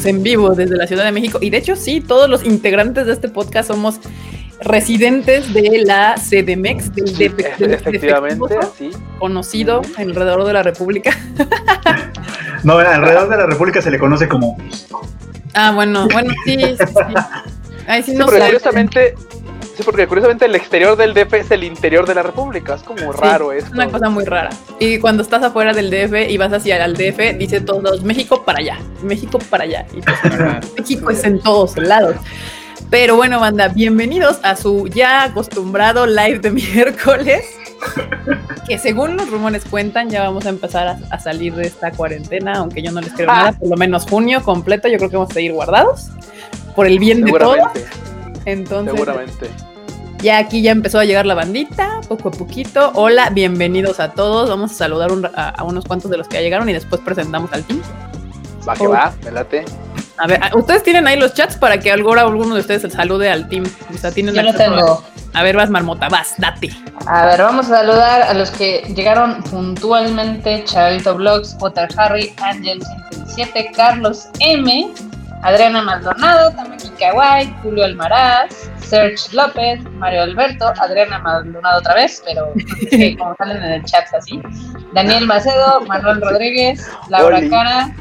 Estamos 0.00 0.16
en 0.16 0.22
vivo 0.22 0.54
desde 0.54 0.76
la 0.78 0.86
Ciudad 0.86 1.04
de 1.04 1.12
México 1.12 1.38
y 1.42 1.50
de 1.50 1.58
hecho 1.58 1.76
sí, 1.76 2.00
todos 2.00 2.26
los 2.26 2.42
integrantes 2.42 3.04
de 3.04 3.12
este 3.12 3.28
podcast 3.28 3.68
somos 3.68 4.00
residentes 4.62 5.52
de 5.52 5.82
la 5.84 6.14
CDMEX, 6.14 6.94
del 6.94 7.08
sí, 7.08 7.24
efectivamente, 7.58 8.56
sí. 8.78 8.92
conocido 9.18 9.82
alrededor 9.98 10.44
de 10.44 10.54
la 10.54 10.62
República. 10.62 11.14
no, 12.64 12.78
alrededor 12.78 13.28
de 13.28 13.36
la 13.36 13.44
República 13.44 13.82
se 13.82 13.90
le 13.90 13.98
conoce 13.98 14.26
como 14.26 14.56
Ah, 15.52 15.72
bueno, 15.72 16.08
bueno, 16.10 16.32
sí, 16.46 16.56
sí, 16.56 16.76
sí. 16.78 17.14
Ay, 17.86 18.02
sí, 18.02 18.14
no 18.14 18.26
sí, 18.26 18.38
curiosamente, 18.38 19.14
sí, 19.80 19.84
porque 19.84 20.06
curiosamente 20.06 20.44
el 20.44 20.54
exterior 20.54 20.96
del 20.96 21.14
DF 21.14 21.34
es 21.34 21.50
el 21.50 21.64
interior 21.64 22.06
de 22.06 22.14
la 22.14 22.22
República, 22.22 22.74
es 22.74 22.82
como 22.82 23.12
raro 23.12 23.52
eso. 23.52 23.66
Es 23.66 23.72
una 23.72 23.88
cosa 23.88 24.08
muy 24.08 24.24
rara. 24.24 24.50
Y 24.78 24.98
cuando 24.98 25.22
estás 25.22 25.42
afuera 25.42 25.72
del 25.72 25.90
DF 25.90 26.30
y 26.30 26.36
vas 26.36 26.52
hacia 26.52 26.84
el 26.84 26.94
DF, 26.94 27.38
dice 27.38 27.60
todos 27.60 28.02
México 28.02 28.44
para 28.44 28.58
allá, 28.58 28.78
México 29.02 29.38
para 29.50 29.64
allá. 29.64 29.86
Y 29.92 30.00
pues, 30.00 30.18
México 30.78 31.10
es 31.10 31.24
en 31.24 31.40
todos 31.40 31.76
lados. 31.76 32.16
Pero 32.90 33.16
bueno, 33.16 33.38
banda, 33.38 33.68
bienvenidos 33.68 34.40
a 34.42 34.56
su 34.56 34.88
ya 34.88 35.24
acostumbrado 35.24 36.06
live 36.06 36.40
de 36.40 36.50
miércoles. 36.50 37.44
que 38.66 38.78
según 38.78 39.16
los 39.16 39.30
rumores 39.30 39.64
cuentan, 39.64 40.10
ya 40.10 40.22
vamos 40.22 40.44
a 40.44 40.50
empezar 40.50 40.86
a, 40.86 40.98
a 41.10 41.18
salir 41.18 41.54
de 41.54 41.66
esta 41.66 41.92
cuarentena, 41.92 42.54
aunque 42.56 42.82
yo 42.82 42.92
no 42.92 43.00
les 43.00 43.12
creo 43.12 43.30
ah. 43.30 43.36
nada, 43.36 43.52
por 43.52 43.68
lo 43.68 43.76
menos 43.76 44.04
junio 44.04 44.42
completo, 44.42 44.88
yo 44.88 44.98
creo 44.98 45.08
que 45.08 45.16
vamos 45.16 45.30
a 45.30 45.34
seguir 45.34 45.52
guardados 45.52 46.08
por 46.74 46.86
el 46.86 46.98
bien 46.98 47.24
de 47.24 47.32
todos. 47.32 47.68
Entonces, 48.44 48.94
Seguramente. 48.94 49.69
Ya 50.22 50.36
aquí 50.36 50.60
ya 50.60 50.72
empezó 50.72 50.98
a 50.98 51.04
llegar 51.04 51.24
la 51.24 51.34
bandita, 51.34 52.00
poco 52.06 52.28
a 52.28 52.32
poquito. 52.32 52.92
Hola, 52.94 53.30
bienvenidos 53.30 54.00
a 54.00 54.10
todos. 54.10 54.50
Vamos 54.50 54.72
a 54.72 54.74
saludar 54.74 55.12
un, 55.12 55.24
a, 55.24 55.48
a, 55.48 55.64
unos 55.64 55.86
cuantos 55.86 56.10
de 56.10 56.18
los 56.18 56.28
que 56.28 56.36
ya 56.36 56.42
llegaron 56.42 56.68
y 56.68 56.74
después 56.74 57.00
presentamos 57.00 57.50
al 57.54 57.64
team. 57.64 57.80
Va 58.68 58.74
que 58.74 58.86
va, 58.86 59.14
me 59.24 59.30
late. 59.30 59.64
A 60.18 60.26
ver, 60.26 60.38
ustedes 60.54 60.82
tienen 60.82 61.06
ahí 61.06 61.18
los 61.18 61.32
chats 61.32 61.56
para 61.56 61.80
que 61.80 61.90
ahora 61.90 62.20
alguno 62.20 62.54
de 62.54 62.60
ustedes 62.60 62.92
salude 62.92 63.30
al 63.30 63.48
team. 63.48 63.64
O 63.94 63.96
sea, 63.96 64.12
tienen 64.12 64.34
Yo 64.34 64.42
lo 64.42 64.52
tengo. 64.52 65.02
A 65.32 65.42
ver, 65.42 65.56
vas, 65.56 65.70
Marmota, 65.70 66.10
vas, 66.10 66.34
date. 66.36 66.70
A 67.06 67.24
ver, 67.24 67.40
vamos 67.40 67.70
a 67.70 67.78
saludar 67.78 68.20
a 68.20 68.34
los 68.34 68.50
que 68.50 68.82
llegaron 68.94 69.42
puntualmente: 69.44 70.64
Chavito 70.64 71.14
Vlogs, 71.14 71.56
J. 71.58 71.88
Harry, 71.96 72.34
Angel 72.42 72.82
107, 73.12 73.72
Carlos 73.74 74.28
M., 74.40 74.92
Adriana 75.42 75.82
Maldonado, 75.82 76.50
Tamaki 76.52 76.90
Kawai, 76.98 77.46
Julio 77.62 77.84
Almaraz, 77.84 78.70
Serge 78.82 79.32
López, 79.32 79.82
Mario 79.92 80.22
Alberto, 80.22 80.72
Adriana 80.78 81.18
Maldonado 81.18 81.78
otra 81.78 81.94
vez, 81.94 82.22
pero 82.26 82.52
como 83.18 83.34
salen 83.36 83.62
en 83.62 83.72
el 83.72 83.84
chat 83.84 84.12
así, 84.12 84.40
Daniel 84.92 85.26
Macedo, 85.26 85.80
Manuel 85.86 86.20
Rodríguez, 86.20 86.90
Laura 87.08 87.38
Oli. 87.38 87.48
Cara, 87.50 87.94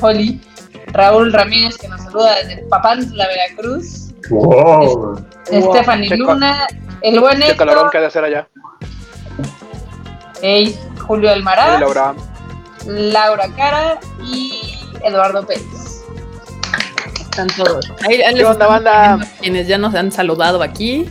Holly, 0.00 0.40
Raúl 0.88 1.32
Ramírez 1.32 1.76
que 1.78 1.88
nos 1.88 2.00
saluda 2.02 2.36
desde 2.36 2.62
Papantla, 2.68 3.26
Veracruz, 3.26 4.14
wow. 4.30 5.24
Stephanie 5.46 6.10
wow. 6.10 6.18
Luna, 6.18 6.66
el 7.02 7.18
buen 7.18 7.42
Héctor, 7.42 7.50
¿Qué 7.50 7.56
calorón 7.56 7.90
que 7.90 7.98
ha 7.98 8.00
de 8.02 8.06
hacer 8.06 8.24
allá? 8.24 8.48
Hey, 10.42 10.78
Julio 11.00 11.32
Almaraz, 11.32 11.70
hey, 11.72 11.80
Laura. 11.80 12.14
Laura 12.86 13.48
Cara 13.56 13.98
y 14.22 14.78
Eduardo 15.02 15.44
Pérez 15.44 15.93
están 17.34 17.48
todos. 17.48 17.90
Ahí, 18.08 18.22
ahí 18.22 18.34
¿Qué 18.36 18.44
onda, 18.44 18.66
banda? 18.68 19.18
Quienes 19.40 19.66
ya 19.66 19.76
nos 19.76 19.94
han 19.96 20.12
saludado 20.12 20.62
aquí. 20.62 21.06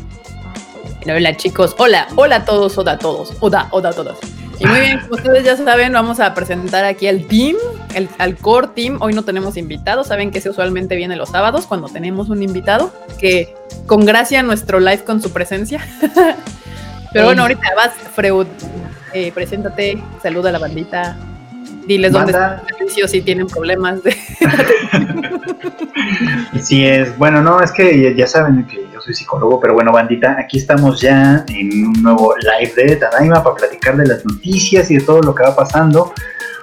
Hola 1.05 1.35
chicos, 1.35 1.75
hola, 1.77 2.07
hola 2.15 2.37
a 2.37 2.45
todos, 2.45 2.77
hola 2.77 2.93
a 2.93 2.97
todos, 2.97 3.33
hola, 3.41 3.67
hola 3.71 3.89
a 3.89 3.93
todos. 3.93 4.19
Y 4.57 4.65
muy 4.65 4.79
bien, 4.79 4.99
como 5.01 5.15
ustedes 5.15 5.43
ya 5.43 5.57
saben, 5.57 5.91
vamos 5.91 6.21
a 6.21 6.33
presentar 6.33 6.85
aquí 6.85 7.07
al 7.07 7.25
team, 7.25 7.57
el, 7.93 8.07
al 8.19 8.37
core 8.37 8.69
team. 8.73 8.99
Hoy 9.01 9.13
no 9.13 9.23
tenemos 9.23 9.57
invitados, 9.57 10.07
saben 10.07 10.31
que 10.31 10.39
se 10.39 10.49
usualmente 10.49 10.95
viene 10.95 11.17
los 11.17 11.27
sábados 11.27 11.65
cuando 11.67 11.89
tenemos 11.89 12.29
un 12.29 12.41
invitado 12.41 12.93
que 13.19 13.53
congracia 13.85 14.43
nuestro 14.43 14.79
live 14.79 15.03
con 15.03 15.21
su 15.21 15.33
presencia. 15.33 15.85
Pero 17.11 17.25
bueno, 17.25 17.41
ahorita 17.41 17.67
vas, 17.75 17.91
Freud, 18.15 18.47
eh, 19.11 19.33
preséntate, 19.33 20.01
saluda 20.21 20.49
a 20.49 20.53
la 20.53 20.59
bandita, 20.59 21.17
diles 21.85 22.11
dónde 22.11 22.31
están 22.31 22.61
si 23.07 23.21
tienen 23.21 23.47
problemas 23.47 24.03
de 24.03 24.15
Sí 26.61 26.85
es, 26.85 27.17
bueno, 27.17 27.41
no, 27.41 27.61
es 27.61 27.71
que 27.71 28.15
ya 28.15 28.27
saben 28.27 28.65
que 28.67 28.87
yo 28.93 29.01
soy 29.01 29.13
psicólogo, 29.13 29.59
pero 29.59 29.73
bueno, 29.73 29.91
bandita, 29.91 30.37
aquí 30.39 30.59
estamos 30.59 31.01
ya 31.01 31.43
en 31.47 31.87
un 31.87 32.01
nuevo 32.01 32.35
live 32.37 32.73
de 32.75 32.95
Tadaima 32.95 33.43
para 33.43 33.55
platicar 33.55 33.97
de 33.97 34.07
las 34.07 34.25
noticias 34.25 34.89
y 34.91 34.97
de 34.97 35.03
todo 35.03 35.21
lo 35.21 35.35
que 35.35 35.43
va 35.43 35.55
pasando. 35.55 36.13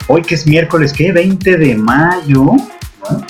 Hoy 0.07 0.23
que 0.23 0.37
es 0.37 0.47
miércoles, 0.47 0.93
¿qué? 0.93 1.13
20 1.13 1.57
de 1.57 1.75
mayo, 1.75 2.45
¿no? 2.45 3.27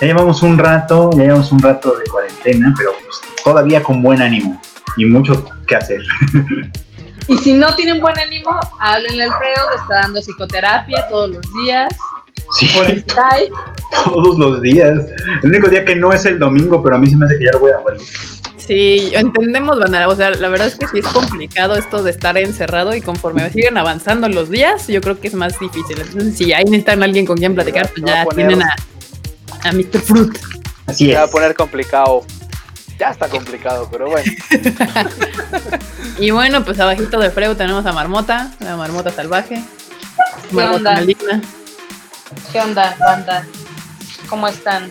Ya 0.00 0.06
llevamos 0.06 0.42
un 0.42 0.58
rato, 0.58 1.10
ya 1.12 1.24
llevamos 1.24 1.52
un 1.52 1.60
rato 1.60 1.96
de 1.96 2.04
cuarentena, 2.04 2.74
pero 2.76 2.92
pues, 3.02 3.20
todavía 3.42 3.82
con 3.82 4.02
buen 4.02 4.20
ánimo 4.20 4.60
y 4.96 5.06
mucho 5.06 5.46
que 5.66 5.76
hacer. 5.76 6.02
Y 7.28 7.38
si 7.38 7.52
no 7.54 7.74
tienen 7.74 8.00
buen 8.00 8.18
ánimo, 8.18 8.50
háblenle 8.78 9.24
al 9.24 9.32
Alfredo, 9.32 9.70
le 9.70 9.76
está 9.76 9.94
dando 10.02 10.20
psicoterapia 10.20 11.08
todos 11.08 11.30
los 11.30 11.42
días. 11.64 11.92
Sí, 12.52 12.68
todos 14.04 14.38
los 14.38 14.62
días. 14.62 15.06
El 15.42 15.50
único 15.50 15.68
día 15.68 15.84
que 15.84 15.96
no 15.96 16.12
es 16.12 16.24
el 16.26 16.38
domingo, 16.38 16.82
pero 16.82 16.96
a 16.96 16.98
mí 16.98 17.08
se 17.08 17.16
me 17.16 17.26
hace 17.26 17.38
que 17.38 17.46
ya 17.46 17.52
lo 17.52 17.60
voy 17.60 17.72
a 17.72 17.80
morir. 17.80 18.00
Sí, 18.56 19.10
entendemos, 19.14 19.78
Bandera. 19.78 20.08
O 20.08 20.16
sea, 20.16 20.30
la 20.30 20.48
verdad 20.48 20.68
es 20.68 20.76
que 20.76 20.86
sí 20.88 20.98
es 20.98 21.06
complicado 21.06 21.76
esto 21.76 22.02
de 22.02 22.10
estar 22.10 22.36
encerrado 22.36 22.94
y 22.94 23.00
conforme 23.00 23.48
siguen 23.50 23.78
avanzando 23.78 24.28
los 24.28 24.50
días, 24.50 24.86
yo 24.86 25.00
creo 25.00 25.20
que 25.20 25.28
es 25.28 25.34
más 25.34 25.58
difícil. 25.58 26.00
Entonces, 26.00 26.36
si 26.36 26.52
ahí 26.52 26.64
necesitan 26.64 27.02
a 27.02 27.04
alguien 27.04 27.26
con 27.26 27.36
quien 27.36 27.54
platicar, 27.54 27.88
pues 27.90 28.04
ya 28.04 28.26
tienen 28.34 28.62
a, 28.62 28.74
a 29.62 29.72
Mr. 29.72 30.00
Fruit. 30.00 30.38
Así 30.86 31.10
es. 31.10 31.12
Se 31.12 31.18
va 31.18 31.24
a 31.24 31.30
poner 31.30 31.54
complicado. 31.54 32.24
Ya 32.98 33.10
está 33.10 33.28
complicado, 33.28 33.88
pero 33.90 34.08
bueno. 34.08 34.32
y 36.18 36.30
bueno, 36.30 36.64
pues 36.64 36.80
abajito 36.80 37.18
de 37.18 37.30
Freu 37.30 37.54
tenemos 37.54 37.84
a 37.86 37.92
Marmota, 37.92 38.52
la 38.60 38.76
Marmota 38.76 39.10
salvaje. 39.10 39.62
¿Qué 40.48 40.56
Marmota 40.56 40.76
onda? 40.76 40.92
Maligna. 40.94 41.42
¿Qué 42.52 42.60
onda, 42.60 42.96
banda? 42.98 43.46
¿Cómo 44.28 44.48
están? 44.48 44.90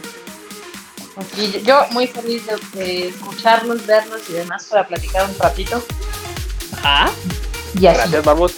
Y 1.38 1.62
yo 1.64 1.86
muy 1.92 2.08
feliz 2.08 2.44
de, 2.74 3.08
escucharlos, 3.10 3.86
verlos 3.86 4.22
y 4.30 4.34
demás 4.34 4.66
para 4.66 4.88
platicar 4.88 5.28
un 5.30 5.38
ratito. 5.40 5.84
Ajá. 6.84 7.12
Y 7.80 7.88
así. 7.88 7.98
Gracias, 8.00 8.26
Marmot. 8.26 8.52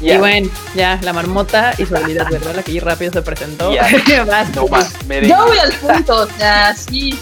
Yeah. 0.00 0.16
Y 0.16 0.18
bueno, 0.18 0.50
ya, 0.74 0.98
la 1.02 1.12
marmota 1.12 1.74
y 1.78 1.86
su 1.86 1.96
habilidad, 1.96 2.28
¿verdad? 2.28 2.56
La 2.56 2.62
que 2.64 2.80
rápido 2.80 3.12
se 3.12 3.22
presentó. 3.22 3.70
Yeah. 3.70 3.86
No 4.54 4.66
más, 4.66 4.92
yo 5.08 5.46
voy 5.46 5.58
al 5.58 5.72
punto, 5.74 6.22
o 6.22 6.26
sea, 6.26 6.74
sí. 6.74 7.16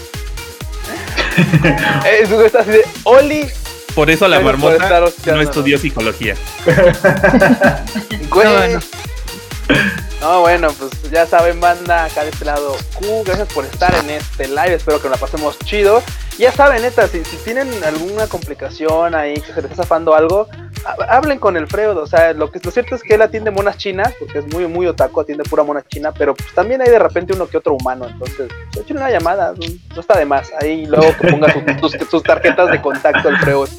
Eso 2.21 2.43
está 2.43 2.61
así 2.61 2.71
de 2.71 2.85
Oli. 3.03 3.47
Por 3.95 4.09
eso 4.09 4.27
la 4.27 4.39
marmota 4.39 5.01
no 5.25 5.41
estudió 5.41 5.77
psicología. 5.77 6.35
Güey. 8.29 8.47
No, 8.47 8.57
bueno. 8.57 8.79
no, 10.21 10.39
bueno, 10.41 10.67
pues 10.77 11.11
ya 11.11 11.25
saben, 11.25 11.59
banda, 11.59 12.05
acá 12.05 12.23
de 12.23 12.29
este 12.29 12.45
lado 12.45 12.75
Q, 12.93 13.23
gracias 13.25 13.51
por 13.53 13.65
estar 13.65 13.93
en 13.95 14.09
este 14.11 14.47
live, 14.47 14.75
espero 14.75 15.01
que 15.01 15.09
la 15.09 15.17
pasemos 15.17 15.57
chido. 15.59 16.01
Ya 16.37 16.51
saben, 16.51 16.81
neta, 16.81 17.07
si, 17.07 17.23
si 17.25 17.35
tienen 17.37 17.69
alguna 17.83 18.27
complicación 18.27 19.15
ahí, 19.15 19.35
que 19.35 19.53
se 19.53 19.61
les 19.61 19.71
está 19.71 19.83
zafando 19.83 20.15
algo, 20.15 20.47
hablen 21.09 21.39
con 21.39 21.57
el 21.57 21.67
Freud, 21.67 21.97
o 21.97 22.07
sea, 22.07 22.33
lo 22.33 22.51
que 22.51 22.59
lo 22.63 22.71
cierto 22.71 22.95
es 22.95 23.03
que 23.03 23.15
él 23.15 23.21
atiende 23.21 23.51
monas 23.51 23.77
chinas, 23.77 24.13
porque 24.19 24.39
es 24.39 24.53
muy 24.53 24.67
muy 24.67 24.87
otaku, 24.87 25.21
atiende 25.21 25.43
pura 25.43 25.63
mona 25.63 25.83
china, 25.87 26.11
pero 26.11 26.33
pues 26.33 26.53
también 26.53 26.81
hay 26.81 26.89
de 26.89 26.99
repente 26.99 27.33
uno 27.33 27.47
que 27.47 27.57
otro 27.57 27.73
humano, 27.73 28.07
entonces, 28.07 28.49
echen 28.79 28.97
una 28.97 29.09
llamada, 29.09 29.53
no 29.95 30.01
está 30.01 30.17
de 30.17 30.25
más, 30.25 30.51
ahí 30.59 30.85
luego 30.85 31.15
que 31.19 31.27
ponga 31.27 31.51
sus, 31.53 31.91
sus, 31.99 32.09
sus 32.09 32.23
tarjetas 32.23 32.71
de 32.71 32.81
contacto 32.81 33.29
el 33.29 33.37
Freud. 33.37 33.69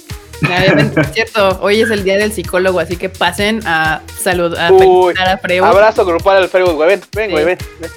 Obviamente, 0.44 1.00
es 1.00 1.12
cierto, 1.12 1.58
hoy 1.60 1.80
es 1.80 1.90
el 1.90 2.02
día 2.02 2.18
del 2.18 2.32
psicólogo, 2.32 2.80
así 2.80 2.96
que 2.96 3.08
pasen 3.08 3.60
a 3.64 4.02
saludar 4.20 4.72
a, 4.72 4.72
Uy, 4.72 5.14
a 5.16 5.38
Freud. 5.38 5.62
Abrazo 5.62 6.04
grupal 6.04 6.38
al 6.38 6.48
Freud, 6.48 6.72
güey, 6.72 6.88
ven, 6.88 7.00
ven, 7.14 7.30
güey, 7.30 7.44
ven, 7.44 7.58
ven, 7.80 7.90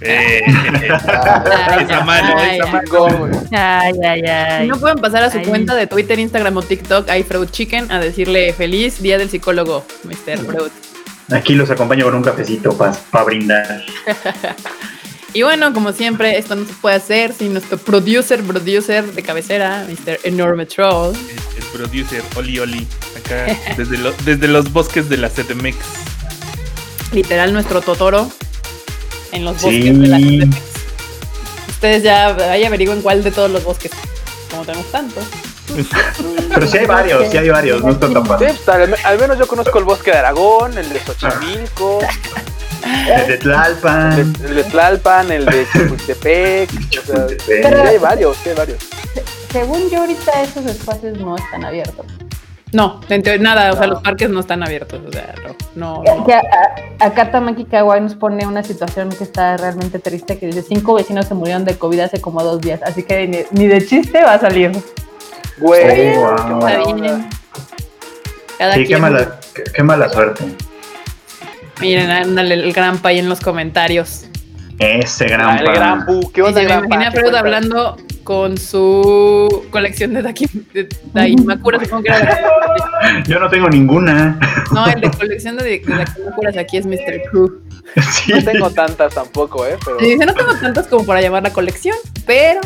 esa 0.00 0.98
mano, 2.04 2.40
esa 2.40 2.66
mano. 2.66 3.30
Ay, 3.52 3.92
ay, 4.04 4.22
ay. 4.22 4.68
No 4.68 4.78
pueden 4.78 4.98
pasar 4.98 5.22
a 5.22 5.30
su 5.30 5.38
ay. 5.38 5.46
cuenta 5.46 5.74
de 5.74 5.86
Twitter, 5.86 6.18
Instagram 6.18 6.56
o 6.56 6.62
TikTok, 6.62 7.08
Freud 7.26 7.48
Chicken, 7.50 7.90
a 7.90 8.00
decirle 8.00 8.52
feliz 8.52 9.02
día 9.02 9.18
del 9.18 9.30
psicólogo, 9.30 9.84
Mr. 10.04 10.38
Freud. 10.38 10.70
Aquí 11.30 11.54
los 11.54 11.70
acompaño 11.70 12.06
con 12.06 12.16
un 12.16 12.22
cafecito 12.22 12.76
para 12.76 12.92
pa 12.92 13.22
brindar. 13.22 13.84
y 15.32 15.42
bueno, 15.42 15.72
como 15.72 15.92
siempre, 15.92 16.38
esto 16.38 16.56
no 16.56 16.66
se 16.66 16.72
puede 16.74 16.96
hacer 16.96 17.32
sin 17.32 17.52
nuestro 17.52 17.78
producer, 17.78 18.42
producer 18.42 19.04
de 19.12 19.22
cabecera, 19.22 19.86
Mr. 19.88 20.18
Enorme 20.24 20.66
Troll. 20.66 21.14
El, 21.14 21.62
el 21.62 21.68
producer, 21.72 22.22
Oli 22.36 22.58
Oli, 22.58 22.86
acá 23.16 23.46
desde, 23.76 23.98
lo, 23.98 24.12
desde 24.24 24.48
los 24.48 24.72
bosques 24.72 25.08
de 25.08 25.18
la 25.18 25.28
CDMX. 25.28 25.76
Literal, 27.12 27.52
nuestro 27.52 27.80
Totoro 27.80 28.30
en 29.32 29.44
los 29.44 29.54
bosques 29.54 29.82
sí. 29.82 29.92
de 29.92 30.06
la 30.08 30.18
CDMX. 30.18 30.56
Ustedes 31.68 32.02
ya 32.02 32.28
ahí 32.50 32.64
averigüen 32.64 33.00
cuál 33.02 33.22
de 33.22 33.30
todos 33.30 33.50
los 33.50 33.64
bosques, 33.64 33.90
como 34.50 34.64
tenemos 34.64 34.90
tantos. 34.90 35.24
Pero 36.54 36.66
sí 36.66 36.78
hay 36.78 36.86
varios, 36.86 37.30
sí 37.30 37.38
hay 37.38 37.48
varios, 37.48 37.82
no 37.82 37.92
están 37.92 38.12
tan 38.12 38.38
sí, 38.38 38.44
al, 38.66 38.96
al, 39.04 39.18
menos 39.18 39.38
yo 39.38 39.46
conozco 39.46 39.78
el 39.78 39.84
bosque 39.84 40.10
de 40.10 40.18
Aragón, 40.18 40.76
el 40.76 40.88
de 40.88 41.00
Xochimilco. 41.00 42.00
El 42.82 43.26
de 43.26 43.36
Tlalpan. 43.36 44.12
El 44.18 44.32
de, 44.32 44.48
el 44.48 44.54
de 44.54 44.64
Tlalpan, 44.64 45.30
el 45.30 45.44
de 45.44 45.66
Chapultepec. 45.70 46.70
o 46.70 46.72
sea, 46.72 47.28
sí 47.28 47.36
Chapultepec. 47.36 47.86
hay 47.86 47.98
varios, 47.98 48.36
sí 48.42 48.48
hay 48.48 48.54
varios. 48.54 48.78
Según 49.52 49.90
yo, 49.90 50.00
ahorita 50.00 50.42
esos 50.42 50.64
espacios 50.64 51.18
no 51.18 51.36
están 51.36 51.64
abiertos. 51.64 52.06
No, 52.72 53.00
en 53.08 53.22
teoría, 53.22 53.42
nada, 53.42 53.72
o 53.72 53.76
sea, 53.76 53.86
los 53.88 54.00
parques 54.00 54.30
no 54.30 54.40
están 54.40 54.62
abiertos, 54.62 55.00
o 55.06 55.10
sea, 55.12 55.34
no. 55.74 56.02
no, 56.04 56.24
acá 57.00 57.30
Tamaki 57.32 57.64
Kawai 57.64 58.00
nos 58.00 58.14
pone 58.14 58.46
una 58.46 58.62
situación 58.62 59.08
que 59.10 59.24
está 59.24 59.56
realmente 59.56 59.98
triste, 59.98 60.38
que 60.38 60.46
dice, 60.46 60.62
cinco 60.62 60.94
vecinos 60.94 61.26
se 61.26 61.34
murieron 61.34 61.64
de 61.64 61.76
COVID 61.76 61.98
hace 62.00 62.20
como 62.20 62.42
dos 62.44 62.60
días, 62.60 62.80
así 62.84 63.02
que 63.02 63.26
ni, 63.26 63.38
ni 63.50 63.66
de 63.66 63.84
chiste 63.84 64.22
va 64.22 64.34
a 64.34 64.38
salir. 64.38 64.70
Güey, 65.58 66.12
qué 66.46 66.56
wow. 66.56 66.60
mala 66.60 66.78
Está 66.78 66.82
onda. 66.84 66.94
bien. 66.94 67.28
Cada 68.58 68.74
Sí, 68.74 68.86
qué 68.86 68.86
quien. 68.86 69.00
mala, 69.00 69.40
qué, 69.54 69.64
qué 69.74 69.82
mala 69.82 70.08
suerte. 70.08 70.44
Miren, 71.80 72.10
ándale 72.10 72.54
el 72.54 72.72
gran 72.72 72.98
pay 72.98 73.18
en 73.18 73.28
los 73.28 73.40
comentarios. 73.40 74.26
Ese 74.78 75.24
Ah, 75.24 75.28
gran 75.28 75.58
el 75.58 75.64
pan. 75.64 75.74
gran 75.74 76.06
pu, 76.06 76.30
¿qué 76.32 76.40
Y 76.40 76.44
onda, 76.44 76.60
se 76.60 76.66
me 76.68 76.74
imaginé 76.86 77.06
a 77.06 77.10
Freud 77.12 77.34
hablando 77.34 77.96
con 78.30 78.56
su 78.56 79.66
colección 79.70 80.14
de, 80.14 80.22
Daki, 80.22 80.46
de 80.72 80.88
Daimakuras, 81.12 81.82
supongo 81.82 82.04
que 82.04 82.10
era. 82.10 82.38
Yo 83.26 83.40
no 83.40 83.48
tengo 83.50 83.68
ninguna. 83.68 84.38
No, 84.72 84.86
el 84.86 85.00
de 85.00 85.10
colección 85.10 85.56
de, 85.56 85.64
de 85.64 85.82
Daimakuras 85.84 86.56
aquí 86.56 86.76
es 86.76 86.86
Mr. 86.86 87.22
Crew. 87.28 87.60
Sí. 88.12 88.32
No 88.32 88.44
tengo 88.44 88.70
tantas 88.70 89.12
tampoco, 89.16 89.66
¿eh? 89.66 89.76
Pero 89.84 89.96
dice, 89.96 90.24
no 90.24 90.32
tengo 90.32 90.54
tantas 90.54 90.86
como 90.86 91.04
para 91.04 91.20
llamar 91.20 91.42
la 91.42 91.52
colección, 91.52 91.96
pero... 92.24 92.60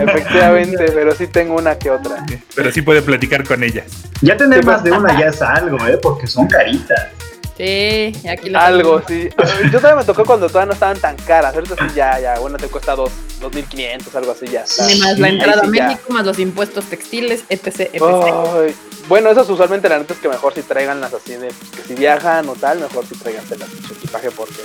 efectivamente, 0.00 0.90
pero 0.92 1.14
sí 1.14 1.28
tengo 1.28 1.54
una 1.54 1.78
que 1.78 1.90
otra. 1.92 2.26
Pero 2.56 2.72
sí 2.72 2.82
puede 2.82 3.00
platicar 3.00 3.46
con 3.46 3.62
ellas. 3.62 3.84
Ya 4.20 4.36
tener 4.36 4.64
más 4.64 4.82
de 4.82 4.90
una 4.90 5.16
ya 5.16 5.28
es 5.28 5.40
algo, 5.40 5.78
¿eh? 5.86 5.96
Porque 6.02 6.26
son 6.26 6.48
caritas. 6.48 7.06
Sí, 7.56 8.12
y 8.22 8.28
aquí 8.28 8.50
lo 8.50 8.58
Algo, 8.58 9.02
sí. 9.06 9.28
Yo 9.72 9.78
todavía 9.78 10.00
me 10.00 10.04
tocó 10.04 10.24
cuando 10.24 10.48
todavía 10.48 10.66
no 10.66 10.72
estaban 10.72 10.98
tan 10.98 11.16
caras. 11.16 11.54
Ahorita 11.54 11.76
sí 11.76 11.94
ya, 11.94 12.18
ya, 12.18 12.38
bueno, 12.40 12.56
te 12.56 12.66
cuesta 12.66 12.96
dos, 12.96 13.12
2.500, 13.40 14.14
algo 14.16 14.32
así, 14.32 14.46
ya 14.48 14.62
está. 14.62 14.86
Tiene 14.86 15.04
más 15.04 15.18
la 15.18 15.28
entrada 15.28 15.62
a 15.62 15.64
sí 15.64 15.70
ya. 15.76 15.86
México, 15.86 16.12
más 16.12 16.26
los 16.26 16.38
impuestos 16.38 16.84
textiles, 16.86 17.44
etc, 17.48 17.90
etc. 17.92 18.74
Bueno, 19.08 19.30
esas 19.30 19.48
usualmente 19.48 19.88
la 19.88 19.98
neta 19.98 20.14
es 20.14 20.20
que 20.20 20.28
mejor 20.28 20.54
si 20.54 20.62
traiganlas 20.62 21.12
así 21.12 21.32
de 21.32 21.48
pues, 21.48 21.70
que 21.70 21.82
si 21.88 21.94
viajan 21.94 22.48
o 22.48 22.54
tal, 22.54 22.80
mejor 22.80 23.06
si 23.06 23.14
traigan 23.16 23.44
su 23.46 23.92
equipaje 23.92 24.30
porque 24.30 24.60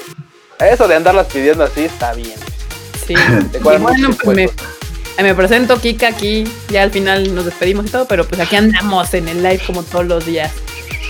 eso 0.59 0.88
de 0.88 0.95
andarlas 0.95 1.27
pidiendo 1.27 1.63
así 1.63 1.85
está 1.85 2.13
bien. 2.13 2.39
Sí. 3.06 3.13
Te 3.51 3.57
Y 3.57 3.62
bueno, 3.62 4.09
pues 4.24 4.35
me, 4.35 4.44
eh, 4.45 5.24
me 5.24 5.35
presento 5.35 5.80
Kika 5.80 6.07
aquí, 6.07 6.45
ya 6.69 6.83
al 6.83 6.92
final 6.92 7.35
nos 7.35 7.45
despedimos 7.45 7.85
y 7.85 7.89
todo, 7.89 8.07
pero 8.07 8.25
pues 8.25 8.39
aquí 8.39 8.56
andamos 8.56 9.13
en 9.13 9.27
el 9.27 9.44
live 9.44 9.62
como 9.65 9.83
todos 9.83 10.06
los 10.06 10.25
días. 10.25 10.51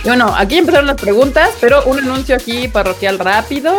Y 0.04 0.08
bueno, 0.08 0.34
aquí 0.38 0.58
empezaron 0.58 0.88
las 0.88 0.96
preguntas, 1.00 1.50
pero 1.60 1.84
un 1.86 2.00
anuncio 2.00 2.36
aquí 2.36 2.68
parroquial 2.68 3.20
rápido. 3.20 3.78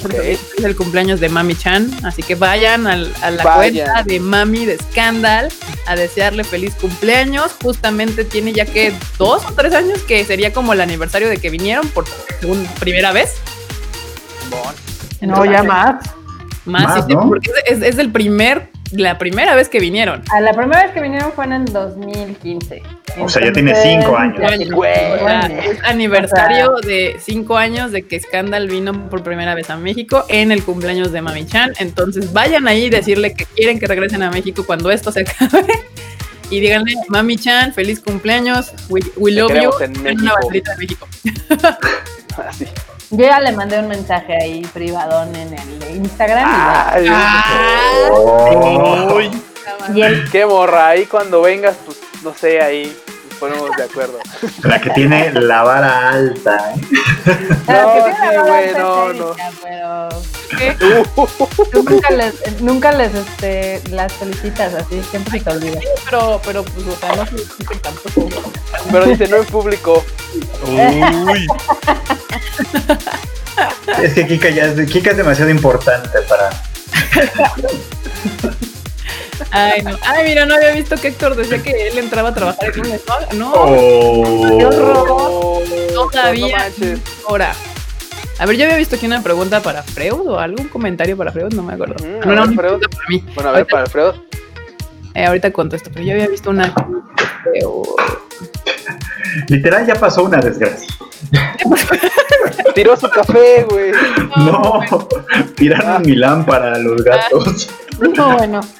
Porque 0.00 0.18
Ok. 0.18 0.24
Es 0.24 0.64
el 0.64 0.76
cumpleaños 0.76 1.18
de 1.18 1.28
Mami 1.28 1.56
Chan, 1.56 1.90
así 2.04 2.22
que 2.22 2.36
vayan 2.36 2.86
al- 2.86 3.12
a 3.22 3.32
la 3.32 3.42
Vayan. 3.42 3.86
cuenta 3.88 4.02
de 4.04 4.20
Mami 4.20 4.64
de 4.64 4.78
Scandal 4.78 5.48
a 5.88 5.96
desearle 5.96 6.44
feliz 6.44 6.76
cumpleaños. 6.80 7.50
Justamente 7.60 8.22
tiene 8.24 8.52
ya 8.52 8.66
que 8.66 8.94
dos 9.18 9.44
o 9.44 9.52
tres 9.52 9.74
años 9.74 9.98
que 10.02 10.24
sería 10.24 10.52
como 10.52 10.74
el 10.74 10.80
aniversario 10.80 11.28
de 11.28 11.38
que 11.38 11.50
vinieron 11.50 11.88
por 11.88 12.04
según 12.38 12.64
primera 12.78 13.10
vez. 13.10 13.34
Bon. 14.48 15.28
No, 15.28 15.44
ya 15.44 15.64
más. 15.64 15.96
Más, 16.64 16.82
Más, 16.84 17.06
sí, 17.06 17.12
¿no? 17.14 17.26
porque 17.28 17.50
es, 17.66 17.78
es- 17.78 17.82
es 17.94 17.98
el 17.98 18.12
primer, 18.12 18.70
la 18.92 19.18
primera 19.18 19.54
vez 19.54 19.68
que 19.68 19.78
vinieron. 19.80 20.22
A 20.32 20.40
la 20.40 20.52
primera 20.52 20.82
vez 20.84 20.92
que 20.92 21.00
vinieron 21.00 21.32
fue 21.32 21.44
en 21.44 21.52
el 21.52 21.64
2015. 21.66 22.82
O 23.18 23.28
sea, 23.28 23.44
ya 23.44 23.52
tiene 23.52 23.74
cinco 23.74 24.16
años. 24.16 24.38
ya 24.40 24.48
tiene 24.56 24.74
Güey. 24.74 24.94
cinco 24.94 25.14
O 25.14 25.18
sea, 25.28 25.40
años. 25.40 25.64
es 25.64 25.84
aniversario 25.84 26.72
de 26.82 27.16
cinco 27.20 27.56
años 27.56 27.92
de 27.92 28.06
que 28.06 28.18
Scandal 28.20 28.68
vino 28.68 29.08
por 29.10 29.22
primera 29.22 29.54
vez 29.54 29.70
a 29.70 29.76
México 29.76 30.24
en 30.28 30.52
el 30.52 30.62
cumpleaños 30.64 31.12
de 31.12 31.22
Mami 31.22 31.46
Chan. 31.46 31.72
Entonces 31.78 32.32
vayan 32.32 32.66
ahí 32.68 32.84
y 32.84 32.90
decirle 32.90 33.34
que 33.34 33.46
quieren 33.46 33.78
que 33.78 33.86
regresen 33.86 34.22
a 34.22 34.30
México 34.30 34.64
cuando 34.66 34.90
esto 34.90 35.10
se 35.12 35.20
acabe. 35.20 35.66
Y 36.50 36.58
díganle, 36.60 36.94
Mami 37.08 37.36
Chan, 37.36 37.72
feliz 37.72 38.00
cumpleaños. 38.00 38.72
We, 38.88 39.00
we 39.16 39.30
love 39.32 39.52
you. 39.54 39.70
en 39.84 40.00
una 40.20 40.34
banderita 40.34 40.72
de 40.72 40.78
México. 40.78 41.08
Así. 42.48 42.66
Yo 43.10 43.24
ya 43.26 43.40
le 43.40 43.52
mandé 43.52 43.78
un 43.80 43.88
mensaje 43.88 44.36
ahí 44.40 44.62
privadón 44.72 45.34
en 45.34 45.52
el 45.52 45.96
Instagram. 45.96 46.48
Ay, 46.48 47.08
Oh. 48.12 49.14
Uy, 49.16 49.30
y 49.94 50.02
él, 50.02 50.28
qué 50.30 50.46
morra, 50.46 50.88
ahí 50.88 51.06
cuando 51.06 51.42
vengas, 51.42 51.76
pues 51.84 51.98
no 52.22 52.32
sé, 52.34 52.60
ahí 52.60 52.96
ponemos 53.40 53.76
de 53.76 53.82
acuerdo. 53.84 54.18
La 54.62 54.80
que 54.80 54.90
tiene 54.90 55.32
la 55.32 55.62
vara 55.62 56.10
alta, 56.10 56.74
¿eh? 56.74 56.80
Que 57.66 57.72
No, 57.72 57.92
tiene 57.92 58.14
sí, 58.14 58.20
la 58.34 58.42
güey, 58.42 58.72
no, 58.74 59.34
Pero 59.62 60.08
¿Qué? 60.56 60.76
tú 61.72 61.82
nunca 61.88 62.10
les, 62.10 62.34
nunca 62.60 62.92
les 62.92 63.14
este, 63.14 63.82
las 63.90 64.12
felicitas 64.12 64.74
así, 64.74 65.02
siempre 65.10 65.38
se 65.38 65.44
te 65.44 65.50
olvida. 65.50 65.80
Pero, 66.04 66.40
pero, 66.44 66.62
pues, 66.64 66.86
o 66.86 66.96
sea, 66.96 67.16
no 67.16 67.24
se 67.26 67.36
tampoco. 67.80 68.28
Pero 68.92 69.06
dice 69.06 69.26
no 69.28 69.36
en 69.38 69.44
público. 69.46 70.04
uy. 70.66 71.46
Es 74.02 74.14
que 74.14 74.26
Kika 74.26 74.50
ya 74.50 74.64
es, 74.66 74.90
Kika 74.90 75.10
es 75.10 75.16
demasiado 75.16 75.50
importante 75.50 76.20
para. 76.28 76.50
Ay, 79.50 79.82
no. 79.82 79.96
Ay, 80.06 80.24
mira, 80.28 80.46
no 80.46 80.54
había 80.54 80.72
visto 80.72 80.96
que 80.96 81.08
Héctor 81.08 81.34
decía 81.36 81.62
que 81.62 81.88
él 81.88 81.98
entraba 81.98 82.30
a 82.30 82.34
trabajar 82.34 82.70
en 82.74 82.80
un 82.80 82.92
spa. 82.92 83.18
No, 83.34 83.52
Oh. 83.54 84.56
Qué 84.58 84.66
horror. 84.66 86.10
Todavía. 86.12 86.56
No 86.58 86.64
manches. 86.64 87.00
ahora. 87.28 87.52
A 88.38 88.46
ver, 88.46 88.56
yo 88.56 88.64
había 88.64 88.76
visto 88.78 88.96
aquí 88.96 89.04
una 89.06 89.22
pregunta 89.22 89.60
para 89.60 89.82
Freud 89.82 90.26
o 90.28 90.38
algún 90.38 90.68
comentario 90.68 91.14
para 91.16 91.30
Freud, 91.30 91.52
no 91.52 91.62
me 91.62 91.74
acuerdo. 91.74 91.96
Ujú, 91.98 92.06
no 92.06 92.16
era 92.16 92.26
ver, 92.26 92.32
una 92.38 92.44
Freud. 92.46 92.56
pregunta 92.56 92.88
para 92.88 93.08
mí. 93.08 93.24
Bueno, 93.34 93.50
a 93.50 93.52
ver, 93.52 93.58
ahorita, 93.60 93.70
para 93.70 93.82
Alfredo. 93.84 94.24
eh, 95.14 95.24
ahorita 95.26 95.52
contesto, 95.52 95.90
pero 95.92 96.06
yo 96.06 96.12
había 96.14 96.26
visto 96.28 96.48
una. 96.50 96.72
Freud. 96.72 97.84
Literal 99.48 99.86
ya 99.86 99.94
pasó 99.94 100.24
una 100.24 100.38
desgracia. 100.38 100.88
Tiró 102.74 102.96
su 102.96 103.08
café, 103.10 103.66
güey. 103.68 103.92
No, 104.36 104.80
tiraron 105.56 106.02
mi 106.02 106.14
lámpara 106.14 106.74
a 106.74 106.78
los 106.78 107.02
gatos. 107.04 107.68
No, 108.16 108.36
bueno. 108.36 108.60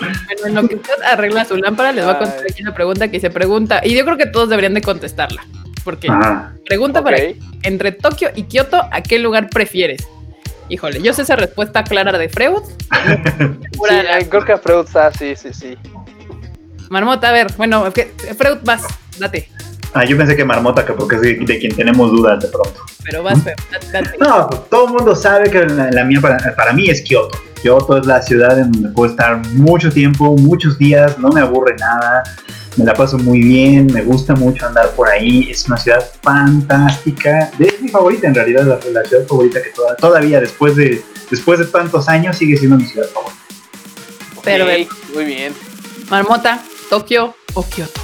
Bueno, 0.00 0.46
en 0.46 0.54
lo 0.54 0.68
que 0.68 0.76
usted 0.76 0.92
arregla 1.10 1.44
su 1.44 1.56
lámpara, 1.56 1.90
les 1.90 2.04
voy 2.04 2.14
a 2.14 2.18
contar 2.18 2.38
Ay. 2.38 2.46
aquí 2.52 2.62
una 2.62 2.72
pregunta 2.72 3.08
que 3.10 3.18
se 3.18 3.30
pregunta. 3.30 3.80
Y 3.84 3.96
yo 3.96 4.04
creo 4.04 4.16
que 4.16 4.26
todos 4.26 4.48
deberían 4.48 4.74
de 4.74 4.80
contestarla. 4.80 5.44
Porque 5.82 6.06
Ah, 6.08 6.52
pregunta 6.66 7.00
Ok. 7.00 7.04
para 7.06 7.18
entre 7.64 7.90
Tokio 7.92 8.30
y 8.36 8.44
Kioto, 8.44 8.80
¿a 8.92 9.00
qué 9.02 9.18
lugar 9.18 9.48
prefieres? 9.50 10.06
Híjole, 10.68 11.02
yo 11.02 11.12
sé 11.14 11.22
esa 11.22 11.34
respuesta 11.34 11.82
clara 11.82 12.16
de 12.16 12.28
Freud. 12.28 12.62
Sí, 13.72 14.26
creo 14.28 14.44
que 14.44 14.52
a 14.52 14.58
Freud 14.58 14.84
está, 14.86 15.10
sí, 15.12 15.34
sí, 15.34 15.48
sí. 15.52 15.76
Marmota, 16.90 17.30
a 17.30 17.32
ver, 17.32 17.48
bueno, 17.56 17.86
es 17.86 17.94
que- 17.94 18.12
Freud, 18.36 18.58
vas, 18.62 18.82
date. 19.18 19.48
Ah, 19.94 20.04
yo 20.04 20.16
pensé 20.16 20.36
que 20.36 20.44
Marmota, 20.44 20.84
que 20.84 20.92
porque 20.92 21.16
es 21.16 21.22
de, 21.22 21.34
de 21.40 21.58
quien 21.58 21.74
tenemos 21.74 22.10
dudas 22.10 22.40
de 22.42 22.48
pronto. 22.48 22.80
Pero 23.04 23.22
vas, 23.22 23.42
date. 23.44 23.56
date. 23.92 24.10
No, 24.20 24.46
todo 24.70 24.86
el 24.86 24.92
mundo 24.92 25.14
sabe 25.16 25.50
que 25.50 25.64
la, 25.66 25.90
la 25.90 26.04
mía 26.04 26.20
para, 26.20 26.54
para 26.56 26.72
mí 26.72 26.88
es 26.88 27.02
Kioto. 27.02 27.38
Kioto 27.62 27.98
es 27.98 28.06
la 28.06 28.22
ciudad 28.22 28.58
en 28.58 28.70
donde 28.70 28.88
puedo 28.90 29.10
estar 29.10 29.36
mucho 29.54 29.90
tiempo, 29.90 30.36
muchos 30.36 30.78
días, 30.78 31.18
no 31.18 31.28
me 31.30 31.40
aburre 31.40 31.74
nada, 31.78 32.22
me 32.76 32.84
la 32.84 32.94
paso 32.94 33.18
muy 33.18 33.40
bien, 33.40 33.88
me 33.92 34.02
gusta 34.02 34.34
mucho 34.36 34.64
andar 34.66 34.90
por 34.90 35.08
ahí, 35.08 35.50
es 35.50 35.66
una 35.66 35.76
ciudad 35.76 36.04
fantástica, 36.22 37.50
es 37.58 37.80
mi 37.80 37.88
favorita 37.88 38.28
en 38.28 38.34
realidad, 38.36 38.62
la, 38.64 38.78
la 38.92 39.04
ciudad 39.08 39.26
favorita 39.26 39.60
que 39.62 39.70
toda- 39.70 39.96
todavía 39.96 40.40
después 40.40 40.76
de, 40.76 41.02
después 41.30 41.58
de 41.58 41.66
tantos 41.66 42.08
años 42.08 42.36
sigue 42.36 42.56
siendo 42.56 42.76
mi 42.76 42.84
ciudad 42.84 43.08
favorita. 43.08 43.36
Pero, 44.44 44.66
muy 45.14 45.24
bien. 45.24 45.52
Marmota, 46.10 46.62
Tokio 46.88 47.34
o 47.54 47.62
Kioto. 47.68 48.00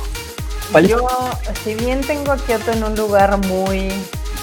Yo, 0.87 1.06
si 1.62 1.75
bien 1.75 2.00
tengo 2.00 2.33
a 2.33 2.37
Kioto 2.37 2.73
en 2.73 2.85
un 2.85 2.97
lugar 2.97 3.37
muy 3.47 3.88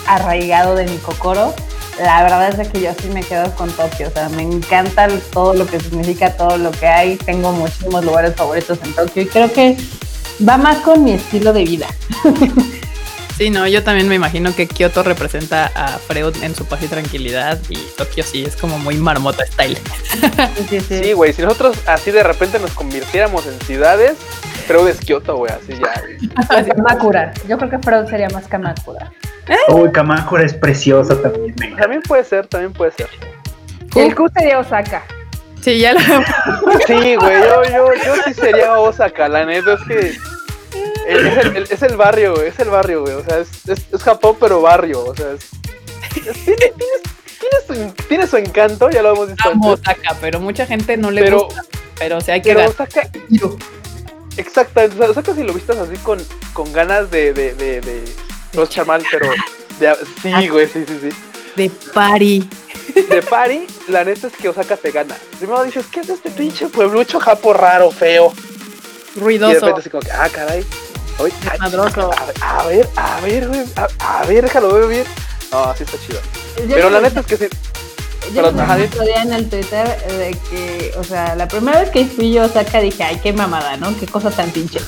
arraigado 0.08 0.76
de 0.76 0.86
mi 0.86 0.98
cocoro, 0.98 1.54
la 2.00 2.24
verdad 2.24 2.50
es 2.50 2.58
de 2.58 2.68
que 2.68 2.82
yo 2.82 2.92
sí 3.00 3.10
me 3.10 3.22
quedo 3.24 3.54
con 3.56 3.70
Tokio. 3.72 4.08
O 4.08 4.12
sea, 4.12 4.30
me 4.30 4.44
encanta 4.44 5.08
todo 5.34 5.54
lo 5.54 5.66
que 5.66 5.80
significa, 5.80 6.36
todo 6.36 6.58
lo 6.58 6.72
que 6.72 6.88
hay. 6.88 7.18
Tengo 7.18 7.52
muchísimos 7.52 8.04
lugares 8.06 8.36
favoritos 8.36 8.80
en 8.84 8.94
Tokio 8.94 9.24
y 9.24 9.28
creo 9.28 9.52
que 9.52 9.78
va 10.48 10.58
más 10.58 10.78
con 10.78 11.04
mi 11.04 11.14
estilo 11.14 11.54
de 11.54 11.64
vida. 11.64 11.88
Sí, 13.38 13.50
no, 13.50 13.68
yo 13.68 13.84
también 13.84 14.08
me 14.08 14.14
imagino 14.14 14.56
que 14.56 14.68
Kioto 14.68 15.02
representa 15.02 15.72
a 15.74 15.98
Freud 15.98 16.36
en 16.44 16.54
su 16.54 16.66
paz 16.66 16.84
y 16.84 16.88
tranquilidad 16.88 17.60
y 17.70 17.78
Tokio 17.98 18.24
sí 18.24 18.44
es 18.44 18.56
como 18.56 18.78
muy 18.78 18.98
marmota 18.98 19.44
style. 19.48 19.80
Sí, 20.58 20.64
sí, 20.70 20.80
sí. 20.88 21.04
Sí, 21.04 21.14
güey, 21.14 21.34
si 21.34 21.42
nosotros 21.42 21.76
así 21.88 22.12
de 22.12 22.22
repente 22.22 22.60
nos 22.60 22.70
convirtiéramos 22.74 23.48
en 23.48 23.60
ciudades, 23.62 24.14
Freud 24.62 24.88
es 24.90 25.00
Kioto, 25.00 25.36
güey, 25.38 25.52
así 25.52 25.74
ya. 25.80 26.64
Kamakura. 26.76 27.34
Yo 27.48 27.58
creo 27.58 27.70
que 27.70 27.80
Freud 27.80 28.08
sería 28.08 28.30
más 28.30 28.48
Kamakura. 28.48 29.12
Uy, 29.70 29.92
Kamakura 29.92 30.44
es 30.46 30.54
preciosa 30.54 31.20
también. 31.22 31.54
encanta. 31.58 31.78
También 31.82 32.02
puede 32.04 32.24
ser, 32.24 32.48
también 32.48 32.72
puede 32.74 32.92
ser. 32.92 33.08
El 33.96 34.16
Q 34.16 34.30
sería 34.34 34.60
Osaka. 34.60 35.04
Sí, 35.62 35.80
ya 35.80 35.94
lo... 35.94 36.00
Sí, 36.88 37.16
güey, 37.16 37.44
yo, 37.44 37.64
yo, 37.66 37.94
yo 38.04 38.16
sí 38.26 38.34
sería 38.34 38.80
Osaka, 38.80 39.28
la 39.28 39.46
neta 39.46 39.74
es 39.74 39.82
que 39.88 40.00
es 40.10 40.18
el, 41.08 41.56
el- 41.58 41.68
es 41.70 41.82
el 41.84 41.98
barrio, 41.98 42.34
güey, 42.36 42.48
es 42.48 42.60
el 42.60 42.70
barrio, 42.70 43.02
güey, 43.02 43.14
o 43.14 43.24
sea, 43.24 43.40
es, 43.40 43.50
es, 43.68 43.86
es 43.94 44.02
Japón 44.04 44.38
pero 44.40 44.62
barrio, 44.62 45.04
o 45.06 45.16
sea, 45.16 45.28
es, 45.34 45.50
tiene, 46.14 46.58
tiene- 46.58 46.76
tiene 47.40 47.86
su, 47.88 47.94
tiene 48.08 48.28
su 48.28 48.38
encanto, 48.38 48.90
ya 48.90 49.02
lo 49.04 49.14
hemos 49.14 49.28
visto. 49.28 49.50
Amo 49.50 49.72
Osaka, 49.72 50.16
pero 50.22 50.40
mucha 50.40 50.66
gente 50.66 50.98
no 50.98 51.12
le 51.12 51.24
Pero- 51.24 51.46
gusta. 51.46 51.62
Pero 52.00 52.18
o 52.18 52.22
sea, 52.22 52.34
hay 52.36 52.42
que 52.42 52.50
Pero 52.50 52.62
dar 52.62 52.70
Osaka, 52.70 53.10
exacto, 54.38 54.82
o 54.82 54.92
sea, 54.98 55.10
Osaka 55.10 55.34
si 55.36 55.44
lo 55.44 55.54
vistas 55.54 55.78
así 55.78 55.96
con, 55.98 56.20
con 56.54 56.72
ganas 56.74 57.10
de, 57.12 57.34
de, 57.34 57.54
de, 57.54 57.82
de, 57.82 58.04
no 58.54 58.64
es 58.64 58.70
pero 59.12 59.30
de- 59.80 59.96
sí, 60.22 60.48
güey, 60.50 60.68
sí, 60.68 60.84
sí, 60.88 61.00
sí. 61.02 61.10
de 61.56 61.70
party. 61.94 62.50
De 63.10 63.22
Pari, 63.22 63.68
la 63.88 64.04
neta 64.04 64.28
es 64.28 64.34
que 64.34 64.50
Osaka 64.50 64.76
te 64.76 64.92
gana. 64.92 65.16
Primero 65.40 65.64
dices, 65.64 65.86
¿qué 65.90 66.02
es 66.02 66.10
este 66.10 66.30
pinche 66.30 66.68
pueblucho 66.68 67.20
japo 67.22 67.54
raro, 67.54 67.90
feo? 67.90 68.34
Y 69.16 69.20
de 69.20 69.22
Ruidoso. 69.22 69.54
repente 69.54 69.80
así 69.82 69.90
como 69.90 70.02
que, 70.02 70.12
ah, 70.12 70.28
caray. 70.30 70.66
Ay, 71.20 71.60
Madroso. 71.60 72.12
a, 72.42 72.66
ver, 72.66 72.90
a 72.98 73.22
ver, 73.22 73.48
güey, 73.48 73.62
a, 73.76 74.20
a 74.22 74.26
ver, 74.26 74.44
déjalo 74.44 74.74
ver 74.74 74.88
bien. 74.88 75.04
No, 75.52 75.64
así 75.66 75.84
está 75.84 75.98
chido. 76.06 76.20
Pero 76.68 76.90
la 76.90 77.00
neta 77.02 77.22
es 77.22 77.26
que 77.26 77.38
sí. 77.38 77.46
Yo 78.34 78.52
vi 78.52 78.84
otro 78.84 79.04
día 79.04 79.24
en 79.24 79.34
el 79.34 79.50
Twitter 79.50 79.88
de 80.08 80.38
que, 80.50 80.94
o 80.98 81.04
sea, 81.04 81.36
la 81.36 81.48
primera 81.48 81.80
vez 81.82 81.90
que 81.90 82.06
fui 82.06 82.32
yo 82.32 82.44
a 82.44 82.46
Osaka 82.46 82.80
dije, 82.80 83.04
ay, 83.04 83.20
qué 83.22 83.34
mamada, 83.34 83.78
¿no? 83.78 83.98
Qué 84.00 84.06
cosa 84.06 84.30
tan 84.32 84.50
pinche. 84.52 84.80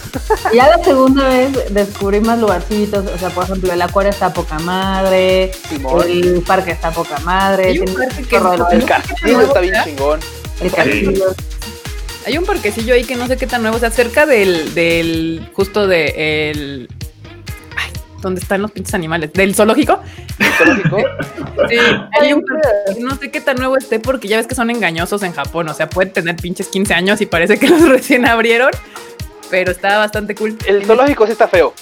Y 0.52 0.58
ya 0.58 0.70
la 0.78 0.84
segunda 0.84 1.28
vez 1.28 1.74
descubrí 1.74 2.20
más 2.22 2.40
lugarcitos, 2.40 3.06
o 3.13 3.18
sea, 3.18 3.30
por 3.32 3.44
ejemplo, 3.46 3.74
el 3.74 3.82
acuario 3.82 4.12
está 4.12 4.28
a 4.28 4.34
poca 4.34 4.60
madre, 4.60 5.52
Simón. 5.68 6.04
el 6.10 6.42
parque 6.46 6.72
está 6.72 6.90
a 6.90 6.92
poca 6.92 7.18
madre, 7.20 7.70
Hay 7.70 7.80
un 7.80 7.94
parque 7.94 8.24
que 8.24 8.40
no- 8.40 8.70
El 8.70 8.86
castillo 8.86 9.42
está 9.42 9.60
bien 9.60 9.74
chingón. 9.84 10.20
el 10.62 10.72
castillo. 10.72 11.25
Hay 12.25 12.38
un 12.38 12.46
parquecillo 12.46 12.94
ahí 12.94 13.04
que 13.04 13.16
no 13.18 13.28
sé 13.28 13.36
qué 13.36 13.48
tan 13.48 13.62
nuevo, 13.63 13.75
o 13.75 13.80
sea, 13.82 13.90
cerca 13.92 14.25
del, 14.25 14.74
del 14.74 15.50
justo 15.54 15.88
de 15.88 16.88
¿dónde 18.24 18.42
están 18.42 18.62
los 18.62 18.72
pinches 18.72 18.96
animales? 18.96 19.32
Del 19.34 19.53
zoológico. 19.53 20.00
Mitológico. 20.39 20.98
Sí, 21.70 21.77
hay 22.20 22.34
un 22.34 22.44
no 23.00 23.15
sé 23.15 23.30
qué 23.32 23.39
tan 23.39 23.58
nuevo 23.58 23.77
esté 23.77 24.00
porque 24.00 24.27
ya 24.27 24.38
ves 24.38 24.48
que 24.48 24.56
son 24.56 24.70
engañosos 24.70 25.22
en 25.24 25.34
Japón, 25.34 25.70
o 25.70 25.74
sea, 25.74 25.88
pueden 25.89 26.12
tener 26.12 26.36
pinches 26.36 26.68
15 26.68 26.94
años 26.94 27.22
y 27.22 27.25
parece 27.25 27.58
que 27.60 27.70
los 27.70 27.82
recién 27.88 28.25
abrieron, 28.25 28.72
pero 29.50 29.72
está 29.72 30.00
bastante 30.00 30.36
cool. 30.36 30.58
El 30.68 30.84
zoológico 30.84 31.25
sí 31.27 31.32
está 31.34 31.48
feo. 31.48 31.74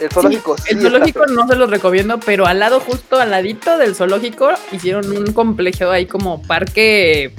El 0.00 0.10
zoológico 0.10 0.56
sí, 0.58 0.64
El 0.70 0.76
está 0.76 0.90
zoológico 0.90 1.24
feo. 1.24 1.34
no 1.34 1.48
se 1.48 1.56
los 1.56 1.70
recomiendo, 1.70 2.20
pero 2.20 2.46
al 2.46 2.58
lado, 2.58 2.80
justo 2.80 3.18
al 3.18 3.30
ladito 3.30 3.78
del 3.78 3.94
zoológico, 3.94 4.50
hicieron 4.70 5.10
un 5.16 5.32
complejo 5.32 5.90
ahí 5.90 6.06
como 6.06 6.42
parque 6.42 7.32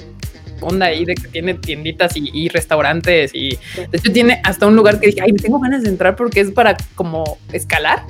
onda 0.60 0.86
ahí 0.86 1.04
de 1.04 1.14
que 1.14 1.28
tiene 1.28 1.54
tienditas 1.54 2.16
y, 2.16 2.30
y 2.32 2.48
restaurantes 2.48 3.30
y 3.32 3.50
de 3.76 3.88
hecho 3.92 4.12
tiene 4.12 4.40
hasta 4.44 4.66
un 4.66 4.74
lugar 4.74 4.98
que 4.98 5.06
dije, 5.06 5.20
ay, 5.22 5.32
tengo 5.34 5.60
ganas 5.60 5.82
de 5.84 5.88
entrar 5.88 6.16
porque 6.16 6.40
es 6.40 6.50
para 6.50 6.76
como 6.94 7.38
escalar 7.52 8.04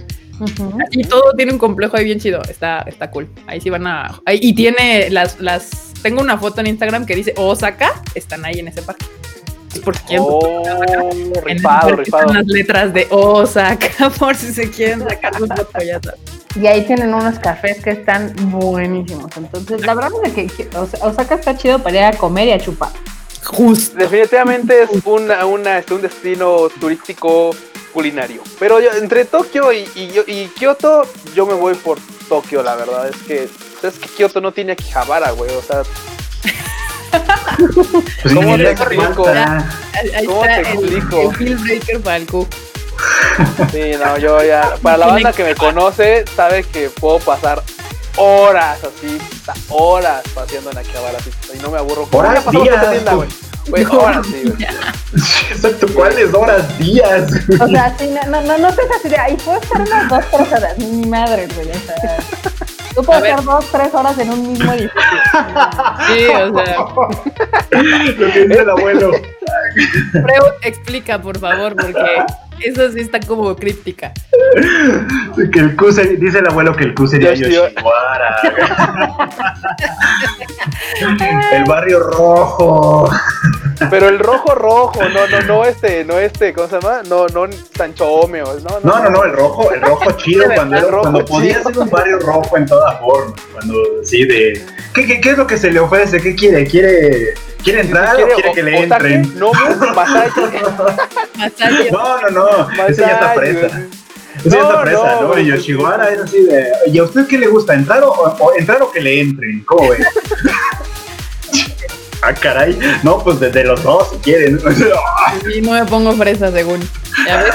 Y 0.92 1.04
todo 1.04 1.32
tiene 1.36 1.52
un 1.52 1.58
complejo 1.58 1.96
ahí 1.96 2.04
bien 2.04 2.20
chido, 2.20 2.40
está, 2.48 2.80
está 2.82 3.10
cool. 3.10 3.28
Ahí 3.46 3.60
sí 3.60 3.70
van 3.70 3.86
a... 3.86 4.20
ahí- 4.24 4.40
y 4.42 4.54
tiene 4.54 5.10
las, 5.10 5.40
las... 5.40 5.92
Tengo 6.02 6.20
una 6.20 6.38
foto 6.38 6.60
en 6.60 6.68
Instagram 6.68 7.06
que 7.06 7.14
dice 7.16 7.34
Osaka, 7.36 8.02
están 8.14 8.44
ahí 8.44 8.58
en 8.60 8.68
ese 8.68 8.82
parque. 8.82 9.06
Es 9.74 9.80
por 9.80 9.96
si 9.96 10.02
quieren- 10.04 10.24
Oh, 10.28 10.62
rifado, 11.44 11.96
rifado. 11.96 12.22
están 12.26 12.34
las 12.36 12.46
letras 12.46 12.92
de 12.94 13.06
Osaka 13.10 14.10
por 14.18 14.36
si 14.36 14.52
se 14.52 14.70
quieren 14.70 15.00
sacar 15.00 15.34
su 15.36 15.46
foto, 15.46 15.78
ya 15.84 16.00
sabes. 16.02 16.20
Y 16.60 16.66
ahí 16.66 16.82
tienen 16.86 17.12
unos 17.12 17.38
cafés 17.38 17.82
que 17.82 17.90
están 17.90 18.32
buenísimos. 18.50 19.30
Entonces, 19.36 19.84
la 19.84 19.94
verdad 19.94 20.10
es 20.24 20.32
que 20.32 20.46
que 20.46 20.68
Os- 20.76 20.94
Osaka 21.02 21.34
está 21.34 21.56
chido 21.56 21.78
para 21.82 21.96
ir 21.96 22.02
a 22.04 22.12
comer 22.18 22.48
y 22.48 22.52
a 22.52 22.58
chupar. 22.58 22.90
Justo. 23.44 23.96
Definitivamente 23.98 24.82
es 24.82 24.90
una, 25.06 25.44
una, 25.46 25.78
este, 25.78 25.94
un 25.94 26.02
destino 26.02 26.68
turístico 26.80 27.50
culinario. 27.92 28.42
Pero 28.58 28.80
yo, 28.80 28.90
entre 28.92 29.24
Tokio 29.24 29.72
y, 29.72 29.88
y, 29.94 30.08
yo- 30.12 30.24
y 30.26 30.46
Kioto, 30.48 31.02
yo 31.34 31.46
me 31.46 31.54
voy 31.54 31.74
por 31.74 31.98
Tokio, 32.28 32.62
la 32.62 32.76
verdad. 32.76 33.08
Es 33.08 33.16
que, 33.22 33.44
es 33.82 33.94
que 33.98 34.08
Kioto 34.08 34.40
no 34.40 34.52
tiene 34.52 34.72
Akihabara, 34.72 35.30
güey. 35.32 35.50
O 35.54 35.62
sea, 35.62 35.82
Pues 38.22 38.34
¿Cómo 38.34 38.52
te 38.56 38.62
le 38.62 38.70
explico? 38.70 39.04
¿Cómo 39.14 39.24
te 40.42 40.60
el, 40.60 40.66
explico? 40.66 41.32
el 41.40 41.56
breaker 41.56 42.00
sí, 43.72 43.90
no, 43.98 44.18
yo 44.18 44.42
ya. 44.44 44.74
Para 44.82 44.96
la 44.98 45.06
banda 45.06 45.32
que 45.32 45.44
me 45.44 45.54
conoce, 45.54 46.24
sabe 46.36 46.64
que 46.64 46.88
puedo 46.90 47.18
pasar 47.18 47.62
horas 48.16 48.78
así, 48.84 49.18
horas 49.70 50.22
paseando 50.34 50.70
en 50.70 50.78
Akihabara. 50.78 51.18
así, 51.18 51.30
y 51.54 51.58
no 51.58 51.70
me 51.70 51.78
aburro. 51.78 52.06
¿Cómo 52.10 52.18
Horas, 52.18 52.50
días, 52.50 52.90
tienda, 52.90 53.26
güey? 53.68 53.84
Güey, 53.84 53.84
No, 53.84 53.98
horas. 54.00 54.26
Exacto, 55.50 55.86
¿cuáles 55.94 56.32
horas? 56.34 56.78
Días. 56.78 57.30
O 57.60 57.66
sea, 57.68 57.94
sí, 57.98 58.08
no, 58.14 58.30
no, 58.30 58.40
no, 58.42 58.58
no 58.58 58.72
seas 58.72 58.88
así 58.98 59.08
de, 59.08 59.16
ahí 59.16 59.36
puedo 59.44 59.60
estar 59.60 59.80
unas 59.80 60.08
dos, 60.08 60.24
tres 60.30 60.52
horas. 60.52 60.78
Ni 60.78 61.06
madre, 61.06 61.48
güey. 61.54 61.70
O 61.70 61.74
sea, 61.74 61.94
tú 62.94 63.02
puedes 63.04 63.24
estar 63.24 63.44
dos, 63.44 63.64
tres 63.70 63.94
horas 63.94 64.18
en 64.18 64.30
un 64.30 64.48
mismo 64.52 64.72
edificio. 64.72 65.00
Sí, 66.06 66.26
o 66.28 66.54
sea. 66.54 66.76
Lo 68.16 68.32
que 68.32 68.46
dice 68.46 68.60
el 68.62 68.70
abuelo. 68.70 69.12
Freud, 70.12 70.52
explica, 70.62 71.20
por 71.20 71.38
favor, 71.38 71.74
porque 71.76 72.22
eso 72.60 72.90
sí 72.92 73.00
está 73.00 73.20
como 73.20 73.54
críptica. 73.56 74.12
Que 75.52 75.58
el 75.60 75.76
Q 75.76 75.92
dice 76.18 76.38
el 76.38 76.48
abuelo 76.48 76.74
que 76.74 76.84
el 76.84 76.94
Q 76.94 77.06
sería 77.06 77.32
Yoshi- 77.34 77.52
Yoshiwara. 77.54 78.36
el 81.52 81.64
barrio 81.64 82.00
rojo. 82.00 83.10
Pero 83.90 84.08
el 84.08 84.18
rojo 84.18 84.54
rojo, 84.54 85.00
no, 85.08 85.26
no, 85.28 85.40
no 85.46 85.64
este, 85.64 86.04
no 86.04 86.18
este, 86.18 86.52
¿cómo 86.52 86.66
se 86.68 86.80
llama? 86.80 87.02
No, 87.08 87.26
no 87.28 87.46
Sanchomeo, 87.76 88.58
no, 88.60 88.80
No, 88.82 89.02
no, 89.04 89.10
no, 89.10 89.24
el 89.24 89.32
rojo, 89.32 89.72
el 89.72 89.80
rojo 89.80 90.10
chido, 90.16 90.44
cuando, 90.54 90.80
rojo 90.90 91.02
cuando 91.02 91.24
podía 91.24 91.58
chido. 91.60 91.70
ser 91.70 91.78
un 91.78 91.90
barrio 91.90 92.18
rojo 92.18 92.56
en 92.56 92.66
toda 92.66 92.98
forma. 92.98 93.34
Cuando, 93.52 93.74
sí, 94.04 94.24
de. 94.24 94.64
¿Qué, 94.94 95.06
qué, 95.06 95.20
qué 95.20 95.30
es 95.30 95.38
lo 95.38 95.46
que 95.46 95.56
se 95.56 95.70
le 95.70 95.78
ofrece? 95.80 96.20
¿Qué 96.20 96.34
quiere? 96.34 96.66
¿Quiere, 96.66 97.34
quiere 97.62 97.80
entrar 97.82 98.16
o 98.20 98.26
quiere 98.34 98.52
que 98.52 98.62
le 98.62 98.78
entren? 98.82 99.32
No. 99.38 99.52
No, 101.92 102.20
no, 102.22 102.30
no, 102.30 102.86
ese 102.88 103.02
ya 103.02 103.12
está 103.12 103.34
presa. 103.34 103.66
Ese 104.38 104.50
ya 104.50 104.58
está 104.60 104.72
No, 104.74 104.80
presa, 104.82 105.20
no, 105.20 105.28
¿no? 105.28 105.38
Y 105.38 105.46
Yoshiwara 105.46 106.08
es 106.10 106.20
así 106.20 106.44
de. 106.44 106.66
¿Y 106.88 106.98
a 106.98 107.04
usted 107.04 107.26
qué 107.26 107.38
le 107.38 107.46
gusta? 107.48 107.74
¿Entrar 107.74 108.02
o, 108.02 108.10
o- 108.10 108.54
entrar 108.56 108.82
o 108.82 108.90
que 108.90 109.00
le 109.00 109.20
entren? 109.20 109.62
¿Cómo 109.64 109.88
ves? 109.90 110.06
ah, 112.22 112.34
caray. 112.34 112.78
No, 113.02 113.22
pues 113.22 113.40
desde 113.40 113.64
los 113.64 113.82
dos, 113.82 114.10
si 114.10 114.16
quieren. 114.18 114.60
Y 115.54 115.60
no 115.60 115.72
me 115.72 115.84
pongo 115.84 116.12
fresa, 116.12 116.50
según. 116.50 116.80
Ya 117.26 117.42
ves, 117.42 117.54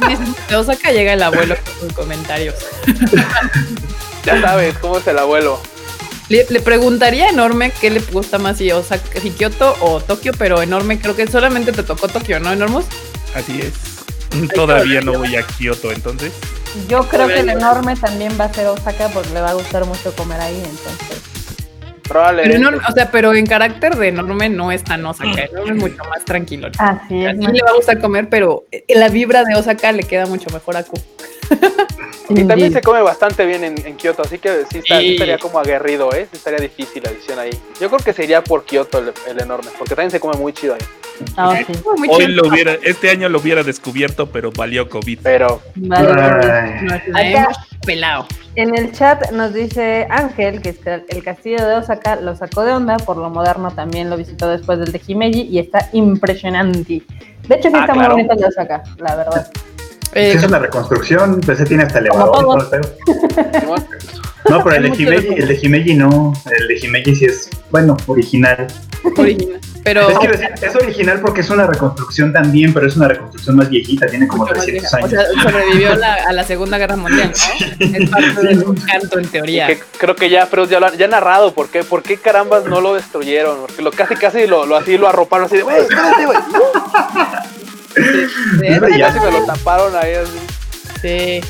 meses 0.00 0.48
de 0.48 0.56
Osaka 0.56 0.92
llega 0.92 1.12
el 1.12 1.22
abuelo 1.22 1.56
con 1.56 1.88
sus 1.88 1.92
comentarios. 1.92 2.54
Ya 4.24 4.40
sabes 4.40 4.76
cómo 4.78 4.98
es 4.98 5.06
el 5.06 5.18
abuelo. 5.18 5.60
Le, 6.28 6.44
le 6.50 6.60
preguntaría 6.60 7.26
a 7.26 7.30
Enorme 7.30 7.72
qué 7.80 7.90
le 7.90 8.00
gusta 8.00 8.38
más, 8.38 8.58
si 8.58 8.70
Osaka, 8.70 9.20
si 9.20 9.30
Kioto 9.30 9.76
o 9.80 10.00
Tokio, 10.00 10.32
pero 10.36 10.60
Enorme 10.60 11.00
creo 11.00 11.16
que 11.16 11.26
solamente 11.26 11.72
te 11.72 11.82
tocó 11.82 12.08
Tokio, 12.08 12.38
¿no, 12.38 12.52
Enormos? 12.52 12.84
Así 13.34 13.60
es. 13.62 14.48
Todavía 14.54 15.00
no 15.00 15.14
voy 15.14 15.36
a 15.36 15.42
Kioto, 15.46 15.90
entonces. 15.90 16.32
Yo 16.88 17.08
creo 17.08 17.28
que 17.28 17.40
el 17.40 17.48
enorme 17.48 17.96
también 17.96 18.38
va 18.38 18.44
a 18.44 18.52
ser 18.52 18.66
Osaka 18.66 19.08
porque 19.08 19.30
le 19.30 19.40
va 19.40 19.50
a 19.50 19.54
gustar 19.54 19.84
mucho 19.86 20.14
comer 20.14 20.40
ahí, 20.40 20.56
entonces. 20.56 21.27
Pero 22.08 22.20
Probablemente. 22.20 22.56
enorme, 22.56 22.80
o 22.88 22.92
sea, 22.92 23.10
pero 23.10 23.34
en 23.34 23.44
carácter 23.46 23.94
de 23.96 24.08
enorme 24.08 24.48
no 24.48 24.72
es 24.72 24.82
tan 24.82 25.04
Osaka, 25.04 25.42
enorme 25.44 25.72
es 25.76 25.76
mucho 25.76 26.02
más 26.08 26.24
tranquilo. 26.24 26.68
Así 26.78 27.26
A 27.26 27.30
es. 27.32 27.36
le 27.38 27.60
va 27.62 27.70
a 27.70 27.74
gustar 27.74 28.00
comer, 28.00 28.28
pero 28.30 28.64
la 28.88 29.08
vibra 29.10 29.44
de 29.44 29.54
Osaka 29.54 29.92
le 29.92 30.04
queda 30.04 30.24
mucho 30.26 30.48
mejor 30.50 30.76
a 30.78 30.82
Q. 30.84 30.98
Y 32.30 32.44
también 32.44 32.72
se 32.72 32.82
come 32.82 33.00
bastante 33.02 33.46
bien 33.46 33.64
en, 33.64 33.86
en 33.86 33.96
Kioto, 33.96 34.22
así 34.22 34.38
que 34.38 34.64
sí, 34.70 34.78
está- 34.78 34.98
sí 35.00 35.06
Sí. 35.08 35.12
estaría 35.14 35.38
como 35.38 35.58
aguerrido, 35.58 36.12
¿eh? 36.14 36.26
Sí 36.30 36.36
estaría 36.36 36.58
difícil 36.60 37.02
la 37.02 37.10
edición 37.10 37.38
ahí. 37.38 37.50
Yo 37.80 37.88
creo 37.88 38.00
que 38.04 38.12
sería 38.12 38.42
por 38.44 38.64
Kioto 38.64 38.98
el, 38.98 39.12
el 39.28 39.40
enorme, 39.42 39.70
porque 39.78 39.94
también 39.94 40.10
se 40.10 40.20
come 40.20 40.36
muy 40.36 40.52
chido 40.52 40.74
ahí. 40.74 40.80
Ah, 41.36 41.54
Hoy 42.10 42.26
lo 42.28 42.48
hubiera, 42.48 42.72
este 42.82 43.10
año 43.10 43.28
lo 43.28 43.38
hubiera 43.38 43.62
descubierto, 43.62 44.26
pero 44.30 44.50
valió 44.52 44.88
COVID. 44.88 45.20
Pero 45.22 45.60
Vale. 45.76 46.82
Nos 46.82 47.08
la 47.08 47.18
Acá- 47.20 47.42
hemos 47.44 47.56
pelado. 47.86 48.26
En 48.54 48.76
el 48.76 48.92
chat 48.92 49.30
nos 49.32 49.54
dice 49.54 50.06
Ángel 50.10 50.60
que 50.60 50.74
el 51.08 51.22
castillo 51.24 51.64
de 51.66 51.76
Osaka 51.76 52.16
lo 52.16 52.34
sacó 52.36 52.64
de 52.64 52.72
onda, 52.72 52.96
por 52.98 53.16
lo 53.16 53.30
moderno 53.30 53.70
también 53.70 54.10
lo 54.10 54.16
visitó 54.16 54.48
después 54.48 54.78
del 54.80 54.90
de 54.92 55.00
Himeji 55.06 55.42
y 55.42 55.58
está 55.60 55.88
impresionante. 55.92 57.02
De 57.46 57.54
hecho, 57.54 57.68
sí 57.68 57.74
Ah, 57.76 57.80
está 57.82 57.92
claro. 57.94 58.14
muy 58.14 58.24
bonito 58.24 58.32
el 58.34 58.40
de 58.40 58.46
Osaka, 58.46 58.82
la 58.98 59.14
verdad. 59.16 59.50
Eh, 60.14 60.32
es 60.34 60.42
una 60.42 60.58
reconstrucción, 60.58 61.40
pues 61.44 61.58
ese 61.60 61.68
tiene 61.68 61.82
hasta 61.84 61.98
elevador 61.98 62.68
No, 64.48 64.64
pero 64.64 64.76
el 64.76 64.82
de 64.84 64.88
Himeji, 64.96 65.34
el 65.34 65.48
de 65.48 65.58
Himeji 65.60 65.94
no. 65.94 66.32
El 66.58 66.68
de 66.68 66.78
Himeji 66.78 67.14
sí 67.14 67.24
es, 67.26 67.50
bueno, 67.70 67.96
original. 68.06 68.66
original. 69.16 69.60
Pero 69.84 70.08
Es, 70.08 70.18
que 70.18 70.66
es 70.66 70.74
original 70.76 71.20
porque 71.20 71.40
es 71.40 71.50
una 71.50 71.66
reconstrucción 71.66 72.32
también, 72.32 72.72
pero 72.72 72.86
es 72.86 72.96
una 72.96 73.08
reconstrucción 73.08 73.56
más 73.56 73.68
viejita, 73.68 74.06
tiene 74.06 74.26
como 74.26 74.44
mucho 74.44 74.54
más 74.54 74.64
300 74.64 74.90
vieja. 74.92 75.18
años. 75.18 75.32
O 75.36 75.40
sea, 75.40 75.50
sobrevivió 75.50 75.92
a 75.92 75.96
la, 75.96 76.14
a 76.14 76.32
la 76.32 76.44
Segunda 76.44 76.78
Guerra 76.78 76.96
Mundial, 76.96 77.32
¿no? 77.32 77.86
Es 77.98 78.10
parte 78.10 78.46
de 78.46 78.54
su 78.56 78.74
canto, 78.86 79.18
en 79.18 79.28
teoría. 79.28 79.66
que 79.66 79.80
creo 79.98 80.16
que 80.16 80.30
ya 80.30 80.46
Freud 80.46 80.68
ya 80.68 80.80
lo 80.80 80.86
han 80.86 80.96
ya 80.96 81.06
ha 81.06 81.08
narrado 81.08 81.52
por 81.52 81.68
qué, 81.68 81.84
por 81.84 82.02
qué 82.02 82.16
carambas 82.16 82.64
no 82.64 82.80
lo 82.80 82.94
destruyeron, 82.94 83.60
porque 83.60 83.82
lo 83.82 83.90
casi 83.90 84.14
casi 84.14 84.46
lo, 84.46 84.66
lo 84.66 84.76
así 84.76 84.96
lo 84.98 85.08
arroparon 85.08 85.46
así 85.46 85.56
de, 85.56 85.62
güey, 85.62 85.78
espérate, 85.80 86.26
güey. 86.26 86.38
Ya. 88.96 89.10
me 89.12 89.30
lo 89.30 89.44
taparon 89.46 89.94
ahí 89.96 90.14
así. 90.14 90.38
sí. 91.02 91.40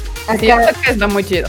Sí, 0.40 0.50
Acá, 0.50 0.70
está 0.86 1.06
muy 1.06 1.24
chido. 1.24 1.48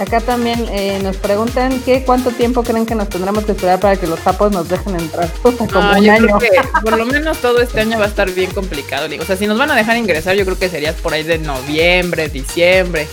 Acá 0.00 0.20
también 0.20 0.64
eh, 0.70 0.98
nos 1.02 1.16
preguntan 1.16 1.80
que 1.80 2.04
cuánto 2.04 2.30
tiempo 2.30 2.62
creen 2.62 2.86
que 2.86 2.94
nos 2.94 3.08
tendremos 3.08 3.44
que 3.44 3.52
esperar 3.52 3.80
para 3.80 3.96
que 3.96 4.06
los 4.06 4.20
sapos 4.20 4.52
nos 4.52 4.68
dejen 4.68 4.98
entrar. 4.98 5.26
Puta, 5.42 5.66
como 5.66 5.80
No, 5.92 5.98
un 5.98 6.04
yo 6.04 6.12
año. 6.12 6.38
creo 6.38 6.38
que 6.38 6.68
por 6.82 6.96
lo 6.96 7.04
menos 7.04 7.38
todo 7.38 7.60
este 7.60 7.80
año 7.80 7.98
va 7.98 8.04
a 8.06 8.08
estar 8.08 8.30
bien 8.30 8.50
complicado. 8.52 9.08
digo. 9.08 9.24
O 9.24 9.26
sea, 9.26 9.36
si 9.36 9.46
nos 9.46 9.58
van 9.58 9.70
a 9.70 9.74
dejar 9.76 9.96
ingresar, 9.96 10.36
yo 10.36 10.44
creo 10.44 10.58
que 10.58 10.68
sería 10.68 10.94
por 10.94 11.12
ahí 11.12 11.22
de 11.24 11.38
noviembre, 11.38 12.28
diciembre. 12.28 13.06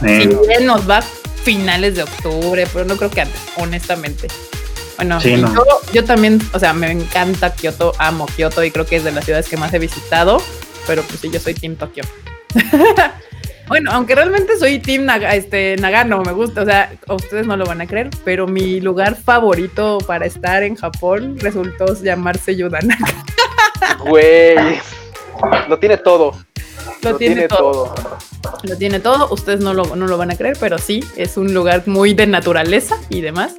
Si 0.00 0.26
bien 0.48 0.64
nos 0.66 0.88
va 0.88 0.98
a 0.98 1.02
finales 1.44 1.94
de 1.96 2.02
octubre, 2.02 2.66
pero 2.72 2.84
no 2.86 2.96
creo 2.96 3.10
que 3.10 3.20
antes, 3.20 3.40
honestamente. 3.58 4.26
Bueno, 4.96 5.20
Sí, 5.20 5.30
y 5.34 5.36
no. 5.42 5.54
yo, 5.54 5.62
yo 5.92 6.04
también, 6.04 6.40
o 6.52 6.58
sea, 6.58 6.72
me 6.72 6.90
encanta 6.90 7.52
Kioto, 7.54 7.92
amo 7.98 8.26
Kioto 8.34 8.64
y 8.64 8.70
creo 8.70 8.86
que 8.86 8.96
es 8.96 9.04
de 9.04 9.12
las 9.12 9.24
ciudades 9.24 9.48
que 9.48 9.56
más 9.56 9.72
he 9.74 9.78
visitado, 9.78 10.40
pero 10.86 11.02
pues 11.02 11.20
sí, 11.20 11.28
yo 11.30 11.38
soy 11.38 11.54
Team 11.54 11.76
Tokio. 11.76 12.04
bueno, 13.68 13.90
aunque 13.92 14.14
realmente 14.14 14.56
soy 14.58 14.78
Team 14.78 15.04
Naga- 15.04 15.34
este, 15.34 15.76
Nagano, 15.76 16.22
me 16.22 16.32
gusta, 16.32 16.62
o 16.62 16.64
sea, 16.64 16.92
ustedes 17.08 17.46
no 17.46 17.56
lo 17.56 17.66
van 17.66 17.80
a 17.80 17.86
creer, 17.86 18.10
pero 18.24 18.46
mi 18.46 18.80
lugar 18.80 19.16
favorito 19.16 19.98
para 20.06 20.24
estar 20.26 20.62
en 20.62 20.76
Japón 20.76 21.36
resultó 21.40 22.00
llamarse 22.02 22.56
Yudanaka. 22.56 23.06
Güey. 24.06 24.80
Lo 25.68 25.78
tiene 25.78 25.98
todo. 25.98 26.32
Lo, 27.02 27.16
tiene, 27.16 27.46
todo. 27.46 27.94
Lo 28.62 28.76
tiene 28.78 29.00
todo, 29.00 29.28
ustedes 29.30 29.60
no 29.60 29.74
lo, 29.74 29.94
no 29.94 30.06
lo 30.06 30.16
van 30.16 30.30
a 30.30 30.36
creer, 30.36 30.56
pero 30.58 30.78
sí, 30.78 31.04
es 31.16 31.36
un 31.36 31.52
lugar 31.52 31.82
muy 31.86 32.14
de 32.14 32.26
naturaleza 32.26 32.96
y 33.10 33.20
demás. 33.20 33.54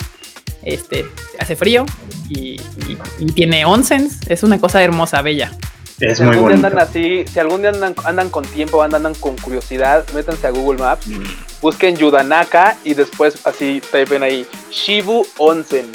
Este, 0.67 1.05
hace 1.39 1.55
frío 1.55 1.85
y, 2.29 2.59
y- 2.59 2.97
y 3.19 3.25
tiene 3.27 3.63
onsens, 3.65 4.19
es 4.27 4.43
una 4.43 4.59
cosa 4.59 4.83
hermosa, 4.83 5.21
bella. 5.21 5.51
es 5.99 6.17
si 6.17 6.23
muy 6.25 6.33
algún 6.35 6.47
día 6.49 6.55
andan 6.57 6.79
así, 6.79 7.23
si 7.31 7.39
algún 7.39 7.61
día 7.61 7.69
andan, 7.69 7.95
andan 8.03 8.29
con 8.29 8.43
tiempo, 8.43 8.83
andan, 8.83 9.05
andan 9.05 9.19
con 9.21 9.37
curiosidad, 9.37 10.05
métanse 10.13 10.45
a 10.45 10.49
Google 10.49 10.79
Maps, 10.79 11.05
busquen 11.61 11.95
Yudanaka 11.95 12.75
y 12.83 12.95
después 12.95 13.35
así 13.45 13.81
ven 14.09 14.23
ahí 14.23 14.45
Shibu 14.69 15.25
Onsen. 15.37 15.85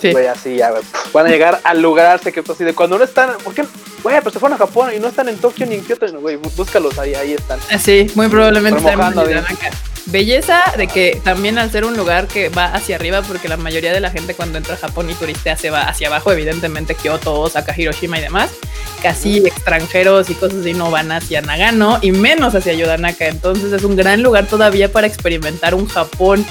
Sí. 0.00 0.12
Güey, 0.12 0.26
así 0.28 0.56
ya, 0.56 0.72
van 1.12 1.26
a 1.26 1.28
llegar 1.30 1.60
al 1.64 1.80
lugar 1.82 2.20
secreto 2.22 2.52
así 2.52 2.62
de 2.62 2.72
cuando 2.74 2.98
no 2.98 3.04
están, 3.04 3.30
¿por 3.42 3.52
qué? 3.54 3.64
Güey, 4.02 4.16
pero 4.18 4.30
se 4.30 4.38
fueron 4.38 4.54
a 4.54 4.58
Japón 4.58 4.90
y 4.94 5.00
no 5.00 5.08
están 5.08 5.28
en 5.28 5.38
Tokio 5.38 5.66
ni 5.66 5.74
en 5.76 5.84
Kioto, 5.84 6.06
no, 6.08 6.20
güey, 6.20 6.36
bú- 6.36 6.54
búscalos 6.56 6.98
ahí, 6.98 7.14
ahí 7.14 7.32
están. 7.32 7.58
Sí, 7.80 8.06
muy 8.14 8.28
probablemente 8.28 8.80
en. 8.80 9.24
Yudanaka. 9.24 9.70
Belleza 10.06 10.60
de 10.76 10.86
que 10.86 11.20
también 11.24 11.58
al 11.58 11.70
ser 11.70 11.84
un 11.84 11.96
lugar 11.96 12.26
que 12.26 12.50
va 12.50 12.66
hacia 12.66 12.96
arriba, 12.96 13.22
porque 13.22 13.48
la 13.48 13.56
mayoría 13.56 13.92
de 13.92 14.00
la 14.00 14.10
gente 14.10 14.34
cuando 14.34 14.58
entra 14.58 14.74
a 14.74 14.76
Japón 14.76 15.08
y 15.08 15.14
turistea 15.14 15.56
se 15.56 15.70
va 15.70 15.88
hacia 15.88 16.08
abajo, 16.08 16.30
evidentemente 16.30 16.94
Kioto, 16.94 17.40
Osaka, 17.40 17.74
Hiroshima 17.76 18.18
y 18.18 18.22
demás, 18.22 18.50
casi 19.02 19.38
extranjeros 19.38 20.28
y 20.28 20.34
cosas 20.34 20.58
así 20.60 20.74
no 20.74 20.90
van 20.90 21.10
hacia 21.10 21.40
Nagano 21.40 21.98
y 22.02 22.12
menos 22.12 22.54
hacia 22.54 22.74
Yudanaka, 22.74 23.26
entonces 23.28 23.72
es 23.72 23.82
un 23.82 23.96
gran 23.96 24.22
lugar 24.22 24.46
todavía 24.46 24.92
para 24.92 25.06
experimentar 25.06 25.74
un 25.74 25.88
Japón 25.88 26.44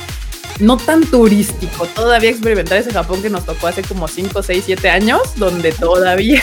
no 0.59 0.77
tan 0.77 1.05
turístico, 1.05 1.85
todavía 1.87 2.31
experimentar 2.31 2.79
ese 2.79 2.91
Japón 2.91 3.21
que 3.21 3.29
nos 3.29 3.45
tocó 3.45 3.67
hace 3.67 3.83
como 3.83 4.07
5, 4.07 4.41
6, 4.41 4.63
7 4.65 4.89
años, 4.89 5.21
donde 5.35 5.71
todavía 5.71 6.41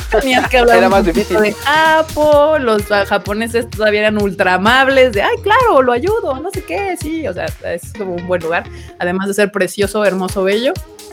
tenías 0.10 0.48
que 0.48 0.58
hablar 0.58 0.78
Era 0.78 0.88
más 0.88 1.04
difícil. 1.04 1.38
de 1.40 1.52
Japo, 1.52 2.58
los 2.58 2.90
ah, 2.90 3.04
japoneses 3.06 3.68
todavía 3.68 4.00
eran 4.00 4.20
ultra 4.20 4.54
amables, 4.54 5.12
de 5.12 5.22
ay, 5.22 5.36
claro, 5.42 5.82
lo 5.82 5.92
ayudo, 5.92 6.38
no 6.40 6.50
sé 6.50 6.62
qué, 6.64 6.96
sí, 7.00 7.26
o 7.26 7.32
sea, 7.32 7.46
es 7.64 7.92
como 7.96 8.14
un 8.14 8.26
buen 8.26 8.42
lugar, 8.42 8.64
además 8.98 9.28
de 9.28 9.34
ser 9.34 9.52
precioso, 9.52 10.04
hermoso, 10.04 10.44
bello, 10.44 10.72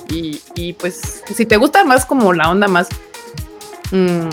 y, 0.09 0.41
y 0.55 0.73
pues 0.73 1.23
si 1.33 1.45
te 1.45 1.57
gusta 1.57 1.83
más 1.83 2.05
como 2.05 2.33
la 2.33 2.49
onda 2.49 2.67
más, 2.67 2.87
mm, 3.91 4.29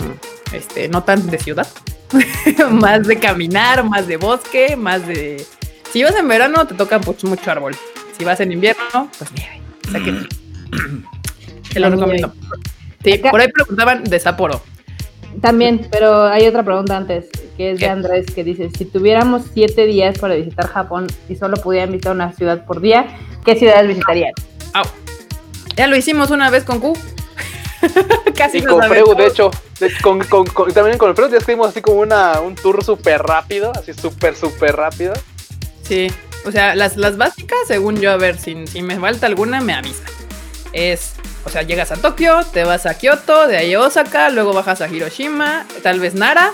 este, 0.53 0.87
no 0.89 1.03
tan 1.03 1.29
de 1.29 1.39
ciudad, 1.39 1.67
más 2.71 3.05
de 3.07 3.19
caminar, 3.19 3.83
más 3.83 4.07
de 4.07 4.17
bosque, 4.17 4.75
más 4.75 5.05
de... 5.05 5.45
Si 5.91 6.03
vas 6.03 6.15
en 6.15 6.27
verano 6.27 6.67
te 6.67 6.75
toca 6.75 6.99
pues, 6.99 7.23
mucho 7.23 7.49
árbol, 7.51 7.75
si 8.17 8.25
vas 8.25 8.39
en 8.39 8.51
invierno, 8.51 9.09
pues 9.17 9.31
nieve, 9.31 9.61
o 9.87 9.91
sea 9.91 10.03
que 10.03 10.27
te 11.73 11.79
lo 11.79 11.89
nieve. 11.89 12.29
Sí, 13.03 13.13
Acá- 13.13 13.31
por 13.31 13.41
ahí 13.41 13.47
preguntaban 13.51 14.03
de 14.03 14.19
Sapporo. 14.19 14.61
También, 15.41 15.87
pero 15.91 16.25
hay 16.25 16.47
otra 16.47 16.63
pregunta 16.63 16.97
antes, 16.97 17.27
que 17.57 17.71
es 17.71 17.79
de. 17.79 17.87
Andrés, 17.87 18.25
que 18.33 18.43
dice, 18.43 18.69
si 18.75 18.85
tuviéramos 18.85 19.43
siete 19.53 19.85
días 19.85 20.17
para 20.17 20.33
visitar 20.35 20.67
Japón 20.67 21.07
y 21.29 21.35
solo 21.35 21.57
pudieran 21.57 21.91
visitar 21.91 22.13
una 22.13 22.33
ciudad 22.33 22.65
por 22.65 22.81
día, 22.81 23.05
¿qué 23.45 23.55
ciudades 23.55 23.87
visitarían? 23.87 24.31
Au. 24.73 24.85
Ya 25.75 25.85
lo 25.87 25.95
hicimos 25.95 26.31
una 26.31 26.49
vez 26.49 26.63
con 26.63 26.79
Q. 26.79 26.97
Casi 28.35 28.57
Y 28.59 28.63
con 28.63 28.81
Freu, 28.83 29.05
aventó. 29.11 29.15
de 29.21 29.27
hecho, 29.27 29.51
de- 29.79 29.91
con, 30.01 30.19
con- 30.23 30.47
con- 30.47 30.73
también 30.73 30.97
con 30.97 31.13
ya 31.15 31.37
escribimos 31.37 31.69
así 31.69 31.81
como 31.81 31.97
una, 31.99 32.39
un 32.39 32.55
tour 32.55 32.83
súper 32.83 33.21
rápido, 33.21 33.71
así 33.75 33.93
súper, 33.93 34.35
súper 34.35 34.75
rápido. 34.75 35.13
Sí, 35.83 36.07
o 36.45 36.51
sea, 36.51 36.73
las, 36.75 36.97
las 36.97 37.17
básicas, 37.17 37.59
según 37.67 37.97
yo, 38.01 38.11
a 38.11 38.17
ver, 38.17 38.39
si, 38.39 38.65
si 38.65 38.81
me 38.81 38.97
falta 38.99 39.27
alguna, 39.27 39.61
me 39.61 39.73
avisa. 39.73 40.03
Es, 40.73 41.13
o 41.47 41.49
sea, 41.49 41.63
llegas 41.63 41.91
a 41.91 41.95
Tokio, 41.95 42.43
te 42.51 42.63
vas 42.65 42.85
a 42.85 42.93
Kioto, 42.97 43.47
de 43.47 43.57
ahí 43.57 43.73
a 43.73 43.79
Osaka, 43.79 44.29
luego 44.29 44.53
bajas 44.53 44.81
a 44.81 44.87
Hiroshima, 44.89 45.65
tal 45.81 45.99
vez 46.01 46.13
Nara. 46.13 46.51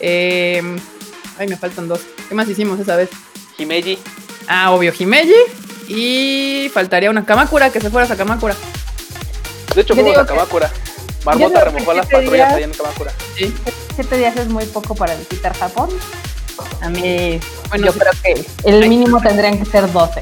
eh, 0.00 0.62
ay, 1.38 1.48
me 1.48 1.56
faltan 1.56 1.88
dos. 1.88 2.00
¿Qué 2.28 2.34
más 2.34 2.48
hicimos 2.48 2.78
esa 2.78 2.94
vez? 2.96 3.08
Himeji, 3.58 3.98
Ah, 4.46 4.70
obvio, 4.72 4.92
Himeji. 4.98 5.32
Y 5.88 6.70
faltaría 6.72 7.10
una 7.10 7.24
Kamakura, 7.24 7.70
que 7.70 7.80
se 7.80 7.88
fueras 7.90 8.10
a 8.10 8.16
Kamakura. 8.16 8.54
de 9.74 9.80
hecho 9.80 9.94
fuimos 9.94 10.16
a 10.16 10.26
Kamakura. 10.26 10.70
Marmota 11.24 11.64
remojó 11.64 11.94
las 11.94 12.06
patrullas 12.06 12.32
días- 12.32 12.52
ahí 12.54 12.62
en 12.64 12.72
Kamakura. 12.72 13.12
Sí. 13.36 13.54
Siete 13.94 14.18
días 14.18 14.36
es 14.36 14.48
muy 14.48 14.66
poco 14.66 14.94
para 14.94 15.14
visitar 15.14 15.56
Japón. 15.56 15.88
A 16.82 16.88
mí, 16.90 17.40
Bueno, 17.70 17.86
yo 17.86 17.92
sí. 17.92 17.98
creo 17.98 18.12
que 18.22 18.46
el 18.68 18.88
mínimo 18.88 19.20
tendrían 19.22 19.58
que 19.58 19.64
ser 19.70 19.90
12. 19.90 20.20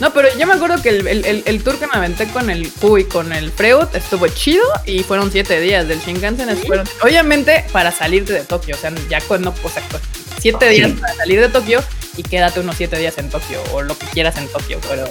No, 0.00 0.12
pero 0.12 0.28
yo 0.38 0.46
me 0.46 0.54
acuerdo 0.54 0.80
que 0.82 0.88
el, 0.88 1.06
el- 1.06 1.24
el- 1.26 1.42
el 1.46 1.62
tour 1.62 1.78
que 1.78 1.86
me 1.86 1.92
aventé 1.94 2.26
con 2.28 2.48
el 2.50 2.72
Q 2.72 2.98
y 2.98 3.04
con 3.04 3.32
el 3.32 3.50
Freud 3.52 3.86
estuvo 3.94 4.26
chido 4.28 4.64
y 4.86 5.02
fueron 5.02 5.30
siete 5.30 5.60
días 5.60 5.86
del 5.86 6.00
Shinkansen. 6.00 6.56
fueron- 6.58 6.86
obviamente 7.02 7.64
para 7.72 7.90
salirte 7.90 8.32
de 8.32 8.40
Tokio, 8.44 8.74
o 8.76 8.78
sea, 8.78 8.90
ya 9.08 9.20
cuando, 9.20 9.54
o 9.62 9.68
sea, 9.68 9.82
siete 10.38 10.68
días 10.70 10.90
para 10.98 11.14
salir 11.14 11.40
de 11.40 11.48
Tokio 11.50 11.80
y 12.16 12.22
quédate 12.22 12.60
unos 12.60 12.76
siete 12.76 12.96
días 12.98 13.16
en 13.18 13.28
Tokio 13.30 13.60
o 13.72 13.82
lo 13.82 13.96
que 13.96 14.06
quieras 14.06 14.36
en 14.38 14.48
Tokio, 14.48 14.78
pero 14.88 15.04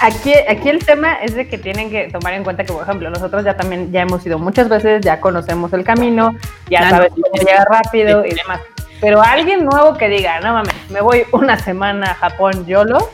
Aquí, 0.00 0.32
aquí 0.48 0.68
el 0.68 0.84
tema 0.84 1.14
es 1.14 1.34
de 1.34 1.48
que 1.48 1.56
tienen 1.56 1.90
que 1.90 2.08
tomar 2.12 2.34
en 2.34 2.42
cuenta 2.44 2.64
que, 2.64 2.72
por 2.72 2.82
ejemplo, 2.82 3.08
nosotros 3.10 3.44
ya 3.44 3.56
también 3.56 3.90
ya 3.92 4.02
hemos 4.02 4.24
ido 4.26 4.38
muchas 4.38 4.68
veces, 4.68 5.00
ya 5.02 5.20
conocemos 5.20 5.72
el 5.72 5.84
camino, 5.84 6.36
ya 6.68 6.90
sabes 6.90 7.10
cómo 7.10 7.24
sí, 7.34 7.40
llegar 7.46 7.66
rápido 7.70 8.24
y 8.26 8.34
demás. 8.34 8.60
Pero 9.00 9.22
alguien 9.22 9.64
nuevo 9.64 9.96
que 9.96 10.08
diga, 10.08 10.40
no 10.40 10.52
mames, 10.52 10.74
me 10.90 11.00
voy 11.00 11.24
una 11.32 11.58
semana 11.58 12.10
a 12.10 12.14
Japón 12.14 12.66
YOLO, 12.66 13.10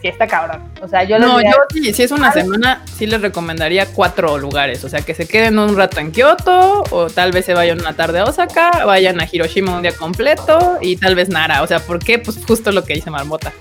sí 0.00 0.08
está 0.08 0.26
cabrón. 0.26 0.62
O 0.80 0.88
sea, 0.88 1.04
yo 1.04 1.18
no, 1.18 1.38
diría, 1.38 1.52
yo 1.52 1.56
sí, 1.72 1.92
si 1.92 2.02
es 2.02 2.10
una 2.10 2.32
semana, 2.32 2.82
sí 2.96 3.06
les 3.06 3.20
recomendaría 3.20 3.86
cuatro 3.86 4.38
lugares, 4.38 4.84
o 4.84 4.88
sea, 4.88 5.02
que 5.02 5.14
se 5.14 5.26
queden 5.26 5.58
un 5.58 5.76
rato 5.76 6.00
en 6.00 6.12
Kioto 6.12 6.84
o 6.90 7.08
tal 7.08 7.32
vez 7.32 7.44
se 7.44 7.54
vayan 7.54 7.80
una 7.80 7.94
tarde 7.94 8.20
a 8.20 8.24
Osaka, 8.24 8.84
vayan 8.84 9.20
a 9.20 9.28
Hiroshima 9.30 9.76
un 9.76 9.82
día 9.82 9.92
completo 9.92 10.78
y 10.80 10.96
tal 10.96 11.14
vez 11.14 11.28
Nara, 11.28 11.62
o 11.62 11.66
sea, 11.66 11.80
¿por 11.80 11.98
qué? 11.98 12.18
Pues 12.18 12.38
justo 12.46 12.72
lo 12.72 12.84
que 12.84 12.94
dice 12.94 13.10
Marmota. 13.10 13.52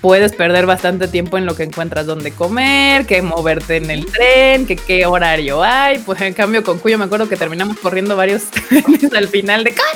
Puedes 0.00 0.32
perder 0.32 0.64
bastante 0.64 1.08
tiempo 1.08 1.36
en 1.36 1.44
lo 1.44 1.54
que 1.54 1.64
encuentras 1.64 2.06
donde 2.06 2.32
comer, 2.32 3.04
que 3.04 3.20
moverte 3.20 3.76
en 3.76 3.90
el 3.90 4.06
tren, 4.06 4.66
que 4.66 4.76
qué 4.76 5.04
horario 5.04 5.62
hay. 5.62 5.98
Pues 5.98 6.20
en 6.22 6.32
cambio 6.32 6.62
con 6.64 6.78
Cuyo 6.78 6.96
me 6.96 7.04
acuerdo 7.04 7.28
que 7.28 7.36
terminamos 7.36 7.78
corriendo 7.78 8.16
varios 8.16 8.44
trenes 8.50 9.12
al 9.14 9.28
final 9.28 9.62
de 9.62 9.74
¡Corre! 9.74 9.90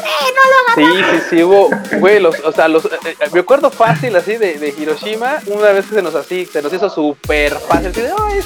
Sí, 0.74 0.82
sí, 0.84 1.22
sí, 1.30 1.42
hubo, 1.42 1.70
güey, 2.00 2.20
los, 2.20 2.38
o 2.40 2.52
sea, 2.52 2.68
los, 2.68 2.84
eh, 2.84 2.88
eh, 3.04 3.16
me 3.32 3.40
acuerdo 3.40 3.70
fácil 3.70 4.14
así 4.16 4.36
de, 4.36 4.58
de 4.58 4.74
Hiroshima, 4.76 5.38
una 5.46 5.68
vez 5.70 5.86
que 5.86 5.94
se 5.94 6.02
nos 6.02 6.14
así, 6.14 6.44
se 6.46 6.60
nos 6.60 6.72
hizo 6.72 6.90
súper 6.90 7.54
fácil, 7.54 7.88
así 7.88 8.00
de, 8.00 8.10
"Ay, 8.10 8.40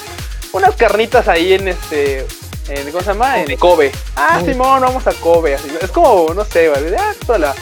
unas 0.53 0.77
carnitas 0.77 1.27
ahí 1.27 1.55
en 1.55 1.68
este, 1.68 2.27
en, 2.68 2.90
¿cómo 2.92 3.01
se 3.03 3.09
llama? 3.12 3.40
En 3.40 3.57
Kobe. 3.57 3.90
Ah, 4.14 4.40
Simón, 4.44 4.83
vamos 4.83 5.07
a 5.07 5.12
Kobe, 5.14 5.55
así, 5.55 5.68
es 5.81 5.90
como, 5.90 6.35
no 6.35 6.44
sé, 6.44 6.68
de, 6.68 6.97
ah, 6.97 7.14
sola. 7.27 7.55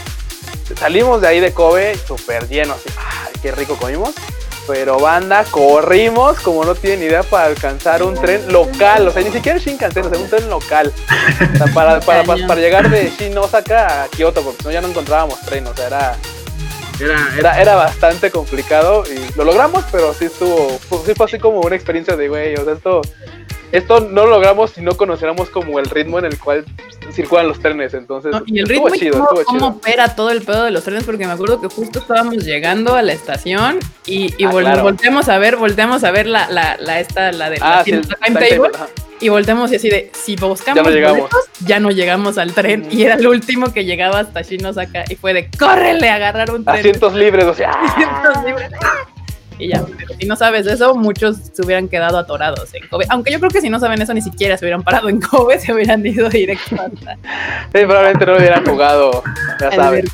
Salimos 0.75 1.21
de 1.21 1.29
ahí 1.29 1.41
de 1.41 1.53
Kobe 1.53 1.97
súper 1.97 2.49
llenos, 2.49 2.77
así, 2.79 2.89
ay, 2.99 3.33
qué 3.43 3.53
rico 3.53 3.77
comimos. 3.77 4.11
Pero 4.67 4.99
banda, 4.99 5.45
corrimos 5.49 6.41
como 6.41 6.65
no 6.65 6.75
tienen 6.75 7.05
idea 7.05 7.23
para 7.23 7.45
alcanzar 7.47 8.03
un 8.03 8.15
tren 8.21 8.51
local, 8.53 9.07
o 9.07 9.13
sea, 9.13 9.23
ni 9.23 9.31
siquiera 9.31 9.59
Shinkansen, 9.61 10.07
o 10.07 10.11
sea, 10.11 10.19
un 10.19 10.29
tren 10.29 10.51
local. 10.51 10.93
O 11.55 11.57
sea, 11.57 11.67
para, 11.73 12.01
para, 12.01 12.25
para, 12.25 12.47
para 12.49 12.61
llegar 12.61 12.91
de 12.91 13.13
Shin 13.17 13.39
Osaka 13.39 14.03
a 14.03 14.09
Kioto, 14.09 14.43
porque 14.43 14.59
si 14.63 14.65
no 14.67 14.73
ya 14.73 14.81
no 14.81 14.89
encontrábamos 14.89 15.41
tren, 15.43 15.65
o 15.69 15.75
sea, 15.77 15.87
era, 15.87 16.17
era, 16.99 17.29
era, 17.39 17.61
era 17.63 17.75
bastante 17.77 18.33
complicado 18.33 19.05
y 19.07 19.37
lo 19.37 19.45
logramos, 19.45 19.85
pero 19.93 20.13
sí 20.15 20.25
estuvo, 20.25 20.81
fue- 20.89 20.99
sí 21.07 21.15
fue 21.15 21.27
así 21.27 21.39
como 21.39 21.61
una 21.61 21.77
experiencia 21.77 22.17
de, 22.17 22.27
güey, 22.29 22.57
o 22.57 22.65
sea, 22.65 22.73
esto, 22.73 23.03
esto 23.73 24.01
no 24.01 24.25
lo 24.25 24.31
logramos 24.31 24.71
si 24.71 24.81
no 24.81 24.97
conociéramos 24.97 25.51
como 25.51 25.79
el 25.79 25.87
ritmo 25.87 26.19
en 26.19 26.25
el 26.27 26.39
cual 26.39 26.65
circulan 27.13 27.49
los 27.49 27.59
trenes, 27.61 27.95
entonces 27.95 28.33
No, 28.33 28.43
y 28.47 28.59
el 28.61 28.67
ritmo 28.67 28.89
y 28.95 28.99
chido, 28.99 29.27
cómo, 29.47 29.67
opera 29.69 30.15
todo 30.15 30.31
el 30.31 30.43
pedo 30.43 30.65
de 30.65 30.71
los 30.71 30.85
trenes, 30.85 31.05
porque 31.05 31.27
me 31.27 31.33
acuerdo 31.33 31.61
que 31.61 31.69
justo 31.69 31.99
estábamos 32.01 32.37
llegando 32.45 32.95
a 32.95 33.03
la 33.03 33.13
estación 33.13 33.79
y, 34.07 34.35
y 34.39 34.45
Ah, 34.45 34.51
vol- 34.51 34.61
claro. 34.63 34.83
volteamos 34.83 35.29
a 35.29 35.39
ver, 35.39 35.57
volteamos 35.57 36.05
a 36.05 36.11
ver 36.11 36.27
la, 36.27 36.49
la, 36.51 36.77
la 36.81 37.01
esta, 37.01 37.33
la 37.33 37.51
de 37.51 37.59
Ah, 37.61 37.77
la 37.77 37.85
sí, 37.85 37.91
tienda 37.91 38.17
timetable, 38.25 38.71
y 39.21 39.29
volteamos 39.31 39.73
y 39.73 39.77
así 39.77 39.89
de, 39.89 40.11
si 40.15 40.37
buscamos 40.37 40.77
Ya 40.77 40.83
no 40.83 40.91
llegamos. 40.95 41.19
boletos, 41.21 41.41
ya 41.65 41.81
no 41.81 41.91
llegamos 41.91 42.37
al 42.39 42.53
tren. 42.53 42.87
Y 42.91 43.03
era 43.05 43.15
el 43.15 43.27
último 43.27 43.73
que 43.73 43.85
llegaba 43.87 44.19
hasta 44.21 44.43
Shinosaka 44.43 45.05
y 45.09 45.17
fue 45.17 45.33
de, 45.33 45.49
córrele 45.59 46.11
a 46.11 46.17
agarrar 46.17 46.51
un 46.51 46.65
tren. 46.65 46.77
Asientos 46.81 47.15
libres, 47.15 47.47
o 47.47 47.55
sea. 47.55 47.71
Asientos 47.83 48.45
libres. 48.45 48.71
Y 49.59 49.69
ya, 49.69 49.85
pero 49.97 50.14
si 50.19 50.27
no 50.27 50.37
sabes 50.37 50.66
eso, 50.66 50.95
muchos 50.95 51.37
se 51.53 51.62
hubieran 51.62 51.88
quedado 51.88 52.19
atorados 52.19 52.73
en 52.75 52.87
Kobe. 52.88 53.07
Aunque 53.09 53.33
yo 53.33 53.38
creo 53.38 53.51
que 53.51 53.61
si 53.61 53.71
no 53.71 53.81
saben 53.81 54.01
eso, 54.03 54.12
ni 54.12 54.23
siquiera 54.23 54.57
se 54.57 54.64
hubieran 54.64 54.83
parado 54.83 55.09
en 55.09 55.21
Kobe, 55.21 55.59
se 55.59 55.73
hubieran 55.73 56.05
ido 56.07 56.29
directo 56.29 56.75
hasta 56.75 57.14
Sí, 57.14 57.85
probablemente 57.85 58.27
no 58.27 58.33
lo 58.33 58.38
hubieran 58.38 58.66
jugado, 58.66 59.23
ya 59.61 59.73
sabes. 59.73 60.05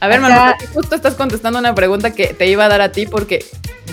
A 0.00 0.08
ver, 0.08 0.20
Marmota, 0.20 0.56
justo 0.74 0.96
estás 0.96 1.14
contestando 1.14 1.60
una 1.60 1.74
pregunta 1.74 2.10
que 2.10 2.34
te 2.34 2.48
iba 2.48 2.64
a 2.64 2.68
dar 2.68 2.80
a 2.80 2.90
ti 2.90 3.06
porque 3.06 3.44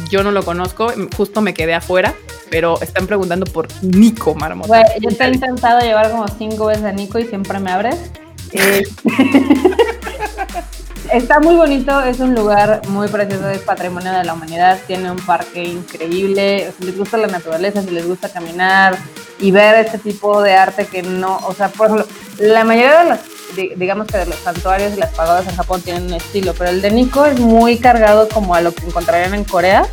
yo 0.09 0.23
no 0.23 0.31
lo 0.31 0.43
conozco, 0.43 0.91
justo 1.15 1.41
me 1.41 1.53
quedé 1.53 1.75
afuera, 1.75 2.15
pero 2.49 2.81
están 2.81 3.05
preguntando 3.05 3.45
por 3.45 3.67
Nico 3.83 4.33
Marmota. 4.33 4.67
Güey, 4.67 4.83
yo 5.01 5.15
te 5.15 5.23
he 5.23 5.27
intentado 5.29 5.79
llevar 5.81 6.09
como 6.09 6.27
cinco 6.27 6.65
veces 6.65 6.85
a 6.85 6.91
Nico 6.91 7.19
y 7.19 7.25
siempre 7.25 7.59
me 7.59 7.71
abres. 7.71 8.11
Eh, 8.53 8.83
está 11.11 11.39
muy 11.39 11.55
bonito, 11.55 12.01
es 12.01 12.19
un 12.19 12.33
lugar 12.35 12.81
muy 12.87 13.07
precioso, 13.07 13.49
es 13.49 13.59
patrimonio 13.59 14.11
de 14.11 14.23
la 14.23 14.33
humanidad, 14.33 14.79
tiene 14.87 15.11
un 15.11 15.17
parque 15.19 15.63
increíble, 15.63 16.71
si 16.77 16.85
les 16.85 16.97
gusta 16.97 17.17
la 17.17 17.27
naturaleza, 17.27 17.81
si 17.81 17.89
les 17.91 18.07
gusta 18.07 18.29
caminar 18.29 18.97
y 19.39 19.51
ver 19.51 19.75
este 19.85 19.97
tipo 19.97 20.41
de 20.41 20.53
arte 20.55 20.85
que 20.87 21.01
no, 21.03 21.37
o 21.47 21.53
sea, 21.53 21.69
por 21.69 21.87
ejemplo, 21.87 22.07
la 22.39 22.63
mayoría 22.63 23.03
de 23.03 23.09
los, 23.09 23.19
di- 23.55 23.71
digamos 23.75 24.07
que 24.07 24.17
de 24.17 24.25
los 24.25 24.35
santuarios 24.37 24.93
y 24.93 24.97
las 24.99 25.11
pagodas 25.11 25.47
en 25.47 25.55
Japón 25.55 25.81
tienen 25.81 26.03
un 26.05 26.13
estilo, 26.13 26.53
pero 26.57 26.69
el 26.69 26.81
de 26.81 26.91
Nico 26.91 27.25
es 27.25 27.39
muy 27.39 27.77
cargado 27.77 28.27
como 28.29 28.55
a 28.55 28.61
lo 28.61 28.73
que 28.73 28.85
encontrarían 28.85 29.33
en 29.33 29.43
Corea 29.43 29.85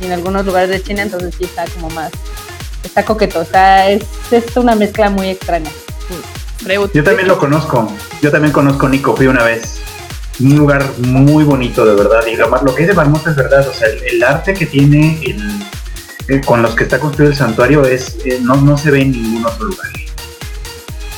y 0.00 0.06
en 0.06 0.12
algunos 0.12 0.44
lugares 0.46 0.70
de 0.70 0.82
China, 0.82 1.02
entonces 1.02 1.34
sí 1.36 1.44
está 1.44 1.64
como 1.74 1.90
más 1.90 2.10
está 2.82 3.04
coqueto, 3.04 3.42
está, 3.42 3.88
es, 3.90 4.02
es 4.30 4.56
una 4.56 4.74
mezcla 4.74 5.10
muy 5.10 5.28
extraña. 5.28 5.70
Yo 6.94 7.04
también 7.04 7.28
lo 7.28 7.38
conozco. 7.38 7.92
Yo 8.22 8.30
también 8.30 8.52
conozco 8.52 8.88
Nico, 8.88 9.14
fui 9.14 9.26
una 9.26 9.44
vez. 9.44 9.80
Un 10.40 10.56
lugar 10.56 10.84
muy 10.98 11.44
bonito, 11.44 11.84
de 11.84 11.94
verdad. 11.94 12.24
Y 12.26 12.36
lo, 12.36 12.48
más- 12.48 12.62
lo 12.62 12.74
que 12.74 12.82
dice 12.82 12.94
Marmota 12.94 13.30
es 13.30 13.36
verdad. 13.36 13.66
O 13.68 13.72
sea, 13.74 13.88
el, 13.88 14.02
el 14.04 14.22
arte 14.22 14.54
que 14.54 14.66
tiene 14.66 15.18
el- 15.22 15.62
eh, 16.28 16.40
con 16.44 16.62
los 16.62 16.74
que 16.74 16.84
está 16.84 16.98
construido 16.98 17.32
el 17.32 17.36
santuario 17.36 17.84
es 17.84 18.16
eh, 18.24 18.38
no, 18.40 18.56
no 18.56 18.78
se 18.78 18.90
ve 18.90 19.02
en 19.02 19.12
ningún 19.12 19.44
otro 19.46 19.66
lugar. 19.66 19.88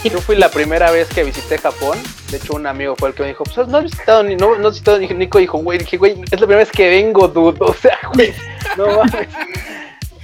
Yo 0.04 0.20
fui 0.20 0.34
la 0.34 0.50
primera 0.50 0.90
vez 0.90 1.06
que 1.08 1.22
visité 1.22 1.58
Japón. 1.58 1.96
De 2.30 2.38
hecho, 2.38 2.54
un 2.54 2.66
amigo 2.66 2.96
fue 2.98 3.10
el 3.10 3.14
que 3.14 3.22
me 3.22 3.28
dijo: 3.28 3.44
Pues 3.44 3.68
no 3.68 3.78
has 3.78 3.84
visitado 3.84 4.24
ni, 4.24 4.34
no, 4.34 4.58
no 4.58 4.68
has 4.68 4.74
visitado 4.74 4.98
ni 4.98 5.06
Nico. 5.08 5.38
Dijo, 5.38 5.58
güey, 5.58 5.78
dije, 5.78 5.96
güey, 5.96 6.12
es 6.22 6.32
la 6.32 6.38
primera 6.38 6.58
vez 6.58 6.70
que 6.72 6.88
vengo, 6.88 7.28
dude. 7.28 7.56
O 7.60 7.72
sea, 7.74 7.98
güey, 8.14 8.32
no 8.76 8.86
mames. 8.88 9.28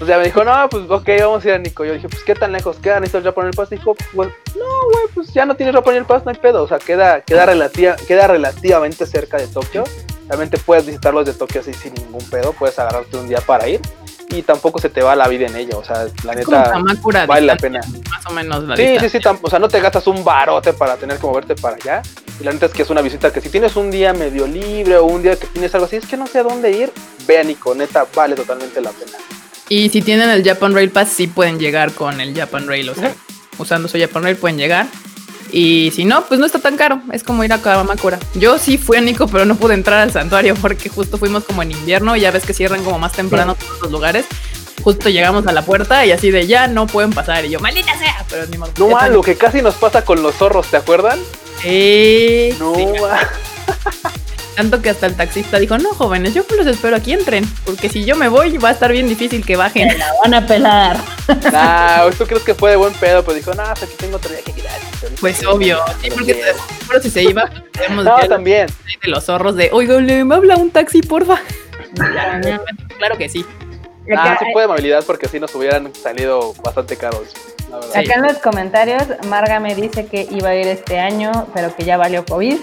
O 0.00 0.06
sea, 0.06 0.16
me 0.18 0.24
dijo, 0.24 0.44
no, 0.44 0.68
pues 0.68 0.84
ok, 0.88 1.08
vamos 1.20 1.44
a 1.44 1.48
ir 1.48 1.54
a 1.54 1.58
Nico. 1.58 1.84
Yo 1.84 1.92
dije, 1.94 2.08
pues 2.08 2.22
qué 2.22 2.34
tan 2.34 2.52
lejos 2.52 2.76
queda, 2.76 3.00
necesito 3.00 3.18
el 3.18 3.24
Japan 3.24 3.50
Pass. 3.50 3.70
Dijo, 3.70 3.96
pues 4.14 4.28
no, 4.56 4.64
güey, 4.92 5.06
pues 5.14 5.32
ya 5.32 5.44
no 5.44 5.56
tienes 5.56 5.74
Japan 5.74 6.04
Pass, 6.04 6.24
no 6.24 6.30
hay 6.30 6.36
pedo. 6.36 6.62
O 6.62 6.68
sea, 6.68 6.78
queda, 6.78 7.20
queda, 7.22 7.46
relativa, 7.46 7.96
queda 7.96 8.26
relativamente 8.28 9.06
cerca 9.06 9.38
de 9.38 9.48
Tokio. 9.48 9.84
Realmente 10.28 10.58
puedes 10.58 10.86
visitarlos 10.86 11.26
de 11.26 11.32
Tokio 11.32 11.62
así 11.62 11.72
sin 11.74 11.94
ningún 11.94 12.24
pedo. 12.30 12.52
Puedes 12.52 12.78
agarrarte 12.78 13.16
un 13.16 13.28
día 13.28 13.40
para 13.40 13.66
ir. 13.68 13.80
Y 14.30 14.42
tampoco 14.42 14.78
se 14.78 14.90
te 14.90 15.02
va 15.02 15.16
la 15.16 15.26
vida 15.26 15.46
en 15.46 15.56
ello. 15.56 15.78
O 15.78 15.84
sea, 15.84 16.06
la 16.22 16.34
neta, 16.34 16.74
vale 17.26 17.46
la 17.46 17.56
pena. 17.56 17.80
Más 18.10 18.26
o 18.26 18.30
menos 18.30 18.62
la 18.64 18.76
Sí, 18.76 18.82
sí, 18.82 18.92
distancia. 18.92 19.32
sí, 19.32 19.38
o 19.42 19.48
sea, 19.50 19.58
no 19.58 19.68
te 19.68 19.80
gastas 19.80 20.06
un 20.06 20.22
barote 20.22 20.74
para 20.74 20.96
tener 20.96 21.16
que 21.18 21.26
moverte 21.26 21.54
para 21.56 21.76
allá. 21.76 22.02
Y 22.38 22.44
la 22.44 22.52
neta 22.52 22.66
es 22.66 22.72
que 22.72 22.82
es 22.82 22.90
una 22.90 23.00
visita 23.00 23.32
que 23.32 23.40
si 23.40 23.48
tienes 23.48 23.74
un 23.74 23.90
día 23.90 24.12
medio 24.12 24.46
libre 24.46 24.98
o 24.98 25.06
un 25.06 25.22
día 25.22 25.34
que 25.34 25.46
tienes 25.46 25.74
algo 25.74 25.86
así, 25.86 25.96
es 25.96 26.06
que 26.06 26.18
no 26.18 26.26
sé 26.26 26.40
a 26.40 26.42
dónde 26.42 26.70
ir, 26.70 26.92
ve 27.26 27.38
a 27.38 27.42
Nico, 27.42 27.74
neta, 27.74 28.06
vale 28.14 28.36
totalmente 28.36 28.80
la 28.82 28.90
pena. 28.90 29.16
Y 29.68 29.90
si 29.90 30.00
tienen 30.02 30.30
el 30.30 30.44
Japan 30.44 30.74
Rail 30.74 30.90
Pass, 30.90 31.10
sí 31.10 31.26
pueden 31.26 31.58
llegar 31.58 31.92
con 31.92 32.20
el 32.20 32.34
Japan 32.34 32.66
Rail. 32.66 32.88
O 32.88 32.94
sea, 32.94 33.14
usando 33.58 33.88
su 33.88 33.98
Japan 33.98 34.22
Rail 34.22 34.36
pueden 34.36 34.56
llegar. 34.56 34.86
Y 35.50 35.90
si 35.94 36.04
no, 36.04 36.24
pues 36.24 36.38
no 36.40 36.46
está 36.46 36.58
tan 36.58 36.76
caro. 36.76 37.00
Es 37.12 37.22
como 37.22 37.42
ir 37.44 37.52
a 37.52 37.58
Kamakura. 37.60 38.18
Yo 38.34 38.58
sí 38.58 38.78
fui 38.78 38.96
a 38.98 39.00
Nico, 39.00 39.26
pero 39.28 39.44
no 39.44 39.54
pude 39.56 39.74
entrar 39.74 40.00
al 40.00 40.12
santuario 40.12 40.54
porque 40.54 40.88
justo 40.88 41.18
fuimos 41.18 41.44
como 41.44 41.62
en 41.62 41.72
invierno. 41.72 42.16
Y 42.16 42.20
ya 42.20 42.30
ves 42.30 42.44
que 42.44 42.54
cierran 42.54 42.82
como 42.84 42.98
más 42.98 43.12
temprano 43.12 43.54
todos 43.54 43.80
los 43.82 43.90
lugares. 43.92 44.26
Justo 44.82 45.08
llegamos 45.08 45.46
a 45.46 45.52
la 45.52 45.62
puerta 45.62 46.06
y 46.06 46.12
así 46.12 46.30
de 46.30 46.46
ya 46.46 46.66
no 46.68 46.86
pueden 46.86 47.12
pasar. 47.12 47.44
Y 47.44 47.50
yo, 47.50 47.60
maldita 47.60 47.98
sea, 47.98 48.24
pero 48.30 48.46
ni 48.46 48.58
modo. 48.58 48.72
No 48.78 48.88
más, 48.88 49.10
lo 49.10 49.22
que 49.22 49.36
casi 49.36 49.60
nos 49.60 49.74
pasa 49.74 50.04
con 50.04 50.22
los 50.22 50.34
zorros, 50.36 50.68
¿te 50.68 50.76
acuerdan? 50.76 51.18
Sí, 51.62 52.54
No 52.60 52.74
sí. 52.74 52.86
ma. 53.00 53.18
Tanto 54.58 54.82
que 54.82 54.90
hasta 54.90 55.06
el 55.06 55.14
taxista 55.14 55.60
dijo, 55.60 55.78
no, 55.78 55.90
jóvenes, 55.90 56.34
yo 56.34 56.42
los 56.56 56.66
espero 56.66 56.96
aquí 56.96 57.12
entren. 57.12 57.44
Porque 57.64 57.88
si 57.88 58.04
yo 58.04 58.16
me 58.16 58.26
voy, 58.26 58.58
va 58.58 58.70
a 58.70 58.72
estar 58.72 58.90
bien 58.90 59.06
difícil 59.08 59.46
que 59.46 59.54
bajen. 59.54 59.96
La 59.96 60.12
van 60.20 60.34
a 60.34 60.44
pelar. 60.48 60.96
Nah, 61.52 62.10
tú 62.10 62.26
crees 62.26 62.42
que 62.42 62.56
fue 62.56 62.70
de 62.70 62.76
buen 62.76 62.92
pedo, 62.94 63.22
pero 63.22 63.34
dijo, 63.36 63.54
no, 63.54 63.62
hasta 63.62 63.84
aquí 63.86 63.94
tengo 63.96 64.16
otro 64.16 64.32
día 64.32 64.40
que 64.42 64.50
ahorita 64.50 64.70
Pues 65.20 65.46
obvio. 65.46 65.78
Sí, 66.02 66.10
porque 66.10 66.34
quiero". 66.34 66.58
pero 66.88 67.00
si 67.00 67.08
se 67.08 67.22
iba, 67.22 67.48
tenemos 67.70 68.04
No, 68.04 68.16
también. 68.26 68.66
de 69.00 69.08
los 69.08 69.26
zorros 69.26 69.54
de, 69.54 69.70
oiga, 69.72 70.00
le 70.00 70.24
me 70.24 70.34
habla 70.34 70.56
un 70.56 70.72
taxi, 70.72 71.02
porfa. 71.02 71.38
Ya, 71.94 72.40
claro 72.98 73.16
que 73.16 73.28
sí. 73.28 73.46
Ah, 74.16 74.36
sí 74.40 74.46
puede 74.52 74.66
movilidad 74.66 75.04
porque 75.04 75.28
si 75.28 75.38
nos 75.38 75.54
hubieran 75.54 75.94
salido 75.94 76.52
bastante 76.64 76.96
caros, 76.96 77.28
la 77.70 77.76
verdad. 77.76 77.92
Sí. 77.92 77.98
acá 78.00 78.14
en 78.14 78.22
los 78.22 78.38
comentarios, 78.38 79.04
Marga 79.28 79.60
me 79.60 79.76
dice 79.76 80.06
que 80.06 80.26
iba 80.28 80.48
a 80.48 80.56
ir 80.56 80.66
este 80.66 80.98
año, 80.98 81.46
pero 81.54 81.76
que 81.76 81.84
ya 81.84 81.96
valió 81.96 82.24
COVID. 82.24 82.56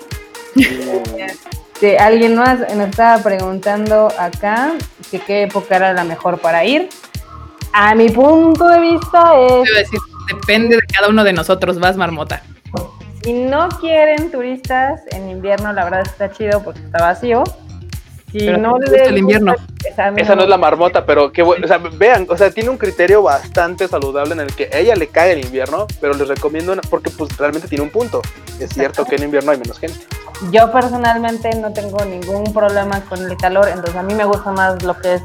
Este, 1.76 1.98
alguien 1.98 2.36
más 2.38 2.60
nos 2.60 2.88
estaba 2.88 3.22
preguntando 3.22 4.08
acá 4.18 4.72
que 5.12 5.20
qué 5.20 5.44
época 5.44 5.76
era 5.76 5.92
la 5.92 6.06
mejor 6.06 6.40
para 6.40 6.64
ir. 6.64 6.88
A 7.74 7.94
mi 7.96 8.08
punto 8.08 8.66
de 8.70 8.80
vista 8.80 9.38
es, 9.42 9.64
decir, 9.76 10.00
depende 10.34 10.78
de 10.78 10.82
cada 10.84 11.10
uno 11.10 11.26
de 11.26 11.34
nosotros, 11.34 11.78
vas 11.78 11.98
marmota. 11.98 12.42
si 13.22 13.34
no 13.34 13.68
quieren 13.82 14.32
turistas 14.32 15.02
en 15.12 15.30
invierno, 15.30 15.74
la 15.74 15.84
verdad 15.84 16.04
está 16.06 16.32
chido 16.32 16.64
porque 16.64 16.80
está 16.80 17.04
vacío. 17.04 17.44
Si 18.32 18.40
Pero 18.40 18.58
no 18.58 18.78
les 18.80 18.92
el 19.08 19.18
invierno. 19.18 19.56
esa, 19.86 20.08
a 20.08 20.12
mí 20.12 20.22
Esa 20.22 20.36
no 20.36 20.44
es 20.44 20.50
la 20.50 20.58
marmota, 20.58 21.06
pero 21.06 21.32
bueno. 21.46 21.64
O 21.64 21.68
sea, 21.68 21.78
vean, 21.78 22.26
o 22.30 22.36
sea, 22.38 22.50
tiene 22.52 22.70
un 22.70 22.78
criterio 22.78 23.22
bastante 23.22 23.88
saludable 23.88 24.34
en 24.34 24.42
el 24.42 24.54
que 24.54 24.70
a 24.74 24.78
ella 24.80 24.96
le 24.96 25.08
cae 25.08 25.34
el 25.34 25.46
invierno, 25.46 25.88
pero 26.02 26.14
les 26.16 26.28
recomiendo 26.28 26.74
una- 26.74 26.82
porque 26.82 27.10
pues 27.12 27.38
realmente 27.38 27.68
tiene 27.68 27.84
un 27.84 27.92
punto. 27.92 28.22
Es 28.60 28.72
cierto 28.72 29.06
que 29.06 29.16
en 29.16 29.24
invierno 29.24 29.52
hay 29.52 29.58
menos 29.58 29.80
gente. 29.80 30.00
Yo 30.52 30.70
personalmente 30.72 31.50
no 31.56 31.72
tengo 31.72 32.04
ningún 32.04 32.52
problema 32.54 33.00
con 33.06 33.24
el 33.24 33.38
calor, 33.38 33.70
entonces 33.70 33.96
a 33.96 34.04
mí 34.04 34.14
me 34.14 34.26
gusta 34.26 34.52
más 34.52 34.84
lo 34.84 35.00
que 35.00 35.14
es 35.16 35.22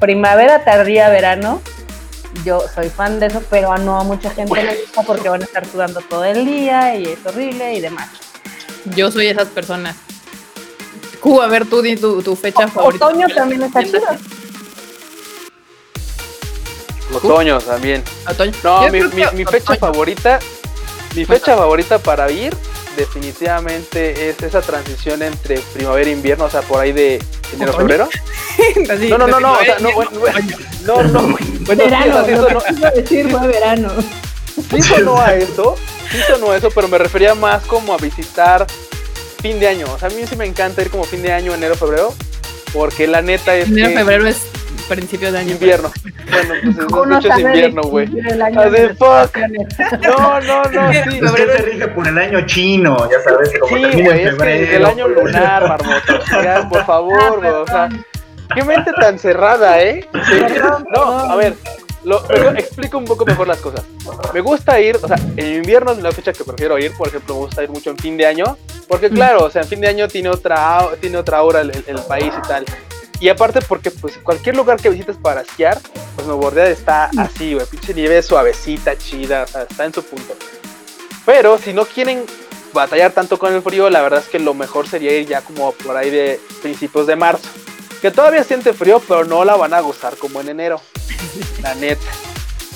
primavera, 0.00 0.64
tardía, 0.64 1.08
verano. 1.10 1.60
Yo 2.44 2.60
soy 2.74 2.88
fan 2.88 3.18
de 3.20 3.26
eso, 3.26 3.42
pero 3.50 3.76
no 3.78 3.98
a 4.00 4.04
mucha 4.04 4.30
gente 4.30 4.62
le 4.62 4.76
gusta 4.80 5.02
porque 5.02 5.28
van 5.28 5.42
a 5.42 5.44
estar 5.44 5.66
sudando 5.66 6.00
todo 6.02 6.24
el 6.24 6.44
día 6.44 6.94
y 6.96 7.04
es 7.04 7.26
horrible 7.26 7.74
y 7.74 7.80
demás. 7.80 8.08
Yo 8.94 9.10
soy 9.10 9.26
esas 9.28 9.48
personas. 9.48 9.96
Q, 11.26 11.42
a 11.42 11.48
ver, 11.48 11.66
tú 11.66 11.82
di 11.82 11.96
tu, 11.96 12.22
tu 12.22 12.36
fecha 12.36 12.68
favorita. 12.68 13.06
Otoño 13.06 13.26
también 13.34 13.62
está 13.64 13.82
chido. 13.82 14.00
Otoño 17.12 17.58
también. 17.58 18.04
Otoño. 18.30 18.52
No, 18.62 18.86
Yo 18.86 18.92
mi, 18.92 19.00
mi- 19.02 19.24
mi 19.32 19.44
fecha 19.44 19.72
otoño. 19.72 19.80
favorita, 19.80 20.38
mi 21.16 21.24
fecha 21.24 21.56
favorita 21.56 21.98
para 21.98 22.30
ir 22.30 22.56
definitivamente 22.96 24.28
es 24.30 24.40
esa 24.40 24.60
transición 24.62 25.20
entre 25.22 25.58
primavera 25.74 26.08
e 26.08 26.12
invierno, 26.12 26.44
o 26.44 26.50
sea, 26.50 26.62
por 26.62 26.80
ahí 26.80 26.92
de 26.92 27.20
enero 27.52 27.72
Otoño. 27.72 27.76
febrero. 27.88 28.08
Así, 28.90 29.08
No, 29.08 29.18
no, 29.18 29.26
no, 29.26 29.40
no, 29.40 29.52
o 29.54 29.64
sea, 29.64 29.78
no, 29.80 29.90
bueno, 29.92 30.10
bueno, 30.20 30.38
no, 30.84 31.02
no, 31.02 31.22
bueno, 31.22 31.36
sí, 31.38 31.62
o 31.72 31.76
Verano, 31.76 32.24
sea, 32.24 32.24
sí 32.70 32.74
iba 32.78 32.88
a 32.88 32.90
decir 32.92 33.30
fue 33.32 33.46
verano. 33.48 33.88
sí 34.70 34.80
sonó 34.82 35.20
a 35.20 35.34
eso, 35.34 35.74
sí 36.12 36.18
sonó 36.28 36.52
a 36.52 36.56
eso, 36.56 36.70
pero 36.72 36.86
me 36.86 36.98
refería 36.98 37.34
más 37.34 37.64
como 37.64 37.92
a 37.94 37.96
visitar 37.96 38.64
fin 39.46 39.60
de 39.60 39.68
año, 39.68 39.86
o 39.92 39.98
sea, 39.98 40.08
a 40.08 40.10
mí 40.10 40.26
sí 40.26 40.34
me 40.34 40.44
encanta 40.44 40.82
ir 40.82 40.90
como 40.90 41.04
fin 41.04 41.22
de 41.22 41.32
año, 41.32 41.54
enero, 41.54 41.76
febrero, 41.76 42.12
porque 42.72 43.06
la 43.06 43.22
neta 43.22 43.54
es 43.54 43.68
Enero, 43.68 43.90
que 43.90 43.94
febrero 43.96 44.26
es 44.26 44.48
principio 44.88 45.30
de 45.30 45.38
año. 45.38 45.52
invierno, 45.52 45.92
bueno, 46.90 47.20
pues 47.20 47.32
es, 47.32 47.38
invierno, 47.38 47.82
güey. 47.82 48.08
fuck. 48.08 49.36
No, 50.02 50.40
no, 50.40 50.62
no, 50.64 50.92
sí. 50.92 50.98
Es 50.98 51.32
que 51.32 51.46
se 51.46 51.58
rige 51.62 51.88
por 51.88 52.08
el 52.08 52.18
año 52.18 52.44
chino, 52.46 53.08
ya 53.08 53.20
sabes, 53.20 53.52
como 53.60 53.76
Sí, 53.76 53.82
termina 53.82 54.04
güey, 54.04 54.24
es 54.24 54.34
que 54.34 54.76
el 54.76 54.84
año 54.84 55.08
lunar, 55.08 55.68
marmota. 55.68 56.68
Por 56.68 56.84
favor, 56.84 57.38
güey, 57.38 57.50
o 57.50 57.66
sea, 57.66 57.88
qué 58.52 58.64
mente 58.64 58.92
tan 58.94 59.18
cerrada, 59.18 59.80
¿eh? 59.80 60.08
Sí. 60.28 60.40
No, 60.94 61.02
a 61.02 61.36
ver, 61.36 61.54
lo, 62.06 62.24
explico 62.56 62.98
un 62.98 63.04
poco 63.04 63.26
mejor 63.26 63.48
las 63.48 63.58
cosas. 63.58 63.82
Me 64.32 64.40
gusta 64.40 64.80
ir, 64.80 64.96
o 65.02 65.06
sea, 65.08 65.16
en 65.36 65.56
invierno 65.56 65.92
es 65.92 65.98
la 65.98 66.12
fecha 66.12 66.32
que 66.32 66.44
prefiero 66.44 66.78
ir, 66.78 66.92
por 66.96 67.08
ejemplo, 67.08 67.34
me 67.34 67.40
gusta 67.40 67.62
ir 67.62 67.68
mucho 67.70 67.90
en 67.90 67.98
fin 67.98 68.16
de 68.16 68.26
año, 68.26 68.56
porque 68.88 69.10
claro, 69.10 69.44
o 69.44 69.50
sea, 69.50 69.62
en 69.62 69.68
fin 69.68 69.80
de 69.80 69.88
año 69.88 70.06
tiene 70.08 70.28
otra, 70.28 70.88
tiene 71.00 71.16
otra 71.18 71.42
hora 71.42 71.60
el, 71.60 71.70
el- 71.70 71.84
el 71.86 71.98
país 72.02 72.32
y 72.38 72.48
tal. 72.48 72.64
Y 73.18 73.28
aparte 73.30 73.60
porque 73.66 73.90
pues 73.90 74.18
cualquier 74.18 74.56
lugar 74.56 74.78
que 74.80 74.90
visites 74.90 75.16
para 75.16 75.40
esquiar, 75.40 75.80
pues 76.14 76.26
Nuevo 76.26 76.42
Bordeaux 76.42 76.68
está 76.70 77.10
así, 77.18 77.54
güey, 77.54 77.66
pinche 77.66 77.94
nieve 77.94 78.22
suavecita, 78.22 78.96
chida, 78.98 79.42
o 79.44 79.46
sea, 79.46 79.62
está 79.62 79.84
en 79.86 79.94
su 79.94 80.02
punto. 80.04 80.34
Pero 81.24 81.58
si 81.58 81.72
no 81.72 81.86
quieren 81.86 82.24
batallar 82.72 83.12
tanto 83.12 83.38
con 83.38 83.54
el 83.54 83.62
frío, 83.62 83.88
la 83.90 84.02
verdad 84.02 84.20
es 84.20 84.28
que 84.28 84.38
lo 84.38 84.52
mejor 84.54 84.86
sería 84.86 85.16
ir 85.16 85.26
ya 85.26 85.40
como 85.40 85.72
por 85.72 85.96
ahí 85.96 86.10
de 86.10 86.38
principios 86.62 87.06
de 87.06 87.16
marzo. 87.16 87.48
Que 88.00 88.10
todavía 88.10 88.44
siente 88.44 88.72
frío, 88.72 89.00
pero 89.06 89.24
no 89.24 89.44
la 89.44 89.56
van 89.56 89.74
a 89.74 89.80
gozar 89.80 90.16
como 90.16 90.40
en 90.40 90.48
enero. 90.48 90.80
La 91.62 91.74
neta. 91.74 92.06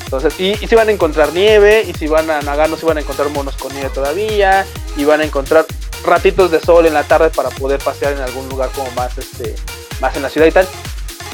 Entonces, 0.04 0.34
y, 0.40 0.52
y 0.60 0.66
si 0.66 0.74
van 0.74 0.88
a 0.88 0.92
encontrar 0.92 1.32
nieve, 1.32 1.84
y 1.86 1.92
si 1.94 2.08
van 2.08 2.28
a 2.30 2.42
Nagano, 2.42 2.76
si 2.76 2.84
van 2.84 2.98
a 2.98 3.00
encontrar 3.00 3.28
monos 3.30 3.56
con 3.56 3.72
nieve 3.72 3.90
todavía, 3.90 4.66
y 4.96 5.04
van 5.04 5.20
a 5.20 5.24
encontrar 5.24 5.66
ratitos 6.04 6.50
de 6.50 6.60
sol 6.60 6.86
en 6.86 6.94
la 6.94 7.04
tarde 7.04 7.30
para 7.30 7.50
poder 7.50 7.78
pasear 7.80 8.14
en 8.14 8.20
algún 8.20 8.48
lugar 8.48 8.70
como 8.74 8.90
más, 8.92 9.16
este, 9.18 9.54
más 10.00 10.16
en 10.16 10.22
la 10.22 10.30
ciudad 10.30 10.46
y 10.46 10.52
tal. 10.52 10.66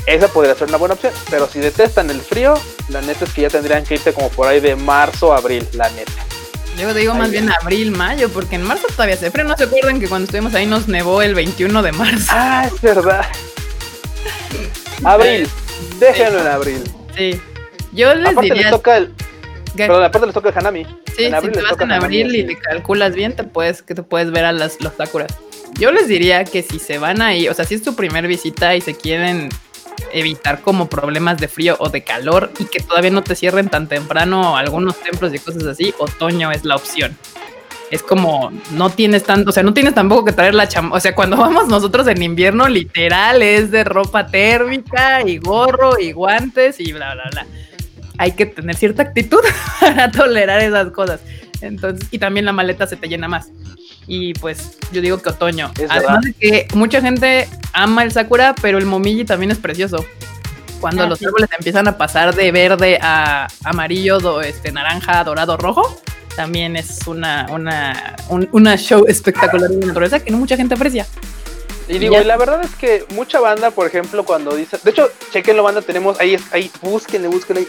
Esa 0.07 0.29
podría 0.29 0.55
ser 0.55 0.68
una 0.68 0.77
buena 0.77 0.94
opción, 0.94 1.12
pero 1.31 1.49
si 1.49 1.59
detestan 1.59 2.11
el 2.11 2.20
frío, 2.20 2.55
la 2.88 3.01
neta 3.01 3.25
es 3.25 3.33
que 3.33 3.42
ya 3.42 3.49
tendrían 3.49 3.85
que 3.85 3.94
irse 3.94 4.12
como 4.12 4.29
por 4.29 4.46
ahí 4.46 4.61
de 4.61 4.77
marzo 4.77 5.33
a 5.33 5.38
abril, 5.38 5.66
la 5.72 5.88
neta. 5.90 6.12
Yo 6.79 6.92
digo 6.92 7.14
más 7.14 7.31
bien 7.31 7.51
abril, 7.51 7.90
mayo, 7.90 8.29
porque 8.29 8.57
en 8.57 8.62
marzo 8.62 8.87
todavía 8.88 9.14
hace 9.14 9.31
frío. 9.31 9.44
¿No 9.44 9.57
se 9.57 9.64
acuerdan 9.64 9.99
que 9.99 10.09
cuando 10.09 10.27
estuvimos 10.27 10.55
ahí 10.55 10.66
nos 10.66 10.88
nevó 10.88 11.22
el 11.22 11.35
21 11.35 11.83
de 11.83 11.92
marzo? 11.92 12.27
Ah, 12.29 12.68
es 12.72 12.81
verdad. 12.83 13.27
Abril, 15.04 15.48
déjenlo 15.98 16.40
en 16.40 16.46
abril. 16.46 16.84
Sí. 17.16 17.40
Yo 17.92 18.14
les 18.14 18.32
Aparte 18.32 18.42
diría... 18.42 18.62
les 18.62 18.70
toca 18.70 18.96
el, 18.96 19.12
perdón, 19.76 20.04
aparte 20.04 20.26
les 20.26 20.34
toca 20.34 20.48
el 20.50 20.58
Hanami. 20.58 20.84
Sí, 21.16 21.24
En 21.24 21.30
si 21.30 21.34
abril 21.34 21.52
te 21.52 21.62
vas 21.62 21.80
en 21.80 21.92
abril 21.92 22.34
y 22.34 22.44
te 22.44 22.56
calculas 22.58 23.14
bien, 23.14 23.34
te 23.34 23.44
puedes, 23.44 23.82
que 23.82 23.94
te 23.94 24.02
puedes 24.02 24.30
ver 24.30 24.44
a 24.44 24.52
las, 24.52 24.80
los 24.80 24.94
sakuras. 24.94 25.32
Yo 25.78 25.90
les 25.90 26.08
diría 26.08 26.44
que 26.44 26.62
si 26.62 26.78
se 26.78 26.98
van 26.98 27.22
ahí, 27.22 27.48
o 27.48 27.54
sea, 27.54 27.64
si 27.64 27.74
es 27.74 27.82
tu 27.82 27.94
primer 27.94 28.26
visita 28.26 28.74
y 28.76 28.80
se 28.80 28.94
quieren 28.94 29.48
evitar 30.12 30.60
como 30.60 30.88
problemas 30.88 31.38
de 31.38 31.48
frío 31.48 31.76
o 31.78 31.88
de 31.88 32.02
calor 32.02 32.50
y 32.58 32.64
que 32.66 32.80
todavía 32.80 33.10
no 33.10 33.22
te 33.22 33.34
cierren 33.34 33.68
tan 33.68 33.88
temprano 33.88 34.56
algunos 34.56 35.00
templos 35.00 35.34
y 35.34 35.38
cosas 35.38 35.64
así, 35.64 35.94
otoño 35.98 36.52
es 36.52 36.64
la 36.64 36.76
opción. 36.76 37.16
Es 37.90 38.03
como, 38.03 38.51
no 38.72 38.90
tienes 38.90 39.22
tanto, 39.22 39.51
o 39.51 39.53
sea, 39.53 39.62
no 39.62 39.72
tienes 39.72 39.94
tampoco 39.94 40.25
que 40.25 40.33
traer 40.33 40.55
la 40.55 40.66
cham... 40.68 40.90
O 40.92 40.99
sea, 41.01 41.14
cuando 41.14 41.37
vamos 41.38 41.68
nosotros 41.68 42.07
en 42.09 42.22
invierno, 42.22 42.68
literal, 42.68 43.42
es 43.42 43.70
de 43.70 43.85
ropa 43.85 44.27
térmica 44.27 45.22
y 45.22 45.38
gorro 45.38 45.99
y 46.01 46.12
guantes 46.12 46.81
y 46.81 46.92
bla, 46.92 47.14
bla, 47.14 47.25
bla 47.31 47.46
hay 48.18 48.33
que 48.33 48.46
tener 48.46 48.75
cierta 48.77 49.03
actitud 49.03 49.40
para 49.81 50.11
tolerar 50.11 50.61
esas 50.62 50.90
cosas. 50.90 51.20
Entonces, 51.61 52.09
y 52.11 52.18
también 52.18 52.46
la 52.46 52.53
maleta 52.53 52.87
se 52.87 52.96
te 52.96 53.09
llena 53.09 53.29
más. 53.29 53.49
Y 54.07 54.33
pues 54.35 54.79
yo 54.90 55.03
digo 55.03 55.20
que 55.20 55.29
otoño. 55.29 55.70
Es 55.79 55.90
Además 55.90 56.22
de 56.22 56.33
que 56.33 56.66
mucha 56.75 57.03
gente 57.03 57.46
ama 57.75 58.05
el 58.05 58.12
sakura, 58.12 58.55
pero 58.62 58.79
el 58.79 58.87
momiji 58.87 59.27
también 59.27 59.51
es 59.51 59.59
precioso. 59.59 60.03
Cuando 60.81 61.03
Ah, 61.03 61.07
los 61.09 61.18
sí. 61.18 61.27
árboles 61.27 61.51
empiezan 61.59 61.88
a 61.88 61.99
pasar 61.99 62.35
de 62.35 62.51
verde 62.53 62.99
a 63.03 63.49
amarillo, 63.64 64.18
do- 64.18 64.40
este, 64.40 64.72
naranja, 64.72 65.22
dorado, 65.22 65.59
rojo, 65.59 66.01
también 66.37 66.77
es 66.77 67.07
una, 67.07 67.46
una, 67.51 68.14
un- 68.29 68.49
una 68.53 68.77
show 68.77 69.05
espectacular 69.09 69.70
de 69.70 69.87
naturaleza 69.87 70.20
que 70.20 70.31
no 70.31 70.37
mucha 70.38 70.57
gente 70.57 70.75
aprecia. 70.75 71.07
Y 71.88 71.99
digo, 71.99 72.20
y 72.20 72.25
la 72.25 72.37
verdad 72.37 72.62
es 72.64 72.75
que 72.75 73.05
mucha 73.11 73.38
banda, 73.40 73.70
por 73.70 73.87
ejemplo, 73.87 74.25
cuando 74.25 74.55
dice, 74.57 74.77
de 74.83 74.90
hecho, 74.90 75.09
chequenlo 75.33 75.62
banda, 75.62 75.83
tenemos 75.83 76.18
ahí, 76.20 76.37
ahí, 76.53 76.70
búsquenle, 76.83 77.29
búsquenle. 77.29 77.66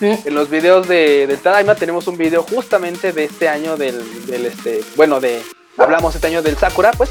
En 0.00 0.34
los 0.34 0.48
videos 0.48 0.88
de, 0.88 1.26
del 1.26 1.38
Tadaima 1.38 1.74
tenemos 1.74 2.06
un 2.06 2.16
video 2.16 2.42
justamente 2.42 3.12
de 3.12 3.24
este 3.24 3.48
año 3.48 3.76
del, 3.76 4.26
del 4.26 4.46
este, 4.46 4.82
bueno, 4.96 5.20
de, 5.20 5.42
hablamos 5.76 6.14
este 6.14 6.26
año 6.28 6.40
del 6.42 6.56
Sakura, 6.56 6.92
pues, 6.92 7.10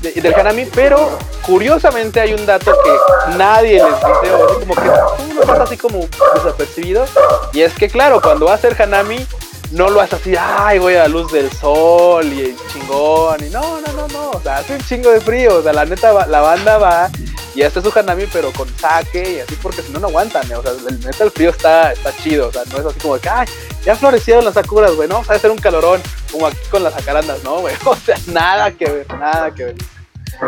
de- 0.00 0.12
del 0.12 0.32
Hanami, 0.34 0.64
pero 0.74 1.18
curiosamente 1.42 2.18
hay 2.20 2.32
un 2.32 2.46
dato 2.46 2.72
que 2.82 3.36
nadie 3.36 3.82
les 3.82 3.94
dice, 4.22 4.32
o 4.34 4.46
así 4.48 4.60
como 4.60 4.74
que 4.74 4.88
tú 5.28 5.34
lo 5.34 5.40
pasa 5.42 5.62
así 5.64 5.76
como 5.76 6.08
desapercibido, 6.34 7.04
y 7.52 7.60
es 7.60 7.74
que 7.74 7.88
claro, 7.90 8.22
cuando 8.22 8.46
va 8.46 8.54
a 8.54 8.58
ser 8.58 8.80
Hanami, 8.80 9.26
no 9.70 9.88
lo 9.90 10.00
hace 10.00 10.16
así, 10.16 10.34
ay, 10.38 10.78
voy 10.78 10.94
a 10.94 11.00
la 11.02 11.08
luz 11.08 11.30
del 11.32 11.50
sol 11.52 12.24
y 12.26 12.56
chingón, 12.72 13.44
y 13.46 13.50
no, 13.50 13.80
no, 13.80 13.92
no, 13.92 14.08
no, 14.08 14.30
o 14.30 14.40
sea, 14.40 14.58
hace 14.58 14.74
un 14.74 14.80
chingo 14.82 15.10
de 15.10 15.20
frío, 15.20 15.56
o 15.58 15.62
sea, 15.62 15.72
la 15.72 15.84
neta, 15.84 16.12
va- 16.12 16.26
la 16.26 16.40
banda 16.40 16.78
va 16.78 17.10
y 17.54 17.62
hace 17.62 17.80
su 17.82 17.92
hanami, 17.96 18.24
pero 18.32 18.52
con 18.52 18.68
saque 18.78 19.34
y 19.36 19.40
así, 19.40 19.56
porque 19.62 19.82
si 19.82 19.92
no, 19.92 19.98
no 20.00 20.08
aguantan, 20.08 20.50
¿eh? 20.50 20.54
o 20.56 20.62
sea, 20.62 20.72
el, 20.72 21.00
neta, 21.00 21.24
el 21.24 21.30
frío 21.30 21.50
está, 21.50 21.92
está 21.92 22.12
chido, 22.16 22.48
o 22.48 22.52
sea, 22.52 22.62
no 22.70 22.78
es 22.78 22.86
así 22.86 22.98
como 23.00 23.18
que, 23.18 23.28
ay, 23.28 23.46
ya 23.84 23.94
florecieron 23.96 24.44
las 24.44 24.54
sakuras, 24.54 24.94
güey, 24.94 25.08
no, 25.08 25.20
o 25.20 25.24
sea, 25.24 25.36
hacer 25.36 25.50
un 25.50 25.58
calorón, 25.58 26.00
como 26.32 26.46
aquí 26.46 26.58
con 26.70 26.82
las 26.82 26.94
jacarandas, 26.94 27.42
no, 27.44 27.60
güey, 27.60 27.74
o 27.84 27.96
sea, 27.96 28.16
nada 28.26 28.70
que 28.72 28.84
ver, 28.90 29.06
nada 29.18 29.52
que 29.54 29.64
ver. 29.66 29.74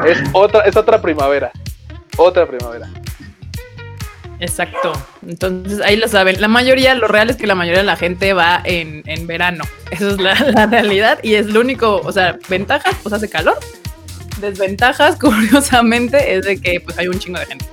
Es 0.07 0.19
otra, 0.33 0.61
es 0.63 0.77
otra 0.77 1.01
primavera, 1.03 1.51
otra 2.17 2.47
primavera. 2.47 2.89
Exacto. 4.43 4.93
Entonces 5.27 5.81
ahí 5.81 5.97
lo 5.97 6.09
saben. 6.09 6.41
La 6.41 6.49
mayoría, 6.49 6.95
lo 6.95 7.07
real 7.09 7.31
es 7.31 7.37
que 7.37 7.47
la 7.47 7.55
mayoría 7.55 7.79
de 7.81 7.87
la 7.87 7.97
gente 7.97 8.33
va 8.33 8.61
en, 8.65 9.03
en 9.07 9.27
verano. 9.27 9.65
Esa 9.91 10.09
es 10.11 10.21
la, 10.21 10.35
la 10.35 10.67
realidad 10.67 11.19
y 11.23 11.35
es 11.35 11.47
lo 11.47 11.61
único, 11.61 12.01
o 12.05 12.13
sea, 12.13 12.39
ventajas, 12.49 12.97
pues 13.03 13.13
hace 13.13 13.31
calor. 13.31 13.59
Desventajas, 14.41 15.17
curiosamente, 15.21 16.35
es 16.35 16.45
de 16.45 16.61
que 16.61 16.81
pues 16.81 16.99
hay 16.99 17.09
un 17.09 17.19
chingo 17.19 17.39
de 17.39 17.47
gente. 17.47 17.67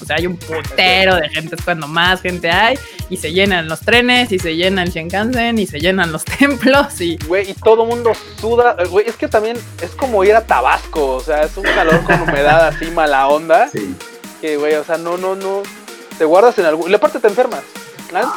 O 0.00 0.04
sea, 0.04 0.16
hay 0.16 0.26
un 0.26 0.36
putero 0.36 1.16
de 1.16 1.28
gente, 1.30 1.56
es 1.56 1.62
cuando 1.62 1.88
más 1.88 2.20
gente 2.20 2.50
hay 2.50 2.78
y 3.08 3.16
se 3.16 3.32
llenan 3.32 3.66
los 3.66 3.80
trenes 3.80 4.30
y 4.30 4.38
se 4.38 4.54
llena 4.54 4.82
el 4.82 4.90
Shinkansen 4.90 5.58
y 5.58 5.66
se 5.66 5.80
llenan 5.80 6.12
los 6.12 6.24
templos 6.38 7.00
y 7.00 7.16
Güey, 7.26 7.50
y 7.50 7.54
todo 7.54 7.86
mundo 7.86 8.12
suda, 8.38 8.76
güey, 8.90 9.08
es 9.08 9.16
que 9.16 9.26
también 9.26 9.56
es 9.82 9.90
como 9.92 10.22
ir 10.22 10.34
a 10.34 10.42
Tabasco, 10.42 11.14
o 11.16 11.20
sea, 11.20 11.44
es 11.44 11.56
un 11.56 11.64
calor 11.64 12.04
con 12.04 12.20
humedad 12.20 12.68
así 12.68 12.86
mala 12.90 13.26
onda, 13.26 13.68
Sí. 13.70 13.96
que, 14.40 14.58
güey, 14.58 14.74
o 14.74 14.84
sea, 14.84 14.98
no, 14.98 15.16
no, 15.16 15.34
no, 15.34 15.62
te 16.18 16.24
guardas 16.24 16.58
en 16.58 16.66
algún, 16.66 16.90
y 16.90 16.94
aparte 16.94 17.18
te 17.20 17.28
enfermas. 17.28 17.60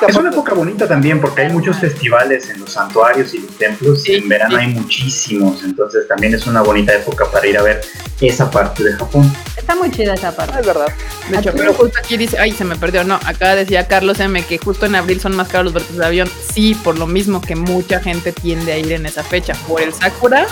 Es 0.07 0.15
una 0.15 0.29
época 0.31 0.55
bonita 0.55 0.87
también 0.87 1.21
porque 1.21 1.43
hay 1.43 1.53
muchos 1.53 1.77
festivales 1.77 2.49
en 2.49 2.59
los 2.59 2.73
santuarios 2.73 3.33
y 3.35 3.37
los 3.39 3.55
templos. 3.55 4.01
Sí, 4.01 4.15
en 4.15 4.27
verano 4.27 4.57
sí. 4.57 4.63
hay 4.65 4.73
muchísimos, 4.73 5.63
entonces 5.63 6.07
también 6.07 6.33
es 6.33 6.47
una 6.47 6.61
bonita 6.63 6.91
época 6.93 7.25
para 7.31 7.45
ir 7.45 7.55
a 7.57 7.61
ver 7.61 7.79
esa 8.19 8.49
parte 8.49 8.83
de 8.83 8.93
Japón. 8.93 9.31
Está 9.55 9.75
muy 9.75 9.91
chida 9.91 10.15
esa 10.15 10.29
Ah, 10.29 10.35
parte. 10.35 10.59
es 10.59 10.65
verdad. 10.65 10.87
De 11.29 11.37
hecho, 11.37 11.49
Aquí- 11.49 11.59
pero 11.59 11.73
justo 11.75 11.99
aquí 12.03 12.17
dice, 12.17 12.39
ay, 12.39 12.51
se 12.51 12.65
me 12.65 12.75
perdió. 12.77 13.03
No, 13.03 13.19
acá 13.25 13.55
decía 13.55 13.87
Carlos 13.87 14.19
M 14.19 14.43
que 14.43 14.57
justo 14.57 14.87
en 14.87 14.95
abril 14.95 15.21
son 15.21 15.35
más 15.35 15.47
caros 15.49 15.65
los 15.65 15.73
boletos 15.73 15.97
de 15.97 16.05
avión. 16.05 16.29
Sí, 16.51 16.73
por 16.83 16.97
lo 16.97 17.05
mismo 17.05 17.39
que 17.39 17.55
mucha 17.55 17.99
gente 18.01 18.31
tiende 18.31 18.73
a 18.73 18.77
ir 18.79 18.91
en 18.91 19.05
esa 19.05 19.23
fecha. 19.23 19.53
Por 19.67 19.81
el 19.81 19.93
Sakura, 19.93 20.47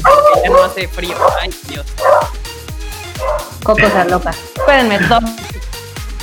porque 0.00 0.42
ya 0.44 0.48
no 0.50 0.62
hace 0.62 0.86
frío. 0.86 1.16
Ay, 1.42 1.50
Dios. 1.68 1.84
Coco 3.64 3.80
está 3.80 4.04
loca. 4.04 4.30
Espérenme, 4.56 4.98
dos. 5.00 5.24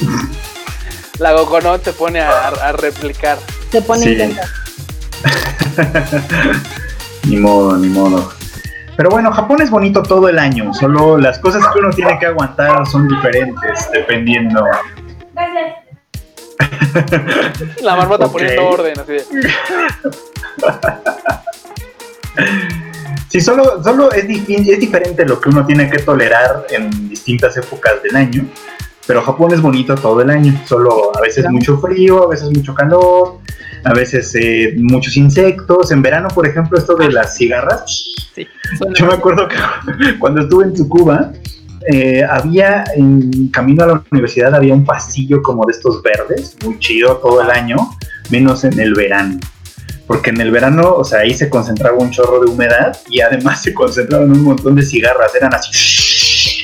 La 1.19 1.31
Gokonot 1.33 1.83
se 1.83 1.93
pone 1.93 2.19
a, 2.21 2.47
a 2.49 2.71
replicar. 2.73 3.37
Se 3.71 3.81
pone 3.81 4.03
Sí. 4.03 4.15
Ni 7.29 7.37
modo, 7.37 7.75
ni 7.77 7.87
modo. 7.89 8.31
Pero 8.97 9.09
bueno, 9.09 9.31
Japón 9.31 9.61
es 9.61 9.69
bonito 9.69 10.01
todo 10.03 10.29
el 10.29 10.37
año, 10.39 10.73
solo 10.73 11.17
las 11.17 11.39
cosas 11.39 11.63
que 11.73 11.79
uno 11.79 11.89
tiene 11.89 12.17
que 12.19 12.27
aguantar 12.27 12.85
son 12.87 13.07
diferentes 13.07 13.89
dependiendo. 13.91 14.63
La 17.81 17.95
marmota 17.95 18.25
Ok. 18.27 18.31
poniendo 18.33 18.67
orden, 18.69 18.93
así 18.99 19.11
de. 19.13 19.25
Sí, 23.29 23.41
solo, 23.41 23.83
solo 23.83 24.11
es 24.13 24.25
diferente 24.27 25.25
lo 25.25 25.41
que 25.41 25.49
uno 25.49 25.65
tiene 25.65 25.89
que 25.89 25.97
tolerar 25.99 26.65
en 26.69 27.09
distintas 27.09 27.57
épocas 27.57 28.01
del 28.03 28.15
año. 28.15 28.45
Pero 29.07 29.21
Japón 29.21 29.53
es 29.53 29.61
bonito 29.61 29.95
todo 29.95 30.21
el 30.21 30.29
año. 30.29 30.59
Solo 30.65 31.15
a 31.15 31.21
veces 31.21 31.49
mucho 31.49 31.77
frío, 31.77 32.23
a 32.23 32.27
veces 32.27 32.49
mucho 32.51 32.73
calor, 32.73 33.39
a 33.83 33.93
veces 33.93 34.33
eh, 34.35 34.73
muchos 34.77 35.15
insectos. 35.17 35.91
En 35.91 36.01
verano, 36.01 36.27
por 36.33 36.47
ejemplo, 36.47 36.77
esto 36.77 36.95
de 36.95 37.11
las 37.11 37.37
cigarras. 37.37 37.85
Sí, 38.33 38.47
Yo 38.95 39.05
me 39.05 39.13
acuerdo 39.13 39.47
que 39.47 39.55
cuando 40.19 40.41
estuve 40.41 40.65
en 40.65 40.73
Tsukuba, 40.73 41.31
eh, 41.87 42.23
había 42.27 42.83
en 42.95 43.49
camino 43.49 43.83
a 43.83 43.87
la 43.87 44.03
universidad 44.11 44.55
había 44.55 44.73
un 44.73 44.83
pasillo 44.83 45.41
como 45.43 45.65
de 45.65 45.73
estos 45.73 46.01
verdes, 46.01 46.57
muy 46.63 46.79
chido 46.79 47.17
todo 47.17 47.41
el 47.41 47.51
año, 47.51 47.77
menos 48.31 48.63
en 48.63 48.79
el 48.79 48.95
verano. 48.95 49.39
Porque 50.07 50.31
en 50.31 50.41
el 50.41 50.51
verano, 50.51 50.95
o 50.95 51.03
sea, 51.03 51.19
ahí 51.19 51.33
se 51.33 51.49
concentraba 51.49 51.97
un 51.97 52.11
chorro 52.11 52.43
de 52.43 52.49
humedad 52.49 52.97
y 53.07 53.21
además 53.21 53.61
se 53.63 53.73
concentraban 53.73 54.31
un 54.31 54.41
montón 54.41 54.75
de 54.75 54.81
cigarras, 54.81 55.35
eran 55.35 55.53
así. 55.53 55.71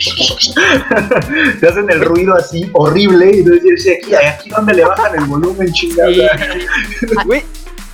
Se 1.60 1.68
hacen 1.68 1.90
el 1.90 2.02
ruido 2.02 2.36
así 2.36 2.70
horrible 2.74 3.32
y 3.34 3.40
entonces 3.40 3.64
yo 3.64 3.70
decía, 3.72 3.94
aquí, 4.02 4.16
aquí 4.28 4.50
donde 4.50 4.74
le 4.74 4.86
bajan 4.86 5.16
el 5.18 5.26
volumen, 5.26 5.72
chingada. 5.72 6.10
Güey, 7.26 7.44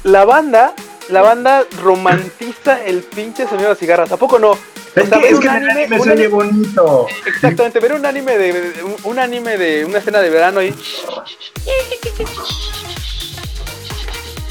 la 0.03 0.25
banda, 0.25 0.73
la 1.09 1.21
banda 1.21 1.65
romantiza 1.81 2.83
el 2.85 2.99
pinche 3.03 3.43
sonido 3.45 3.63
de 3.63 3.69
las 3.69 3.79
cigarras. 3.79 4.11
¿A 4.11 4.17
poco 4.17 4.39
no? 4.39 4.57
Es 4.95 5.03
O 5.03 5.07
sea, 5.09 5.19
que, 5.19 5.29
es 5.29 5.39
anime- 5.39 5.71
anime 5.71 5.99
oye 5.99 6.11
anime- 6.11 6.27
bonito. 6.29 7.07
Exactamente, 7.25 7.79
ver 7.79 7.93
un 7.93 8.05
anime 8.05 8.37
de, 8.37 8.73
un, 9.03 9.19
anime 9.19 9.57
de 9.57 9.85
una 9.85 9.99
escena 9.99 10.19
de 10.21 10.29
verano 10.29 10.61
y 10.63 10.73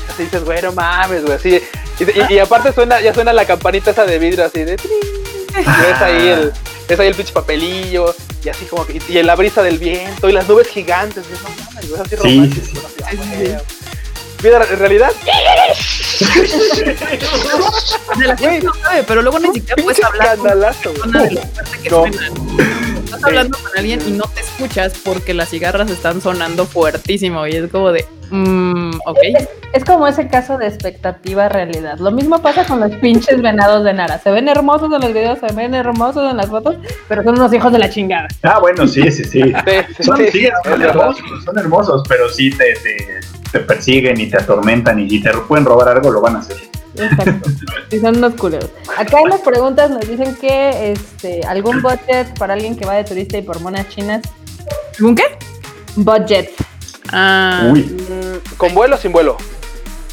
así 0.09 0.23
dices, 0.25 0.45
güey, 0.45 0.63
no 0.63 0.73
mames, 0.73 1.23
güey, 1.23 1.35
así 1.35 1.61
y, 1.99 2.05
y- 2.05 2.35
y 2.35 2.39
aparte 2.39 2.73
suena, 2.73 3.01
ya 3.01 3.13
suena 3.15 3.33
la 3.33 3.45
campanita 3.47 3.91
esa 3.91 4.05
de 4.05 4.19
vidrio 4.19 4.45
así 4.45 4.63
de 4.65 4.75
y 5.55 5.57
ves 5.57 6.01
ahí 6.03 6.29
el, 6.29 6.53
ves 6.89 7.01
ahí 7.01 7.09
el 7.09 7.15
pinche 7.15 7.33
papelillo 7.33 8.15
y 8.45 8.49
así 8.49 8.65
como 8.67 8.87
que, 8.87 9.01
y, 9.09 9.19
en 9.19 9.27
la 9.27 9.35
brisa 9.35 9.63
del 9.63 9.79
viento 9.79 10.29
y 10.29 10.33
las 10.33 10.49
nubes 10.49 10.69
gigantes, 10.69 11.25
güey, 11.29 11.41
no 11.43 11.49
mames, 11.65 11.89
güey, 11.89 12.01
así 12.01 12.17
Sí, 12.17 12.73
ah, 13.05 13.11
güey. 13.15 13.57
Vida 14.43 14.67
en 14.71 14.79
realidad, 14.79 15.13
de 18.19 18.27
la 18.27 18.37
gente 18.37 18.67
no 18.67 18.75
sabe, 18.75 19.03
pero 19.05 19.23
luego 19.23 19.39
ni 19.39 19.51
siquiera 19.55 19.83
puedes 19.83 20.05
hablar 20.05 20.37
con 20.37 20.61
persona 20.95 21.23
de 21.23 21.37
fuerte 21.37 21.79
que 21.83 21.89
No. 21.91 22.05
Estás 22.05 23.25
hablando 23.25 23.57
con 23.59 23.71
alguien 23.79 24.03
y 24.07 24.11
no 24.11 24.25
te 24.25 24.43
escuchas 24.43 24.93
porque 25.03 25.33
las 25.33 25.49
cigarras 25.49 25.91
están 25.91 26.21
sonando 26.21 26.67
fuertísimo 26.67 27.47
y 27.47 27.53
es 27.53 27.71
como 27.71 27.93
de. 27.93 28.05
mm, 28.31 28.76
mm, 28.97 29.09
ok. 29.09 29.19
Es 29.73 29.85
como 29.85 30.07
ese 30.07 30.29
caso 30.29 30.59
de 30.59 30.67
expectativa 30.67 31.49
realidad. 31.49 31.99
Lo 31.99 32.11
mismo 32.11 32.41
pasa 32.41 32.65
con 32.65 32.81
los 32.81 32.91
pinches 32.97 33.41
venados 33.43 33.85
de 33.85 33.93
Nara. 33.93 34.19
Se 34.19 34.31
ven 34.31 34.49
hermosos 34.49 34.93
en 34.93 35.01
los 35.01 35.13
videos, 35.13 35.39
se 35.39 35.53
ven 35.55 35.75
hermosos 35.75 36.31
en 36.31 36.37
las 36.37 36.47
fotos, 36.49 36.77
pero 37.09 37.23
son 37.23 37.39
unos 37.39 37.53
hijos 37.53 37.73
de 37.73 37.79
la 37.79 37.91
chingada. 37.91 38.29
Ah, 38.43 38.59
bueno, 38.59 38.87
sí, 38.87 39.03
sí, 39.11 39.25
sí. 39.25 39.43
Sí, 39.43 39.53
sí, 39.97 40.03
Son, 40.03 40.17
sí, 40.17 40.27
sí, 40.33 40.47
es 40.47 40.53
son 40.65 40.79
verdad. 40.79 40.89
hermosos, 40.97 41.45
son 41.45 41.59
hermosos, 41.59 42.03
pero 42.09 42.29
sí 42.29 42.51
te, 42.51 42.75
te, 42.75 43.21
te 43.53 43.61
persiguen 43.61 44.21
y 44.21 44.29
te 44.31 44.39
atormentan 44.39 44.99
y 45.01 45.09
si 45.11 45.23
te 45.23 45.31
pueden 45.49 45.65
robar 45.65 45.89
algo 45.89 46.11
lo 46.11 46.21
van 46.21 46.37
a 46.37 46.39
hacer. 46.41 46.57
Exacto. 46.99 47.51
Y 47.91 47.99
son 47.99 48.17
unos 48.17 48.35
culeros. 48.35 48.71
Acá 48.97 49.21
en 49.21 49.29
las 49.29 49.41
preguntas 49.41 49.91
nos 49.91 50.09
dicen 50.09 50.35
que 50.37 50.93
este 50.93 51.43
algún 51.47 51.83
budget 51.83 52.37
para 52.39 52.55
alguien 52.55 52.75
que 52.77 52.87
va 52.87 52.95
de 52.95 53.05
turista 53.05 53.37
y 53.39 53.43
por 53.43 53.61
monas 53.61 53.89
chinas. 53.91 54.23
¿Un 55.01 55.15
qué? 55.15 55.25
Budget. 55.97 56.51
Ah, 57.13 57.69
Uy, 57.73 57.83
Mm, 57.83 58.57
¿Con 58.57 58.75
vuelo 58.75 58.97
o 58.97 58.99
sin 58.99 59.13
vuelo? 59.13 59.37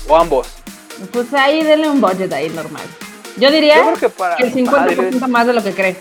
O 0.07 0.15
ambos. 0.17 0.47
Pues 1.11 1.33
ahí 1.33 1.63
denle 1.63 1.89
un 1.89 1.99
budget 2.01 2.31
ahí 2.33 2.49
normal. 2.49 2.83
Yo 3.37 3.49
diría 3.51 3.77
Yo 3.77 3.83
creo 3.83 3.97
que 3.97 4.09
para. 4.09 4.35
que 4.37 4.43
el 4.43 4.53
50% 4.53 5.27
más 5.27 5.47
de 5.47 5.53
lo 5.53 5.63
que 5.63 5.73
creen. 5.73 5.97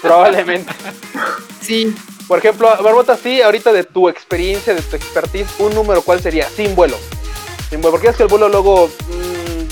Probablemente. 0.00 0.72
sí. 1.60 1.94
Por 2.28 2.38
ejemplo, 2.38 2.68
Barbota, 2.82 3.16
sí, 3.16 3.42
ahorita 3.42 3.72
de 3.72 3.84
tu 3.84 4.08
experiencia, 4.08 4.74
de 4.74 4.80
tu 4.82 4.96
expertise, 4.96 5.46
un 5.58 5.74
número, 5.74 6.02
¿cuál 6.02 6.20
sería? 6.22 6.48
Sin 6.48 6.74
vuelo. 6.74 6.96
Sin 7.68 7.80
vuelo. 7.80 7.92
Porque 7.92 8.08
es 8.08 8.16
que 8.16 8.22
el 8.22 8.28
vuelo 8.28 8.48
luego. 8.48 8.88
mm, 9.08 9.62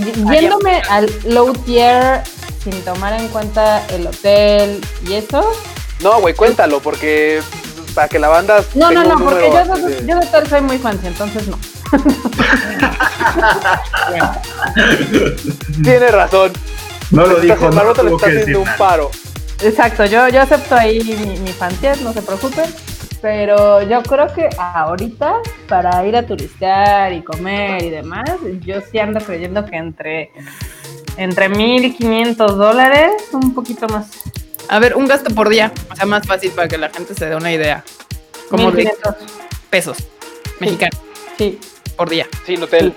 Y- 0.00 0.30
Yéndome 0.40 0.80
al 0.88 1.10
low 1.26 1.52
tier 1.52 2.22
sin 2.64 2.80
tomar 2.82 3.20
en 3.20 3.28
cuenta 3.28 3.84
el 3.88 4.06
hotel 4.06 4.80
y 5.06 5.14
eso. 5.14 5.44
no, 6.00 6.20
güey, 6.20 6.34
cuéntalo, 6.34 6.80
porque 6.80 7.42
para 7.94 8.08
que 8.08 8.18
la 8.18 8.28
banda. 8.28 8.62
No, 8.74 8.90
no, 8.90 9.02
tenga 9.02 9.14
no, 9.14 9.20
un 9.20 9.24
porque 9.24 9.50
yo, 9.50 9.88
de- 9.88 10.06
yo 10.06 10.18
de 10.18 10.48
soy 10.48 10.60
muy 10.62 10.78
fancy, 10.78 11.06
entonces 11.06 11.46
no. 11.48 11.58
Tiene 15.82 16.08
razón. 16.08 16.52
no 17.10 17.26
lo 17.26 17.40
dijo, 17.40 17.70
no 17.70 17.84
le 17.84 17.90
está 18.14 18.26
haciendo 18.26 18.60
un 18.60 18.68
paro. 18.78 19.10
Exacto, 19.62 20.04
yo, 20.06 20.28
yo 20.28 20.42
acepto 20.42 20.74
ahí 20.74 21.00
mi, 21.04 21.38
mi 21.38 21.52
fanciez, 21.52 22.00
no 22.02 22.12
se 22.12 22.22
preocupen. 22.22 22.64
Pero 23.20 23.82
yo 23.82 24.02
creo 24.02 24.26
que 24.34 24.48
ahorita, 24.58 25.34
para 25.68 26.04
ir 26.04 26.16
a 26.16 26.26
turistear 26.26 27.12
y 27.12 27.22
comer 27.22 27.84
y 27.84 27.90
demás, 27.90 28.28
yo 28.62 28.80
sí 28.90 28.98
ando 28.98 29.20
creyendo 29.20 29.64
que 29.64 29.76
entre, 29.76 30.32
entre 31.16 31.48
1.500 31.48 32.36
dólares, 32.56 33.12
un 33.32 33.54
poquito 33.54 33.86
más. 33.86 34.08
A 34.68 34.78
ver, 34.78 34.96
un 34.96 35.06
gasto 35.06 35.34
por 35.34 35.48
día. 35.48 35.72
O 35.90 35.96
sea, 35.96 36.06
más 36.06 36.26
fácil 36.26 36.50
para 36.52 36.68
que 36.68 36.78
la 36.78 36.88
gente 36.90 37.14
se 37.14 37.26
dé 37.26 37.36
una 37.36 37.52
idea. 37.52 37.84
Como 38.48 38.70
de 38.70 38.84
1.500, 38.84 39.16
pesos 39.70 39.96
mexicanos 40.60 40.98
sí. 41.38 41.58
por 41.96 42.08
día. 42.10 42.26
Sin 42.46 42.62
hotel. 42.62 42.92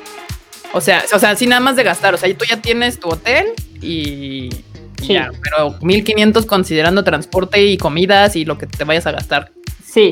O 0.74 0.82
sea, 0.82 1.04
o 1.14 1.20
sea, 1.20 1.36
sin 1.36 1.50
nada 1.50 1.62
más 1.62 1.76
de 1.76 1.84
gastar. 1.84 2.14
O 2.14 2.18
sea, 2.18 2.34
tú 2.38 2.46
ya 2.50 2.62
tienes 2.62 3.00
tu 3.00 3.10
hotel 3.10 3.48
y, 3.82 4.50
y 5.02 5.06
Sí. 5.06 5.14
ya. 5.14 5.30
Pero 5.44 5.76
1500 5.82 6.46
considerando 6.46 7.04
transporte 7.04 7.64
y 7.64 7.78
comidas 7.78 8.36
y 8.36 8.46
lo 8.46 8.58
que 8.58 8.68
te 8.68 8.84
vayas 8.84 9.06
a 9.08 9.12
gastar. 9.12 9.52
Sí, 9.86 10.12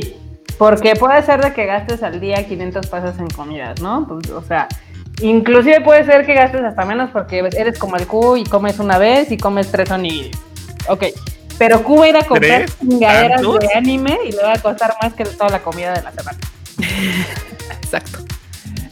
porque 0.58 0.96
puede 0.96 1.22
ser 1.24 1.44
de 1.44 1.54
que 1.54 1.66
gastes 1.66 2.04
al 2.04 2.20
día 2.20 2.48
500 2.48 2.88
pesos 2.88 3.20
en 3.20 3.28
comidas, 3.30 3.82
¿no? 3.82 4.08
Pues, 4.08 4.30
o 4.30 4.42
sea, 4.44 4.68
inclusive 5.22 5.82
puede 5.82 6.06
ser 6.06 6.26
que 6.26 6.34
gastes 6.34 6.62
hasta 6.62 6.86
menos 6.86 7.10
porque 7.12 7.40
eres 7.58 7.78
como 7.80 7.98
el 7.98 8.08
Q 8.08 8.38
y 8.38 8.44
comes 8.46 8.80
una 8.80 8.98
vez 8.98 9.32
y 9.32 9.38
comes 9.38 9.72
tres 9.72 9.90
onigiris. 9.92 10.38
Ok, 10.88 11.06
pero 11.58 11.84
Q 11.84 11.98
va 11.98 12.06
a 12.06 12.10
ir 12.10 12.18
a 12.18 12.24
comprar 12.24 12.62
¿Tres? 12.66 12.78
chingaderas 12.80 13.42
¿Tantos? 13.42 13.60
de 13.60 13.68
anime 13.76 14.18
y 14.28 14.32
le 14.32 14.42
va 14.44 14.54
a 14.54 14.62
costar 14.62 14.96
más 15.02 15.14
que 15.14 15.26
toda 15.26 15.50
la 15.50 15.60
comida 15.62 15.94
de 15.94 16.02
la 16.04 16.12
semana. 16.12 16.38
Exacto. 17.84 18.20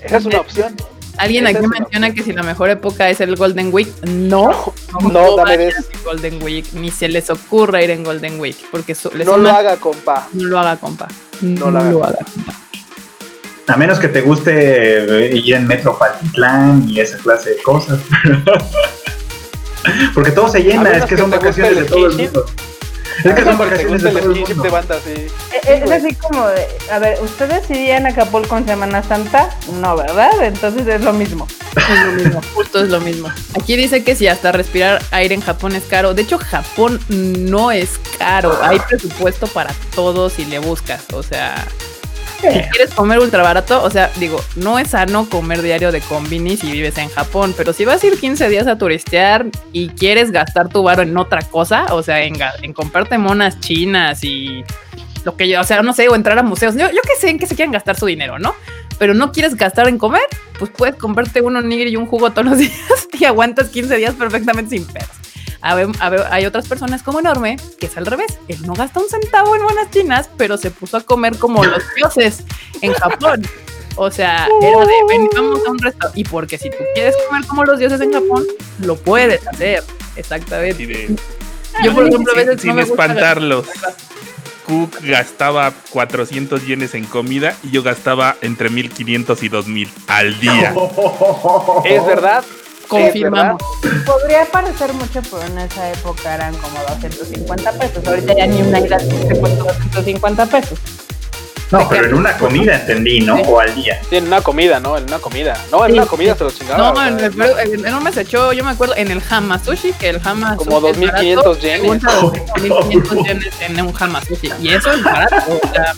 Esa 0.02 0.18
es 0.18 0.26
una 0.26 0.40
opción. 0.40 0.76
Alguien 1.18 1.46
Esa 1.46 1.60
aquí 1.60 1.68
menciona 1.68 2.14
que 2.14 2.24
si 2.24 2.32
la 2.34 2.42
mejor 2.42 2.70
época 2.70 3.10
es 3.10 3.20
el 3.22 3.36
Golden 3.36 3.70
Week. 3.72 3.90
No, 4.08 4.74
No, 5.02 5.36
dame 5.36 5.58
vayas 5.58 5.86
en 5.94 6.04
Golden 6.04 6.42
Week, 6.44 6.66
ni 6.74 6.90
se 6.90 7.08
les 7.10 7.30
ocurra 7.30 7.84
ir 7.84 7.92
en 7.92 8.04
Golden 8.04 8.40
Week, 8.40 8.56
porque 8.72 8.96
les 9.14 9.28
No 9.28 9.38
lo 9.38 9.50
haga, 9.52 9.76
compa. 9.78 10.28
no 10.34 10.46
lo 10.46 10.58
haga, 10.60 10.78
compa. 10.78 11.08
No 11.42 11.70
lo 11.70 12.04
haga. 12.06 12.20
A 13.68 13.78
menos 13.78 14.00
que 14.00 14.08
te 14.08 14.22
guste 14.22 15.28
eh, 15.28 15.36
ir 15.36 15.54
en 15.56 15.68
Metro 15.68 15.98
Patitlán 15.98 16.86
y 16.90 17.00
esa 17.00 17.18
clase 17.18 17.52
de 17.52 17.62
cosas. 17.64 18.00
Porque 20.14 20.32
todo 20.32 20.50
se 20.50 20.60
llena, 20.64 20.92
es 20.92 21.04
que 21.04 21.16
que 21.16 21.22
son 21.22 21.30
vacaciones 21.32 21.76
de 21.76 21.84
todo 21.86 22.08
el 22.08 22.18
mundo. 22.18 22.46
Es 23.24 23.36
que 23.36 23.44
son 23.44 23.58
¿Te 23.58 23.64
vacaciones 23.64 24.02
de 24.04 24.12
todo 24.12 24.32
el 24.32 24.40
mundo. 24.40 24.64
de 24.64 24.70
banda, 24.70 24.96
sí. 25.04 25.12
Eh, 25.12 25.84
Es, 25.86 25.92
así 25.92 26.16
como 26.16 26.48
de, 26.48 26.66
a 26.92 26.98
ver, 27.00 27.20
¿ustedes 27.22 27.70
irían 27.70 28.06
a 28.08 28.10
Acapulco 28.10 28.58
en 28.58 28.66
Semana 28.66 29.04
Santa? 29.04 29.50
No, 29.80 29.96
¿verdad? 29.96 30.32
Entonces 30.44 30.88
es 30.88 31.02
lo 31.02 31.14
mismo. 31.14 31.48
Es 31.72 32.06
lo 32.06 32.12
mismo, 32.12 32.42
justo 32.54 32.84
es 32.84 32.90
lo 32.90 33.00
mismo. 33.00 33.30
Aquí 33.58 33.78
dice 33.78 34.04
que 34.04 34.16
si 34.16 34.28
hasta 34.28 34.52
respirar 34.52 35.02
aire 35.12 35.36
en 35.36 35.42
Japón 35.42 35.74
es 35.76 35.84
caro. 35.84 36.14
De 36.14 36.24
hecho, 36.24 36.38
Japón 36.38 37.00
no 37.08 37.72
es 37.72 37.92
caro. 38.18 38.58
Hay 38.62 38.80
presupuesto 38.80 39.48
para 39.48 39.72
todo 39.96 40.30
si 40.30 40.44
le 40.46 40.60
buscas. 40.60 41.04
O 41.14 41.24
sea, 41.24 41.66
si 42.42 42.60
quieres 42.70 42.94
comer 42.94 43.20
ultra 43.20 43.44
barato, 43.44 43.84
o 43.84 43.90
sea, 43.90 44.12
digo, 44.18 44.44
no 44.56 44.80
es 44.80 44.90
sano 44.90 45.30
comer 45.30 45.62
diario 45.62 45.92
de 45.92 46.02
combini 46.02 46.58
si 46.58 46.72
vives 46.72 46.98
en 46.98 47.10
Japón, 47.10 47.54
pero 47.56 47.74
si 47.74 47.86
vas 47.86 48.04
a 48.04 48.08
ir 48.08 48.20
15 48.20 48.50
días 48.50 48.68
a 48.68 48.78
turistear 48.78 49.46
y 49.72 49.90
quieres 49.90 50.32
gastar 50.32 50.70
tu 50.70 50.84
varo 50.84 51.04
en 51.04 51.16
otra 51.18 51.42
cosa, 51.42 51.88
o 51.92 52.04
sea, 52.04 52.24
en, 52.24 52.36
en 52.62 52.74
comprarte 52.74 53.18
monas 53.18 53.60
chinas 53.60 54.24
y 54.24 54.64
lo 55.24 55.36
que 55.38 55.48
yo, 55.48 55.62
o 55.62 55.64
sea, 55.64 55.82
no 55.82 55.94
sé, 55.94 56.10
o 56.10 56.16
entrar 56.16 56.38
a 56.40 56.44
museos, 56.44 56.76
yo, 56.76 56.90
yo 56.90 57.02
qué 57.04 57.20
sé 57.20 57.30
en 57.30 57.40
qué 57.40 57.46
se 57.46 57.56
quieren 57.56 57.72
gastar 57.72 57.98
su 57.98 58.06
dinero, 58.06 58.40
¿no? 58.40 58.56
Pero 58.98 59.14
no 59.14 59.32
quieres 59.32 59.56
gastar 59.56 59.88
en 59.88 59.98
comer, 59.98 60.24
pues 60.58 60.72
puedes 60.72 60.96
comprarte 60.96 61.42
un 61.42 61.56
onigiri 61.56 61.92
y 61.92 61.96
un 61.96 62.06
jugo 62.06 62.32
todos 62.32 62.48
los 62.48 62.58
días 62.60 63.08
y 63.20 63.26
aguantas 63.26 63.70
15 63.70 63.98
días 63.98 64.16
perfectamente 64.16 64.78
sin 64.78 64.86
pedos. 64.86 65.21
Hay 65.62 66.46
otras 66.46 66.68
personas 66.68 67.04
como 67.04 67.20
Enorme, 67.20 67.58
que 67.80 67.86
es 67.86 67.98
al 67.98 68.06
revés. 68.06 68.40
Él 68.48 68.66
no 68.66 68.74
gasta 68.74 69.00
un 69.00 69.08
centavo 69.10 69.56
en 69.56 69.62
monas 69.64 69.90
chinas, 69.92 70.30
pero 70.38 70.58
se 70.58 70.72
puso 70.72 70.98
a 70.98 71.02
comer 71.02 71.38
como 71.38 71.64
los 71.64 71.84
dioses 71.96 72.44
en 72.82 72.94
Japón. 72.94 73.42
O 73.98 74.10
sea, 74.10 74.48
era 74.62 74.80
de, 74.80 74.94
ven, 75.10 75.30
vamos 75.36 75.60
a 75.68 75.72
un 75.72 75.78
restaurante. 75.80 76.20
Y 76.20 76.24
porque 76.24 76.58
si 76.58 76.70
tú 76.70 76.78
quieres 76.96 77.14
comer 77.28 77.46
como 77.46 77.64
los 77.66 77.78
dioses 77.78 78.00
en 78.02 78.14
Japón, 78.14 78.46
lo 78.80 78.96
puedes 78.96 79.46
hacer. 79.48 79.84
Exactamente. 80.16 80.88
De- 80.88 81.16
Yo, 81.84 81.94
por 81.94 82.08
ejemplo, 82.08 82.32
a 82.32 82.36
sin, 82.36 82.46
veces 82.46 82.62
sin 82.62 82.70
no 82.70 82.76
me 82.76 82.84
gusta 82.86 83.04
espantarlos. 83.04 83.68
Cook 84.68 84.98
gastaba 85.04 85.74
400 85.90 86.66
yenes 86.66 86.94
en 86.96 87.04
comida 87.06 87.56
y 87.64 87.72
yo 87.72 87.84
gastaba 87.84 88.38
entre 88.42 88.70
1500 88.70 89.44
y 89.44 89.50
2000 89.50 89.90
al 90.08 90.40
día. 90.40 90.74
Es 91.86 92.06
verdad. 92.06 92.44
Confirmamos. 92.92 93.62
Podría 94.06 94.46
parecer 94.46 94.94
mucho, 94.94 95.22
pero 95.24 95.44
en 95.44 95.58
esa 95.60 95.90
época 95.92 96.36
eran 96.36 96.54
como 96.58 96.78
250 96.90 97.72
pesos. 97.74 98.06
Ahorita 98.08 98.34
ya 98.36 98.48
ni 98.48 98.62
una 98.62 98.80
ida 98.80 98.98
te 98.98 99.36
cuesta 99.40 99.64
250 99.64 100.46
pesos. 100.48 100.78
No, 101.72 101.88
pero 101.88 102.06
en 102.08 102.14
una 102.16 102.38
comida 102.38 102.76
entendí, 102.76 103.22
¿no? 103.22 103.36
O 103.36 103.62
al 103.62 103.74
día. 103.74 104.02
Sí, 104.10 104.18
en 104.18 104.28
una 104.28 104.42
comida, 104.42 104.82
¿no? 104.82 104.98
En 104.98 105.06
una 105.06 105.20
comida. 105.20 105.58
No, 105.72 105.86
en 105.86 105.92
Sí, 105.94 105.98
una 106.00 106.06
comida 106.06 106.36
se 106.36 106.44
lo 106.44 106.52
chingaba. 106.52 106.92
No, 106.92 107.08
en 107.08 107.18
el, 107.18 107.32
pero 107.32 107.58
en- 107.60 107.86
Enorme 107.86 108.12
se 108.12 108.22
echó, 108.22 108.52
yo 108.52 108.66
me 108.66 108.72
acuerdo, 108.72 108.94
en 108.98 109.10
el 109.10 109.22
Hamasushi, 109.30 109.94
que 109.94 110.10
el 110.10 110.20
Hamasushi. 110.22 110.66
Como 110.66 110.78
es 110.90 111.00
2500 111.00 111.46
barato, 111.46 111.60
yenes. 111.62 111.80
según 111.82 112.00
traducí, 112.02 112.40
2500 112.58 113.18
yenes 113.26 113.54
en 113.62 113.82
un 113.86 113.94
Hamasushi. 113.98 114.52
Y 114.62 114.68
eso 114.74 114.92
es 114.92 115.02
barato, 115.02 115.36
o 115.64 115.74
sea, 115.74 115.94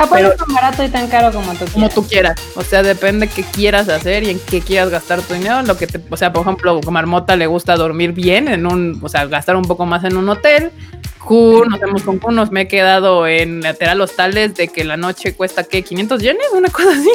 Japón 0.00 0.18
Pero- 0.18 0.30
es 0.32 0.36
tan 0.38 0.54
barato 0.54 0.82
y 0.84 0.88
tan 0.88 1.08
caro 1.08 1.30
como 1.30 1.52
tú 1.52 1.66
como 1.66 1.88
quieras. 1.88 1.94
tú 1.94 2.08
quieras. 2.08 2.40
O 2.54 2.62
sea, 2.62 2.82
depende 2.82 3.28
qué 3.28 3.42
quieras 3.42 3.86
hacer 3.90 4.22
y 4.22 4.30
en 4.30 4.38
qué 4.40 4.62
quieras 4.62 4.88
gastar 4.88 5.20
tu 5.20 5.34
dinero. 5.34 5.60
Lo 5.62 5.76
que 5.76 5.86
te, 5.86 6.00
o 6.08 6.16
sea, 6.16 6.32
por 6.32 6.40
ejemplo, 6.42 6.80
a 6.86 6.90
Marmota 6.90 7.36
le 7.36 7.46
gusta 7.46 7.76
dormir 7.76 8.12
bien 8.12 8.48
en 8.48 8.66
un, 8.66 8.98
o 9.02 9.08
sea, 9.10 9.26
gastar 9.26 9.56
un 9.56 9.64
poco 9.64 9.84
más 9.84 10.02
en 10.04 10.16
un 10.16 10.26
hotel. 10.30 10.70
Q, 11.18 11.66
nos 11.68 11.82
hemos 11.82 12.02
con 12.02 12.18
Q, 12.18 12.30
nos 12.30 12.50
me 12.50 12.62
he 12.62 12.68
quedado 12.68 13.26
en 13.26 13.60
lateral 13.60 14.00
hostales 14.00 14.54
de 14.54 14.68
que 14.68 14.84
la 14.84 14.96
noche 14.96 15.34
cuesta, 15.34 15.64
¿qué? 15.64 15.84
¿500 15.84 16.18
yenes? 16.20 16.46
Una 16.54 16.70
cosa 16.70 16.92
así. 16.92 17.10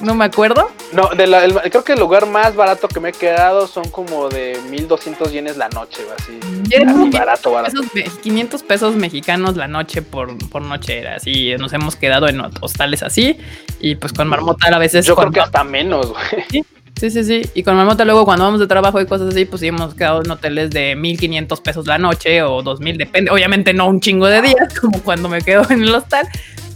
No 0.00 0.14
me 0.14 0.24
acuerdo. 0.24 0.70
No, 0.92 1.08
de 1.16 1.26
la- 1.26 1.44
el- 1.44 1.54
creo 1.54 1.82
que 1.84 1.92
el 1.94 1.98
lugar 1.98 2.26
más 2.26 2.54
barato 2.54 2.86
que 2.88 3.00
me 3.00 3.08
he 3.10 3.12
quedado 3.12 3.66
son 3.66 3.88
como 3.90 4.28
de 4.28 4.58
1200 4.70 5.32
yenes 5.32 5.56
la 5.56 5.68
noche, 5.70 6.02
o 6.08 6.14
así. 6.16 6.38
Así, 6.42 6.70
500 6.86 7.10
barato, 7.20 7.50
barato. 7.50 7.80
pesos, 7.80 7.94
me- 7.94 8.20
500 8.22 8.62
pesos 8.62 8.94
mexicanos 8.96 9.56
la 9.56 9.66
noche 9.68 10.02
por, 10.02 10.36
por 10.48 10.62
noche 10.62 10.98
era 11.00 11.16
así. 11.16 11.54
Nos 11.58 11.72
hemos 11.72 11.96
quedado 11.96 12.28
en 12.28 12.40
hostales 12.60 13.02
así. 13.02 13.38
Y 13.80 13.96
pues 13.96 14.12
con 14.12 14.28
Marmota 14.28 14.68
a 14.68 14.78
veces. 14.78 15.04
Yo 15.06 15.16
creo 15.16 15.30
que 15.30 15.40
hasta 15.40 15.64
menos, 15.64 16.12
güey. 16.12 16.64
Sí, 16.98 17.10
sí, 17.10 17.22
sí. 17.22 17.42
Y 17.54 17.62
con 17.62 17.76
Marmota 17.76 18.04
luego 18.04 18.24
cuando 18.24 18.44
vamos 18.44 18.58
de 18.58 18.66
trabajo 18.66 19.00
y 19.00 19.06
cosas 19.06 19.28
así, 19.28 19.44
pues 19.44 19.60
sí 19.60 19.68
hemos 19.68 19.94
quedado 19.94 20.20
en 20.24 20.30
hoteles 20.32 20.70
de 20.70 20.96
1500 20.96 21.60
pesos 21.60 21.86
la 21.86 21.96
noche 21.96 22.42
o 22.42 22.60
2000, 22.62 22.98
depende. 22.98 23.30
Obviamente 23.30 23.72
no 23.72 23.86
un 23.86 24.00
chingo 24.00 24.26
de 24.26 24.42
días, 24.42 24.78
como 24.80 25.00
cuando 25.02 25.28
me 25.28 25.40
quedo 25.42 25.64
en 25.70 25.82
el 25.84 25.94
hostal. 25.94 26.26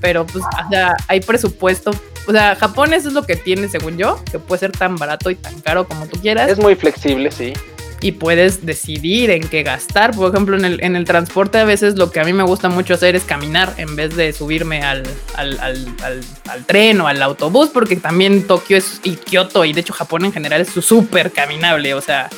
Pero 0.03 0.27
pues, 0.27 0.45
o 0.45 0.69
sea, 0.69 0.95
hay 1.09 1.21
presupuesto. 1.21 1.93
O 2.27 2.33
sea, 2.33 2.55
Japón 2.57 2.93
eso 2.93 3.09
es 3.09 3.15
lo 3.15 3.23
que 3.23 3.37
tiene, 3.37 3.69
según 3.69 3.97
yo, 3.97 4.23
que 4.31 4.39
puede 4.39 4.61
ser 4.61 4.73
tan 4.73 4.97
barato 4.97 5.31
y 5.31 5.37
tan 5.37 5.59
caro 5.61 5.89
como 5.89 6.07
tú 6.07 6.21
quieras. 6.21 6.51
Es 6.51 6.59
muy 6.59 6.75
flexible, 6.75 7.31
sí. 7.31 7.55
y 8.03 8.13
puedes 8.13 8.67
decidir 8.67 9.31
en 9.31 9.49
qué 9.49 9.63
gastar. 9.63 10.15
Por 10.15 10.31
ejemplo, 10.31 10.57
en 10.57 10.65
el, 10.65 10.85
en 10.85 10.97
el 10.97 11.05
transporte 11.05 11.59
a 11.59 11.65
veces 11.65 11.97
lo 11.97 12.11
que 12.11 12.21
a 12.21 12.25
mí 12.25 12.33
me 12.33 12.43
gusta 12.43 12.69
mucho 12.69 12.95
hacer 12.95 13.15
es 13.17 13.23
caminar 13.25 13.73
en 13.77 13.97
vez 13.97 14.15
de 14.17 14.33
subirme 14.33 14.83
al, 14.83 15.05
al, 15.37 15.59
al, 15.61 15.97
al, 16.49 16.67
tren 16.67 17.01
o 17.01 17.07
al 17.07 17.23
autobús, 17.23 17.71
porque 17.73 17.97
también 17.97 18.47
Tokio 18.47 18.77
es, 18.77 19.01
y 19.05 19.13
Kioto 19.13 19.65
y 19.65 19.73
de 19.73 19.81
hecho 19.81 19.93
Japón 19.93 20.25
en 20.25 20.33
general 20.33 20.61
es 20.61 20.69
súper 20.69 21.31
caminable, 21.31 21.95
o 21.95 22.01
sea... 22.01 22.29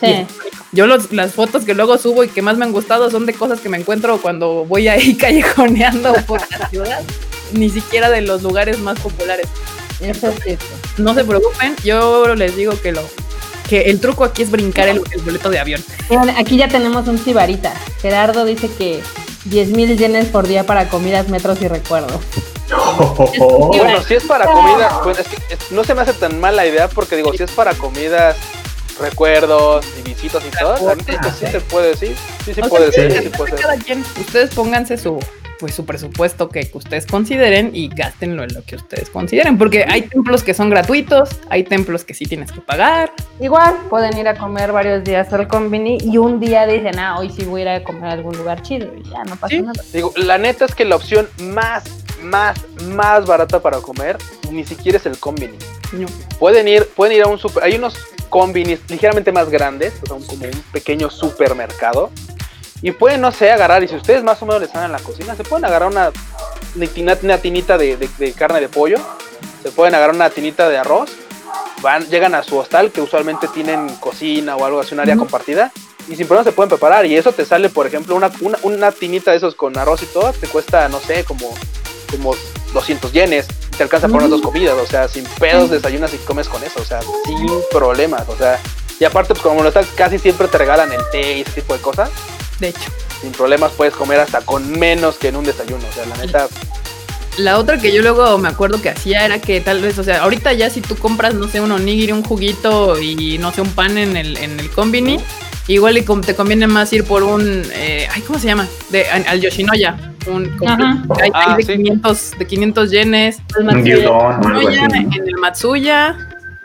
Sí. 0.00 0.26
Yo 0.72 0.86
los- 0.86 1.12
las 1.12 1.32
fotos 1.32 1.64
que 1.64 1.74
luego 1.74 1.96
subo 1.98 2.24
y 2.24 2.28
que 2.28 2.42
más 2.42 2.56
me 2.58 2.64
han 2.64 2.72
gustado 2.72 3.10
son 3.10 3.24
de 3.26 3.32
cosas 3.34 3.60
que 3.60 3.68
me 3.68 3.78
encuentro 3.78 4.18
cuando 4.20 4.64
voy 4.66 4.88
ahí 4.88 5.14
callejoneando 5.18 6.12
por 6.26 6.40
la 6.50 6.68
ciudad, 6.68 7.02
ni 7.52 7.70
siquiera 7.70 8.10
de 8.10 8.20
los 8.22 8.42
lugares 8.42 8.78
más 8.78 8.98
populares. 9.00 9.46
Eso 10.00 10.28
es 10.28 10.42
cierto. 10.42 10.64
No 10.98 11.14
se 11.14 11.24
preocupen, 11.24 11.74
yo 11.84 12.34
les 12.34 12.54
digo 12.56 12.78
que 12.80 12.92
lo 12.92 13.00
que 13.68 13.82
el 13.90 13.98
truco 14.00 14.22
aquí 14.24 14.42
es 14.42 14.50
brincar 14.50 14.86
el, 14.88 15.02
el 15.12 15.22
boleto 15.22 15.50
de 15.50 15.58
avión. 15.58 15.82
Aquí 16.36 16.56
ya 16.56 16.68
tenemos 16.68 17.08
un 17.08 17.18
cibarita. 17.18 17.72
Gerardo 18.00 18.44
dice 18.44 18.70
que 18.78 19.00
10 19.46 19.70
mil 19.70 19.96
yenes 19.98 20.26
por 20.28 20.46
día 20.46 20.64
para 20.64 20.88
comidas, 20.88 21.28
metros 21.28 21.60
y 21.62 21.68
recuerdos. 21.68 22.20
Bueno, 23.38 24.02
si 24.02 24.14
es 24.14 24.24
para 24.24 24.46
comida, 24.52 25.00
pues 25.02 25.18
es 25.20 25.28
que 25.28 25.36
es- 25.54 25.70
no 25.72 25.84
se 25.84 25.94
me 25.94 26.02
hace 26.02 26.12
tan 26.12 26.40
mala 26.40 26.66
idea 26.66 26.88
porque 26.88 27.16
digo, 27.16 27.32
si 27.32 27.42
es 27.42 27.50
para 27.50 27.74
comidas, 27.74 28.36
recuerdos 29.00 29.86
y 29.98 30.02
visitas 30.08 30.42
y 30.46 30.50
todo, 30.58 30.86
la 30.88 30.94
neta 30.94 31.12
es 31.12 31.18
que 31.18 31.46
sí 31.46 31.52
se 31.52 31.60
puede 31.60 31.88
decir, 31.90 32.16
sí, 32.44 32.54
sí 32.54 32.60
O 32.62 32.68
puede 32.68 32.92
ser, 32.92 33.22
sí 33.22 33.28
puede 33.30 33.50
ser. 33.52 33.60
cada 33.60 33.76
quien, 33.76 34.00
ustedes 34.20 34.54
pónganse 34.54 34.96
su 34.96 35.18
pues 35.58 35.74
su 35.74 35.86
presupuesto 35.86 36.50
que 36.50 36.68
ustedes 36.74 37.06
consideren 37.06 37.70
y 37.74 37.88
gástenlo 37.88 38.44
en 38.44 38.52
lo 38.52 38.62
que 38.62 38.76
ustedes 38.76 39.08
consideren, 39.08 39.56
porque 39.56 39.86
hay 39.88 40.02
templos 40.02 40.42
que 40.42 40.52
son 40.52 40.68
gratuitos, 40.68 41.30
hay 41.48 41.64
templos 41.64 42.04
que 42.04 42.12
sí 42.12 42.26
tienes 42.26 42.52
que 42.52 42.60
pagar. 42.60 43.10
Igual 43.40 43.74
pueden 43.88 44.18
ir 44.18 44.28
a 44.28 44.36
comer 44.36 44.70
varios 44.72 45.02
días 45.02 45.32
al 45.32 45.48
convini 45.48 45.96
y 46.02 46.18
un 46.18 46.40
día 46.40 46.66
dicen, 46.66 46.98
ah, 46.98 47.18
hoy 47.18 47.30
sí 47.30 47.44
voy 47.46 47.62
a 47.62 47.64
ir 47.64 47.68
a 47.80 47.84
comer 47.84 48.04
a 48.04 48.12
algún 48.12 48.36
lugar 48.36 48.60
chido 48.60 48.92
y 48.94 49.02
ya 49.08 49.24
no 49.24 49.34
pasa 49.36 49.54
Sí. 49.54 49.62
nada. 49.62 49.82
Digo, 49.94 50.12
la 50.16 50.36
neta 50.36 50.66
es 50.66 50.74
que 50.74 50.84
la 50.84 50.96
opción 50.96 51.26
más, 51.38 51.84
más, 52.20 52.58
más 52.88 53.24
barata 53.24 53.60
para 53.60 53.78
comer 53.78 54.18
ni 54.50 54.62
siquiera 54.64 54.98
es 54.98 55.06
el. 55.06 55.16
No. 55.92 56.06
Pueden 56.38 56.68
ir, 56.68 56.86
pueden 56.94 57.16
ir 57.16 57.22
a 57.22 57.28
un 57.28 57.38
super, 57.38 57.64
hay 57.64 57.76
unos 57.76 57.96
combinis 58.28 58.80
ligeramente 58.88 59.32
más 59.32 59.48
grandes, 59.50 59.94
o 60.02 60.06
sea, 60.06 60.16
un- 60.16 60.26
como 60.26 60.44
un 60.44 60.62
pequeño 60.72 61.10
supermercado. 61.10 62.10
Y 62.82 62.90
pueden, 62.92 63.20
no 63.22 63.32
sé, 63.32 63.50
agarrar, 63.50 63.82
y 63.82 63.88
si 63.88 63.96
ustedes 63.96 64.22
más 64.22 64.40
o 64.42 64.46
menos 64.46 64.60
les 64.62 64.70
saben 64.70 64.92
la 64.92 64.98
cocina, 64.98 65.34
se 65.34 65.44
pueden 65.44 65.64
agarrar 65.64 65.88
una, 65.90 66.10
una 67.22 67.38
tinita 67.38 67.78
de, 67.78 67.96
de- 67.96 68.10
de 68.18 68.32
carne 68.32 68.60
de 68.60 68.68
pollo, 68.68 68.98
se 69.62 69.70
pueden 69.70 69.94
agarrar 69.94 70.14
una 70.14 70.30
tinita 70.30 70.68
de 70.68 70.76
arroz, 70.78 71.10
van, 71.82 72.06
llegan 72.08 72.34
a 72.34 72.42
su 72.42 72.56
hostal, 72.58 72.90
que 72.92 73.00
usualmente 73.00 73.48
tienen 73.48 73.88
cocina 73.96 74.56
o 74.56 74.64
algo 74.64 74.80
así, 74.80 74.94
un 74.94 75.00
área 75.00 75.16
compartida, 75.16 75.72
y 76.08 76.14
sin 76.16 76.26
problema 76.26 76.44
se 76.44 76.52
pueden 76.54 76.68
preparar. 76.68 77.06
Y 77.06 77.16
eso 77.16 77.32
te 77.32 77.44
sale, 77.44 77.68
por 77.68 77.86
ejemplo, 77.86 78.14
una, 78.14 78.30
una, 78.40 78.58
una 78.62 78.92
tinita 78.92 79.30
de 79.32 79.38
esos 79.38 79.54
con 79.54 79.76
arroz 79.76 80.02
y 80.02 80.06
todo, 80.06 80.32
te 80.32 80.46
cuesta, 80.46 80.88
no 80.88 81.00
sé, 81.00 81.24
como, 81.24 81.52
como 82.06 82.34
200 82.72 83.12
yenes, 83.12 83.46
te 83.76 83.82
alcanza 83.82 84.08
por 84.08 84.18
unas 84.18 84.30
dos 84.30 84.42
comidas, 84.42 84.74
o 84.82 84.86
sea, 84.86 85.08
sin 85.08 85.24
pedos 85.24 85.70
desayunas 85.70 86.12
y 86.14 86.18
comes 86.18 86.48
con 86.48 86.62
eso, 86.64 86.80
o 86.80 86.84
sea, 86.84 87.00
sin 87.02 87.46
problemas, 87.70 88.28
o 88.28 88.36
sea, 88.36 88.58
y 88.98 89.04
aparte, 89.04 89.34
pues 89.34 89.42
como 89.42 89.62
lo 89.62 89.68
estás, 89.68 89.86
casi 89.94 90.18
siempre 90.18 90.48
te 90.48 90.58
regalan 90.58 90.90
el 90.92 91.00
té 91.12 91.38
y 91.38 91.40
ese 91.42 91.60
tipo 91.60 91.74
de 91.74 91.80
cosas 91.80 92.08
De 92.60 92.68
hecho, 92.68 92.90
sin 93.20 93.32
problemas 93.32 93.72
puedes 93.72 93.94
comer 93.94 94.20
hasta 94.20 94.40
con 94.40 94.70
menos 94.78 95.16
que 95.16 95.28
en 95.28 95.36
un 95.36 95.44
desayuno. 95.44 95.84
O 95.86 95.92
sea, 95.92 96.06
la 96.06 96.16
neta, 96.16 96.48
la 97.36 97.58
otra 97.58 97.78
que 97.78 97.92
yo 97.92 98.00
luego 98.00 98.38
me 98.38 98.48
acuerdo 98.48 98.80
que 98.80 98.88
hacía 98.88 99.24
era 99.24 99.40
que 99.40 99.60
tal 99.60 99.82
vez, 99.82 99.98
o 99.98 100.04
sea, 100.04 100.22
ahorita 100.22 100.54
ya 100.54 100.70
si 100.70 100.80
tú 100.80 100.96
compras, 100.96 101.34
no 101.34 101.48
sé, 101.48 101.60
un 101.60 101.70
onigiri, 101.72 102.12
un 102.12 102.22
juguito 102.22 102.98
y 102.98 103.36
no 103.38 103.52
sé, 103.52 103.60
un 103.60 103.70
pan 103.72 103.98
en 103.98 104.16
el, 104.16 104.38
en 104.38 104.58
el 104.58 104.70
combini, 104.70 105.20
igual 105.68 105.98
y 105.98 106.02
com- 106.04 106.20
te 106.20 106.34
conviene 106.34 106.66
más 106.66 106.92
ir 106.92 107.04
por 107.04 107.22
un, 107.22 107.62
eh, 107.74 108.08
ay, 108.12 108.22
¿cómo 108.22 108.38
se 108.38 108.46
llama? 108.46 108.66
De, 108.90 109.08
al 109.08 109.24
al 109.26 109.40
Yoshinoya. 109.40 110.12
Un, 110.26 110.44
hay, 110.66 111.20
hay 111.22 111.30
Ah, 111.34 111.56
de, 111.56 111.62
sí. 111.62 111.72
500, 111.74 112.32
de 112.38 112.46
500 112.46 112.90
yenes. 112.90 113.38
Un 113.60 113.84
gyudon 113.84 114.94
en 114.94 115.12
el 115.12 115.34
Matsuya. 115.40 116.16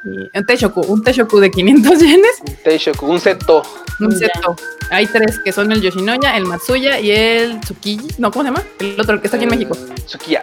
un 0.04 0.46
Teishoku, 0.46 0.82
un 0.82 1.04
Teishoku 1.04 1.40
de 1.40 1.52
500 1.52 2.00
yenes. 2.02 2.32
un 2.48 2.56
teishoku, 2.64 3.06
un 3.06 3.20
seto. 3.20 3.62
Un 4.00 4.12
seto. 4.18 4.56
Hay 4.90 5.06
tres 5.06 5.40
que 5.46 5.52
son 5.52 5.72
el 5.72 5.80
Yoshinoya, 5.82 6.36
el 6.38 6.46
Matsuya 6.46 7.00
y 7.00 7.12
el 7.12 7.60
Tsukiji. 7.62 8.16
No, 8.18 8.32
¿cómo 8.32 8.44
se 8.44 8.50
llama? 8.50 8.64
El 8.80 9.00
otro, 9.00 9.14
el 9.16 9.22
que 9.22 9.28
está 9.28 9.38
aquí 9.38 9.44
en 9.44 9.52
México. 9.52 9.78
Sukiya. 10.08 10.42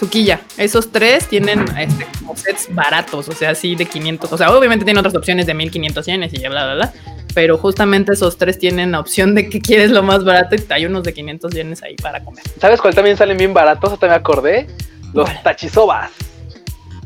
Tsukiya. 0.00 0.40
Esos 0.56 0.90
tres 0.90 1.28
tienen 1.28 1.62
este, 1.76 2.06
como 2.18 2.34
sets 2.34 2.74
baratos, 2.74 3.28
o 3.28 3.32
sea, 3.32 3.50
así 3.50 3.74
de 3.76 3.84
500. 3.84 4.32
O 4.32 4.38
sea, 4.38 4.50
obviamente 4.56 4.86
tienen 4.86 4.98
otras 4.98 5.14
opciones 5.14 5.44
de 5.44 5.52
1500 5.52 6.06
yenes 6.06 6.32
y 6.32 6.38
bla, 6.38 6.48
bla, 6.64 6.74
bla. 6.74 6.92
Pero 7.34 7.58
justamente 7.58 8.14
esos 8.14 8.38
tres 8.38 8.58
tienen 8.58 8.92
la 8.92 9.00
opción 9.00 9.34
de 9.34 9.50
que 9.50 9.60
quieres 9.60 9.90
lo 9.90 10.02
más 10.02 10.24
barato 10.24 10.56
y 10.56 10.64
hay 10.70 10.86
unos 10.86 11.02
de 11.04 11.12
500 11.12 11.52
yenes 11.52 11.82
ahí 11.82 11.96
para 11.96 12.24
comer. 12.24 12.42
¿Sabes 12.58 12.80
cuál 12.80 12.94
también 12.94 13.18
salen 13.18 13.36
bien 13.36 13.52
baratos? 13.52 13.92
Hasta 13.92 14.08
me 14.08 14.14
acordé. 14.14 14.68
Los 15.12 15.28
¿Cuál? 15.28 15.42
tachisobas. 15.42 16.10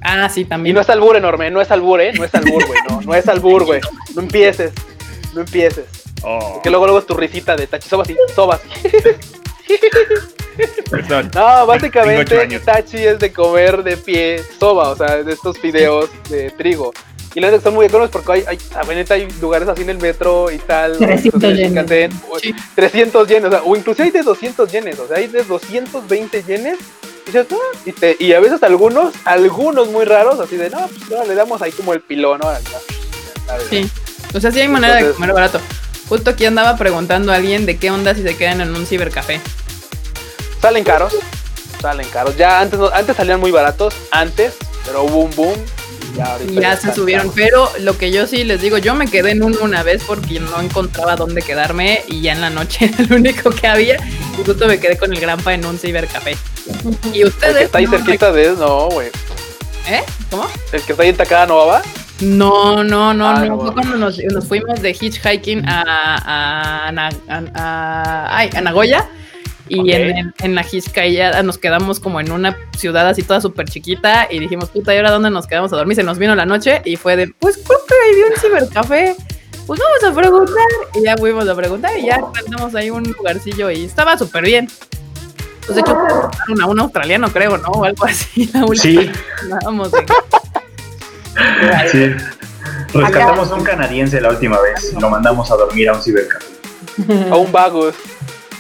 Ah, 0.01 0.29
sí, 0.29 0.43
Y 0.43 0.45
también. 0.45 0.77
no 0.77 0.81
es 0.81 0.89
albur 0.89 1.17
enorme, 1.17 1.51
no 1.51 1.61
es 1.61 1.71
albur, 1.73 2.01
¿eh? 2.01 2.13
No 2.13 2.23
es 2.25 2.33
albur, 2.33 2.65
güey. 2.65 2.79
No, 2.89 3.01
no 3.01 3.15
es 3.15 3.27
albur, 3.27 3.65
güey. 3.65 3.81
No 4.15 4.23
empieces. 4.23 4.73
No 5.35 5.41
empieces. 5.41 5.87
Oh, 6.23 6.61
Que 6.63 6.71
luego 6.71 6.87
luego 6.87 7.01
es 7.01 7.07
tu 7.07 7.15
risita 7.15 7.57
de 7.57 7.67
tachisobas 7.67 8.09
y 8.09 8.17
sobas. 8.37 8.61
perdón. 10.91 11.31
No, 11.35 11.67
básicamente. 11.67 12.47
Itachi 12.51 12.99
es 12.99 13.19
de 13.19 13.33
comer 13.33 13.83
de 13.83 13.97
pie 13.97 14.43
soba, 14.59 14.91
o 14.91 14.97
sea, 14.97 15.23
de 15.23 15.33
estos 15.33 15.59
fideos 15.59 16.11
de 16.29 16.51
trigo. 16.51 16.93
Y 17.37 17.41
la 17.41 17.61
son 17.61 17.75
muy 17.75 17.87
económicos 17.87 18.23
porque 18.23 18.45
hay, 18.47 18.59
hay, 18.87 18.95
neta 18.97 19.15
hay 19.15 19.29
lugares 19.41 19.67
así 19.67 19.83
en 19.83 19.91
el 19.91 19.99
metro 19.99 20.53
y 20.53 20.59
tal. 20.59 20.97
300 20.99 21.43
o 21.43 21.47
en 21.47 21.51
el 21.51 21.57
yenes. 21.57 21.69
Shinkansen, 21.73 22.13
o- 22.31 22.39
Sí. 22.39 22.55
300 22.77 23.27
yenes, 23.29 23.45
o 23.47 23.51
sea, 23.51 23.63
o 23.65 23.75
inclusive 23.77 24.05
hay 24.07 24.11
de 24.13 24.23
200 24.23 24.71
yenes, 24.71 24.99
o 25.01 25.09
sea, 25.09 25.17
hay 25.17 25.27
de 25.27 25.43
220 25.43 26.43
yenes. 26.45 26.79
Y, 27.27 27.31
dices, 27.33 27.47
"Ah", 27.51 27.79
y, 27.87 27.91
te- 27.93 28.17
y 28.21 28.33
a 28.35 28.41
veces 28.41 28.63
algunos, 28.63 29.13
algunos 29.25 29.89
muy 29.89 30.05
raros, 30.05 30.39
así 30.39 30.57
de, 30.57 30.71
no, 30.71 30.87
pues 30.87 31.11
ahora 31.11 31.25
le 31.25 31.35
damos 31.35 31.61
ahí 31.61 31.73
como 31.73 31.93
el 31.93 32.01
pilón, 32.03 32.39
¿no? 32.39 32.47
¿Sabes? 33.47 33.67
Sí. 33.69 33.91
O 34.33 34.39
sea, 34.41 34.53
sí 34.53 34.61
hay 34.61 34.69
manera 34.69 34.95
de 34.97 35.11
comer 35.13 35.33
barato. 35.33 35.61
Justo 36.09 36.31
aquí 36.31 36.45
andaba 36.45 36.77
preguntando 36.77 37.33
a 37.33 37.37
alguien 37.37 37.67
de 37.67 37.79
qué 37.79 37.91
onda 37.91 38.15
si 38.15 38.23
se 38.23 38.37
quedan 38.37 38.61
en 38.61 38.77
un 38.77 38.87
cibercafé. 38.87 39.41
Salen 40.65 40.83
caros, 40.85 41.13
salen 41.83 42.09
caros. 42.09 42.37
Ya 42.39 42.59
antes, 42.61 42.79
no- 42.79 42.89
antes 42.89 43.15
salían 43.15 43.39
muy 43.39 43.51
baratos, 43.51 43.95
antes, 44.11 44.55
pero 44.87 45.05
hubo 45.05 45.19
un 45.21 45.31
boom. 45.37 45.53
Y 46.15 46.17
ya, 46.17 46.25
ahorita 46.33 46.61
ya 46.61 46.77
se 46.79 46.95
subieron, 46.95 47.29
caros. 47.29 47.35
pero 47.37 47.71
lo 47.85 47.99
que 47.99 48.11
yo 48.11 48.27
sí 48.27 48.45
les 48.45 48.63
digo, 48.63 48.79
yo 48.79 48.95
me 48.95 49.07
quedé 49.07 49.33
en 49.33 49.43
uno 49.43 49.59
una 49.61 49.83
vez 49.83 50.03
porque 50.07 50.41
no 50.41 50.59
encontraba 50.63 51.17
dónde 51.17 51.43
quedarme 51.43 52.03
y 52.09 52.23
ya 52.23 52.33
en 52.33 52.41
la 52.41 52.49
noche 52.49 52.87
era 52.99 53.05
lo 53.11 53.17
único 53.17 53.51
que 53.51 53.67
había 53.67 53.97
y 54.41 54.43
justo 54.43 54.67
me 54.67 54.81
quedé 54.81 54.97
con 54.97 55.13
el 55.13 55.21
granpa 55.21 55.53
en 55.53 55.67
un 55.67 55.79
cibercafé. 55.79 56.35
Y 57.13 57.21
El 57.21 57.29
ustedes... 57.29 57.57
que 57.59 57.65
está 57.65 57.79
ahí 57.79 57.85
no, 57.85 57.91
cerquita 57.99 58.33
de 58.33 58.53
no, 58.53 58.89
güey. 58.89 59.09
¿Eh? 59.87 60.03
¿Cómo? 60.31 60.47
El 60.73 60.81
que 60.81 60.93
está 60.93 61.03
ahí 61.03 61.11
en 61.11 61.17
Takada 61.19 61.45
Nova. 61.45 61.83
No, 62.21 62.83
no, 62.83 63.13
no, 63.13 63.29
Ah, 63.29 63.41
no. 63.45 63.57
no. 63.57 63.61
Fue 63.61 63.75
cuando 63.75 63.97
nos, 63.99 64.17
nos 64.33 64.49
fuimos 64.49 64.81
de 64.81 64.97
hitchhiking 64.99 65.69
a, 65.69 65.83
a, 65.85 66.89
a- 66.89 67.43
a- 67.55 68.37
ay, 68.39 68.49
a 68.57 68.61
Nagoya. 68.63 69.07
Y 69.75 69.93
en, 69.93 70.17
en, 70.17 70.35
en 70.43 70.55
la 70.55 70.65
Hizkaya 70.71 71.43
nos 71.43 71.59
quedamos 71.59 72.01
como 72.01 72.21
en 72.21 72.31
una 72.33 72.57
ciudad 72.77 73.09
así 73.09 73.23
toda 73.23 73.41
súper 73.41 73.69
chiquita 73.69 74.29
y 74.31 74.39
dijimos, 74.39 74.71
puta, 74.71 74.95
¿y 74.95 74.99
ahora 74.99 75.11
dónde 75.11 75.31
nos 75.31 75.47
quedamos 75.47 75.73
a 75.73 75.77
dormir? 75.77 75.97
Se 75.97 76.03
nos 76.03 76.19
vino 76.19 76.35
la 76.35 76.47
noche 76.47 76.83
y 76.85 76.97
fue 76.97 77.17
de, 77.17 77.29
pues 77.39 77.57
creo 77.59 77.79
que 77.89 77.95
ahí 77.95 78.15
vi 78.15 78.23
un 78.33 78.41
cibercafé. 78.41 79.17
Pues 79.67 79.81
vamos 79.81 80.17
a 80.17 80.21
preguntar. 80.21 80.65
Y 80.95 81.03
ya 81.05 81.17
fuimos 81.17 81.49
a 81.49 81.55
preguntar 81.55 81.91
y 81.99 82.07
ya 82.07 82.17
encontramos 82.17 82.75
ahí 82.75 82.91
un 82.91 83.03
lugarcillo 83.05 83.71
y 83.71 83.85
estaba 83.85 84.19
súper 84.19 84.45
bien. 84.45 84.69
Pues 85.67 85.77
de 85.77 85.81
hecho, 85.81 85.97
a 85.97 86.67
un 86.67 86.79
australiano, 86.81 87.31
creo, 87.33 87.57
¿no? 87.57 87.69
O 87.71 87.85
algo 87.85 88.05
así. 88.05 88.47
La 88.53 88.65
última 88.67 88.83
Sí, 88.83 88.99
en- 88.99 89.13
sí. 91.91 92.15
Rescatamos 92.93 93.51
a 93.51 93.55
un 93.55 93.65
canadiense 93.65 94.21
la 94.21 94.31
última 94.31 94.61
vez. 94.61 94.93
Lo 95.01 95.11
mandamos 95.11 95.51
a 95.51 95.57
dormir 95.57 95.89
a 95.89 95.95
un 95.95 96.03
cibercafé. 96.03 96.47
A 97.31 97.37
un 97.37 97.51
Vagus. 97.51 97.95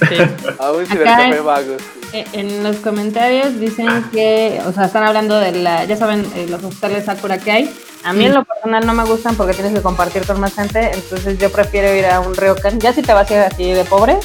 Sí. 0.08 0.16
A 0.58 0.72
un 0.72 0.86
cibercafé 0.86 1.40
Vagus. 1.40 1.82
Eh, 2.12 2.24
En 2.32 2.62
los 2.62 2.76
comentarios 2.76 3.58
dicen 3.58 3.88
que, 4.12 4.60
o 4.66 4.72
sea, 4.72 4.84
están 4.86 5.04
hablando 5.04 5.38
de 5.38 5.52
la, 5.52 5.84
ya 5.84 5.96
saben, 5.96 6.24
eh, 6.36 6.46
los 6.48 6.62
hostales 6.62 7.04
Sakura 7.04 7.38
que 7.38 7.50
hay. 7.50 7.74
A 8.04 8.12
mí 8.12 8.26
en 8.26 8.34
lo 8.34 8.44
personal 8.44 8.86
no 8.86 8.92
me 8.92 9.04
gustan 9.04 9.34
porque 9.34 9.54
tienes 9.54 9.72
que 9.72 9.80
compartir 9.80 10.26
con 10.26 10.38
más 10.38 10.54
gente, 10.54 10.90
entonces 10.92 11.38
yo 11.38 11.50
prefiero 11.50 11.94
ir 11.94 12.04
a 12.06 12.20
un 12.20 12.34
ryokan. 12.34 12.78
Ya 12.78 12.92
si 12.92 13.02
te 13.02 13.12
vas 13.14 13.30
a 13.30 13.34
ir 13.34 13.40
así 13.40 13.72
de 13.72 13.84
pobre, 13.84 14.18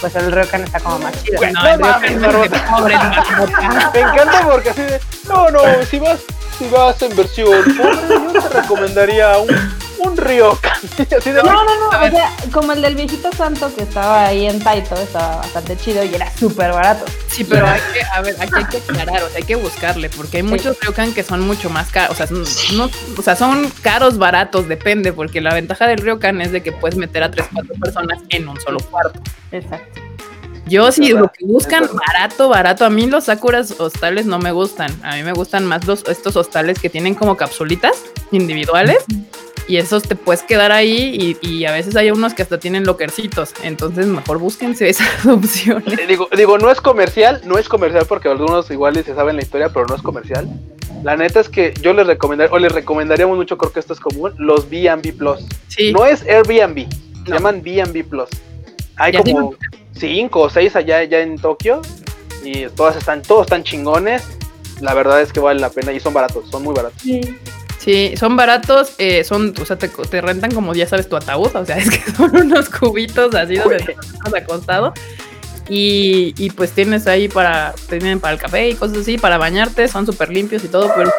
pues 0.00 0.14
el 0.16 0.30
ryokan 0.30 0.64
está 0.64 0.80
como 0.80 0.98
más 0.98 1.14
chido. 1.22 1.40
No, 1.40 1.66
el 1.66 1.78
Ryokan 1.78 2.04
es 2.04 2.20
de 2.50 2.58
pobre. 2.70 2.94
Me 3.94 4.00
encanta 4.00 4.40
porque 4.48 4.70
así 4.70 4.82
de. 4.82 5.00
No, 5.28 5.50
no, 5.50 5.60
si 5.90 5.98
vas, 5.98 6.18
si 6.62 6.68
vas 6.68 7.02
en 7.02 7.16
versión 7.16 7.64
pobre, 7.76 8.32
yo 8.34 8.42
te 8.42 8.48
recomendaría 8.60 9.38
un, 9.38 9.48
un 9.98 10.16
Ryokan. 10.16 10.72
Así 11.16 11.30
de. 11.30 11.42
No, 11.42 11.52
no, 11.52 11.64
no, 11.64 11.88
o 11.88 12.10
sea, 12.10 12.30
como 12.52 12.72
el 12.72 12.82
del 12.82 12.94
viejito 12.94 13.32
santo 13.32 13.74
que 13.74 13.82
estaba 13.82 14.26
ahí 14.26 14.46
en 14.46 14.60
Taito, 14.60 14.94
estaba 14.94 15.36
bastante 15.36 15.76
chido 15.76 16.04
y 16.04 16.14
era 16.14 16.30
súper 16.36 16.72
barato. 16.72 17.04
Sí, 17.28 17.44
pero 17.44 17.66
hay 17.66 17.80
que, 17.92 18.02
a 18.02 18.20
ver, 18.20 18.36
aquí 18.40 18.52
hay 18.56 18.64
que 18.66 18.76
aclarar, 18.78 19.22
o 19.22 19.28
sea, 19.28 19.38
hay 19.38 19.44
que 19.44 19.56
buscarle, 19.56 20.10
porque 20.10 20.38
hay 20.38 20.42
muchos 20.42 20.78
ryokan 20.80 21.14
que 21.14 21.22
son 21.22 21.40
mucho 21.40 21.70
más 21.70 21.90
caros, 21.90 22.20
o 22.20 22.26
sea, 22.26 22.36
no, 22.74 22.90
o 23.16 23.22
sea, 23.22 23.36
son 23.36 23.70
caros, 23.82 24.18
baratos, 24.18 24.68
depende, 24.68 25.12
porque 25.12 25.40
la 25.40 25.54
ventaja 25.54 25.86
del 25.86 25.98
ryokan 25.98 26.40
es 26.42 26.52
de 26.52 26.62
que 26.62 26.72
puedes 26.72 26.96
meter 26.96 27.22
a 27.22 27.30
tres, 27.30 27.46
cuatro 27.52 27.74
personas 27.80 28.18
en 28.28 28.48
un 28.48 28.60
solo 28.60 28.78
cuarto. 28.80 29.20
Exacto. 29.50 30.00
Yo 30.66 30.92
sí, 30.92 31.08
lo 31.08 31.30
que 31.32 31.44
buscan 31.44 31.88
barato, 31.92 32.48
barato, 32.48 32.84
a 32.84 32.90
mí 32.90 33.06
los 33.06 33.24
sakuras 33.24 33.80
hostales 33.80 34.26
no 34.26 34.38
me 34.38 34.52
gustan, 34.52 34.90
a 35.02 35.16
mí 35.16 35.22
me 35.22 35.32
gustan 35.32 35.66
más 35.66 35.86
los, 35.86 36.04
estos 36.08 36.36
hostales 36.36 36.78
que 36.78 36.88
tienen 36.88 37.14
como 37.14 37.36
capsulitas 37.36 38.04
individuales. 38.30 39.04
Y 39.68 39.76
esos 39.76 40.02
te 40.02 40.16
puedes 40.16 40.42
quedar 40.42 40.72
ahí 40.72 41.38
y, 41.40 41.46
y 41.48 41.64
a 41.66 41.72
veces 41.72 41.94
hay 41.94 42.10
unos 42.10 42.34
que 42.34 42.42
hasta 42.42 42.58
tienen 42.58 42.84
lockercitos. 42.84 43.54
Entonces 43.62 44.06
mejor 44.06 44.38
búsquense 44.38 44.88
esas 44.88 45.24
opciones. 45.24 45.98
Eh, 45.98 46.06
Digo, 46.06 46.28
digo, 46.36 46.58
no 46.58 46.70
es 46.70 46.80
comercial, 46.80 47.40
no 47.44 47.58
es 47.58 47.68
comercial 47.68 48.04
porque 48.08 48.28
algunos 48.28 48.70
igual 48.70 48.96
y 48.96 49.04
se 49.04 49.14
saben 49.14 49.36
la 49.36 49.42
historia, 49.42 49.68
pero 49.68 49.86
no 49.86 49.94
es 49.94 50.02
comercial. 50.02 50.48
La 51.04 51.16
neta 51.16 51.40
es 51.40 51.48
que 51.48 51.74
yo 51.80 51.92
les 51.92 52.06
recomendaría, 52.06 52.52
o 52.52 52.58
les 52.58 52.72
recomendaríamos 52.72 53.36
mucho, 53.36 53.56
creo 53.56 53.72
que 53.72 53.80
esto 53.80 53.92
es 53.92 54.00
común, 54.00 54.32
los 54.36 54.68
B&B 54.68 55.12
Plus. 55.12 55.40
Sí. 55.68 55.92
No 55.92 56.06
es 56.06 56.22
Airbnb, 56.22 56.86
se 57.24 57.32
llaman 57.32 57.62
B&B 57.62 58.04
Plus. 58.04 58.28
Hay 58.96 59.12
Ya 59.12 59.22
como 59.22 59.54
cinco 59.94 60.40
o 60.40 60.50
seis 60.50 60.76
allá, 60.76 60.98
allá 60.98 61.20
en 61.20 61.38
Tokio 61.38 61.82
y 62.42 62.66
todas 62.68 62.96
están, 62.96 63.22
todos 63.22 63.46
están 63.46 63.62
chingones. 63.62 64.22
La 64.80 64.94
verdad 64.94 65.20
es 65.20 65.32
que 65.32 65.40
vale 65.40 65.60
la 65.60 65.70
pena 65.70 65.92
y 65.92 66.00
son 66.00 66.12
baratos, 66.12 66.48
son 66.50 66.64
muy 66.64 66.74
baratos. 66.74 67.00
Sí, 67.78 68.16
son 68.16 68.36
baratos, 68.36 68.94
eh, 68.98 69.24
son, 69.24 69.54
o 69.60 69.64
sea, 69.64 69.76
te, 69.76 69.88
te 69.88 70.20
rentan 70.20 70.52
como 70.52 70.72
ya 70.72 70.86
sabes 70.86 71.08
tu 71.08 71.16
ataúd, 71.16 71.54
o 71.54 71.64
sea, 71.64 71.76
es 71.78 71.90
que 71.90 72.12
son 72.12 72.34
unos 72.36 72.68
cubitos 72.68 73.34
así 73.34 73.56
donde 73.56 73.78
te 73.78 73.92
estás 73.92 74.34
acostado. 74.34 74.92
Y, 75.68 76.34
y 76.36 76.50
pues 76.50 76.72
tienes 76.72 77.06
ahí 77.06 77.28
para, 77.28 77.74
tienen 77.88 78.20
para 78.20 78.34
el 78.34 78.40
café 78.40 78.68
y 78.68 78.74
cosas 78.74 78.98
así, 78.98 79.16
para 79.18 79.38
bañarte, 79.38 79.88
son 79.88 80.06
súper 80.06 80.28
limpios 80.28 80.64
y 80.64 80.68
todo, 80.68 80.92
pero 80.96 81.10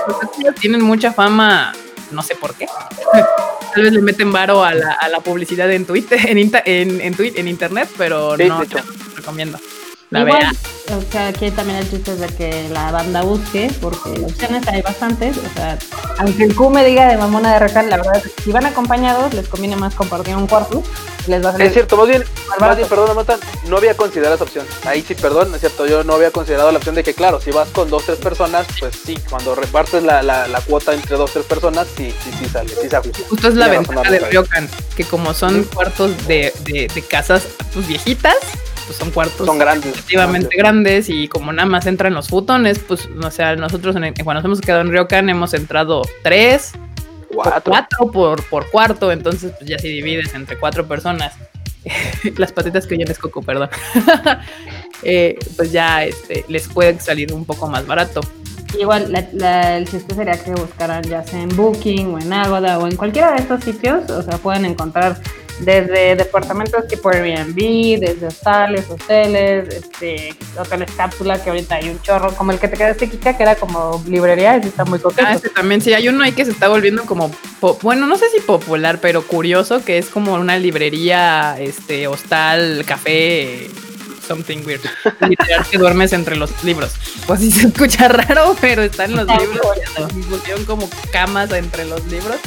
tienen 0.59 0.83
mucha 0.83 1.13
fama, 1.13 1.73
no 2.11 2.21
sé 2.21 2.35
por 2.35 2.53
qué. 2.53 2.67
Tal 3.73 3.83
vez 3.83 3.93
le 3.93 4.01
meten 4.01 4.31
varo 4.31 4.63
a 4.63 4.73
la, 4.73 4.93
a 4.93 5.09
la 5.09 5.19
publicidad 5.19 5.71
en 5.71 5.85
Twitter, 5.85 6.19
en, 6.27 6.37
en, 6.37 7.01
en, 7.01 7.15
en 7.19 7.47
internet, 7.47 7.89
pero 7.97 8.37
Sí, 8.37 8.43
no 8.45 8.63
te 8.65 8.81
recomiendo. 9.15 9.57
La 10.13 10.21
Igual, 10.21 10.39
verdad. 10.41 10.99
o 11.07 11.11
sea, 11.11 11.27
aquí 11.27 11.49
también 11.51 11.79
el 11.79 11.89
chiste 11.89 12.11
es 12.11 12.19
de 12.19 12.27
que 12.27 12.69
la 12.69 12.91
banda 12.91 13.23
busque, 13.23 13.71
porque 13.81 14.11
opciones 14.23 14.67
hay 14.67 14.81
bastantes. 14.83 15.37
O 15.37 15.53
sea, 15.55 15.77
aunque 16.19 16.43
el 16.43 16.55
Q 16.55 16.69
me 16.69 16.85
diga 16.85 17.07
de 17.07 17.17
mamona 17.17 17.53
de 17.53 17.59
recal, 17.59 17.89
la 17.89 17.97
verdad 17.97 18.17
es 18.17 18.31
que 18.31 18.41
si 18.43 18.51
van 18.51 18.65
acompañados, 18.67 19.33
les 19.33 19.47
conviene 19.47 19.75
más 19.75 19.95
compartir 19.95 20.35
un 20.35 20.45
cuarto. 20.47 20.83
Les 21.25 21.43
va 21.43 21.49
a 21.49 21.51
salir 21.53 21.67
Es 21.67 21.73
cierto, 21.73 21.95
más 21.97 22.07
bien, 22.07 22.21
más 22.21 22.59
más 22.59 22.75
bien, 22.77 22.89
barato. 22.89 22.89
perdón, 22.89 23.15
Matan, 23.15 23.39
no 23.67 23.77
había 23.77 23.95
considerado 23.95 24.35
esa 24.35 24.43
opción. 24.43 24.65
Ahí 24.85 25.01
sí, 25.07 25.15
perdón, 25.15 25.55
es 25.55 25.61
cierto, 25.61 25.87
yo 25.87 26.03
no 26.03 26.13
había 26.13 26.31
considerado 26.31 26.69
la 26.71 26.77
opción 26.77 26.95
de 26.95 27.03
que, 27.03 27.13
claro, 27.13 27.39
si 27.41 27.49
vas 27.51 27.69
con 27.69 27.89
dos, 27.89 28.05
tres 28.05 28.19
personas, 28.19 28.67
pues 28.79 28.93
sí, 29.05 29.17
cuando 29.29 29.55
repartes 29.55 30.03
la, 30.03 30.21
la, 30.21 30.47
la 30.47 30.59
cuota 30.61 30.93
entre 30.93 31.15
dos, 31.15 31.31
tres 31.31 31.45
personas, 31.45 31.87
sí, 31.97 32.13
sí, 32.23 32.29
sí 32.37 32.49
sale, 32.51 32.69
sí 32.79 32.87
se 32.89 32.95
ajusta. 32.97 33.19
Justo 33.29 33.47
es 33.47 33.55
la 33.55 33.67
ventaja 33.69 34.11
del 34.11 34.25
ryokan, 34.29 34.69
que 34.95 35.05
como 35.05 35.33
son 35.33 35.63
cuartos 35.63 36.11
de, 36.27 36.53
de, 36.65 36.87
de 36.93 37.01
casas 37.03 37.43
pues 37.73 37.87
viejitas, 37.87 38.35
pues 38.85 38.97
son 38.97 39.11
cuartos 39.11 39.45
Son 39.47 39.57
grandes. 39.57 39.91
relativamente 39.95 40.55
grandes 40.57 41.09
y 41.09 41.27
como 41.27 41.51
nada 41.53 41.67
más 41.67 41.85
entran 41.85 42.13
los 42.13 42.27
futones, 42.27 42.79
pues 42.79 43.07
o 43.23 43.31
sea, 43.31 43.55
nosotros 43.55 43.95
en 43.95 44.03
el- 44.05 44.13
cuando 44.13 44.35
nos 44.41 44.45
hemos 44.45 44.61
quedado 44.61 44.81
en 44.81 44.91
ryokan 44.91 45.29
hemos 45.29 45.53
entrado 45.53 46.01
tres 46.23 46.71
Cuatro. 47.33 47.71
cuatro 47.71 48.11
por, 48.11 48.43
por 48.45 48.69
cuarto, 48.69 49.11
entonces 49.11 49.51
pues 49.57 49.69
ya 49.69 49.79
si 49.79 49.87
divides 49.89 50.33
entre 50.35 50.57
cuatro 50.57 50.87
personas, 50.87 51.33
las 52.37 52.51
patitas 52.51 52.85
que 52.85 52.93
oyen 52.95 53.09
es 53.09 53.17
coco, 53.19 53.41
perdón, 53.41 53.69
eh, 55.03 55.37
pues 55.57 55.71
ya 55.71 56.03
este, 56.05 56.45
les 56.47 56.67
puede 56.67 56.99
salir 56.99 57.33
un 57.33 57.45
poco 57.45 57.67
más 57.67 57.85
barato. 57.85 58.21
Igual, 58.79 59.11
la- 59.11 59.27
la- 59.33 59.77
el 59.77 59.87
chiste 59.87 60.15
sería 60.15 60.41
que 60.43 60.51
buscaran 60.51 61.03
ya 61.03 61.23
sea 61.23 61.41
en 61.41 61.55
Booking 61.55 62.15
o 62.15 62.19
en 62.19 62.33
Agoda 62.33 62.79
o 62.79 62.87
en 62.87 62.95
cualquiera 62.95 63.31
de 63.33 63.37
estos 63.41 63.63
sitios. 63.63 64.09
O 64.09 64.23
sea, 64.23 64.37
pueden 64.39 64.65
encontrar 64.65 65.19
desde 65.63 66.15
departamentos 66.15 66.87
tipo 66.87 67.09
Airbnb, 67.09 67.99
desde 67.99 68.27
hostales, 68.27 68.89
hoteles, 68.89 69.73
este, 69.73 70.35
hoteles 70.57 70.91
cápsula, 70.91 71.41
que 71.41 71.49
ahorita 71.49 71.75
hay 71.75 71.89
un 71.89 72.01
chorro, 72.01 72.33
como 72.35 72.51
el 72.51 72.59
que 72.59 72.67
te 72.67 72.77
quedaste, 72.77 73.09
Kika, 73.09 73.35
que 73.37 73.43
era 73.43 73.55
como 73.55 74.03
librería, 74.07 74.55
ese 74.55 74.69
está 74.69 74.85
muy 74.85 74.99
coqueto. 74.99 75.27
Ah, 75.27 75.33
este 75.33 75.49
también 75.49 75.81
sí, 75.81 75.93
hay 75.93 76.07
uno 76.07 76.23
ahí 76.23 76.31
que 76.31 76.45
se 76.45 76.51
está 76.51 76.67
volviendo 76.67 77.05
como, 77.05 77.31
bueno, 77.81 78.07
no 78.07 78.17
sé 78.17 78.29
si 78.29 78.41
popular, 78.41 78.99
pero 79.01 79.25
curioso, 79.25 79.83
que 79.83 79.97
es 79.97 80.07
como 80.07 80.33
una 80.33 80.57
librería, 80.57 81.55
este, 81.59 82.07
hostal, 82.07 82.83
café, 82.85 83.69
something 84.27 84.65
weird. 84.65 84.81
Literal 85.27 85.65
que 85.69 85.77
duermes 85.77 86.13
entre 86.13 86.35
los 86.35 86.63
libros. 86.63 86.93
Pues 87.27 87.41
sí 87.41 87.51
se 87.51 87.67
escucha 87.67 88.07
raro, 88.07 88.55
pero 88.59 88.83
están 88.83 89.15
los 89.15 89.27
libros, 89.27 89.61
y 90.15 90.21
pusieron 90.23 90.65
como 90.65 90.89
camas 91.11 91.51
entre 91.51 91.85
los 91.85 92.05
libros 92.07 92.37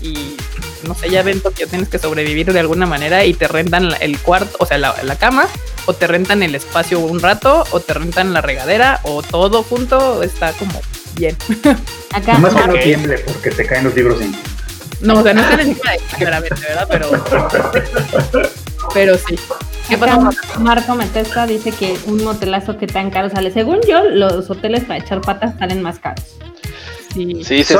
y 0.00 0.36
no 0.84 0.94
sé, 0.94 1.10
ya 1.10 1.22
ven 1.22 1.42
que 1.56 1.66
tienes 1.66 1.88
que 1.88 1.98
sobrevivir 1.98 2.52
de 2.52 2.60
alguna 2.60 2.86
manera 2.86 3.24
y 3.24 3.34
te 3.34 3.48
rentan 3.48 3.90
el 4.00 4.18
cuarto, 4.18 4.56
o 4.58 4.66
sea, 4.66 4.78
la, 4.78 4.94
la 5.02 5.16
cama, 5.16 5.46
o 5.86 5.92
te 5.92 6.06
rentan 6.06 6.42
el 6.42 6.54
espacio 6.54 6.98
un 7.00 7.20
rato, 7.20 7.64
o 7.70 7.80
te 7.80 7.94
rentan 7.94 8.32
la 8.32 8.40
regadera, 8.40 9.00
o 9.02 9.22
todo 9.22 9.62
junto, 9.62 10.22
está 10.22 10.52
como 10.52 10.80
bien. 11.14 11.36
Acá, 12.12 12.34
Nomás 12.34 12.54
que 12.54 12.66
no 12.66 12.74
tiemble 12.74 13.18
porque 13.18 13.50
te 13.50 13.66
caen 13.66 13.84
los 13.84 13.94
libros 13.94 14.20
en 14.20 14.34
No, 15.00 15.14
o 15.14 15.22
sea, 15.22 15.34
no 15.34 15.42
están 15.42 15.60
encima 15.60 15.92
de 15.92 15.98
claramente, 16.16 16.60
¿verdad? 16.60 16.88
Pero. 16.90 17.10
Pero 18.94 19.16
sí. 19.16 19.36
¿Qué 19.88 19.96
acá 19.96 20.18
pasó? 20.18 20.60
Marco 20.60 20.94
Metesta 20.94 21.46
dice 21.46 21.72
que 21.72 21.98
un 22.06 22.24
hotelazo 22.26 22.78
que 22.78 22.86
tan 22.86 23.10
caro 23.10 23.30
sale. 23.30 23.50
Según 23.50 23.80
yo, 23.88 24.04
los 24.04 24.48
hoteles 24.50 24.84
para 24.84 25.00
echar 25.00 25.20
patas 25.20 25.58
salen 25.58 25.82
más 25.82 25.98
caros. 25.98 26.24
Sí. 27.14 27.44
Sí, 27.44 27.62
sí, 27.64 27.74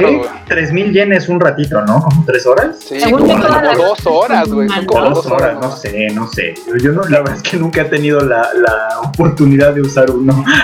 güey. 0.00 0.20
3000 0.48 0.92
yenes 0.92 1.28
un 1.28 1.40
ratito, 1.40 1.82
¿no? 1.82 2.02
Como 2.02 2.24
tres 2.24 2.46
horas. 2.46 2.76
Sí, 2.78 2.98
como, 3.10 3.26
dos 3.26 4.06
horas, 4.06 4.48
güey. 4.48 4.68
Como 4.86 5.10
dos 5.10 5.26
horas, 5.26 5.58
no 5.60 5.70
sé, 5.76 6.06
no 6.14 6.28
sé. 6.30 6.54
Yo 6.82 6.92
no, 6.92 7.02
la 7.02 7.18
verdad 7.18 7.36
es 7.36 7.42
que 7.42 7.56
nunca 7.56 7.82
he 7.82 7.86
tenido 7.86 8.20
la, 8.20 8.48
la 8.54 9.00
oportunidad 9.02 9.74
de 9.74 9.80
usar 9.82 10.10
uno. 10.10 10.44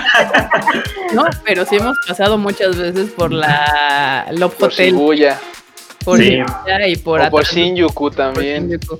No, 1.13 1.25
pero 1.45 1.63
sí 1.65 1.75
hemos 1.75 1.95
pasado 2.07 2.39
muchas 2.39 2.75
veces 2.75 3.11
por 3.11 3.31
la 3.31 4.25
Love 4.31 4.55
Por 4.55 4.69
Hotel, 4.71 4.93
Shibuya. 4.93 5.39
por 6.03 6.17
Sí. 6.17 6.29
Shibuya 6.37 6.87
y 6.87 6.95
por 6.95 7.21
o 7.21 7.29
por 7.29 7.41
atrás- 7.43 7.53
Shinjuku 7.55 7.93
por 7.93 8.15
también. 8.15 8.67
Shinjuku. 8.69 8.99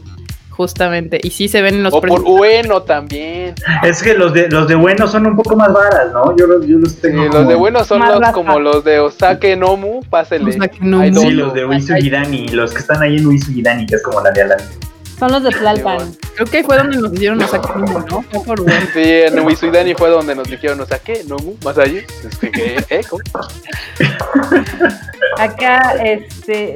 Justamente. 0.55 1.19
Y 1.23 1.31
sí 1.31 1.47
se 1.47 1.61
ven 1.63 1.81
los 1.81 1.91
O 1.93 1.99
por 1.99 2.09
precios. 2.09 2.39
Ueno 2.39 2.83
también. 2.83 3.55
Es 3.83 4.03
que 4.03 4.13
los 4.13 4.33
de 4.33 4.49
los 4.49 4.67
de 4.67 4.75
bueno 4.75 5.07
son 5.07 5.25
un 5.25 5.35
poco 5.35 5.55
más 5.55 5.73
varas, 5.73 6.11
¿no? 6.13 6.35
Yo, 6.37 6.45
los- 6.45 6.65
yo 6.67 6.77
los 6.77 6.91
Sí, 6.91 6.97
tengo. 7.01 7.25
los 7.25 7.47
de 7.47 7.55
buenos 7.55 7.87
son 7.87 8.01
los 8.01 8.29
como 8.31 8.59
los 8.59 8.83
de 8.83 8.99
Osake 8.99 9.55
Nomu, 9.55 10.01
pásele. 10.09 10.51
Osake 10.51 10.77
Nomu. 10.81 11.19
Sí, 11.21 11.31
los 11.31 11.53
de 11.55 11.65
Uisugidani, 11.65 12.47
los 12.49 12.71
que 12.71 12.79
están 12.79 13.01
ahí 13.01 13.17
en 13.17 13.25
Uisugidani, 13.25 13.85
que 13.87 13.95
es 13.95 14.03
como 14.03 14.21
la 14.21 14.29
de 14.31 14.43
Alan. 14.43 14.59
Son 15.19 15.31
los 15.31 15.43
de 15.43 15.49
Tlalpan. 15.51 16.15
Creo 16.35 16.47
que 16.47 16.63
fue 16.63 16.77
donde 16.77 16.97
nos 16.97 17.13
hicieron 17.13 17.37
los 17.37 17.49
sacrificios, 17.49 18.05
¿no? 18.09 18.21
Fue 18.23 18.43
por 18.43 18.61
bueno. 18.61 18.87
Sí, 18.93 19.01
en 19.03 19.39
Uisuidani 19.39 19.93
fue 19.93 20.09
donde 20.09 20.35
nos 20.35 20.49
dijeron 20.49 20.79
Osake 20.81 21.23
Nomu, 21.27 21.55
más 21.63 21.77
allá. 21.77 21.99
Es 21.99 22.37
que, 22.37 22.51
¿qué? 22.51 22.85
¿Eh? 22.89 23.01
¿Cómo? 23.09 23.21
Acá, 25.37 25.95
este, 26.03 26.75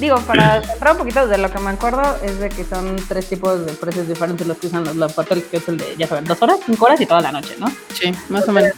digo, 0.00 0.18
para 0.20 0.62
centrar 0.62 0.92
un 0.92 0.98
poquito 0.98 1.26
de 1.26 1.38
lo 1.38 1.50
que 1.50 1.58
me 1.58 1.70
acuerdo, 1.70 2.02
es 2.22 2.38
de 2.38 2.48
que 2.48 2.64
son 2.64 2.96
tres 3.08 3.26
tipos 3.26 3.64
de 3.64 3.72
precios 3.72 4.08
diferentes 4.08 4.46
los 4.46 4.58
que 4.58 4.68
usan 4.68 4.98
los 4.98 5.18
Hotels, 5.18 5.44
que 5.44 5.58
es 5.58 5.68
el 5.68 5.78
de, 5.78 5.96
ya 5.96 6.06
saben, 6.06 6.24
dos 6.24 6.40
horas, 6.42 6.58
cinco 6.66 6.86
horas 6.86 7.00
y 7.00 7.06
toda 7.06 7.20
la 7.20 7.32
noche, 7.32 7.54
¿no? 7.58 7.68
Sí, 7.92 8.12
más 8.28 8.48
o 8.48 8.52
menos. 8.52 8.72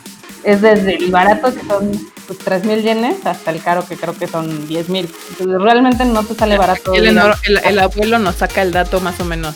Es 0.45 0.61
desde 0.61 0.97
el 0.97 1.11
barato, 1.11 1.53
que 1.55 1.61
son 1.66 1.90
pues, 2.26 2.38
3 2.40 2.64
mil 2.64 2.82
yenes, 2.82 3.24
hasta 3.24 3.51
el 3.51 3.62
caro, 3.62 3.86
que 3.86 3.97
creo 3.97 4.14
que 4.16 4.26
son 4.26 4.66
10 4.68 4.88
mil. 4.90 5.09
Entonces, 5.30 5.61
realmente 5.62 6.05
no 6.05 6.22
te 6.24 6.34
sale 6.34 6.59
barato. 6.59 6.92
El, 6.95 7.09
digamos. 7.09 7.38
el, 7.47 7.59
el 7.64 7.78
abuelo 7.78 8.18
nos 8.18 8.36
saca 8.36 8.62
el 8.62 8.72
dato 8.72 9.01
más 9.01 9.18
o 9.20 9.24
menos. 9.24 9.55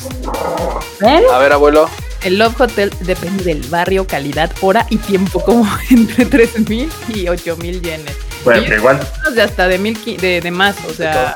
¿Ven? 1.01 1.23
A 1.33 1.39
ver, 1.39 1.53
abuelo. 1.53 1.89
El 2.25 2.39
Love 2.39 2.61
Hotel 2.63 2.93
depende 3.01 3.45
del 3.45 3.63
barrio, 3.69 4.07
calidad, 4.07 4.51
hora 4.61 4.87
y 4.91 4.97
tiempo, 4.97 5.41
como 5.45 5.69
entre 5.91 6.25
3 6.27 6.69
mil 6.69 6.91
y 7.15 7.29
8 7.29 7.57
mil 7.59 7.81
yenes. 7.83 8.17
Bueno, 8.45 8.63
pero 8.65 8.77
igual. 8.77 9.01
unos 9.21 9.35
de 9.35 9.43
hasta 9.43 9.69
de 9.69 9.79
mil 9.79 9.99
de, 10.21 10.41
de 10.41 10.51
más, 10.51 10.75
o 10.89 10.93
sea. 10.95 11.35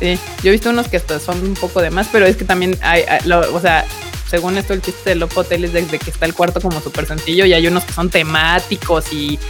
Sí, 0.00 0.18
yo 0.42 0.48
he 0.48 0.52
visto 0.52 0.70
unos 0.70 0.88
que 0.88 0.96
hasta 0.96 1.20
son 1.20 1.40
un 1.42 1.54
poco 1.54 1.80
de 1.82 1.90
más, 1.90 2.08
pero 2.10 2.24
es 2.26 2.36
que 2.36 2.44
también 2.44 2.76
hay, 2.82 3.02
hay- 3.02 3.20
lo- 3.26 3.54
o 3.54 3.60
sea, 3.60 3.84
según 4.30 4.56
esto 4.56 4.72
el 4.74 4.80
chiste 4.80 5.10
del 5.10 5.18
Love 5.18 5.38
Hotel 5.38 5.64
es 5.64 5.72
desde 5.72 5.98
que 5.98 6.10
está 6.10 6.24
el 6.24 6.34
cuarto 6.34 6.60
como 6.60 6.80
súper 6.80 7.04
sencillo 7.04 7.44
y 7.46 7.52
hay 7.52 7.66
unos 7.66 7.84
que 7.84 7.92
son 7.92 8.08
temáticos 8.08 9.12
y 9.12 9.40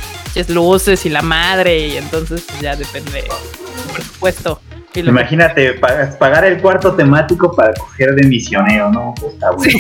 luces 0.49 1.05
y 1.05 1.11
la 1.11 1.21
madre 1.21 1.89
y 1.89 1.97
entonces 1.99 2.43
pues, 2.49 2.61
ya 2.61 2.77
depende 2.77 3.11
del 3.23 3.31
presupuesto. 3.93 4.61
Y 4.95 5.01
Imagínate, 5.01 5.75
pagar 6.19 6.45
el 6.45 6.61
cuarto 6.61 6.95
temático 6.95 7.53
para 7.55 7.73
coger 7.75 8.15
de 8.15 8.27
misionero, 8.27 8.91
¿no? 8.91 9.15
Pues 9.21 9.35
está 9.35 9.53
bueno. 9.53 9.79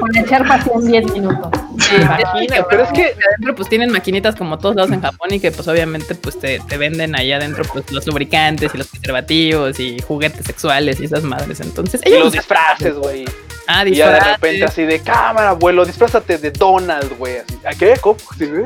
Con 0.00 0.16
echar 0.16 0.46
pasión 0.48 0.86
10 0.86 1.12
minutos. 1.12 1.50
Sí, 1.78 1.96
Imagina, 1.96 2.66
pero 2.70 2.84
es 2.84 2.90
que 2.92 3.14
adentro 3.34 3.54
pues 3.54 3.68
tienen 3.68 3.92
maquinitas 3.92 4.34
como 4.34 4.58
todos 4.58 4.74
lados 4.76 4.90
en 4.92 5.02
Japón 5.02 5.28
y 5.32 5.40
que 5.40 5.50
pues 5.50 5.68
obviamente 5.68 6.14
pues 6.14 6.38
te, 6.38 6.58
te 6.60 6.76
venden 6.78 7.14
ahí 7.14 7.32
adentro 7.32 7.64
pues 7.70 7.92
los 7.92 8.06
lubricantes 8.06 8.74
y 8.74 8.78
los 8.78 8.88
preservativos 8.88 9.78
y 9.78 10.00
juguetes 10.00 10.46
sexuales 10.46 11.00
y 11.00 11.04
esas 11.04 11.22
madres. 11.22 11.60
Entonces 11.60 12.00
y 12.04 12.08
ellos 12.08 12.24
los 12.24 12.32
disfraces, 12.32 12.94
güey. 12.94 13.26
Ah, 13.66 13.86
Y 13.86 13.94
ya 13.94 14.10
de 14.10 14.20
repente 14.20 14.64
así 14.64 14.82
de 14.84 15.00
cámara, 15.00 15.50
abuelo, 15.50 15.84
disfrázate 15.84 16.36
de 16.38 16.50
Donald, 16.50 17.16
güey. 17.16 17.38
Así, 17.38 17.58
¿A 17.64 17.70
qué? 17.70 17.94
¿Cómo? 18.00 18.16
Sí, 18.38 18.46
güey. 18.46 18.64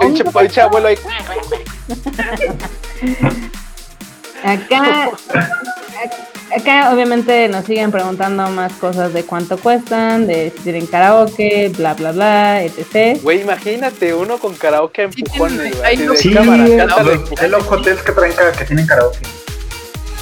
Pinche- 0.00 0.60
abuelo 0.62 0.88
ahí. 0.88 0.96
Acá, 4.44 5.10
acá 6.56 6.92
obviamente 6.94 7.48
nos 7.48 7.64
siguen 7.64 7.90
preguntando 7.90 8.48
más 8.50 8.72
cosas 8.74 9.12
de 9.12 9.24
cuánto 9.24 9.58
cuestan, 9.58 10.26
de 10.28 10.52
si 10.56 10.62
tienen 10.62 10.86
karaoke, 10.86 11.72
bla, 11.76 11.94
bla, 11.94 12.12
bla, 12.12 12.62
etc. 12.62 13.18
Güey, 13.22 13.40
imagínate 13.42 14.14
uno 14.14 14.38
con 14.38 14.54
karaoke 14.54 15.02
en 15.02 15.12
Sí, 15.12 15.22
empujones, 15.22 15.76
güey. 15.76 15.84
hay 15.84 15.96
Así 15.96 16.04
los- 16.06 16.16
de 16.16 16.22
Sí, 16.22 16.32
cámara, 16.34 16.62
hay 16.64 16.76
cántale. 16.76 17.14
los- 17.16 17.50
los 17.50 17.66
hoteles 17.72 18.02
que 18.02 18.12
traen 18.12 18.32
que 18.56 18.64
tienen 18.64 18.86
karaoke. 18.86 19.18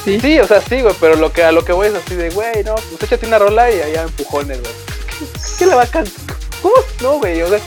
Sí. 0.06 0.20
Sí, 0.20 0.38
o 0.38 0.46
sea, 0.46 0.60
sí, 0.60 0.82
güey, 0.82 0.94
pero 1.00 1.16
lo 1.16 1.32
que, 1.32 1.42
a 1.42 1.50
lo 1.50 1.64
que 1.64 1.72
voy 1.72 1.88
es 1.88 1.94
así 1.94 2.14
de, 2.14 2.30
güey, 2.30 2.62
no, 2.62 2.76
pues 2.76 3.02
échate 3.02 3.26
una 3.26 3.40
rola 3.40 3.68
y 3.72 3.80
allá 3.80 4.02
empujones, 4.02 4.60
güey. 4.60 4.72
¿Qué, 5.18 5.26
qué 5.58 5.66
le 5.66 5.74
va 5.74 5.82
a 5.82 5.86
cantar? 5.86 6.36
¿Cómo? 6.62 6.76
No, 7.02 7.18
güey, 7.18 7.42
o 7.42 7.48
sea, 7.48 7.58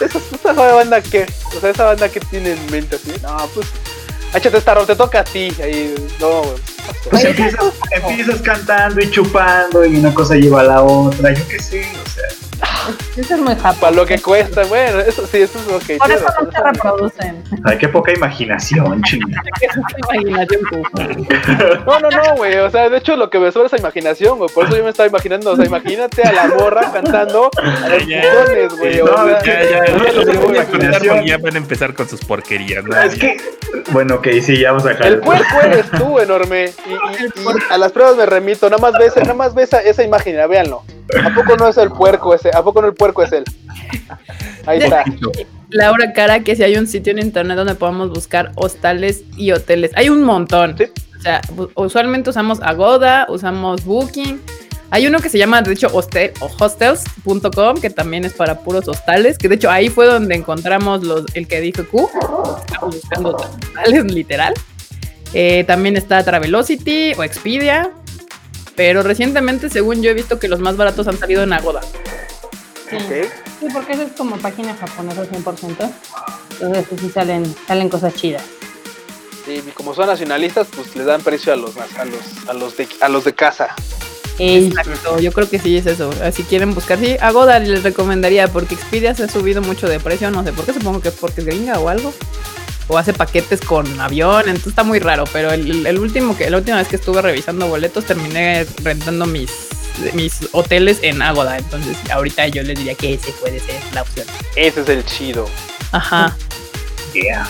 esa, 0.00 0.18
esa 0.18 0.52
banda 0.52 1.00
que, 1.00 1.24
o 1.56 1.60
sea, 1.60 1.70
esa 1.70 1.84
banda 1.84 2.08
que 2.08 2.18
tiene 2.18 2.54
en 2.54 2.70
mente 2.72 2.96
así, 2.96 3.12
no, 3.22 3.36
pues, 3.54 3.68
échate 4.34 4.58
esta 4.58 4.74
rola, 4.74 4.88
te 4.88 4.96
toca 4.96 5.20
a 5.20 5.24
ti, 5.24 5.54
ahí, 5.62 5.94
no, 6.18 6.42
güey. 6.42 6.56
Pues 7.08 7.24
empiezas, 7.24 7.74
empiezas 7.92 8.42
cantando 8.42 9.00
y 9.00 9.08
chupando 9.08 9.86
y 9.86 9.98
una 9.98 10.12
cosa 10.12 10.34
lleva 10.34 10.62
a 10.62 10.64
la 10.64 10.82
otra, 10.82 11.32
yo 11.32 11.46
qué 11.46 11.60
sé, 11.60 11.86
o 12.04 12.10
sea. 12.10 12.49
Eso 13.16 13.34
es 13.34 13.40
muy 13.40 13.54
Para 13.54 13.72
japón. 13.74 13.96
lo 13.96 14.06
que 14.06 14.18
cuesta, 14.20 14.64
bueno, 14.64 15.00
eso 15.00 15.26
sí, 15.26 15.38
eso 15.38 15.58
es 15.58 15.66
lo 15.66 15.78
que 15.78 15.96
Por 15.96 16.10
eso 16.10 16.24
no 16.42 16.50
se 16.50 16.62
reproducen. 16.62 17.42
Ay, 17.64 17.78
qué 17.78 17.88
poca 17.88 18.12
imaginación, 18.12 19.02
chinga. 19.04 19.42
Imaginación, 20.12 20.60
tú. 20.70 20.82
No, 21.86 22.00
no, 22.00 22.10
no, 22.10 22.36
güey. 22.36 22.56
O 22.58 22.70
sea, 22.70 22.88
de 22.88 22.96
hecho, 22.98 23.16
lo 23.16 23.28
que 23.30 23.38
me 23.38 23.52
sobra 23.52 23.66
es 23.66 23.78
imaginación, 23.80 24.38
güey. 24.38 24.50
Por 24.50 24.66
eso 24.66 24.76
yo 24.76 24.84
me 24.84 24.90
estaba 24.90 25.08
imaginando. 25.08 25.52
O 25.52 25.56
sea, 25.56 25.64
imagínate 25.66 26.22
a 26.22 26.32
la 26.32 26.46
morra 26.48 26.90
cantando 26.92 27.50
a 27.62 27.88
los 27.88 28.04
güey. 28.78 29.00
no, 29.02 29.28
es 29.28 29.42
que- 29.42 29.50
Ya, 29.70 29.84
ya, 29.86 31.14
No, 31.14 31.24
ya, 31.26 31.38
van 31.38 31.54
a 31.54 31.58
empezar 31.58 31.94
con 31.94 32.08
sus 32.08 32.24
porquerías. 32.24 32.84
¿no? 32.84 32.96
Es 33.00 33.14
que, 33.16 33.36
bueno, 33.90 34.16
ok, 34.16 34.28
sí, 34.42 34.58
ya 34.58 34.72
vamos 34.72 34.86
a 34.86 34.90
dejar. 34.90 35.06
El 35.06 35.20
puerco 35.20 35.60
eres 35.62 35.90
tú, 35.92 36.18
enorme. 36.18 36.72
Y, 36.86 36.90
y- 36.92 37.26
y 37.42 37.46
a 37.70 37.78
las 37.78 37.92
pruebas 37.92 38.16
me 38.16 38.26
remito. 38.26 38.68
Nada 38.70 38.80
más 38.80 38.98
ves, 38.98 39.14
nada 39.16 39.34
más 39.34 39.54
ves 39.54 39.68
esa, 39.68 39.80
esa 39.82 40.02
imagen, 40.02 40.36
ya, 40.36 40.46
véanlo. 40.46 40.82
¿A 41.24 41.34
poco 41.34 41.56
no 41.56 41.66
es 41.66 41.76
el 41.76 41.90
puerco 41.90 42.32
ese? 42.34 42.49
¿A 42.54 42.62
poco 42.62 42.80
no 42.82 42.88
el 42.88 42.94
puerco 42.94 43.22
es 43.22 43.32
él? 43.32 43.44
Ahí 44.66 44.78
está. 44.78 45.04
Laura 45.70 46.12
Cara, 46.12 46.40
que 46.40 46.56
si 46.56 46.62
hay 46.62 46.76
un 46.76 46.86
sitio 46.86 47.12
en 47.12 47.20
internet 47.20 47.56
donde 47.56 47.74
podamos 47.74 48.10
buscar 48.10 48.52
hostales 48.56 49.22
y 49.36 49.52
hoteles. 49.52 49.92
Hay 49.94 50.08
un 50.08 50.22
montón. 50.22 50.76
Sí. 50.76 50.84
O 51.18 51.22
sea, 51.22 51.40
usualmente 51.74 52.30
usamos 52.30 52.60
Agoda, 52.62 53.26
usamos 53.28 53.84
Booking. 53.84 54.40
Hay 54.92 55.06
uno 55.06 55.20
que 55.20 55.28
se 55.28 55.38
llama, 55.38 55.62
de 55.62 55.72
hecho, 55.72 55.88
hostel, 55.92 56.32
o 56.40 56.50
hostels.com, 56.58 57.80
que 57.80 57.90
también 57.90 58.24
es 58.24 58.32
para 58.32 58.58
puros 58.60 58.88
hostales, 58.88 59.38
que 59.38 59.48
de 59.48 59.54
hecho 59.54 59.70
ahí 59.70 59.88
fue 59.88 60.06
donde 60.06 60.34
encontramos 60.34 61.04
los, 61.04 61.26
el 61.34 61.46
que 61.46 61.60
dijo 61.60 61.84
Q. 61.86 62.10
Estamos 62.66 62.96
buscando 62.96 63.36
hostales, 63.36 64.04
literal. 64.06 64.54
Eh, 65.32 65.62
también 65.64 65.96
está 65.96 66.24
Travelocity 66.24 67.12
o 67.16 67.22
Expedia. 67.22 67.90
Pero 68.74 69.02
recientemente, 69.02 69.68
según 69.68 70.02
yo 70.02 70.10
he 70.10 70.14
visto 70.14 70.38
que 70.38 70.48
los 70.48 70.58
más 70.58 70.76
baratos 70.76 71.06
han 71.06 71.18
salido 71.18 71.42
en 71.42 71.52
Agoda. 71.52 71.82
Sí. 72.90 73.28
Sí, 73.60 73.66
porque 73.72 73.92
eso 73.92 74.02
es 74.02 74.12
como 74.12 74.36
página 74.38 74.74
japonesa 74.74 75.24
100%. 75.24 75.92
Entonces 76.60 77.00
sí 77.00 77.10
salen, 77.10 77.54
salen 77.66 77.88
cosas 77.88 78.14
chidas. 78.14 78.42
Sí, 79.44 79.62
y 79.66 79.70
como 79.70 79.94
son 79.94 80.06
nacionalistas, 80.06 80.66
pues 80.74 80.94
les 80.96 81.06
dan 81.06 81.22
precio 81.22 81.52
a 81.52 81.56
los, 81.56 81.76
a 81.76 82.04
los, 82.04 82.48
a 82.48 82.52
los, 82.52 82.76
de, 82.76 82.88
a 83.00 83.08
los 83.08 83.24
de 83.24 83.34
casa. 83.34 83.74
Exacto, 84.38 85.18
yo 85.20 85.32
creo 85.32 85.48
que 85.48 85.58
sí 85.58 85.76
es 85.76 85.86
eso. 85.86 86.10
Ah, 86.22 86.32
Si 86.32 86.42
quieren 86.44 86.74
buscar, 86.74 86.98
sí, 86.98 87.16
Agoda 87.20 87.58
les 87.58 87.82
recomendaría 87.82 88.48
porque 88.48 88.74
Expedia 88.74 89.14
se 89.14 89.24
ha 89.24 89.28
subido 89.28 89.60
mucho 89.60 89.86
de 89.88 90.00
precio, 90.00 90.30
no 90.30 90.42
sé 90.44 90.52
por 90.52 90.64
qué, 90.64 90.72
supongo 90.72 91.00
que 91.00 91.08
es 91.08 91.14
porque 91.14 91.42
es 91.42 91.46
gringa 91.46 91.78
o 91.78 91.88
algo. 91.88 92.12
O 92.88 92.98
hace 92.98 93.12
paquetes 93.12 93.60
con 93.60 94.00
avión, 94.00 94.42
entonces 94.46 94.68
está 94.68 94.82
muy 94.82 94.98
raro, 94.98 95.24
pero 95.32 95.52
el, 95.52 95.86
el 95.86 95.98
último 95.98 96.36
que, 96.36 96.50
la 96.50 96.56
última 96.56 96.78
vez 96.78 96.88
que 96.88 96.96
estuve 96.96 97.22
revisando 97.22 97.68
boletos 97.68 98.04
terminé 98.04 98.66
rentando 98.82 99.26
mis, 99.26 99.50
mis 100.14 100.48
hoteles 100.52 100.98
en 101.02 101.20
Agoda, 101.22 101.58
entonces 101.58 101.96
ahorita 102.10 102.48
yo 102.48 102.62
les 102.62 102.78
diría 102.78 102.94
que 102.94 103.14
ese 103.14 103.32
puede 103.32 103.60
ser 103.60 103.80
la 103.92 104.02
opción. 104.02 104.26
Ese 104.56 104.80
es 104.82 104.88
el 104.88 105.04
chido. 105.04 105.46
Ajá. 105.92 106.36
Yeah. 107.12 107.46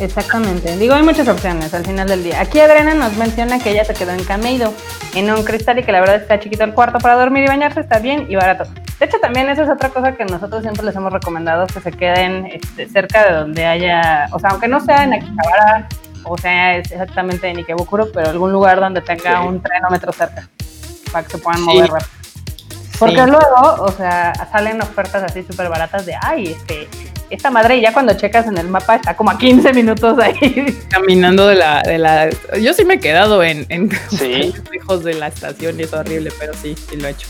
Exactamente. 0.00 0.76
Digo, 0.78 0.94
hay 0.94 1.02
muchas 1.02 1.28
opciones 1.28 1.72
al 1.74 1.84
final 1.84 2.08
del 2.08 2.24
día. 2.24 2.40
Aquí 2.40 2.58
Adriana 2.60 2.94
nos 2.94 3.14
menciona 3.16 3.58
que 3.58 3.70
ella 3.70 3.84
se 3.84 3.94
quedó 3.94 4.12
en 4.12 4.24
Cameido, 4.24 4.72
en 5.14 5.30
un 5.30 5.44
cristal 5.44 5.78
y 5.78 5.82
que 5.84 5.92
la 5.92 6.00
verdad 6.00 6.16
está 6.16 6.40
chiquito 6.40 6.64
el 6.64 6.72
cuarto 6.74 6.98
para 6.98 7.14
dormir 7.14 7.44
y 7.44 7.46
bañarse, 7.48 7.80
está 7.80 7.98
bien 7.98 8.26
y 8.28 8.34
barato. 8.36 8.64
De 8.98 9.06
hecho, 9.06 9.18
también 9.20 9.48
esa 9.48 9.64
es 9.64 9.68
otra 9.68 9.90
cosa 9.90 10.12
que 10.12 10.24
nosotros 10.24 10.62
siempre 10.62 10.84
les 10.84 10.96
hemos 10.96 11.12
recomendado, 11.12 11.66
que 11.66 11.80
se 11.80 11.92
queden 11.92 12.46
este, 12.46 12.88
cerca 12.88 13.26
de 13.28 13.34
donde 13.34 13.66
haya, 13.66 14.28
o 14.32 14.38
sea, 14.38 14.50
aunque 14.50 14.68
no 14.68 14.80
sea 14.80 15.04
en 15.04 15.14
Akihabara, 15.14 15.88
o 16.24 16.38
sea, 16.38 16.76
es 16.76 16.90
exactamente 16.90 17.48
en 17.48 17.58
Ikebukuro, 17.58 18.10
pero 18.12 18.30
algún 18.30 18.52
lugar 18.52 18.80
donde 18.80 19.00
tenga 19.02 19.40
Sí. 19.42 19.46
un 19.48 19.60
trenómetro 19.60 20.12
cerca, 20.12 20.48
para 21.12 21.24
que 21.26 21.32
se 21.32 21.38
puedan 21.38 21.60
Sí. 21.60 21.66
mover 21.66 21.90
rápido. 21.90 22.10
Porque 22.98 23.16
Sí. 23.16 23.26
luego, 23.26 23.82
o 23.82 23.92
sea, 23.92 24.32
salen 24.52 24.80
ofertas 24.80 25.22
así 25.24 25.42
súper 25.42 25.68
baratas 25.68 26.06
de, 26.06 26.14
ay, 26.20 26.52
este, 26.52 26.88
esta 27.30 27.50
madre, 27.50 27.76
y 27.76 27.80
ya 27.80 27.92
cuando 27.92 28.12
checas 28.14 28.46
en 28.46 28.58
el 28.58 28.68
mapa 28.68 28.96
está 28.96 29.16
como 29.16 29.30
a 29.30 29.38
15 29.38 29.72
minutos 29.72 30.18
ahí. 30.18 30.78
Caminando 30.90 31.46
de 31.48 31.54
la, 31.56 31.82
de 31.82 31.98
la. 31.98 32.28
Yo 32.60 32.74
sí 32.74 32.84
me 32.84 32.94
he 32.94 33.00
quedado 33.00 33.42
en, 33.42 33.66
en 33.70 33.90
Sí. 34.10 34.52
lejos 34.72 35.02
de 35.04 35.14
la 35.14 35.28
estación 35.28 35.80
y 35.80 35.84
es 35.84 35.92
horrible, 35.92 36.30
pero 36.38 36.52
sí, 36.54 36.74
sí 36.90 36.96
lo 36.96 37.08
he 37.08 37.10
hecho. 37.12 37.26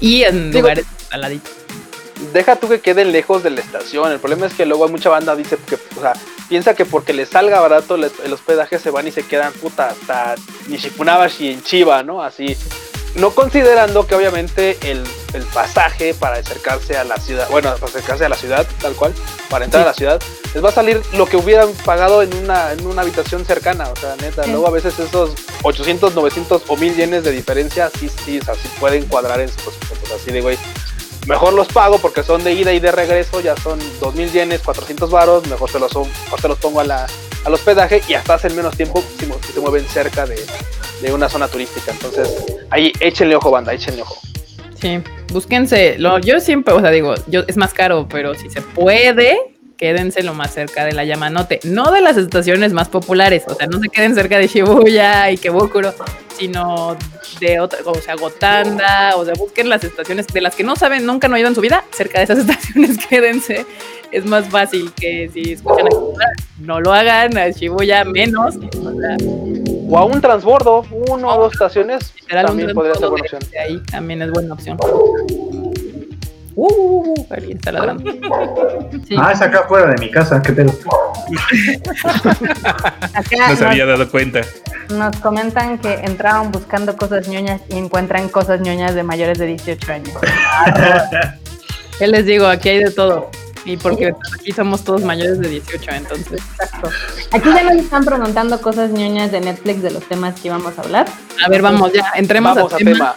Y 0.00 0.22
en 0.24 0.50
Digo- 0.50 0.62
lugares 0.62 0.86
al 1.10 1.20
ladito. 1.20 1.50
Deja 2.34 2.56
tú 2.56 2.68
que 2.68 2.80
queden 2.80 3.12
lejos 3.12 3.42
de 3.42 3.48
la 3.50 3.60
estación. 3.60 4.12
El 4.12 4.18
problema 4.18 4.46
es 4.46 4.52
que 4.54 4.66
luego 4.66 4.84
hay 4.84 4.90
mucha 4.90 5.08
banda 5.08 5.34
dice 5.36 5.56
que, 5.66 5.76
o 5.76 6.00
sea, 6.02 6.12
piensa 6.50 6.74
que 6.74 6.84
porque 6.84 7.12
les 7.14 7.28
salga 7.30 7.60
barato 7.60 7.94
el, 7.94 8.10
el 8.24 8.32
hospedaje 8.32 8.78
se 8.78 8.90
van 8.90 9.06
y 9.06 9.10
se 9.10 9.22
quedan 9.22 9.52
puta 9.54 9.88
hasta 9.90 10.34
Nishipunabashi 10.68 11.50
en 11.52 11.62
Chiba, 11.62 12.02
¿no? 12.02 12.22
Así. 12.22 12.56
No 13.16 13.30
considerando 13.30 14.06
que 14.06 14.14
obviamente 14.14 14.78
el, 14.82 15.04
el 15.32 15.42
pasaje 15.46 16.14
para 16.14 16.36
acercarse 16.36 16.96
a 16.96 17.02
la 17.04 17.16
ciudad, 17.18 17.48
bueno, 17.50 17.74
para 17.74 17.86
acercarse 17.86 18.24
a 18.24 18.28
la 18.28 18.36
ciudad, 18.36 18.66
tal 18.80 18.94
cual, 18.94 19.12
para 19.48 19.64
entrar 19.64 19.82
Sí. 19.82 19.86
a 19.86 19.90
la 19.90 19.94
ciudad, 19.94 20.22
les 20.54 20.64
va 20.64 20.68
a 20.68 20.72
salir 20.72 21.02
lo 21.14 21.26
que 21.26 21.36
hubieran 21.36 21.72
pagado 21.84 22.22
en 22.22 22.32
una, 22.36 22.72
en 22.72 22.86
una 22.86 23.02
habitación 23.02 23.44
cercana. 23.44 23.88
O 23.90 23.96
sea, 23.96 24.14
neta, 24.16 24.44
Sí. 24.44 24.50
luego 24.52 24.68
a 24.68 24.70
veces 24.70 24.96
esos 24.98 25.30
800, 25.62 26.14
900 26.14 26.62
o 26.68 26.76
1000 26.76 26.94
yenes 26.94 27.24
de 27.24 27.32
diferencia, 27.32 27.90
sí, 27.98 28.08
sí, 28.24 28.38
o 28.38 28.44
sea, 28.44 28.54
sí 28.54 28.68
pueden 28.78 29.04
cuadrar 29.06 29.40
en 29.40 29.48
sus 29.48 29.60
presupuestos. 29.74 30.12
Así 30.22 30.30
de, 30.30 30.40
güey, 30.40 30.56
mejor 31.26 31.52
los 31.52 31.66
pago 31.68 31.98
porque 31.98 32.22
son 32.22 32.44
de 32.44 32.52
ida 32.52 32.72
y 32.72 32.78
de 32.80 32.92
regreso, 32.92 33.40
ya 33.40 33.56
son 33.56 33.80
2000 34.00 34.30
yenes, 34.32 34.60
400 34.62 35.10
varos, 35.10 35.46
mejor 35.48 35.68
se 35.68 35.80
los, 35.80 35.92
mejor 35.94 36.40
se 36.40 36.48
los 36.48 36.58
pongo 36.58 36.78
a 36.80 36.84
la, 36.84 37.06
al 37.44 37.54
hospedaje 37.54 38.02
y 38.06 38.14
hasta 38.14 38.34
hacen 38.34 38.54
menos 38.54 38.76
tiempo 38.76 39.02
si 39.18 39.52
se 39.52 39.60
mueven 39.60 39.84
cerca 39.88 40.26
de, 40.26 40.36
de 41.00 41.12
una 41.12 41.28
zona 41.28 41.48
turística. 41.48 41.92
Entonces, 41.92 42.28
ahí 42.70 42.92
échenle 43.00 43.36
ojo, 43.36 43.50
banda, 43.50 43.72
échenle 43.72 44.02
ojo. 44.02 44.16
Sí, 44.80 45.00
búsquense. 45.32 45.98
Lo, 45.98 46.18
yo 46.18 46.40
siempre, 46.40 46.74
o 46.74 46.80
sea, 46.80 46.90
digo, 46.90 47.14
yo, 47.26 47.42
es 47.46 47.56
más 47.56 47.74
caro, 47.74 48.06
pero 48.08 48.34
si 48.34 48.48
se 48.48 48.62
puede, 48.62 49.38
quédense 49.80 50.22
lo 50.22 50.34
más 50.34 50.52
cerca 50.52 50.84
de 50.84 50.92
la 50.92 51.04
Yamanote. 51.04 51.60
No 51.64 51.90
de 51.90 52.02
las 52.02 52.16
estaciones 52.16 52.72
más 52.72 52.88
populares, 52.88 53.44
o 53.46 53.54
sea, 53.54 53.66
no 53.66 53.78
se 53.78 53.88
queden 53.88 54.14
cerca 54.14 54.38
de 54.38 54.46
Shibuya 54.46 55.30
y 55.30 55.38
Kebukuro, 55.38 55.94
sino 56.38 56.96
de 57.40 57.60
otra, 57.60 57.78
o 57.84 57.94
sea, 57.94 58.14
Gotanda, 58.14 59.16
o 59.16 59.24
sea, 59.24 59.34
busquen 59.34 59.68
las 59.68 59.82
estaciones 59.82 60.26
de 60.26 60.40
las 60.42 60.54
que 60.54 60.64
no 60.64 60.76
saben, 60.76 61.06
nunca 61.06 61.28
no 61.28 61.34
han 61.34 61.40
ido 61.40 61.48
en 61.48 61.54
su 61.54 61.62
vida, 61.62 61.84
cerca 61.92 62.18
de 62.18 62.24
esas 62.24 62.38
estaciones 62.40 62.98
quédense. 63.06 63.64
Es 64.12 64.26
más 64.26 64.48
fácil 64.48 64.92
que 64.92 65.30
si 65.32 65.52
escuchan 65.52 65.86
a 65.86 65.90
Kebukuro, 65.90 66.26
no 66.58 66.80
lo 66.80 66.92
hagan, 66.92 67.38
a 67.38 67.48
Shibuya 67.48 68.04
menos. 68.04 68.56
O 69.90 69.98
a 69.98 70.04
un 70.04 70.20
transbordo, 70.20 70.86
uno 71.08 71.28
o 71.28 71.42
dos 71.42 71.52
estaciones, 71.52 72.14
literal, 72.20 72.46
también 72.46 72.72
podría 72.72 72.94
ser 72.94 73.08
buena 73.08 73.24
opción. 73.24 73.42
de 73.50 73.58
ahí 73.58 73.82
también 73.90 74.22
es 74.22 74.30
buena 74.30 74.54
opción. 74.54 74.78
Uh, 76.54 76.64
uh, 76.66 77.12
uh, 77.12 77.26
alguien 77.30 77.56
está 77.56 77.72
ladrando. 77.72 78.08
Sí. 79.08 79.16
Ah, 79.18 79.32
es 79.32 79.42
acá 79.42 79.60
afuera 79.60 79.92
de 79.92 79.98
mi 79.98 80.08
casa, 80.08 80.40
qué 80.40 80.52
pedo. 80.52 80.72
No 83.48 83.56
se 83.56 83.66
había 83.66 83.84
dado 83.84 84.08
cuenta. 84.08 84.42
nos 84.90 85.16
comentan 85.16 85.78
que 85.78 85.94
entraron 85.94 86.52
buscando 86.52 86.96
cosas 86.96 87.26
ñoñas 87.26 87.60
y 87.68 87.76
encuentran 87.76 88.28
cosas 88.28 88.60
ñoñas 88.60 88.94
de 88.94 89.02
mayores 89.02 89.38
de 89.38 89.46
18 89.46 89.92
años. 89.92 90.14
¿Qué 91.98 92.06
les 92.06 92.26
digo? 92.26 92.46
Aquí 92.46 92.68
hay 92.68 92.84
de 92.84 92.90
todo. 92.92 93.28
Y 93.64 93.76
porque 93.76 94.12
aquí 94.38 94.52
somos 94.52 94.82
todos 94.84 95.02
mayores 95.02 95.38
de 95.38 95.48
18, 95.48 95.90
entonces. 95.92 96.40
Exacto. 96.60 96.90
Aquí 97.32 97.48
ya 97.54 97.62
nos 97.64 97.76
están 97.76 98.04
preguntando 98.04 98.60
cosas 98.60 98.90
ñoñas 98.90 99.30
de 99.32 99.40
Netflix 99.40 99.82
de 99.82 99.90
los 99.90 100.02
temas 100.08 100.38
que 100.40 100.48
íbamos 100.48 100.78
a 100.78 100.82
hablar. 100.82 101.06
A 101.44 101.48
ver, 101.48 101.60
vamos, 101.62 101.92
ya, 101.92 102.10
entremos 102.14 102.54
Vamos 102.56 102.72
a 102.72 102.76
tema. 102.78 102.90
tema. 102.92 103.14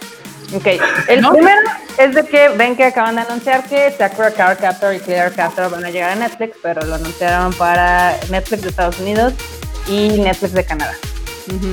Ok, 0.54 0.66
el 1.08 1.20
¿No? 1.22 1.32
primero 1.32 1.60
es 1.98 2.14
de 2.14 2.24
que 2.26 2.50
ven 2.50 2.76
que 2.76 2.84
acaban 2.84 3.16
de 3.16 3.22
anunciar 3.22 3.64
que 3.66 3.90
Sakura 3.96 4.30
Card 4.30 4.58
Captor 4.60 4.94
y 4.94 5.00
Clear 5.00 5.32
Captor 5.32 5.70
van 5.70 5.84
a 5.84 5.90
llegar 5.90 6.10
a 6.10 6.14
Netflix, 6.16 6.56
pero 6.62 6.84
lo 6.84 6.94
anunciaron 6.96 7.52
para 7.54 8.14
Netflix 8.30 8.62
de 8.62 8.68
Estados 8.68 9.00
Unidos 9.00 9.32
y 9.88 10.08
Netflix 10.20 10.52
de 10.52 10.64
Canadá. 10.64 10.94
Ujú. 11.48 11.72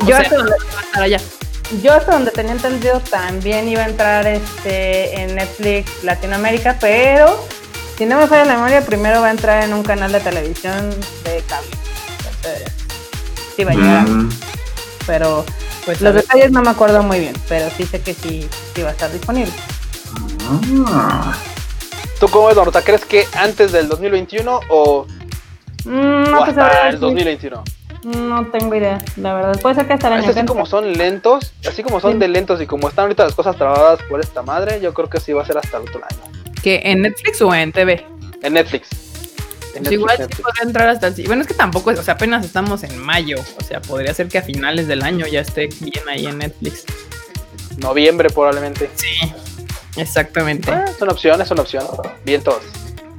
Yo 0.00 0.04
O 0.04 0.06
sea, 0.08 0.18
hasta 0.18 0.36
donde- 0.36 0.50
va 0.74 0.80
a 0.80 0.82
estar 0.82 1.02
allá. 1.04 1.20
Yo 1.82 1.92
hasta 1.92 2.12
donde 2.12 2.30
tenía 2.30 2.52
entendido 2.52 3.00
también 3.00 3.68
iba 3.68 3.82
a 3.82 3.88
entrar 3.88 4.26
este 4.26 5.20
en 5.22 5.34
Netflix 5.34 6.04
Latinoamérica, 6.04 6.76
pero 6.80 7.44
si 7.96 8.06
no 8.06 8.18
me 8.18 8.26
falla 8.26 8.44
la 8.44 8.54
memoria, 8.54 8.80
primero 8.84 9.20
va 9.20 9.28
a 9.28 9.30
entrar 9.30 9.64
en 9.64 9.72
un 9.72 9.82
canal 9.82 10.12
de 10.12 10.20
televisión 10.20 10.90
de 11.24 11.42
cable. 11.48 11.70
Entonces, 12.18 12.72
sí 13.56 13.64
va 13.64 13.72
a 13.72 13.74
llegar. 13.74 14.08
Mm, 14.08 14.30
Pero 15.06 15.44
Pues 15.84 16.00
los 16.00 16.14
detalles 16.14 16.50
no 16.50 16.62
me 16.62 16.70
acuerdo 16.70 17.02
muy 17.02 17.20
bien, 17.20 17.34
pero 17.48 17.68
sí 17.76 17.84
sé 17.86 18.00
que 18.00 18.14
sí, 18.14 18.48
sí 18.74 18.82
va 18.82 18.88
a 18.88 18.92
estar 18.92 19.12
disponible. 19.12 19.52
ah. 20.88 21.34
¿Tú 22.20 22.28
cómo 22.28 22.46
ves, 22.46 22.56
Marmota? 22.56 22.80
¿Crees 22.82 23.04
que 23.04 23.26
antes 23.34 23.72
del 23.72 23.88
2021 23.88 24.60
o, 24.70 25.06
Mm, 25.84 25.90
o 25.92 26.30
no, 26.30 26.38
pues 26.38 26.50
hasta 26.50 26.62
ahora 26.62 26.88
el 26.88 26.94
sí, 26.94 27.00
2021? 27.00 27.62
No 28.04 28.46
tengo 28.48 28.74
idea, 28.74 28.98
la 29.16 29.34
verdad. 29.34 29.60
Puede 29.60 29.74
ser 29.76 29.86
que 29.86 29.94
hasta 29.94 30.08
el 30.08 30.12
año 30.14 30.24
que 30.24 30.30
así 30.38 30.46
como 30.46 30.66
son 30.66 30.92
lentos, 30.92 31.52
así 31.68 31.82
como 31.82 32.00
son 32.00 32.12
Sí. 32.14 32.18
de 32.18 32.28
lentos 32.28 32.60
y 32.60 32.66
como 32.66 32.88
están 32.88 33.04
ahorita 33.04 33.24
las 33.24 33.34
cosas 33.34 33.56
trabadas 33.56 34.00
por 34.08 34.20
esta 34.20 34.42
madre, 34.42 34.80
yo 34.80 34.92
creo 34.94 35.08
que 35.08 35.20
sí 35.20 35.32
va 35.32 35.42
a 35.42 35.46
ser 35.46 35.58
hasta 35.58 35.76
el 35.78 35.84
otro 35.84 36.00
año. 36.08 36.20
¿Que 36.62 36.80
en 36.84 37.02
Netflix 37.02 37.40
o 37.42 37.54
en 37.54 37.72
TV? 37.72 38.06
En 38.42 38.52
Netflix. 38.54 38.88
En 39.74 39.82
Pues 39.82 39.92
igual 39.92 40.16
sí 40.16 40.22
Netflix. 40.22 40.40
podría 40.42 40.62
entrar 40.62 40.88
hasta 40.88 41.06
el... 41.08 41.14
Bueno, 41.26 41.42
es 41.42 41.48
que 41.48 41.54
tampoco, 41.54 41.90
es- 41.90 41.98
o 41.98 42.02
sea, 42.02 42.14
apenas 42.14 42.44
estamos 42.44 42.82
en 42.84 42.96
mayo. 42.98 43.36
O 43.60 43.64
sea, 43.64 43.80
podría 43.82 44.14
ser 44.14 44.28
que 44.28 44.38
a 44.38 44.42
finales 44.42 44.86
del 44.86 45.02
año 45.02 45.26
ya 45.26 45.40
esté 45.40 45.68
bien 45.80 46.08
ahí 46.08 46.26
en 46.26 46.38
Netflix. 46.38 46.84
Noviembre 47.78 48.30
probablemente. 48.30 48.88
Sí, 48.94 49.32
exactamente. 49.96 50.70
Ah, 50.70 50.84
es 50.88 51.00
una 51.02 51.12
opción, 51.12 51.40
es 51.40 51.50
una 51.50 51.62
opción. 51.62 51.84
Bien 52.24 52.42
todos. 52.42 52.62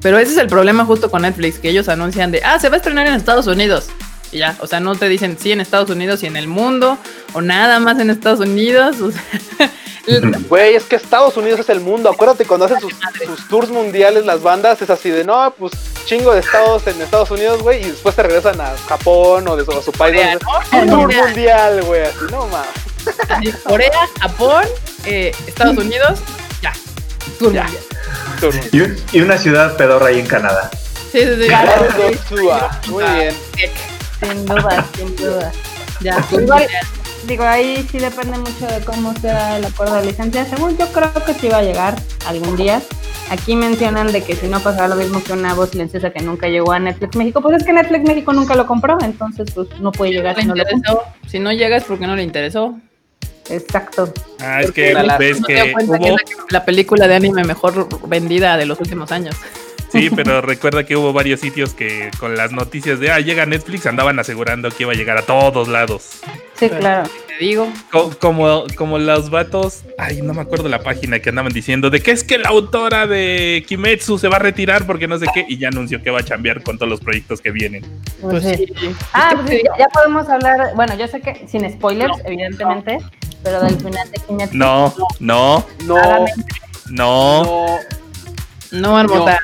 Pero 0.02 0.18
ese 0.20 0.32
es 0.34 0.38
el 0.38 0.48
problema 0.48 0.86
justo 0.86 1.10
con 1.12 1.24
Netflix, 1.24 1.60
que 1.60 1.70
ellos 1.70 1.90
anuncian 1.90 2.32
de, 2.32 2.42
ah, 2.44 2.60
se 2.60 2.70
va 2.70 2.76
a 2.76 2.78
estrenar 2.78 3.08
en 3.08 3.14
Estados 3.16 3.48
Unidos. 3.48 3.90
Y 4.36 4.40
ya, 4.40 4.54
o 4.60 4.68
sea, 4.68 4.82
no 4.82 4.96
te 4.96 5.08
dicen 5.08 5.38
sí 5.40 5.54
en 5.54 5.62
Estados 5.62 5.90
Unidos 5.90 6.22
y 6.24 6.26
en 6.28 6.36
el 6.36 6.50
mundo, 6.50 6.98
o 7.32 7.40
nada 7.42 7.80
más 7.80 7.98
en 8.00 8.10
Estados 8.10 8.42
Unidos. 8.42 8.98
O 9.00 9.10
sea, 9.12 9.72
Güey, 10.50 10.76
es 10.76 10.84
que 10.84 10.98
Estados 10.98 11.38
Unidos 11.38 11.62
es 11.62 11.70
el 11.70 11.80
mundo. 11.80 12.10
Acuérdate 12.12 12.44
cuando 12.46 12.66
hacen 12.66 12.82
sus, 12.82 12.92
sus 13.26 13.48
tours 13.48 13.70
mundiales 13.70 14.26
las 14.26 14.42
bandas, 14.42 14.82
es 14.82 14.90
así 14.90 15.10
de 15.10 15.24
no, 15.24 15.52
pues 15.58 15.72
chingo 16.06 16.34
de 16.34 16.42
estados 16.42 16.86
en 16.88 17.02
Estados 17.02 17.32
Unidos, 17.32 17.64
güey, 17.64 17.82
y 17.82 17.92
después 17.92 18.14
te 18.14 18.24
regresan 18.24 18.60
a 18.60 18.76
Japón 18.90 19.48
o 19.48 19.56
de 19.56 19.64
su, 19.64 19.72
a 19.72 19.82
su 19.82 19.92
país. 19.94 20.16
Corea, 20.20 20.38
donde- 20.38 20.92
¿no? 20.92 21.00
Un 21.00 21.08
tour 21.08 21.16
mundial, 21.26 21.84
güey, 21.84 22.02
así, 22.04 22.18
no 22.30 22.48
mames. 22.48 22.70
así, 23.30 23.52
Corea, 23.64 24.08
Japón, 24.20 24.66
eh, 25.06 25.32
Estados 25.48 25.78
Unidos, 25.78 26.20
ya. 26.62 26.74
Tour 27.40 27.54
Ya. 27.54 27.64
mundial. 27.64 27.84
Tour 28.42 28.54
Y, 28.74 28.82
un- 28.82 28.98
y 29.14 29.22
una 29.22 29.38
ciudad 29.38 29.78
pedorra 29.78 30.08
ahí 30.08 30.20
en 30.20 30.28
Canadá. 30.28 30.70
Sí, 31.12 31.20
sí, 31.24 31.48
sí. 31.48 32.90
Muy 32.92 33.04
bien. 33.06 33.34
Sin 34.32 34.46
duda, 34.46 34.86
sin 34.98 35.16
duda. 35.16 35.52
Ya, 36.02 36.22
tour 36.30 36.42
Igual-. 36.44 36.68
Digo, 37.28 37.44
ahí 37.44 37.88
sí 37.92 37.98
depende 37.98 38.38
mucho 38.38 38.68
de 38.68 38.82
cómo 38.86 39.14
sea 39.20 39.58
el 39.58 39.66
acuerdo 39.66 39.96
de 39.96 40.06
licencia. 40.06 40.46
Según 40.46 40.78
yo 40.78 40.88
creo 40.92 41.12
que 41.26 41.34
sí 41.34 41.48
va 41.48 41.58
a 41.58 41.64
llegar 41.64 41.96
algún 42.28 42.56
día. 42.56 42.82
Aquí 43.32 43.56
mencionan 43.56 44.12
de 44.12 44.22
que 44.24 44.36
si 44.36 44.46
no 44.48 44.60
pasará 44.60 44.88
lo 44.90 44.96
mismo 44.96 45.24
que 45.24 45.34
una 45.34 45.56
voz 45.56 45.72
silenciosa 45.72 46.12
que 46.12 46.22
nunca 46.22 46.48
llegó 46.48 46.72
a 46.72 46.78
Netflix 46.80 47.16
México, 47.16 47.42
pues 47.42 47.58
es 47.58 47.64
que 47.66 47.74
Netflix 47.74 48.04
México 48.08 48.32
nunca 48.34 48.54
lo 48.56 48.68
compró, 48.68 49.00
entonces 49.02 49.50
pues 49.56 49.68
no 49.80 49.92
puede 49.92 50.12
llegar 50.12 50.36
le 50.36 50.44
si 50.44 50.48
no 50.48 50.54
lo 50.54 50.62
interesó. 50.62 51.04
Si 51.28 51.40
no 51.40 51.52
llega 51.52 51.78
es 51.78 51.84
porque 51.86 52.06
no 52.06 52.16
le 52.16 52.22
interesó. 52.22 52.76
Exacto. 53.50 54.14
Ah, 54.40 54.60
es 54.60 54.68
Porque 54.68 54.90
que 54.90 54.94
la- 54.94 55.18
ves 55.18 55.40
No 55.40 55.48
se 55.48 55.54
dio 55.54 55.64
que 55.66 55.72
cuenta 55.74 55.98
que 56.00 56.06
hubo, 56.12 56.16
es 56.20 56.38
la, 56.38 56.46
la 56.60 56.66
película 56.66 57.08
de 57.08 57.16
anime 57.16 57.44
mejor 57.44 58.08
vendida 58.08 58.58
de 58.58 58.66
los 58.68 58.80
últimos 58.80 59.12
años. 59.12 59.36
Sí, 59.96 60.10
pero 60.16 60.42
recuerda 60.42 60.84
que 60.86 60.96
hubo 60.96 61.14
varios 61.14 61.40
sitios 61.40 61.74
que 61.74 62.12
con 62.20 62.36
las 62.36 62.52
noticias 62.52 63.00
de, 63.00 63.12
ah, 63.12 63.20
llega 63.20 63.46
Netflix, 63.46 63.86
andaban 63.86 64.20
asegurando 64.20 64.70
que 64.70 64.84
iba 64.84 64.92
a 64.92 64.96
llegar 64.96 65.18
a 65.18 65.22
todos 65.24 65.68
lados. 65.68 66.20
Sí, 66.56 66.70
claro. 66.70 67.10
Te 67.28 67.44
digo. 67.44 67.68
Co- 67.92 68.12
Como, 68.18 68.64
como 68.78 68.98
los 68.98 69.30
vatos, 69.30 69.82
ay, 69.98 70.22
no 70.22 70.34
me 70.34 70.42
acuerdo 70.42 70.70
la 70.70 70.80
página 70.84 71.20
que 71.20 71.30
andaban 71.30 71.52
diciendo 71.52 71.90
de 71.90 72.02
que 72.02 72.12
es 72.12 72.24
que 72.24 72.38
la 72.38 72.48
autora 72.50 73.08
de 73.08 73.66
Kimetsu 73.68 74.18
se 74.18 74.30
va 74.30 74.38
a 74.38 74.40
retirar 74.40 74.86
porque 74.86 75.06
no 75.08 75.18
sé 75.18 75.26
qué, 75.34 75.46
y 75.50 75.58
ya 75.58 75.68
anunció 75.68 76.02
que 76.02 76.12
va 76.12 76.20
a 76.20 76.24
chambear 76.24 76.64
con 76.64 76.78
todos 76.78 76.90
los 76.90 77.02
proyectos 77.02 77.42
que 77.42 77.52
vienen. 77.52 77.84
Pues 78.22 78.44
sí. 78.44 78.66
Ah, 79.12 79.32
pues 79.36 79.50
sí, 79.50 79.62
ya, 79.66 79.78
ya 79.80 79.88
podemos 79.90 80.30
hablar, 80.30 80.72
bueno, 80.76 80.96
yo 80.98 81.08
sé 81.10 81.20
que 81.20 81.46
sin 81.48 81.70
spoilers, 81.70 82.14
evidentemente, 82.24 83.00
pero 83.44 83.62
del 83.62 83.76
final 83.82 84.10
de 84.12 84.18
Kimetsu. 84.26 84.56
No, 84.58 84.94
no, 85.20 85.66
No, 85.82 85.98
no. 86.90 87.44
no. 87.44 87.80
No, 88.72 88.92
Marmota. 88.94 89.40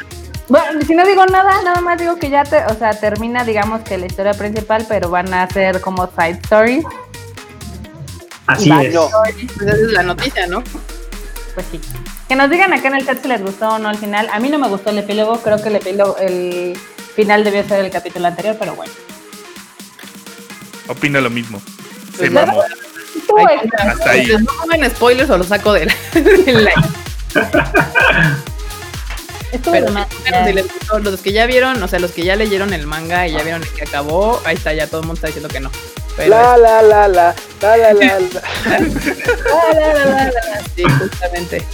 Bueno, 0.52 0.82
si 0.86 0.94
no 0.96 1.06
digo 1.08 1.26
nada, 1.28 1.62
nada 1.64 1.80
más 1.80 1.98
digo 1.98 2.18
que 2.18 2.30
ya 2.30 2.44
te, 2.44 2.58
o 2.66 2.78
sea, 2.78 2.92
termina, 2.92 3.46
digamos 3.46 3.84
que 3.84 3.98
la 3.98 4.08
historia 4.08 4.34
principal, 4.34 4.86
pero 4.90 5.10
van 5.10 5.34
a 5.34 5.48
ser 5.48 5.80
como 5.80 6.08
side 6.08 6.42
stories. 6.44 6.84
Así 8.48 8.70
es. 8.70 8.94
no. 8.94 9.10
Pues 9.56 9.70
esa 9.70 9.72
es 9.72 9.92
la 9.94 10.04
noticia, 10.04 10.48
¿no? 10.48 10.62
Pues 11.56 11.66
sí. 11.72 11.80
Que 12.28 12.36
nos 12.36 12.50
digan 12.50 12.74
acá 12.74 12.90
en 12.90 12.96
el 12.96 13.06
chat 13.06 13.22
si 13.22 13.30
les 13.30 13.42
gustó 13.42 13.70
o 13.70 13.80
no 13.80 13.88
al 13.88 13.98
final. 13.98 14.28
A 14.30 14.42
mí 14.42 14.50
no 14.50 14.60
me 14.60 14.68
gustó 14.68 14.90
el 14.90 14.98
epílogo, 14.98 15.38
creo 15.42 15.62
que 15.64 15.70
el 15.70 15.78
epílogo, 15.78 16.18
el 16.18 16.78
final 17.16 17.46
debió 17.46 17.66
ser 17.66 17.86
el 17.86 17.90
capítulo 17.90 18.28
anterior, 18.28 18.58
pero 18.60 18.76
bueno. 18.76 18.92
Opino 20.90 21.22
lo 21.22 21.30
mismo. 21.30 21.62
Se 22.12 22.30
Pues, 22.30 22.32
mamó. 22.32 22.62
Ay. 23.48 23.70
Hasta 23.88 24.10
ahí. 24.10 24.28
No 24.28 24.52
pongan 24.60 24.92
spoilers 24.92 25.30
o 25.30 25.38
lo 25.38 25.46
saco 25.46 25.72
de 25.72 25.86
la. 26.46 26.74
Estuvo 29.52 29.74
Pero 29.74 29.88
si 30.46 30.54
les 30.54 30.74
gustó, 30.74 31.00
los 31.00 31.20
que 31.20 31.34
ya 31.34 31.46
vieron, 31.46 31.82
o 31.84 31.88
sea, 31.88 32.00
los 32.00 32.12
que 32.12 32.24
ya 32.24 32.36
leyeron 32.36 32.74
el 32.74 32.88
manga 32.88 33.28
y 33.28 33.34
ya 33.34 33.44
vieron 33.44 33.62
que 33.76 33.84
acabó, 33.84 34.42
ahí 34.46 34.56
está, 34.56 34.74
ya 34.74 34.88
todo 34.88 35.02
el 35.02 35.08
mundo 35.08 35.18
está 35.18 35.28
diciendo 35.28 35.50
que 35.50 35.60
no. 35.60 35.72
Pero 36.16 36.30
La, 36.30 36.58
la, 36.58 36.82
la, 36.82 37.08
la, 37.08 37.36
la, 37.62 37.78
la, 37.78 37.94
la, 37.94 37.94
la. 37.94 38.20
la, 38.74 38.80
la, 39.74 39.94
la, 39.94 40.04
la, 40.06 40.26
la, 40.26 40.64
sí, 40.76 40.84
justamente. 40.84 41.66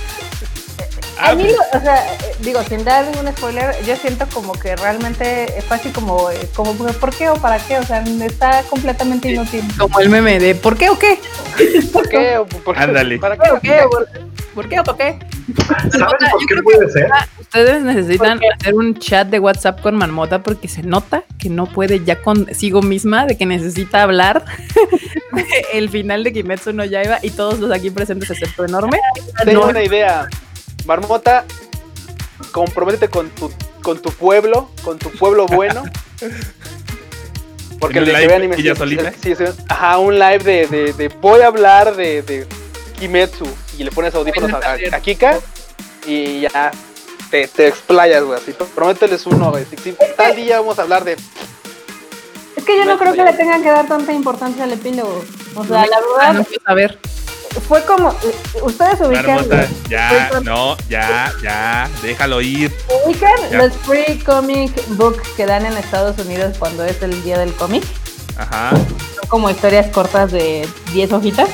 A 1.20 1.34
mí, 1.36 1.48
o 1.74 1.80
sea, 1.80 2.14
eh, 2.14 2.18
digo, 2.42 2.62
sin 2.64 2.84
dar 2.84 3.06
ningún 3.06 3.28
spoiler, 3.36 3.76
yo 3.86 3.96
siento 3.96 4.26
como 4.34 4.54
que 4.54 4.76
realmente 4.76 5.48
fue 5.68 5.78
así 5.78 5.90
como, 5.90 6.30
eh, 6.30 6.48
como 6.56 6.74
¿por 6.74 7.14
qué 7.16 7.30
o 7.30 7.36
para 7.36 7.58
qué? 7.60 7.78
O 7.80 7.84
sea, 7.84 8.02
está 8.02 8.62
completamente 8.70 9.32
inútil. 9.32 9.64
Como 9.78 10.00
el 10.00 10.10
meme 10.10 10.40
de 10.40 10.54
¿por 10.56 10.78
qué 10.78 10.90
o 10.90 10.98
qué? 11.00 11.20
¿Por 11.94 12.08
qué? 12.08 12.38
¿O 12.38 12.46
por 12.46 12.76
qué? 12.76 12.82
Ándale. 12.82 13.18
¿Para 13.20 13.36
¿Por 13.36 13.62
qué? 13.62 13.68
qué? 13.70 13.82
¿Por, 13.90 14.08
por 14.54 14.70
qué 14.70 14.80
o 14.80 14.84
por 14.84 14.98
qué? 14.98 15.20
¿Sabes 15.68 15.98
Marmota, 15.98 16.30
por 16.32 16.46
qué 16.46 16.56
puede 16.64 16.90
ser? 16.92 17.10
Ah, 17.14 17.26
Ustedes 17.40 17.82
necesitan 17.82 18.40
hacer 18.60 18.74
un 18.76 18.94
chat 19.00 19.28
de 19.30 19.40
WhatsApp 19.40 19.80
con 19.82 19.96
Marmota 19.96 20.44
porque 20.44 20.68
se 20.68 20.84
nota 20.84 21.24
que 21.40 21.50
no 21.50 21.66
puede 21.66 22.04
ya 22.04 22.22
consigo 22.22 22.82
misma 22.82 23.26
de 23.26 23.38
que 23.38 23.46
necesita 23.46 24.04
hablar 24.04 24.44
el 25.74 25.90
final 25.90 26.24
de 26.26 26.34
Kimetsu 26.34 26.74
no 26.74 26.84
Yaiba 26.84 27.20
y 27.22 27.30
todos 27.32 27.60
los 27.60 27.72
aquí 27.72 27.90
presentes 27.92 28.30
excepto 28.30 28.66
enorme. 28.66 29.00
Tengo 29.46 29.62
No, 29.62 29.68
una 29.70 29.84
idea. 29.84 30.28
Marmota, 30.88 31.46
comprométete 32.52 33.10
con 33.10 33.30
tu, 33.30 33.52
con 33.84 34.02
tu 34.02 34.10
pueblo, 34.12 34.70
con 34.84 34.98
tu 34.98 35.12
pueblo 35.12 35.46
bueno. 35.46 35.84
Porque 37.80 38.00
¿En 38.00 38.06
el 38.08 38.14
de 38.16 38.28
que 38.28 38.34
anime 38.34 38.56
ella 38.58 38.74
sí- 38.74 38.80
solita? 38.80 39.12
sí, 39.22 39.36
sí, 39.36 39.44
ajá, 39.68 39.98
un 40.00 40.18
live 40.18 40.40
de, 40.40 40.68
de, 40.68 40.94
de 40.94 41.08
voy 41.10 41.42
a 41.42 41.48
hablar 41.48 41.96
de, 41.96 42.24
de 42.24 42.48
Kimetsu 43.00 43.46
y 43.78 43.84
le 43.84 43.92
pones 43.92 44.16
audífonos 44.16 44.52
a, 44.54 44.58
a- 44.72 44.96
a 44.96 45.00
Kika 45.00 45.40
y 46.08 46.40
ya 46.42 46.72
te, 47.30 47.48
te 47.48 47.68
explayas, 47.68 48.24
güey. 48.24 48.40
Así, 48.40 48.56
promételes 48.74 49.26
uno, 49.28 49.52
güey. 49.52 49.66
Si, 49.66 49.78
si 49.78 49.96
tal 50.16 50.36
día 50.36 50.60
vamos 50.60 50.80
a 50.80 50.84
hablar 50.84 51.04
de. 51.04 51.18
Es 52.56 52.64
que 52.64 52.78
yo 52.78 52.86
no 52.86 52.98
creo 52.98 53.14
que 53.14 53.24
le 53.24 53.34
tengan 53.34 53.62
que 53.62 53.70
dar 53.70 53.88
tanta 53.88 54.12
importancia 54.14 54.64
al 54.64 54.74
epílogo. 54.74 55.24
O 55.54 55.64
sea, 55.66 55.86
la 55.86 55.98
Ah, 56.22 56.34
no 56.34 56.40
verdad, 56.40 56.48
quiero 56.48 56.64
saber. 56.66 57.00
Fue 57.62 57.84
como, 57.86 58.14
ustedes 58.62 59.00
ubican, 59.02 59.26
Marmota, 59.36 59.68
ya, 59.90 60.30
no, 60.44 60.78
ya, 60.90 61.32
ya, 61.42 61.90
déjalo 62.02 62.42
ir. 62.42 62.72
ubican 63.06 63.32
Ya. 63.52 63.58
los 63.60 63.74
free 63.74 64.20
comic 64.20 64.72
books 64.90 65.28
que 65.36 65.46
dan 65.46 65.66
en 65.66 65.78
Estados 65.78 66.18
Unidos 66.20 66.56
cuando 66.60 66.84
es 66.86 67.02
el 67.02 67.24
día 67.24 67.38
del 67.40 67.54
cómic. 67.54 67.84
Ajá. 68.38 68.72
Son 68.72 69.28
como 69.30 69.50
historias 69.50 69.88
cortas 69.92 70.32
de 70.32 70.68
10 70.94 71.12
hojitas. 71.14 71.50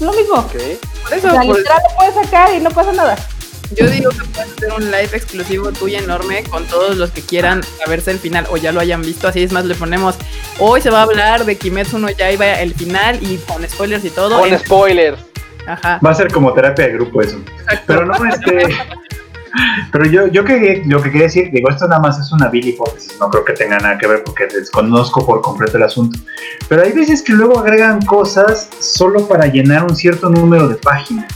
Lo 0.00 0.12
mismo. 0.12 0.36
Ok. 0.36 0.52
Por 0.52 1.14
eso, 1.18 1.28
O 1.28 1.30
sea, 1.30 1.42
por- 1.42 1.56
literal 1.58 1.82
lo 1.90 1.96
puedes 1.96 2.14
sacar 2.14 2.54
y 2.54 2.60
no 2.60 2.70
pasa 2.70 2.92
nada. 2.92 3.16
Yo 3.76 3.88
digo 3.88 4.10
que 4.10 4.24
puedes 4.32 4.52
hacer 4.52 4.72
un 4.72 4.84
live 4.86 5.10
exclusivo 5.12 5.72
tuyo 5.72 5.98
enorme 5.98 6.44
con 6.44 6.64
todos 6.66 6.96
los 6.96 7.10
que 7.10 7.22
quieran 7.22 7.62
saberse 7.62 8.10
el 8.10 8.18
final 8.18 8.46
o 8.50 8.56
ya 8.56 8.72
lo 8.72 8.80
hayan 8.80 9.02
visto. 9.02 9.28
Así 9.28 9.42
es 9.42 9.52
más, 9.52 9.64
le 9.64 9.74
ponemos 9.74 10.16
hoy 10.58 10.80
se 10.80 10.90
va 10.90 11.00
a 11.00 11.02
hablar 11.02 11.44
de 11.44 11.56
Kimetsu 11.56 11.98
no 11.98 12.10
Yaiba 12.10 12.60
el 12.60 12.74
final 12.74 13.18
y 13.22 13.36
con 13.38 13.66
spoilers 13.68 14.04
y 14.04 14.10
todo. 14.10 14.40
Con 14.40 14.52
en- 14.52 14.58
spoilers. 14.58 15.18
Ajá. 15.66 16.00
Va 16.04 16.10
a 16.10 16.14
ser 16.14 16.32
como 16.32 16.52
terapia 16.52 16.86
de 16.86 16.92
grupo 16.94 17.22
eso. 17.22 17.40
Pero 17.86 18.04
no, 18.04 18.14
este. 18.24 18.66
Pero 19.92 20.06
yo, 20.06 20.26
yo 20.28 20.44
que, 20.44 20.82
lo 20.86 21.02
que 21.02 21.10
quería 21.10 21.26
decir, 21.26 21.50
digo, 21.52 21.68
esto 21.68 21.86
nada 21.86 22.00
más 22.00 22.18
es 22.18 22.32
una 22.32 22.48
vil 22.48 22.68
hipótesis, 22.68 23.16
no 23.20 23.28
creo 23.28 23.44
que 23.44 23.52
tenga 23.52 23.78
nada 23.78 23.98
que 23.98 24.06
ver 24.06 24.24
porque 24.24 24.46
desconozco 24.46 25.26
por 25.26 25.42
completo 25.42 25.76
el 25.76 25.82
asunto. 25.82 26.18
Pero 26.68 26.82
hay 26.82 26.92
veces 26.92 27.20
que 27.22 27.34
luego 27.34 27.58
agregan 27.60 28.00
cosas 28.00 28.70
solo 28.80 29.28
para 29.28 29.46
llenar 29.46 29.84
un 29.84 29.94
cierto 29.94 30.30
número 30.30 30.68
de 30.68 30.76
páginas. 30.76 31.26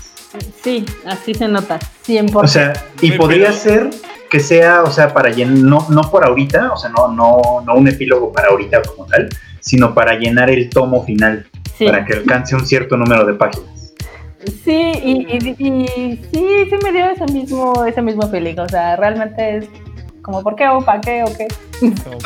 Sí, 0.62 0.84
así 1.06 1.34
se 1.34 1.48
nota. 1.48 1.78
100%. 2.06 2.30
O 2.34 2.46
sea, 2.46 2.72
y 3.00 3.12
podría 3.12 3.52
ser 3.52 3.90
que 4.30 4.40
sea, 4.40 4.82
o 4.82 4.90
sea, 4.90 5.12
para 5.14 5.30
llenar, 5.30 5.58
no, 5.58 5.86
no 5.90 6.02
por 6.10 6.24
ahorita, 6.24 6.72
o 6.72 6.76
sea, 6.76 6.90
no, 6.90 7.08
no, 7.08 7.62
no 7.64 7.74
un 7.74 7.86
epílogo 7.88 8.32
para 8.32 8.48
ahorita 8.48 8.82
como 8.82 9.06
tal, 9.06 9.28
sino 9.60 9.94
para 9.94 10.14
llenar 10.18 10.50
el 10.50 10.68
tomo 10.70 11.04
final. 11.04 11.46
Sí, 11.78 11.84
para 11.86 12.04
que 12.04 12.14
alcance 12.14 12.54
un 12.56 12.66
cierto 12.66 12.96
número 12.96 13.24
de 13.26 13.34
páginas. 13.34 13.92
sí, 14.64 14.92
y, 15.04 15.26
y- 15.30 15.56
y 15.58 16.16
sí, 16.32 16.46
sí 16.70 16.76
me 16.82 16.92
dio 16.92 17.10
ese 17.10 17.26
mismo, 17.32 17.84
ese 17.84 18.00
mismo 18.02 18.28
feeling. 18.30 18.56
O 18.58 18.68
sea, 18.68 18.96
realmente 18.96 19.58
es 19.58 19.66
como, 20.22 20.42
¿por 20.42 20.56
qué 20.56 20.66
o 20.68 20.80
para 20.80 21.00
qué 21.00 21.22
o 21.22 21.26
qué? 21.36 21.46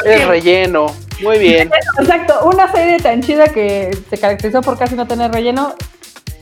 Es 0.06 0.26
relleno. 0.28 0.86
Muy 1.22 1.38
bien. 1.38 1.70
Exacto, 1.98 2.48
una 2.48 2.70
serie 2.72 2.98
tan 2.98 3.20
chida 3.22 3.48
que 3.48 3.90
se 4.08 4.16
caracterizó 4.16 4.62
por 4.62 4.78
casi 4.78 4.94
no 4.94 5.06
tener 5.06 5.30
relleno, 5.32 5.74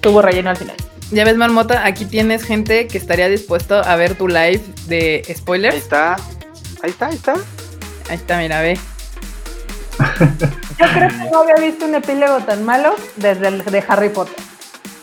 tuvo 0.01 0.23
relleno 0.23 0.51
al 0.51 0.57
final. 0.57 0.77
Ya 1.11 1.25
ves, 1.25 1.37
Marmota, 1.37 1.87
aquí 1.87 2.05
tienes 2.05 2.45
gente 2.45 2.87
que 2.87 2.99
estaría 2.99 3.29
dispuesto 3.29 3.77
a 3.83 3.97
ver 3.97 4.15
tu 4.15 4.29
live 4.29 4.61
de 4.87 5.23
Ahí 5.27 5.35
spoilers. 5.35 5.77
está. 5.77 6.15
Ahí 6.83 6.91
está, 6.91 7.07
ahí 7.07 7.15
está. 7.15 7.33
Ahí 8.11 8.17
está, 8.17 8.39
mira, 8.39 8.61
ve. 8.61 8.79
Yo 9.99 10.87
creo 10.95 11.09
que 11.09 11.31
no 11.33 11.41
había 11.41 11.57
visto 11.57 11.87
un 11.87 11.95
epílogo 11.95 12.39
tan 12.45 12.65
malo 12.65 12.95
desde 13.17 13.49
el 13.49 13.65
de 13.65 13.85
Harry 13.89 14.11
Potter. 14.11 14.37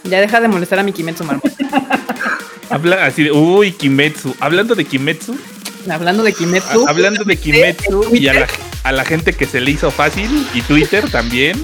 Ya 0.03 0.21
deja 0.21 0.39
de 0.39 0.47
molestar 0.47 0.79
a 0.79 0.83
mi 0.83 0.93
Kimetsu, 0.93 1.23
Marmota. 1.23 1.49
Habla 2.69 3.05
así 3.05 3.23
de, 3.23 3.31
uy, 3.31 3.71
Kimetsu. 3.71 4.35
Hablando 4.39 4.75
de 4.75 4.85
Kimetsu, 4.85 5.35
Hablando 5.89 6.23
de 6.23 6.33
Kimetsu. 6.33 6.85
a- 6.87 6.89
hablando 6.89 7.23
de 7.23 7.37
Kimetsu 7.37 8.15
y 8.15 8.27
a 8.27 8.33
la, 8.33 8.47
a 8.83 8.91
la 8.91 9.05
gente 9.05 9.33
que 9.33 9.45
se 9.45 9.59
le 9.59 9.71
hizo 9.71 9.91
fácil, 9.91 10.47
y 10.53 10.61
Twitter 10.61 11.09
también, 11.11 11.63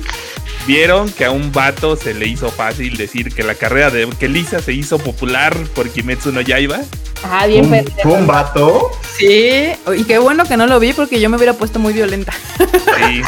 vieron 0.66 1.10
que 1.12 1.26
a 1.26 1.32
un 1.32 1.52
vato 1.52 1.96
se 1.96 2.14
le 2.14 2.28
hizo 2.28 2.50
fácil 2.52 2.98
decir 2.98 3.34
que 3.34 3.44
la 3.44 3.56
carrera 3.56 3.90
de 3.90 4.08
que 4.20 4.28
Lisa 4.28 4.62
se 4.62 4.74
hizo 4.74 4.98
popular 5.00 5.56
por 5.76 5.90
Kimetsu 5.90 6.32
no 6.32 6.42
Yaiba. 6.42 6.82
Ah, 7.24 7.46
bien 7.48 7.72
¿Un, 7.72 7.86
fue 8.02 8.14
un 8.14 8.28
vato? 8.28 8.92
Sí, 9.18 9.72
y 9.96 10.04
qué 10.06 10.18
bueno 10.18 10.44
que 10.46 10.58
no 10.58 10.68
lo 10.68 10.80
vi 10.80 10.94
porque 10.94 11.20
yo 11.20 11.30
me 11.30 11.38
hubiera 11.38 11.54
puesto 11.54 11.78
muy 11.80 11.94
violenta. 11.94 12.34
Sí. 12.58 13.22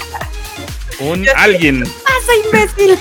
Un 1.00 1.26
alguien, 1.36 1.84
¡Pasa, 1.84 2.32
imbécil! 2.46 2.98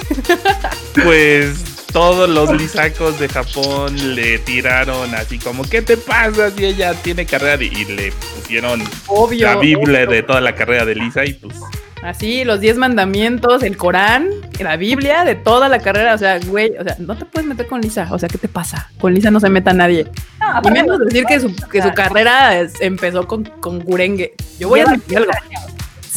pues 1.04 1.56
todos 1.92 2.28
los 2.28 2.50
lisacos 2.58 3.18
de 3.20 3.28
Japón 3.28 4.14
le 4.14 4.38
tiraron 4.38 5.14
así 5.14 5.38
como, 5.38 5.62
¿qué 5.64 5.82
te 5.82 5.96
pasa 5.98 6.50
si 6.50 6.64
ella 6.64 6.94
tiene 6.94 7.26
carrera? 7.26 7.56
de-?" 7.58 7.66
Y 7.66 7.84
le 7.84 8.12
pusieron 8.12 8.82
Obvio. 9.06 9.46
la 9.46 9.56
Biblia 9.56 10.00
obvio. 10.04 10.10
de 10.10 10.22
toda 10.22 10.40
la 10.40 10.54
carrera 10.54 10.84
de 10.86 10.94
Lisa 10.94 11.24
y 11.24 11.34
pues 11.34 11.54
Así, 12.02 12.44
los 12.44 12.60
10 12.60 12.78
mandamientos, 12.78 13.62
el 13.62 13.76
Corán, 13.76 14.28
la 14.58 14.76
Biblia 14.76 15.24
de 15.24 15.34
toda 15.36 15.68
la 15.68 15.78
carrera. 15.78 16.14
O 16.14 16.18
sea, 16.18 16.38
güey, 16.40 16.72
o 16.78 16.82
sea, 16.82 16.96
no 16.98 17.16
te 17.16 17.24
puedes 17.24 17.48
meter 17.48 17.66
con 17.68 17.80
Lisa. 17.80 18.08
O 18.10 18.18
sea, 18.18 18.28
¿qué 18.28 18.38
te 18.38 18.48
pasa? 18.48 18.90
Con 19.00 19.14
Lisa 19.14 19.30
no 19.30 19.38
se 19.40 19.48
meta 19.48 19.72
nadie. 19.72 20.08
No, 20.40 20.60
Y 20.68 20.72
menos 20.72 20.98
decir 20.98 21.24
que 21.24 21.38
su, 21.40 21.54
que 21.70 21.80
su 21.82 21.92
carrera 21.94 22.58
es- 22.58 22.80
empezó 22.80 23.26
con, 23.28 23.44
con 23.44 23.78
Gurenge. 23.80 24.34
Yo 24.58 24.68
voy 24.68 24.80
a 24.80 24.86
decir 24.86 25.18
algo. 25.18 25.30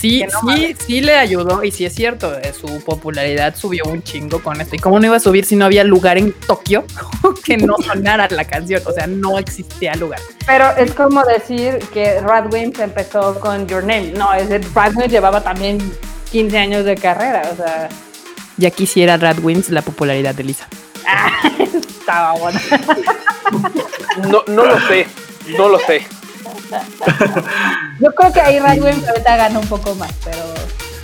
Sí, 0.05 0.19
Que 0.19 0.27
no 0.27 0.55
sí, 0.55 0.75
sí 0.85 1.01
le 1.01 1.15
ayudó 1.17 1.63
y 1.63 1.71
sí 1.71 1.83
es 1.83 1.95
cierto, 1.95 2.37
eh, 2.37 2.53
su 2.53 2.83
popularidad 2.83 3.55
subió 3.55 3.85
un 3.85 4.03
chingo 4.03 4.41
con 4.43 4.61
esto. 4.61 4.75
¿Y 4.75 4.79
cómo 4.79 4.99
no 4.99 5.07
iba 5.07 5.15
a 5.15 5.19
subir 5.19 5.45
si 5.45 5.55
no 5.55 5.65
había 5.65 5.83
lugar 5.83 6.19
en 6.19 6.31
Tokio 6.31 6.85
que 7.43 7.57
no 7.57 7.75
sonara 7.83 8.27
la 8.29 8.45
canción? 8.45 8.83
O 8.85 8.91
sea, 8.91 9.07
no 9.07 9.39
existía 9.39 9.95
lugar. 9.95 10.19
Pero 10.45 10.69
es 10.77 10.93
como 10.93 11.23
decir 11.23 11.79
que 11.91 12.21
Radwimps 12.21 12.79
empezó 12.79 13.39
con 13.39 13.67
Your 13.67 13.83
Name. 13.83 14.11
No, 14.11 14.31
es 14.35 14.47
Radwimps 14.75 15.11
llevaba 15.11 15.41
también 15.41 15.79
15 16.31 16.55
años 16.55 16.85
de 16.85 16.95
carrera, 16.95 17.49
o 17.51 17.55
sea, 17.55 17.89
Ya 18.57 18.69
quisiera 18.69 19.17
Radwimps 19.17 19.71
la 19.71 19.81
popularidad 19.81 20.35
de 20.35 20.43
Lisa. 20.43 20.67
estaba 21.73 22.33
bueno. 22.33 22.59
No, 24.29 24.43
no 24.47 24.65
lo 24.65 24.79
sé. 24.87 25.07
No 25.57 25.67
lo 25.67 25.79
sé. 25.79 26.05
Yo 27.99 28.11
creo 28.13 28.34
que 28.34 28.41
ahí 28.41 28.59
Radwimps 28.59 29.07
ahorita 29.07 29.36
gana 29.38 29.59
un 29.59 29.68
poco 29.68 29.95
más, 29.95 30.11
pero 30.24 30.38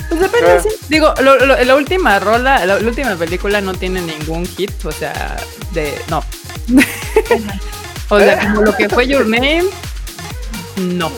Pues 0.10 0.20
depende, 0.22 0.56
Eh. 0.58 0.60
sí. 0.64 0.70
Digo, 0.90 1.14
lo- 1.22 1.38
lo- 1.46 1.64
la 1.64 1.76
última 1.76 2.20
rola, 2.20 2.66
la, 2.66 2.76
la 2.80 2.88
última 2.88 3.16
película 3.16 3.62
no 3.62 3.74
tiene 3.74 4.02
ningún 4.02 4.46
hit, 4.46 4.72
o 4.86 4.92
sea, 4.92 5.38
de. 5.72 5.94
No. 6.10 6.24
o 8.10 8.20
sea, 8.20 8.40
como 8.40 8.62
lo 8.64 8.76
que 8.76 8.90
fue 8.90 9.08
Your 9.08 9.26
Name, 9.26 9.64
no. 10.78 11.12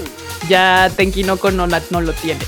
Ya 0.50 0.92
Tenkinoko 0.96 1.52
no, 1.52 1.66
no 1.68 2.02
lo 2.02 2.14
tiene. 2.14 2.42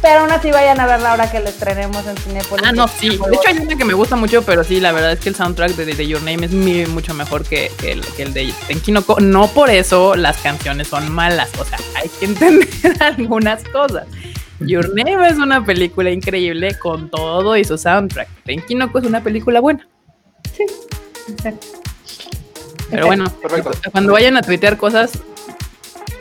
Pero 0.00 0.20
aún 0.20 0.30
así 0.30 0.50
vayan 0.50 0.78
a 0.80 0.86
verla 0.86 1.10
ahora 1.10 1.30
que 1.30 1.40
la 1.40 1.48
estrenemos 1.48 2.06
en 2.06 2.16
Cinepolis. 2.16 2.64
Ah, 2.66 2.72
no, 2.72 2.86
sí. 2.86 3.08
De 3.08 3.14
hecho, 3.36 3.48
hay 3.48 3.58
una 3.58 3.76
que 3.76 3.84
me 3.84 3.94
gusta 3.94 4.14
mucho, 4.14 4.42
pero 4.42 4.62
sí, 4.62 4.78
la 4.78 4.92
verdad 4.92 5.12
es 5.12 5.20
que 5.20 5.28
el 5.28 5.34
soundtrack 5.34 5.72
de, 5.72 5.94
de 5.94 6.06
Your 6.06 6.22
Name 6.22 6.46
es 6.46 6.88
mucho 6.88 7.14
mejor 7.14 7.44
que, 7.44 7.72
que 7.80 7.92
el, 7.92 8.04
que 8.04 8.22
el 8.22 8.32
de 8.32 8.52
Tenkinoko. 8.68 9.20
No 9.20 9.48
por 9.48 9.70
eso 9.70 10.14
las 10.14 10.38
canciones 10.38 10.88
son 10.88 11.10
malas. 11.10 11.50
O 11.58 11.64
sea, 11.64 11.78
hay 11.96 12.08
que 12.08 12.24
entender 12.26 12.68
algunas 13.00 13.64
cosas. 13.64 14.06
Your 14.60 14.94
Name 14.94 15.28
es 15.28 15.36
una 15.36 15.64
película 15.64 16.10
increíble 16.10 16.78
con 16.78 17.10
todo 17.10 17.56
y 17.56 17.64
su 17.64 17.76
soundtrack. 17.76 18.28
Tenkinoko 18.44 19.00
es 19.00 19.04
una 19.04 19.22
película 19.22 19.60
buena. 19.60 19.86
Pero 22.90 23.06
bueno, 23.06 23.28
Perfecto. 23.30 23.72
cuando 23.90 24.12
vayan 24.12 24.36
a 24.36 24.42
tuitear 24.42 24.76
cosas, 24.76 25.12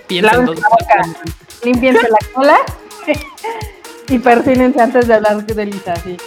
piensen 0.07 0.45
dos 0.45 0.59
la 0.59 0.67
boca. 0.69 1.23
Límpiense 1.63 2.01
la 2.03 2.17
cola 2.33 2.57
y 4.09 4.19
persínense 4.19 4.81
antes 4.81 5.07
de 5.07 5.13
hablar 5.15 5.45
de 5.45 5.65
Lisa, 5.65 5.95
sí. 5.97 6.17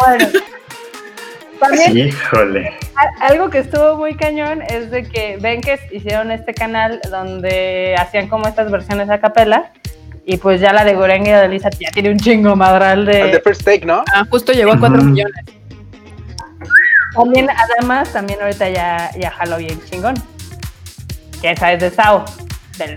Bueno. 0.00 0.26
También 1.60 1.98
Híjole. 1.98 2.72
algo 3.20 3.50
que 3.50 3.58
estuvo 3.58 3.96
muy 3.96 4.14
cañón 4.14 4.62
es 4.62 4.92
de 4.92 5.02
que 5.02 5.38
ven 5.40 5.60
que 5.60 5.78
hicieron 5.90 6.30
este 6.30 6.54
canal 6.54 7.00
donde 7.10 7.96
hacían 7.98 8.28
como 8.28 8.46
estas 8.46 8.70
versiones 8.70 9.10
a 9.10 9.18
capela 9.18 9.72
y 10.24 10.36
pues 10.36 10.60
ya 10.60 10.72
la 10.72 10.84
de 10.84 10.94
Gorengue 10.94 11.34
de 11.34 11.48
Lisa 11.48 11.68
ya 11.70 11.90
tiene 11.90 12.10
un 12.10 12.18
chingo 12.18 12.54
madral 12.54 13.00
El 13.00 13.06
de 13.06 13.32
de... 13.32 13.40
First 13.40 13.64
Take, 13.64 13.84
¿no? 13.84 14.04
Ah, 14.14 14.24
justo 14.30 14.52
llegó 14.52 14.72
a 14.72 14.78
4 14.78 14.98
Ujú. 14.98 15.06
millones. 15.08 15.44
También 17.14 17.48
además, 17.50 18.12
también 18.12 18.40
ahorita 18.40 18.68
ya, 18.68 19.10
ya 19.18 19.30
jaló 19.32 19.56
bien 19.56 19.80
chingón. 19.90 20.14
Que 21.42 21.50
esa 21.52 21.72
es 21.72 21.80
de 21.80 21.90
Sao. 21.90 22.24
Del, 22.76 22.94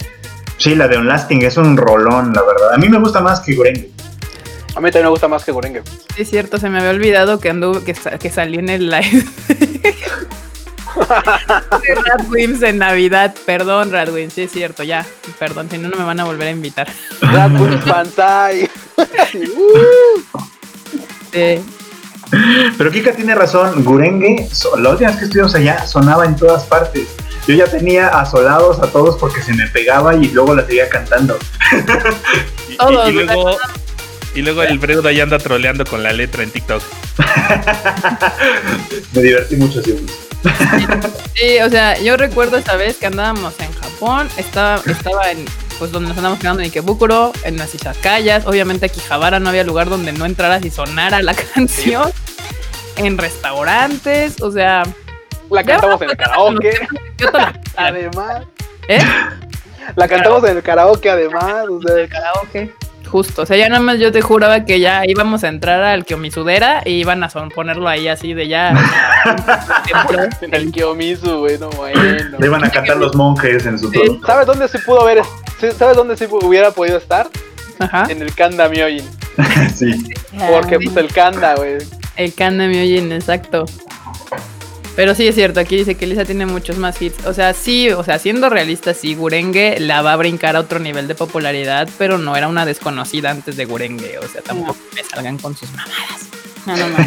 Sí, 0.62 0.76
la 0.76 0.88
de 0.88 0.97
Unlasting 0.97 1.41
es 1.41 1.57
un 1.57 1.76
rolón, 1.76 2.34
la 2.34 2.41
verdad. 2.43 2.74
A 2.74 2.78
mí 2.78 2.88
me 2.88 2.99
gusta 2.99 3.20
más 3.20 3.39
que 3.41 3.55
Gurenge. 3.55 3.89
A 4.76 4.80
mí 4.80 4.86
también 4.89 5.05
me 5.05 5.09
gusta 5.09 5.28
más 5.28 5.43
que 5.43 5.51
Gorengue. 5.51 5.82
Sí, 6.16 6.22
es 6.22 6.30
cierto, 6.30 6.57
se 6.57 6.70
me 6.70 6.78
había 6.80 6.91
olvidado 6.91 7.39
que 7.41 7.49
anduvo, 7.49 7.84
que, 7.84 7.93
sa- 7.93 8.18
que 8.18 8.30
salí 8.30 8.57
en 8.57 8.70
el 8.70 8.89
live 8.89 9.26
de 11.84 11.95
Radwimps 11.95 12.62
en 12.62 12.78
Navidad. 12.78 13.36
Perdón, 13.45 13.91
Radwimps, 13.91 14.34
sí 14.34 14.43
es 14.43 14.51
cierto, 14.51 14.84
ya. 14.84 15.05
Perdón, 15.39 15.68
si 15.70 15.78
no, 15.78 15.89
no 15.89 15.97
me 15.97 16.03
van 16.05 16.20
a 16.20 16.24
volver 16.26 16.47
a 16.47 16.51
invitar. 16.51 16.88
Radwin 17.22 17.80
Pansai. 17.82 18.70
Sí. 21.34 21.64
Pero 22.78 22.92
Kika 22.92 23.12
tiene 23.14 23.36
razón, 23.36 23.84
Gurenge, 23.84 24.48
so- 24.52 24.78
la 24.78 24.90
última 24.92 25.10
vez 25.10 25.20
que 25.20 25.26
estuvimos 25.26 25.54
allá, 25.56 25.86
sonaba 25.86 26.26
en 26.26 26.36
todas 26.36 26.64
partes. 26.64 27.08
Yo 27.48 27.56
ya 27.56 27.66
tenía 27.66 28.08
asolados 28.08 28.80
a 28.80 28.88
todos 28.88 29.18
porque 29.18 29.42
se 29.42 29.54
me 29.54 29.68
pegaba 29.68 30.16
y 30.16 30.30
luego 30.30 30.56
la 30.56 30.66
seguía 30.66 30.88
cantando. 30.90 31.38
Y, 32.70 32.74
y- 32.74 32.78
Todos, 32.78 33.10
y 33.10 33.14
luego, 33.14 33.58
y 34.36 34.42
luego 34.44 34.64
el 34.64 34.80
Freud 34.80 35.06
ahí 35.06 35.20
anda 35.20 35.38
troleando 35.40 35.86
con 35.86 36.04
la 36.04 36.14
letra 36.14 36.44
en 36.44 36.52
TikTok. 36.52 36.82
Me 39.14 39.22
divertí 39.22 39.56
mucho 39.58 39.80
haciendo 39.80 40.04
eso. 40.12 40.22
Sí, 41.36 41.60
o 41.66 41.70
sea, 41.70 42.00
yo 42.00 42.18
recuerdo 42.18 42.58
esa 42.58 42.76
vez 42.76 42.98
que 42.98 43.06
andábamos 43.08 43.54
en 43.60 43.72
Japón, 43.74 44.28
estaba, 44.38 44.82
estaba 44.86 45.30
en, 45.32 45.46
pues 45.82 45.92
donde 45.92 46.10
nos 46.10 46.18
andábamos 46.18 46.40
quedando 46.40 46.60
en 46.62 46.68
Ikebukuro, 46.68 47.32
en 47.44 47.58
las 47.58 47.74
izakayas, 47.74 48.46
obviamente 48.46 48.86
aquí 48.86 49.00
Javara 49.00 49.40
no 49.40 49.50
había 49.50 49.64
lugar 49.64 49.90
donde 49.90 50.12
no 50.14 50.28
entraras 50.28 50.64
y 50.64 50.70
sonara 50.70 51.24
la 51.24 51.34
canción, 51.56 52.12
en 52.98 53.18
restaurantes, 53.18 54.40
o 54.44 54.52
sea, 54.52 54.84
La 55.50 55.64
cantamos 55.64 56.00
en 56.04 56.12
el 56.12 56.18
karaoke. 56.18 56.88
yo 57.18 57.32
te 57.32 57.36
la- 57.40 57.60
Además. 57.78 58.44
¿eh? 58.90 59.00
La 59.96 60.08
cantamos 60.08 60.44
en 60.44 60.58
el 60.58 60.62
karaoke, 60.62 61.10
además. 61.10 61.66
O 61.68 61.82
sea, 61.82 62.08
karaoke. 62.08 62.76
Justo, 63.10 63.42
o 63.42 63.46
sea, 63.48 63.58
ya 63.58 63.68
nada 63.68 63.82
más 63.82 63.98
yo 63.98 64.12
te 64.12 64.22
juraba 64.22 64.64
que 64.66 64.80
ya 64.80 65.02
íbamos 65.08 65.44
a 65.44 65.48
entrar 65.48 65.82
al 65.84 66.06
Kiyomisudera 66.06 66.84
y 66.86 66.92
iban 66.92 67.24
a 67.24 67.30
son- 67.32 67.50
ponerlo 67.50 67.88
ahí 67.90 68.08
así 68.08 68.36
de 68.36 68.48
ya. 68.48 68.72
en 70.42 70.54
el 70.54 70.72
Kiyomizu, 70.72 71.40
güey, 71.40 71.58
no 71.58 71.70
bueno. 71.72 72.02
Le 72.38 72.46
iban 72.46 72.64
a 72.64 72.70
cantar 72.70 72.98
los 72.98 73.16
monjes 73.16 73.66
en 73.66 73.80
su 73.80 73.90
Sí. 73.90 74.00
todo. 74.06 74.20
¿Sabes 74.28 74.46
dónde 74.46 74.68
sí 74.68 74.78
pudo 74.86 75.02
haber? 75.02 75.24
¿Sabes 75.78 75.95
dónde 75.95 76.18
sí 76.18 76.26
hubiera 76.30 76.72
podido 76.72 76.97
estar? 76.97 77.30
Ajá. 77.80 78.07
En 78.09 78.22
el 78.22 78.34
Kanda 78.34 78.68
Myojin. 78.70 79.07
Sí. 79.76 80.14
Porque 80.51 80.80
pues 80.80 80.95
el 80.97 81.12
Kanda, 81.12 81.55
güey. 81.55 81.78
El 82.18 82.34
Kanda 82.34 82.68
Myojin, 82.68 83.12
exacto. 83.12 83.66
Pero 84.95 85.16
sí 85.16 85.26
es 85.26 85.36
cierto, 85.36 85.59
aquí 85.59 85.78
dice 85.78 85.95
que 85.95 86.05
Lisa 86.05 86.26
tiene 86.26 86.45
muchos 86.45 86.78
más 86.78 87.01
hits. 87.01 87.26
O 87.26 87.34
sea, 87.34 87.53
sí, 87.53 87.89
o 87.91 88.03
sea, 88.03 88.20
siendo 88.20 88.49
realista, 88.49 88.93
sí, 88.93 89.16
Gurenge 89.16 89.80
la 89.80 90.01
va 90.01 90.14
a 90.14 90.18
brincar 90.18 90.55
a 90.57 90.59
otro 90.59 90.80
nivel 90.80 91.07
de 91.07 91.16
popularidad, 91.16 91.88
pero 91.97 92.18
no 92.18 92.36
era 92.36 92.49
una 92.49 92.66
desconocida 92.66 93.32
antes 93.32 93.55
de 93.55 93.66
Gurenge. 93.66 94.20
O 94.20 94.28
sea, 94.28 94.41
tampoco 94.41 94.76
me 94.93 95.03
salgan 95.03 95.38
con 95.38 95.55
sus 95.55 95.72
mamadas. 95.72 96.31
No, 96.66 96.76
no, 96.78 96.89
no. 96.89 96.97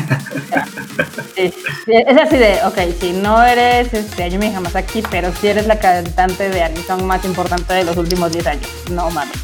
Sí, 1.37 1.53
es 1.87 2.17
así 2.21 2.37
de, 2.37 2.59
ok, 2.65 2.79
si 3.01 3.13
no 3.13 3.43
eres 3.43 3.93
este, 3.93 4.23
Ayumi 4.25 4.55
Hamasaki, 4.55 5.03
pero 5.11 5.33
si 5.41 5.49
eres 5.49 5.67
la 5.67 5.79
cantante 5.79 6.49
de 6.49 6.63
anime 6.63 6.85
más 7.03 7.25
importante 7.25 7.75
de 7.75 7.85
los 7.85 7.97
últimos 7.97 8.33
10 8.33 8.47
años. 8.47 8.67
No 8.91 9.11
mames. 9.11 9.37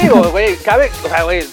Digo, 0.00 0.22
güey, 0.30 0.56
cabe, 0.56 0.90
o 1.04 1.08
sea, 1.08 1.22
güey, 1.24 1.44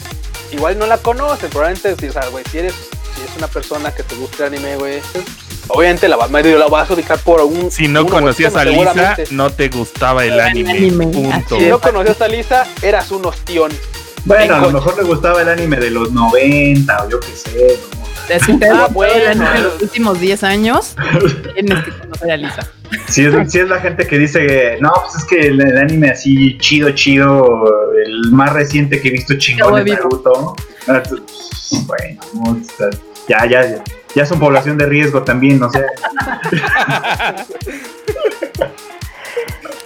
igual 0.52 0.78
no 0.78 0.86
la 0.86 0.98
conoces, 0.98 1.50
probablemente, 1.50 1.96
sí, 2.00 2.08
o 2.10 2.14
sea, 2.14 2.28
güey, 2.28 2.44
si 2.52 2.60
eres 2.60 2.74
si 2.74 3.24
es 3.24 3.36
una 3.38 3.48
persona 3.48 3.92
que 3.92 4.04
te 4.04 4.16
gusta 4.16 4.46
el 4.46 4.54
anime, 4.54 4.76
güey, 4.76 5.02
pues, 5.12 5.26
obviamente 5.70 6.08
la, 6.08 6.18
va- 6.18 6.28
medio 6.28 6.58
la 6.60 6.68
vas 6.68 6.90
a 6.90 6.94
ubicar 6.94 7.18
por 7.20 7.42
un. 7.42 7.72
Si 7.72 7.88
no 7.88 8.02
uno, 8.02 8.10
conocías 8.12 8.56
a 8.56 8.64
Lisa, 8.66 9.16
no 9.32 9.50
te 9.50 9.70
gustaba 9.70 10.24
el 10.24 10.40
anime. 10.40 10.72
anime, 10.72 11.08
Punto. 11.08 11.58
Si 11.60 11.66
no 11.66 11.80
conocías 11.82 12.22
a 12.22 12.28
Lisa, 12.28 12.68
eras 12.84 13.10
un 13.12 13.26
ostión. 13.26 13.72
Bueno, 14.28 14.56
a 14.56 14.60
lo 14.60 14.72
mejor 14.72 14.98
le 14.98 15.04
gustaba 15.04 15.42
el 15.42 15.50
anime 15.50 15.78
de 15.78 15.90
los 15.92 16.12
90 16.12 17.06
o 17.06 17.10
yo 17.10 17.20
qué 17.20 17.28
sé. 17.28 17.80
si 18.46 18.58
te 18.58 18.70
Ah, 18.70 18.86
el 18.88 18.94
bueno. 18.94 19.30
anime 19.30 19.58
en 19.58 19.64
los 19.64 19.82
últimos 19.82 20.20
10 20.20 20.44
años, 20.44 20.96
tienes 21.56 21.84
que 21.86 21.92
conocer 21.92 22.32
a 22.32 22.38
Lisa. 22.38 22.68
Si 23.08 23.24
es, 23.26 23.52
si 23.52 23.60
es 23.60 23.70
la 23.70 23.80
gente 23.80 24.06
que 24.06 24.18
dice, 24.18 24.78
no, 24.82 24.92
pues 25.02 25.16
es 25.16 25.26
que 25.26 25.40
el, 25.48 25.62
el 25.62 25.78
anime 25.78 26.10
así 26.10 26.58
chido, 26.58 26.90
chido, 26.92 27.64
el 28.06 28.32
más 28.32 28.52
reciente 28.54 29.02
que 29.02 29.08
he 29.10 29.12
visto 29.12 29.36
chingón 29.38 29.78
es. 29.88 29.94
Naruto. 29.94 30.56
Ah, 30.88 31.02
tú- 31.04 31.24
Bueno, 31.86 32.62
ya, 33.28 33.46
ya, 33.46 33.66
ya. 33.66 33.84
Ya 34.16 34.26
son 34.26 34.40
población 34.40 34.78
de 34.78 34.86
riesgo 34.88 35.24
también, 35.24 35.60
no 35.60 35.70
sé. 35.70 35.86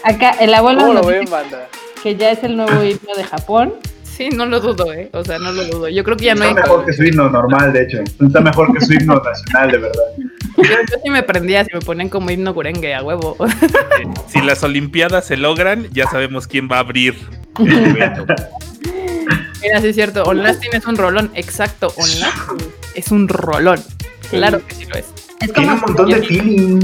Acá 0.04 0.32
el 0.40 0.54
abuelo 0.54 0.80
¿Cómo 0.82 0.94
lo 0.94 1.00
nos 1.02 1.08
ven, 1.08 1.22
dice 1.22 1.32
banda? 1.32 1.68
que 2.02 2.16
ya 2.16 2.32
es 2.32 2.44
el 2.44 2.56
nuevo 2.58 2.84
himno 2.84 3.14
de 3.16 3.24
Japón. 3.24 3.74
Sí, 4.16 4.30
no 4.30 4.46
lo 4.46 4.60
dudo, 4.60 4.92
¿eh? 4.94 5.10
O 5.14 5.24
sea, 5.24 5.40
no 5.40 5.52
lo 5.52 5.64
dudo. 5.66 5.90
Yo 5.90 6.04
creo 6.04 6.18
que 6.18 6.26
ya 6.26 6.36
no 6.36 6.44
Está 6.44 6.62
hay. 6.62 6.64
mejor 6.64 6.86
que 6.86 6.94
su 6.94 7.04
himno 7.04 7.30
normal, 7.30 7.74
de 7.74 7.84
hecho. 7.84 7.98
Está 8.02 8.42
mejor 8.42 8.72
que 8.78 8.86
su 8.86 8.94
himno 8.94 9.16
nacional, 9.16 9.72
de 9.72 9.78
verdad. 9.78 10.04
Yo, 10.58 10.64
yo 10.64 10.98
sí 11.04 11.10
me 11.10 11.24
prendía 11.24 11.64
si 11.66 11.74
me 11.74 11.80
ponían 11.80 12.10
como 12.10 12.30
himno 12.30 12.54
gurengue 12.54 12.94
a 12.94 13.02
huevo. 13.04 13.36
Si 14.28 14.42
las 14.42 14.64
Olimpiadas 14.64 15.26
se 15.26 15.38
logran, 15.38 15.88
ya 15.92 16.08
sabemos 16.08 16.46
quién 16.48 16.68
va 16.72 16.78
a 16.78 16.80
abrir 16.82 17.16
el 17.60 17.72
evento. 17.86 18.26
Mira, 19.62 19.80
sí 19.82 19.88
es 19.88 19.96
cierto. 19.96 20.24
On 20.24 20.42
Lasting 20.44 20.72
es 20.74 20.86
un 20.86 20.98
rolón. 20.98 21.32
Exacto, 21.36 21.94
On 21.98 22.20
Lasting 22.20 22.72
es 22.96 23.12
un 23.12 23.28
rolón. 23.28 23.80
Claro 24.30 24.66
que 24.68 24.76
sí 24.76 24.86
lo 24.86 24.96
es. 24.96 25.06
Es 25.40 25.54
Tiene 25.54 25.70
como, 25.70 25.74
un 25.74 25.82
montón 25.82 26.10
de 26.10 26.22
feeling. 26.24 26.80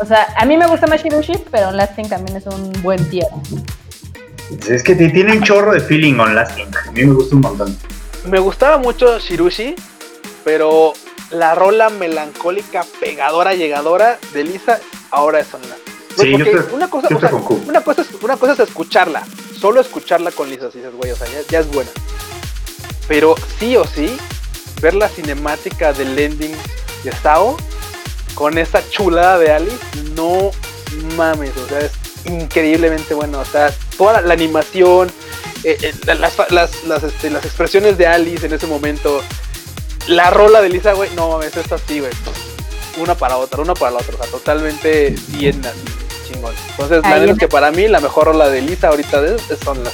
o 0.00 0.04
sea, 0.06 0.26
a 0.36 0.44
mí 0.44 0.56
me 0.56 0.66
gusta 0.66 0.86
más 0.86 1.02
Shirushi, 1.02 1.34
pero 1.50 1.72
Lasting 1.72 2.08
también 2.08 2.36
es 2.36 2.46
un 2.46 2.70
buen 2.82 3.02
tier. 3.10 3.26
Es 4.68 4.82
que 4.82 4.94
tiene 4.94 5.32
un 5.32 5.42
chorro 5.42 5.72
de 5.72 5.80
feeling 5.80 6.18
on 6.18 6.34
lasting. 6.34 6.68
A 6.86 6.90
mí 6.92 7.04
me 7.04 7.14
gusta 7.14 7.34
un 7.34 7.40
montón. 7.40 7.78
Me 8.26 8.38
gustaba 8.38 8.78
mucho 8.78 9.18
Shirushi, 9.18 9.74
pero 10.44 10.92
la 11.30 11.54
rola 11.54 11.90
melancólica, 11.90 12.84
pegadora, 13.00 13.54
llegadora 13.54 14.18
de 14.32 14.44
Lisa, 14.44 14.80
ahora 15.10 15.40
es 15.40 15.52
online. 15.52 15.74
Sí, 16.16 16.30
yo 16.36 16.46
una 16.72 16.88
cosa, 16.88 17.08
yo 17.10 17.16
o 17.16 17.20
sea, 17.20 17.30
una 17.66 17.82
cosa 17.82 18.02
es, 18.02 18.08
una 18.22 18.36
cosa 18.36 18.52
es 18.54 18.60
escucharla, 18.60 19.22
solo 19.58 19.80
escucharla 19.80 20.30
con 20.30 20.48
Lisa, 20.48 20.70
si 20.70 20.78
dices, 20.78 20.94
güey, 20.94 21.10
o 21.10 21.16
sea, 21.16 21.26
ya, 21.26 21.40
ya 21.50 21.60
es 21.60 21.70
buena. 21.70 21.90
Pero 23.06 23.34
sí 23.58 23.76
o 23.76 23.84
sí, 23.84 24.16
ver 24.80 24.94
la 24.94 25.08
cinemática 25.08 25.92
del 25.92 26.18
ending 26.18 26.54
de 27.04 27.12
Sao 27.12 27.56
con 28.34 28.56
esa 28.58 28.82
chulada 28.88 29.38
de 29.38 29.52
Alice, 29.52 29.78
no 30.14 30.50
mames, 31.16 31.56
o 31.56 31.68
sea, 31.68 31.80
es 31.80 31.92
increíblemente 32.26 33.14
bueno. 33.14 33.40
O 33.40 33.44
sea, 33.44 33.72
toda 33.96 34.14
la, 34.14 34.20
la 34.22 34.34
animación, 34.34 35.08
eh, 35.64 35.76
eh, 35.82 35.94
la- 36.06 36.14
las, 36.16 36.34
las, 36.50 36.84
las, 36.84 37.02
este, 37.02 37.30
las 37.30 37.44
expresiones 37.44 37.96
de 37.98 38.06
Alice 38.06 38.46
en 38.46 38.52
ese 38.52 38.66
momento, 38.66 39.22
la 40.08 40.30
rola 40.30 40.60
de 40.62 40.68
Lisa, 40.68 40.92
güey, 40.92 41.10
no 41.14 41.30
mames, 41.30 41.56
es 41.56 41.70
así, 41.72 42.00
güey. 42.00 42.12
Una 42.98 43.14
para 43.14 43.36
otra, 43.36 43.60
una 43.62 43.74
para 43.74 43.90
la 43.92 43.98
otra, 43.98 44.14
o 44.14 44.18
sea, 44.22 44.26
totalmente 44.30 45.14
bien 45.28 45.60
así, 45.66 46.32
chingón. 46.32 46.54
Entonces, 46.70 47.02
la 47.02 47.18
neta 47.20 47.32
es 47.32 47.38
que 47.38 47.48
para 47.48 47.70
mí 47.70 47.88
la 47.88 48.00
mejor 48.00 48.26
rola 48.26 48.48
de 48.48 48.62
Lisa 48.62 48.88
ahorita 48.88 49.20
de, 49.20 49.36
es 49.36 49.42
son 49.62 49.82
las. 49.84 49.92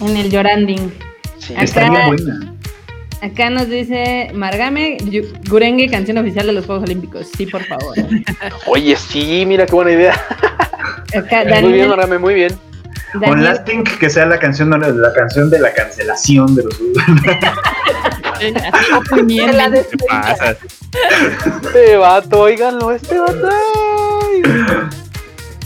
En 0.00 0.16
el 0.16 0.30
Lloranding. 0.30 0.92
Sí. 1.38 1.52
Acá- 1.52 1.64
Está 1.64 1.90
bien 1.90 2.06
buena. 2.06 2.53
Acá 3.24 3.48
nos 3.48 3.70
dice 3.70 4.30
Margame, 4.34 4.98
Gurenge, 5.48 5.88
canción 5.88 6.18
oficial 6.18 6.46
de 6.46 6.52
los 6.52 6.66
Juegos 6.66 6.84
Olímpicos. 6.84 7.26
Sí, 7.34 7.46
por 7.46 7.64
favor. 7.64 7.96
Oye, 8.66 8.94
sí, 8.96 9.44
mira 9.46 9.64
qué 9.64 9.72
buena 9.74 9.92
idea. 9.92 10.12
Acá 11.16 11.44
Muy 11.62 11.72
bien, 11.72 11.88
Marame, 11.88 12.18
muy 12.18 12.34
bien. 12.34 12.52
Daniel 13.14 13.44
lasting 13.44 13.82
que 13.84 14.10
sea 14.10 14.26
la 14.26 14.38
canción 14.38 14.68
de 14.70 14.92
la 14.92 15.12
canción 15.14 15.48
de 15.48 15.58
la 15.58 15.72
cancelación 15.72 16.54
de 16.54 16.64
los 16.64 16.78
men. 16.80 16.94
¿Qué 19.90 19.96
pasa? 20.06 20.56
Este 21.62 21.96
vato, 21.96 22.40
oíganlo, 22.42 22.92
este 22.92 23.18
vato. 23.18 23.48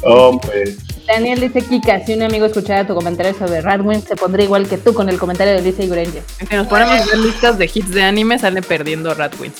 Oh, 0.02 0.40
pues. 0.40 0.87
Daniel 1.08 1.40
dice 1.40 1.62
Kika, 1.62 2.04
si 2.04 2.12
un 2.12 2.22
amigo 2.22 2.44
escuchara 2.44 2.86
tu 2.86 2.94
comentario 2.94 3.32
sobre 3.36 3.62
Radwin, 3.62 4.02
se 4.02 4.14
pondría 4.14 4.44
igual 4.44 4.68
que 4.68 4.76
tú 4.76 4.92
con 4.92 5.08
el 5.08 5.18
comentario 5.18 5.54
de 5.54 5.62
Lisa 5.62 5.82
y 5.82 5.88
Gurenge. 5.88 6.22
Si 6.46 6.54
nos 6.54 6.66
ponemos 6.66 7.00
a 7.00 7.06
ver 7.06 7.18
listas 7.18 7.56
de 7.56 7.70
hits 7.72 7.92
de 7.92 8.02
anime, 8.02 8.38
sale 8.38 8.60
perdiendo 8.60 9.14
Radwin. 9.14 9.50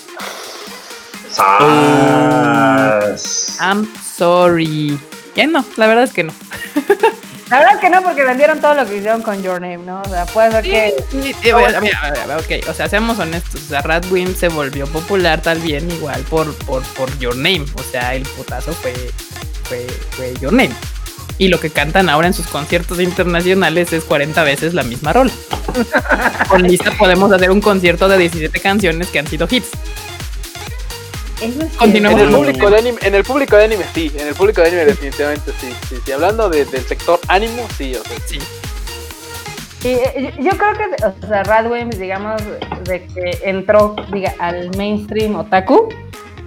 Sas. 1.30 1.56
I'm 3.60 3.88
sorry. 4.16 5.00
Ya 5.34 5.46
no, 5.46 5.64
la 5.76 5.86
verdad 5.86 6.04
es 6.04 6.12
que 6.12 6.24
no. 6.24 6.34
La 7.48 7.60
verdad 7.60 7.76
es 7.76 7.80
que 7.80 7.88
no, 7.88 8.02
porque 8.02 8.24
vendieron 8.24 8.60
todo 8.60 8.74
lo 8.74 8.84
que 8.86 8.98
hicieron 8.98 9.22
con 9.22 9.42
Your 9.42 9.58
Name, 9.58 9.78
¿no? 9.78 10.02
O 10.02 10.08
sea, 10.08 10.26
puede 10.26 10.50
ser 10.50 10.64
que... 10.64 10.94
Sí, 11.10 11.30
eh, 11.44 11.54
mira, 11.54 11.80
mira, 11.80 12.12
mira, 12.12 12.36
ok, 12.36 12.68
o 12.68 12.74
sea, 12.74 12.90
seamos 12.90 13.18
honestos, 13.18 13.62
o 13.62 13.68
sea, 13.68 13.80
Radwimp 13.80 14.36
se 14.36 14.48
volvió 14.48 14.86
popular 14.86 15.40
tal 15.40 15.58
bien 15.60 15.90
igual 15.90 16.20
por, 16.24 16.54
por, 16.66 16.82
por 16.88 17.18
Your 17.18 17.34
Name, 17.36 17.64
o 17.74 17.82
sea, 17.82 18.14
el 18.14 18.24
putazo 18.24 18.74
fue, 18.74 18.92
fue, 19.64 19.86
fue 20.10 20.34
Your 20.42 20.52
Name. 20.52 20.74
Y 21.38 21.48
lo 21.48 21.60
que 21.60 21.70
cantan 21.70 22.08
ahora 22.08 22.26
en 22.26 22.34
sus 22.34 22.48
conciertos 22.48 23.00
internacionales 23.00 23.92
es 23.92 24.04
40 24.04 24.42
veces 24.42 24.74
la 24.74 24.82
misma 24.82 25.12
rola. 25.12 25.30
Con 26.48 26.62
Lisa 26.64 26.90
podemos 26.98 27.30
hacer 27.32 27.50
un 27.50 27.60
concierto 27.60 28.08
de 28.08 28.18
17 28.18 28.58
canciones 28.60 29.08
que 29.08 29.20
han 29.20 29.26
sido 29.28 29.46
hits. 29.50 29.68
Continuemos. 31.78 32.20
En 32.20 32.26
el 32.28 32.34
público 32.34 32.70
de 32.70 32.78
anime, 32.78 32.98
en 33.02 33.14
el 33.14 33.22
público 33.22 33.56
de 33.56 33.64
anime 33.64 33.84
sí, 33.94 34.10
en 34.16 34.26
el 34.26 34.34
público 34.34 34.60
de 34.60 34.68
anime 34.68 34.84
definitivamente 34.86 35.52
sí. 35.60 35.68
sí, 35.88 35.96
sí. 36.04 36.12
Hablando 36.12 36.48
de- 36.50 36.64
del 36.64 36.84
sector 36.84 37.20
ánimo, 37.28 37.64
sí, 37.76 37.94
o 37.94 38.02
sea, 38.02 38.16
Sí. 38.26 38.38
Y, 39.84 39.88
eh, 39.90 40.34
yo 40.40 40.50
creo 40.50 40.72
que, 40.72 41.04
o 41.06 41.28
sea, 41.28 41.44
Radwimp, 41.44 41.94
digamos, 41.94 42.42
de 42.82 43.06
que 43.06 43.38
entró, 43.44 43.94
diga, 44.12 44.34
al 44.40 44.76
mainstream 44.76 45.36
otaku, 45.36 45.88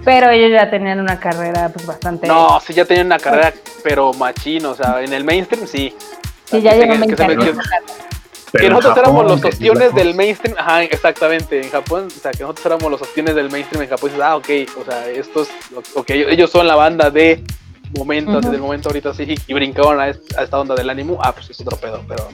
pero 0.04 0.30
ellos 0.30 0.50
ya 0.52 0.70
tenían 0.70 1.00
una 1.00 1.18
carrera, 1.20 1.68
pues, 1.72 1.86
bastante... 1.86 2.26
No, 2.26 2.60
sí, 2.60 2.72
ya 2.74 2.84
tenían 2.84 3.06
una 3.06 3.18
carrera, 3.18 3.52
pero 3.82 4.12
machín, 4.14 4.64
o 4.66 4.74
sea, 4.74 5.02
en 5.02 5.12
el 5.12 5.24
mainstream 5.24 5.66
sí. 5.66 5.94
sí, 6.46 6.60
ya 6.60 6.72
se- 6.72 6.78
llevan 6.78 7.00
que 7.02 7.14
20 7.14 7.16
se 7.16 7.22
años. 7.24 7.36
metió- 7.44 7.62
Pero 8.52 8.60
que 8.62 8.66
en 8.66 8.72
nosotros 8.72 8.94
Japón, 8.96 9.14
éramos 9.16 9.30
los 9.42 9.44
ostiones 9.52 9.94
del 9.94 10.14
mainstream, 10.14 10.56
ajá, 10.58 10.82
exactamente, 10.82 11.60
en 11.62 11.70
Japón, 11.70 12.08
o 12.08 12.20
sea, 12.20 12.32
que 12.32 12.40
nosotros 12.42 12.66
éramos 12.66 12.90
los 12.90 13.00
ostiones 13.02 13.34
del 13.34 13.50
mainstream 13.50 13.82
en 13.84 13.88
Japón, 13.88 14.10
y 14.10 14.12
dices, 14.12 14.26
ah, 14.26 14.36
ok, 14.36 14.48
o 14.80 14.84
sea, 14.84 15.08
estos, 15.08 15.48
ok, 15.94 16.10
ellos 16.10 16.50
son 16.50 16.66
la 16.66 16.74
banda 16.76 17.10
de 17.10 17.42
momento, 17.96 18.38
Ujú. 18.38 18.50
del 18.50 18.60
momento 18.60 18.88
ahorita 18.90 19.14
sí, 19.14 19.34
y 19.46 19.54
brincaron 19.54 20.00
a, 20.00 20.08
est- 20.08 20.36
a 20.38 20.42
esta 20.42 20.58
onda 20.60 20.74
del 20.74 20.90
ánimo, 20.90 21.18
ah, 21.22 21.32
pues 21.32 21.48
es 21.50 21.60
otro 21.60 21.76
pedo, 21.78 22.02
pero 22.08 22.28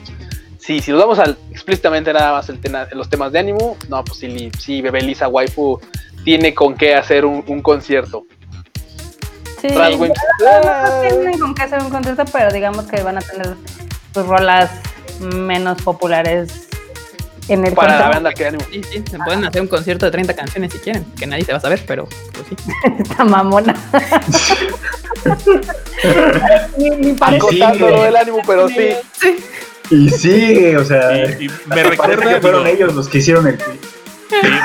sí, 0.57 0.81
si 0.81 0.91
nos 0.91 0.99
vamos 1.01 1.19
al, 1.19 1.37
explícitamente 1.51 2.11
nada 2.11 2.33
más 2.33 2.49
el 2.49 2.59
tema, 2.59 2.85
los 2.91 3.09
temas 3.09 3.31
de 3.31 3.39
ánimo, 3.39 3.77
no, 3.87 4.03
pues 4.03 4.19
sí, 4.19 4.51
sí, 4.59 4.81
Bebé 4.81 5.01
Lisa 5.01 5.27
Waifu 5.29 5.79
tiene 6.23 6.53
con 6.53 6.75
qué 6.75 6.95
hacer 6.95 7.25
un, 7.25 7.43
un 7.47 7.61
concierto. 7.61 8.23
Sí, 9.61 9.67
Radwimp, 9.67 10.15
no 10.15 11.01
tienen 11.01 11.39
con 11.39 11.53
qué 11.53 11.63
hacer 11.63 11.81
un 11.81 11.89
concierto, 11.89 12.23
pero 12.31 12.51
digamos 12.51 12.85
que 12.85 13.01
van 13.03 13.17
a 13.17 13.21
tener 13.21 13.55
sus 14.13 14.25
rolas 14.25 14.71
menos 15.19 15.81
populares 15.81 16.67
en 17.49 17.65
el 17.65 17.73
para 17.73 17.93
la 17.93 17.97
concierto. 17.97 18.15
banda 18.15 18.33
que 18.33 18.45
ánimo. 18.45 18.63
Sí, 18.71 18.81
sí, 18.89 19.03
se 19.09 19.17
pueden 19.17 19.43
hacer 19.43 19.61
un 19.61 19.67
concierto 19.67 20.05
de 20.05 20.11
30 20.11 20.33
canciones 20.35 20.71
si 20.71 20.79
quieren, 20.79 21.03
que 21.17 21.27
nadie 21.27 21.43
se 21.43 21.51
va 21.51 21.57
a 21.57 21.61
saber, 21.61 21.83
pero 21.85 22.07
pues 22.33 22.45
sí. 22.47 22.55
Esta 22.99 23.25
mamona. 23.25 23.75
ni, 26.77 26.89
ni 26.91 27.11
sí, 27.11 27.15
Acotando 27.19 27.89
lo 27.89 28.03
del 28.03 28.15
ánimo, 28.15 28.39
pero 28.47 28.69
sí. 28.69 28.91
Y 29.89 30.09
sigue, 30.09 30.77
o 30.77 30.85
sea. 30.85 31.17
Y, 31.17 31.45
y 31.45 31.49
me 31.49 31.55
parece 31.67 31.89
recuerda, 31.89 32.33
que 32.35 32.41
fueron 32.41 32.67
ellos 32.67 32.93
los 32.93 33.09
que 33.09 33.17
hicieron 33.17 33.47
el 33.47 33.59
sí, 33.59 33.79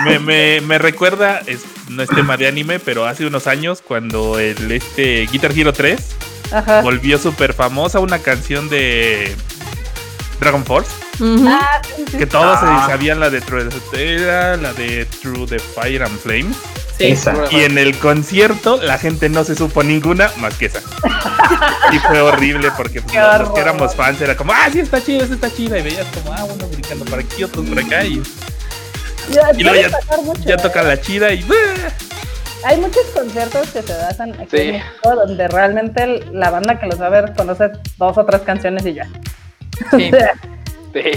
me, 0.04 0.18
me- 0.18 0.60
me 0.60 0.78
recuerda, 0.78 1.40
es, 1.46 1.60
no 1.88 2.02
es 2.02 2.08
tema 2.10 2.36
de 2.36 2.46
anime, 2.46 2.78
pero 2.80 3.06
hace 3.06 3.26
unos 3.26 3.46
años 3.46 3.82
cuando 3.86 4.38
el 4.38 4.70
este 4.72 5.26
Guitar 5.30 5.52
Hero 5.56 5.72
3 5.72 6.00
Ajá. 6.52 6.80
volvió 6.82 7.18
súper 7.18 7.52
famosa 7.54 8.00
una 8.00 8.18
canción 8.18 8.68
de 8.68 9.34
Dragon 10.40 10.64
Force. 10.64 10.90
Ah, 11.46 11.80
que 12.18 12.26
todos 12.26 12.58
se 12.60 12.66
Ah. 12.66 12.86
sabían 12.88 13.20
la 13.20 13.30
de 13.30 13.40
True 13.40 13.68
la 14.60 14.72
de 14.72 15.06
True 15.22 15.46
the 15.46 15.58
Fire 15.58 16.02
and 16.02 16.18
Flames. 16.18 16.56
Sí. 16.98 17.06
Esa. 17.06 17.34
Y 17.50 17.62
en 17.64 17.76
el 17.78 17.96
concierto 17.98 18.80
la 18.82 18.98
gente 18.98 19.28
no 19.28 19.42
se 19.44 19.54
supo 19.56 19.82
ninguna 19.82 20.30
más 20.38 20.54
que 20.54 20.66
esa. 20.66 20.80
Y 21.92 21.98
fue 21.98 22.20
horrible 22.20 22.70
porque 22.76 23.00
pues, 23.02 23.14
los, 23.14 23.50
que 23.50 23.60
éramos 23.60 23.94
fans 23.94 24.20
era 24.20 24.36
como, 24.36 24.52
ah, 24.52 24.68
sí 24.72 24.80
está 24.80 25.02
chida, 25.04 25.26
sí 25.26 25.34
está 25.34 25.52
chida. 25.54 25.78
Y 25.78 25.82
veías 25.82 26.06
como, 26.06 26.32
ah, 26.32 26.44
uno 26.44 26.66
brincando 26.68 27.04
por 27.04 27.18
aquí, 27.20 27.44
otros 27.44 27.64
por 27.66 27.78
acá. 27.78 28.04
Y 28.04 28.22
Ya, 29.30 29.50
Y 29.56 29.62
luego 29.62 29.80
ya- 29.80 30.16
mucho, 30.22 30.42
ya 30.44 30.56
toca 30.56 30.82
la 30.82 31.00
chida 31.00 31.32
y... 31.32 31.44
Hay 32.66 32.78
muchos 32.78 33.04
conciertos 33.14 33.68
que 33.70 33.82
se 33.82 33.92
basan 33.94 34.32
aquí 34.40 34.46
Sí. 34.50 34.56
en 34.62 34.72
México 34.72 35.14
donde 35.14 35.48
realmente 35.48 36.24
la 36.32 36.50
banda 36.50 36.78
que 36.80 36.86
los 36.86 37.00
va 37.00 37.06
a 37.06 37.10
ver 37.10 37.34
conoce 37.36 37.70
dos 37.98 38.16
o 38.16 38.24
tres 38.24 38.40
canciones 38.42 38.86
y 38.86 38.94
ya. 38.94 39.06
Sí. 39.90 40.10
O 40.12 40.16
sea, 40.16 40.32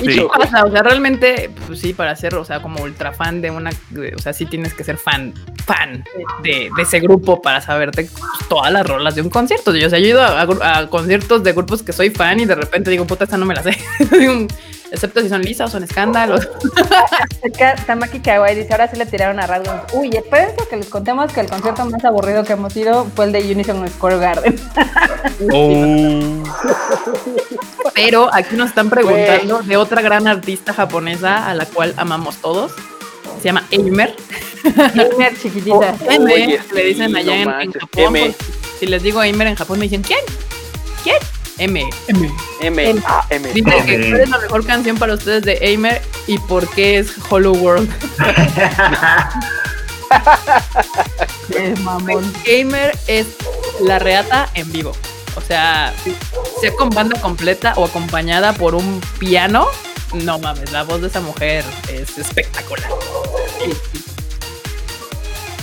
Sí. 0.04 0.28
pasa, 0.36 0.64
o 0.66 0.72
sea, 0.72 0.82
realmente, 0.82 1.52
pues 1.68 1.80
sí, 1.80 1.94
para 1.94 2.16
ser, 2.16 2.34
o 2.34 2.44
sea, 2.44 2.64
como 2.64 2.82
ultra 2.82 3.12
fan 3.12 3.42
de 3.42 3.52
una, 3.52 3.70
de- 3.92 4.16
o 4.16 4.18
sea, 4.18 4.34
sí 4.34 4.48
tienes 4.48 4.74
que 4.74 4.84
ser 4.84 4.98
fan, 4.98 5.36
fan 5.68 6.04
de, 6.42 6.72
de 6.76 6.82
ese 6.82 7.00
grupo 7.00 7.40
para 7.44 7.62
saberte 7.62 8.06
pues, 8.06 8.24
todas 8.50 8.72
las 8.74 8.88
rolas 8.88 9.14
de 9.14 9.22
un 9.22 9.30
concierto. 9.30 9.76
Yo, 9.76 9.86
o 9.86 9.90
sea, 9.92 10.00
yo 10.00 10.06
he 10.06 10.10
ido 10.10 10.24
a, 10.24 10.46
gru- 10.48 10.64
a 10.64 10.90
conciertos 10.90 11.44
de 11.44 11.54
grupos 11.54 11.84
que 11.84 11.94
soy 11.94 12.10
fan 12.10 12.40
y 12.40 12.46
de 12.46 12.56
repente 12.56 12.90
digo, 12.90 13.06
puta, 13.06 13.26
esta 13.26 13.38
no 13.38 13.46
me 13.46 13.54
la 13.54 13.62
sé. 13.62 13.78
Excepto 14.92 15.22
si 15.22 15.30
son 15.30 15.42
lisas 15.42 15.70
o 15.70 15.72
son 15.72 15.84
escándalos. 15.84 16.48
Tamaki 17.86 18.20
Kawaii 18.20 18.56
dice, 18.56 18.72
ahora 18.72 18.90
sí 18.90 18.98
le 18.98 19.06
tiraron 19.06 19.40
a 19.40 19.48
rasgos. 19.48 19.82
Uy, 19.94 20.10
espérense 20.16 20.68
que 20.70 20.78
les 20.78 20.88
contemos 20.88 21.32
que 21.34 21.42
el 21.42 21.50
concierto 21.50 21.86
más 21.86 22.04
aburrido 22.06 22.44
que 22.44 22.54
hemos 22.54 22.76
ido 22.76 23.06
fue 23.16 23.26
el 23.26 23.32
de 23.32 23.52
Unison 23.52 23.88
Square 23.90 24.18
Garden. 24.18 24.60
Oh. 25.54 26.44
Pero 27.94 28.34
aquí 28.34 28.56
nos 28.56 28.70
están 28.70 28.90
preguntando 28.90 29.62
de 29.62 29.78
otra 29.78 30.02
gran 30.02 30.28
artista 30.28 30.74
japonesa 30.74 31.48
a 31.48 31.54
la 31.54 31.66
cual 31.66 31.94
amamos 31.98 32.38
todos. 32.38 32.72
Se 33.40 33.46
llama 33.46 33.66
Eimer. 33.72 34.16
Gamer 34.64 35.38
chiquitita. 35.40 35.96
M, 36.10 36.34
Oye, 36.34 36.60
le 36.74 36.84
dicen 36.84 37.16
allá 37.16 37.46
no 37.46 37.60
en, 37.60 37.72
Japón. 37.72 38.16
M. 38.16 38.34
porque 38.38 38.54
Si 38.80 38.86
les 38.88 39.04
digo 39.04 39.22
Eimer 39.22 39.48
en 39.48 39.56
Japón 39.56 39.80
me 39.80 39.86
dicen 39.86 40.02
¿quién? 40.02 40.20
¿Quién? 41.04 41.18
M. 41.60 41.90
M. 42.08 42.32
M, 42.62 43.02
A, 43.06 43.26
M. 43.30 43.54
Dice 43.54 43.84
que 43.86 43.96
M. 43.96 44.10
cuál 44.10 44.22
es 44.22 44.30
la 44.30 44.38
mejor 44.40 44.66
canción 44.66 44.98
para 44.98 45.14
ustedes 45.16 45.44
de 45.44 45.54
Eimer 45.62 46.02
y 46.28 46.38
por 46.40 46.68
qué 46.70 46.98
es 47.00 47.12
Hollow 47.30 47.56
World. 47.56 47.90
Mamón. 51.84 52.34
Eimer 52.46 52.98
es 53.08 53.28
la 53.82 54.00
reata 54.00 54.50
en 54.54 54.72
vivo. 54.72 54.92
O 55.36 55.42
sea, 55.42 55.94
sea 56.60 56.72
con 56.76 56.90
banda 56.90 57.20
completa 57.22 57.74
o 57.78 57.86
acompañada 57.86 58.54
por 58.54 58.76
un 58.76 59.02
piano. 59.20 59.68
No 60.14 60.40
mames, 60.40 60.72
la 60.72 60.84
voz 60.84 61.02
de 61.02 61.08
esa 61.08 61.22
mujer 61.22 61.64
es 61.90 62.18
espectacular. 62.18 62.90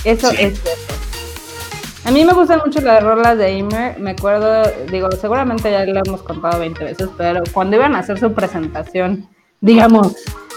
Eso 0.04 0.30
Sí. 0.30 0.36
es 0.38 0.60
cierto. 0.60 0.70
A 2.04 2.10
mí 2.10 2.22
me 2.22 2.34
gustan 2.34 2.60
mucho 2.64 2.82
las 2.82 3.02
rolas 3.02 3.38
de 3.38 3.46
Eimer. 3.46 3.98
Me 3.98 4.10
acuerdo, 4.10 4.62
digo, 4.90 5.10
seguramente 5.12 5.70
ya 5.70 5.86
lo 5.86 6.02
hemos 6.04 6.22
contado 6.22 6.60
20 6.60 6.84
veces, 6.84 7.08
pero 7.16 7.42
cuando 7.52 7.76
iban 7.76 7.94
a 7.94 8.00
hacer 8.00 8.18
su 8.18 8.30
presentación, 8.34 9.26
digamos, 9.62 10.14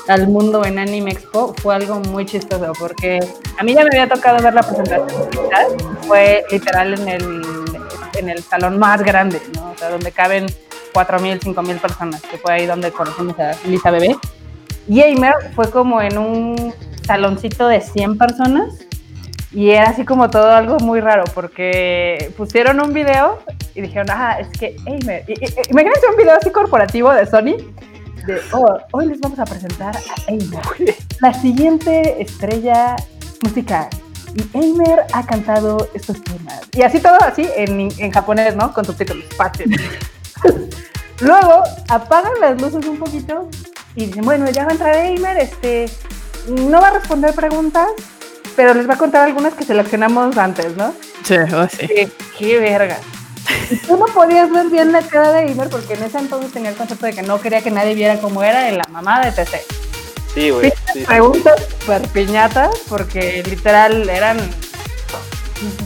al 0.10 0.28
mundo 0.28 0.66
en 0.66 0.78
Anime 0.78 1.12
Expo, 1.12 1.54
fue 1.62 1.76
algo 1.76 2.02
muy 2.02 2.26
chistoso 2.26 2.74
porque 2.78 3.20
a 3.58 3.64
mí 3.64 3.74
ya 3.74 3.84
me 3.84 3.90
había 3.98 4.14
tocado 4.14 4.44
ver 4.44 4.54
la 4.54 4.62
presentación. 4.62 5.08
Fue 6.02 6.44
literal 6.52 7.00
en 7.00 7.08
el, 7.08 7.42
en 8.16 8.30
el 8.30 8.44
salón 8.44 8.78
más 8.78 9.02
grande, 9.02 9.42
¿no? 9.56 9.72
O 9.72 9.78
sea, 9.78 9.90
donde 9.90 10.12
caben 10.12 10.48
4.000, 10.94 11.40
5.000 11.40 11.80
personas, 11.80 12.22
que 12.24 12.38
fue 12.38 12.54
ahí 12.54 12.66
donde 12.66 12.92
conocimos 12.92 13.40
a 13.40 13.54
Lisa 13.66 13.90
Bebé. 13.90 14.18
Y 14.90 15.00
Eimer 15.00 15.36
fue 15.56 15.72
como 15.72 16.02
en 16.02 16.18
un 16.18 16.74
saloncito 17.06 17.70
de 17.70 17.80
100 17.80 18.18
personas 18.18 18.87
y 19.60 19.72
era 19.72 19.90
así 19.90 20.06
como 20.06 20.30
todo 20.30 20.52
algo 20.52 20.78
muy 20.80 21.00
raro 21.02 21.24
porque 21.34 22.32
pusieron 22.38 22.80
un 22.80 22.94
video 22.94 23.40
y 23.74 23.82
dijeron, 23.82 24.08
ah, 24.12 24.38
es 24.40 24.48
que 24.50 24.76
Eimer. 24.86 25.24
Y- 25.28 25.34
y- 25.34 25.46
y- 25.46 25.72
Imagínense 25.72 26.08
un 26.12 26.16
video 26.18 26.36
así 26.36 26.52
corporativo 26.52 27.12
de 27.12 27.26
Sony. 27.26 27.56
De, 28.28 28.40
oh, 28.52 28.78
hoy 28.92 29.08
les 29.08 29.20
vamos 29.20 29.40
a 29.40 29.46
presentar 29.46 29.96
a 29.98 30.32
Eimer, 30.32 30.62
la 31.22 31.34
siguiente 31.34 32.22
estrella 32.22 32.96
musical. 33.44 33.88
Y 34.36 34.58
Eimer 34.58 35.06
ha 35.14 35.26
cantado 35.26 35.88
estos 35.96 36.24
temas. 36.24 36.62
Y 36.74 36.84
así 36.84 37.00
todo 37.00 37.18
así 37.22 37.48
en, 37.56 37.90
en 37.98 38.12
japonés, 38.12 38.56
¿no? 38.56 38.72
Con 38.74 38.86
subtítulos. 38.86 39.26
Fácil. 39.36 39.76
Luego 41.22 41.64
apagan 41.90 42.34
las 42.40 42.62
luces 42.62 42.86
un 42.86 42.98
poquito 43.00 43.50
y 43.96 44.06
dicen, 44.06 44.24
bueno, 44.24 44.48
ya 44.52 44.64
va 44.66 44.70
a 44.70 44.74
entrar 44.74 44.96
Eimer, 44.98 45.38
este, 45.38 45.86
no 46.48 46.80
va 46.80 46.90
a 46.90 46.94
responder 47.00 47.34
preguntas, 47.34 47.88
pero 48.58 48.74
les 48.74 48.90
va 48.90 48.96
a 48.96 48.98
contar 48.98 49.24
algunas 49.24 49.54
que 49.54 49.64
seleccionamos 49.64 50.36
antes, 50.36 50.76
¿no? 50.76 50.94
Sí, 51.24 51.36
oh, 51.56 51.68
sí. 51.70 51.88
Qué, 51.88 52.10
qué 52.38 52.60
verga. 52.60 52.98
Y 53.70 53.78
tú 53.78 53.96
no 53.96 54.08
podías 54.08 54.52
ver 54.52 54.68
bien 54.68 54.92
la 54.92 55.02
cara 55.04 55.32
de 55.32 55.46
Eimer 55.46 55.70
porque 55.70 55.94
en 55.94 56.04
ese 56.04 56.18
entonces 56.18 56.52
tenía 56.52 56.72
el 56.72 56.76
concepto 56.76 57.06
de 57.06 57.14
que 57.14 57.22
no 57.22 57.40
quería 57.40 57.62
que 57.62 57.70
nadie 57.70 57.94
viera 57.94 58.20
cómo 58.20 58.42
era 58.44 58.68
en 58.68 58.80
la 58.80 58.84
mamá 58.90 59.24
de 59.24 59.32
TC. 59.32 59.62
Sí, 60.34 60.50
güey. 60.50 60.72
sí, 60.72 60.78
sí. 60.94 61.00
Preguntas 61.06 61.68
super 61.80 62.02
piñatas 62.10 62.72
porque 62.90 63.44
literal 63.44 64.10
eran 64.10 64.38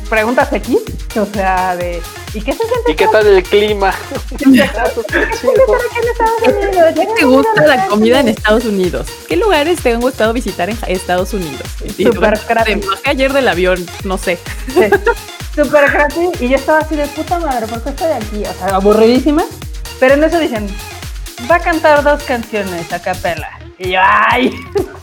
preguntas 0.09 0.51
X, 0.53 0.77
o 1.17 1.25
sea, 1.25 1.75
de 1.75 2.01
¿y 2.33 2.41
qué 2.41 2.53
se 2.53 2.59
siente 2.59 2.91
¿Y 2.91 2.95
qué 2.95 3.07
tal 3.07 3.27
el 3.27 3.43
clima? 3.43 3.93
¿Qué 6.95 7.07
te 7.17 7.25
gusta 7.25 7.67
la 7.67 7.87
comida 7.87 8.19
en 8.19 8.29
Estados 8.29 8.65
Unidos? 8.65 9.07
¿Qué 9.27 9.35
lugares 9.35 9.81
te 9.81 9.93
han 9.93 10.01
gustado 10.01 10.33
visitar 10.33 10.69
en 10.69 10.77
Estados 10.87 11.33
Unidos? 11.33 11.63
Bueno, 12.15 12.39
crappy. 12.47 12.81
ayer 13.05 13.33
del 13.33 13.47
avión, 13.47 13.85
no 14.03 14.17
sé. 14.17 14.37
Sí. 14.73 14.81
Súper 15.55 15.85
crappy. 15.91 16.29
Y 16.39 16.49
yo 16.49 16.55
estaba 16.55 16.79
así 16.79 16.95
de 16.95 17.05
puta 17.07 17.39
madre, 17.39 17.67
¿por 17.67 17.83
qué 17.83 17.89
estoy 17.89 18.11
aquí? 18.11 18.43
O 18.49 18.53
sea, 18.53 18.75
aburridísima. 18.75 19.43
Pero 19.99 20.15
en 20.15 20.23
eso 20.23 20.39
dicen, 20.39 20.67
va 21.49 21.55
a 21.55 21.59
cantar 21.59 22.03
dos 22.03 22.23
canciones 22.23 22.91
a 22.93 23.01
capela. 23.01 23.59
Y 23.77 23.91
yo, 23.91 23.99
¡ay! 24.01 24.53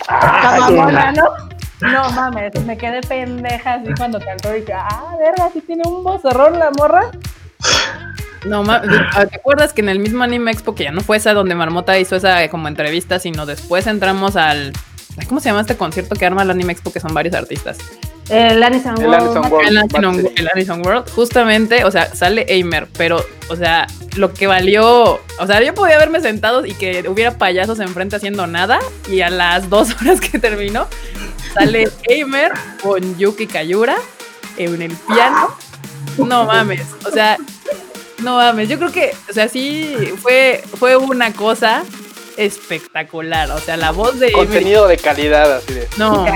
¡Esta 0.01 0.57
mamona, 0.59 1.13
¿no? 1.13 1.58
No 1.81 2.11
mames, 2.11 2.53
me 2.65 2.77
quedé 2.77 3.01
pendeja 3.03 3.75
así 3.75 3.89
cuando 3.97 4.19
cantó 4.21 4.55
y 4.57 4.61
dije, 4.61 4.73
ah, 4.75 5.15
verga, 5.19 5.51
sí 5.53 5.61
tiene 5.61 5.83
un 5.87 6.03
vozarrón 6.03 6.59
la 6.59 6.71
morra. 6.73 7.11
No, 8.45 8.63
ma- 8.63 8.83
¿te 8.83 9.37
acuerdas 9.37 9.73
que 9.73 9.81
en 9.81 9.89
el 9.89 9.99
mismo 9.99 10.23
Anime 10.25 10.51
Expo, 10.53 10.75
que 10.75 10.85
ya 10.85 10.93
no 10.93 11.01
fue 11.01 11.17
esa 11.17 11.35
donde 11.35 11.55
Marmota 11.55 11.99
hizo 11.99 12.17
esa 12.17 12.49
como 12.49 12.69
entrevista, 12.69 13.19
sino 13.19 13.47
después 13.47 13.87
entramos 13.87 14.37
al... 14.37 14.73
¿Cómo 15.29 15.41
se 15.41 15.49
llama 15.49 15.63
este 15.63 15.77
concierto 15.77 16.15
que 16.15 16.25
arma 16.27 16.43
el 16.43 16.51
Anime 16.51 16.73
Expo, 16.73 16.93
que 16.93 17.01
son 17.01 17.13
varios 17.13 17.35
artistas? 17.35 17.79
El 18.29 18.63
Anison 18.63 18.95
World. 19.03 19.37
World. 19.51 19.67
El 19.69 19.79
Anison, 19.79 20.03
Battery. 20.17 20.35
el 20.37 20.49
Anison 20.55 20.87
World, 20.87 21.11
justamente, 21.11 21.85
o 21.85 21.91
sea, 21.91 22.15
sale 22.15 22.45
Eimer, 22.49 22.87
pero, 22.97 23.25
o 23.49 23.57
sea, 23.57 23.87
lo 24.17 24.33
que 24.35 24.47
valió, 24.47 25.15
o 25.41 25.47
sea, 25.47 25.63
yo 25.63 25.75
podía 25.75 25.97
haberme 25.97 26.21
sentado 26.21 26.65
y 26.67 26.75
que 26.75 27.09
hubiera 27.09 27.33
payasos 27.39 27.81
enfrente 27.81 28.17
haciendo 28.17 28.47
nada, 28.47 28.79
y 29.11 29.23
a 29.23 29.31
las 29.31 29.71
dos 29.71 29.97
horas 30.01 30.21
que 30.21 30.39
terminó, 30.39 30.87
sale 31.59 31.89
Eimer 32.05 32.53
con 32.83 33.19
Yuki 33.19 33.47
Kayura 33.47 33.97
en 34.57 34.83
el 34.83 34.93
piano. 34.93 35.57
No 36.17 36.45
mames, 36.45 36.83
o 37.05 37.11
sea, 37.11 37.37
no 38.23 38.37
mames, 38.37 38.69
yo 38.69 38.79
creo 38.79 38.93
que, 38.93 39.15
o 39.29 39.33
sea, 39.33 39.49
sí, 39.49 39.95
fue, 40.21 40.63
fue 40.79 40.97
una 40.97 41.33
cosa 41.33 41.85
espectacular, 42.37 43.51
o 43.51 43.59
sea, 43.59 43.77
la 43.77 43.91
voz 43.91 44.19
de 44.19 44.29
Eimer 44.29 44.47
Contenido 44.47 44.89
de 44.89 44.97
calidad, 44.97 45.57
así 45.57 45.75
de. 45.75 45.89
no, 45.97 46.27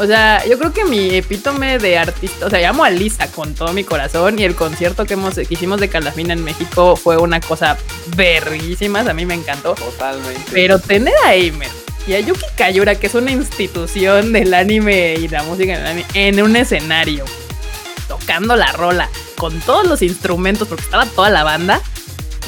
o 0.00 0.06
sea, 0.06 0.44
yo 0.46 0.58
creo 0.58 0.72
que 0.72 0.84
mi 0.84 1.16
epítome 1.16 1.78
de 1.78 1.98
artista, 1.98 2.46
o 2.46 2.50
sea, 2.50 2.60
llamo 2.60 2.84
a 2.84 2.90
Lisa 2.90 3.26
con 3.32 3.54
todo 3.54 3.72
mi 3.72 3.82
corazón 3.82 4.38
y 4.38 4.44
el 4.44 4.54
concierto 4.54 5.04
que, 5.04 5.14
hemos, 5.14 5.34
que 5.34 5.46
hicimos 5.50 5.80
de 5.80 5.88
Calafina 5.88 6.34
en 6.34 6.44
México 6.44 6.94
fue 6.94 7.16
una 7.16 7.40
cosa 7.40 7.76
verguísima, 8.14 9.00
a 9.00 9.12
mí 9.12 9.26
me 9.26 9.34
encantó. 9.34 9.74
Totalmente. 9.74 10.40
Pero 10.52 10.78
tener 10.78 11.14
a 11.24 11.34
Eimer 11.34 11.87
y 12.08 12.14
a 12.14 12.20
Yuki 12.20 12.46
Kayura, 12.56 12.94
que 12.94 13.06
es 13.06 13.14
una 13.14 13.30
institución 13.30 14.32
del 14.32 14.54
anime 14.54 15.16
y 15.16 15.28
la 15.28 15.42
música 15.42 15.74
en 15.74 15.80
el 15.80 15.86
anime, 15.86 16.06
en 16.14 16.42
un 16.42 16.56
escenario, 16.56 17.26
tocando 18.08 18.56
la 18.56 18.72
rola, 18.72 19.10
con 19.36 19.60
todos 19.60 19.86
los 19.86 20.00
instrumentos, 20.00 20.66
porque 20.66 20.84
estaba 20.84 21.04
toda 21.04 21.28
la 21.28 21.44
banda. 21.44 21.82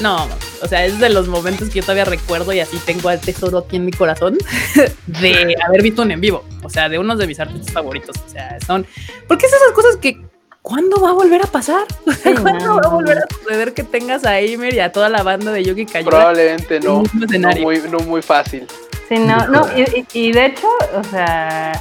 No, 0.00 0.26
o 0.62 0.66
sea, 0.66 0.86
es 0.86 0.98
de 0.98 1.10
los 1.10 1.28
momentos 1.28 1.68
que 1.68 1.80
yo 1.80 1.82
todavía 1.82 2.06
recuerdo 2.06 2.54
y 2.54 2.60
así 2.60 2.78
tengo 2.86 3.10
al 3.10 3.20
tesoro 3.20 3.58
aquí 3.58 3.76
en 3.76 3.84
mi 3.84 3.92
corazón 3.92 4.38
de 5.06 5.54
haber 5.66 5.82
visto 5.82 6.00
un 6.00 6.10
en 6.10 6.22
vivo. 6.22 6.42
O 6.62 6.70
sea, 6.70 6.88
de 6.88 6.98
unos 6.98 7.18
de 7.18 7.26
mis 7.26 7.38
artistas 7.38 7.70
favoritos. 7.70 8.16
O 8.26 8.30
sea, 8.30 8.58
son. 8.66 8.86
Porque 9.28 9.44
es 9.44 9.52
esas 9.52 9.72
cosas 9.72 9.96
que. 9.96 10.22
¿Cuándo 10.62 11.00
va 11.00 11.10
a 11.10 11.12
volver 11.14 11.42
a 11.42 11.46
pasar? 11.46 11.86
¿Cuándo 12.22 12.76
va 12.76 12.82
a 12.84 12.88
volver 12.88 13.18
a 13.18 13.24
suceder 13.34 13.74
que 13.74 13.82
tengas 13.82 14.24
a 14.24 14.38
Eimer 14.38 14.74
y 14.74 14.80
a 14.80 14.92
toda 14.92 15.10
la 15.10 15.22
banda 15.22 15.52
de 15.52 15.64
Yuki 15.64 15.84
Kayura? 15.84 16.10
Probablemente 16.10 16.80
no, 16.80 17.02
no, 17.14 17.50
muy, 17.60 17.82
no 17.90 17.98
muy 18.00 18.22
fácil. 18.22 18.66
Sí, 19.10 19.18
no, 19.18 19.46
no, 19.48 19.66
y, 20.14 20.30
de 20.32 20.46
hecho, 20.46 20.68
o 20.96 21.02
sea, 21.02 21.72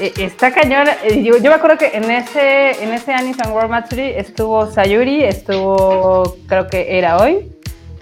e- 0.00 0.12
está 0.16 0.52
cañón. 0.52 0.88
eh, 1.04 1.22
Yo, 1.22 1.36
yo 1.38 1.50
me 1.50 1.54
acuerdo 1.54 1.78
que 1.78 1.96
en 1.96 2.10
ese, 2.10 2.82
en 2.82 2.92
ese 2.92 3.12
Anison 3.14 3.52
World 3.52 3.70
Matsuri 3.70 4.02
estuvo 4.16 4.68
Sayuri, 4.68 5.22
estuvo, 5.22 6.36
creo 6.48 6.66
que 6.66 6.98
era 6.98 7.18
hoy, 7.18 7.48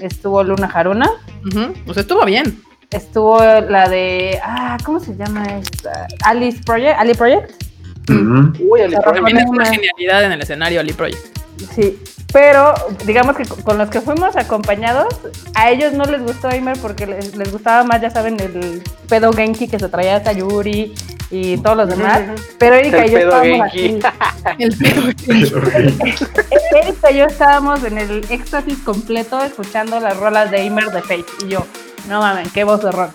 estuvo 0.01 0.43
Luna 0.43 0.71
Haruna, 0.73 1.11
Ujú, 1.47 1.75
O 1.87 1.93
sea, 1.93 2.01
estuvo 2.01 2.25
bien. 2.25 2.63
estuvo 2.91 3.39
la 3.45 3.89
de, 3.91 4.41
ah, 4.43 4.79
¿cómo 4.85 5.01
se 5.01 5.15
llama 5.17 5.45
esta? 5.59 6.07
Alice 6.25 6.59
Project, 6.65 6.99
Ali 6.99 7.13
Project. 7.13 7.63
Uy, 8.09 8.81
el 8.81 8.91
Se 8.93 8.97
problema- 8.97 9.13
También 9.27 9.37
es 9.39 9.45
una 9.45 9.57
Una- 9.65 9.67
genialidad 9.67 10.25
en 10.25 10.33
el 10.33 10.41
escenario 10.41 10.81
Ali 10.81 10.95
Project. 10.95 11.36
Sí, 11.75 11.99
pero 12.33 12.75
digamos 13.07 13.37
que 13.37 13.45
con 13.63 13.79
los 13.79 13.89
que 13.91 14.01
fuimos 14.01 14.37
acompañados, 14.37 15.15
a 15.55 15.71
ellos 15.71 15.93
no 15.95 16.05
les 16.05 16.23
gustó 16.23 16.49
Aimer 16.49 16.77
porque 16.81 17.07
les, 17.07 17.37
les 17.37 17.51
gustaba 17.53 17.83
más, 17.85 18.01
ya 18.01 18.11
saben, 18.11 18.39
el 18.41 18.83
pedo 19.09 19.33
Genki 19.33 19.69
que 19.69 19.79
se 19.79 19.89
traía 19.89 20.23
Sayuri 20.23 20.95
y 21.31 21.57
todos 21.59 21.77
los 21.77 21.89
demás. 21.89 22.23
Pero 22.59 22.77
Erika 22.77 23.05
El 23.05 23.09
y 23.09 23.13
yo 23.13 23.19
pedo 23.19 23.43
estábamos 23.43 23.73
Genki. 23.73 24.07
así. 24.07 24.57
El 24.59 24.77
pedo. 24.77 25.61
Erika 26.83 27.11
y 27.11 27.17
yo 27.17 27.25
estábamos 27.25 27.83
en 27.85 27.99
el 27.99 28.25
éxtasis 28.31 28.79
completo 28.79 29.43
escuchando 29.43 29.99
las 30.01 30.17
rolas 30.17 30.51
de 30.51 30.59
Aimer 30.61 30.91
de 30.91 31.03
Fate. 31.03 31.25
Y 31.45 31.49
yo, 31.49 31.67
No 32.09 32.21
mames, 32.21 32.53
qué 32.53 32.65
voz 32.65 32.83
de 32.83 32.93
rock. 32.93 33.11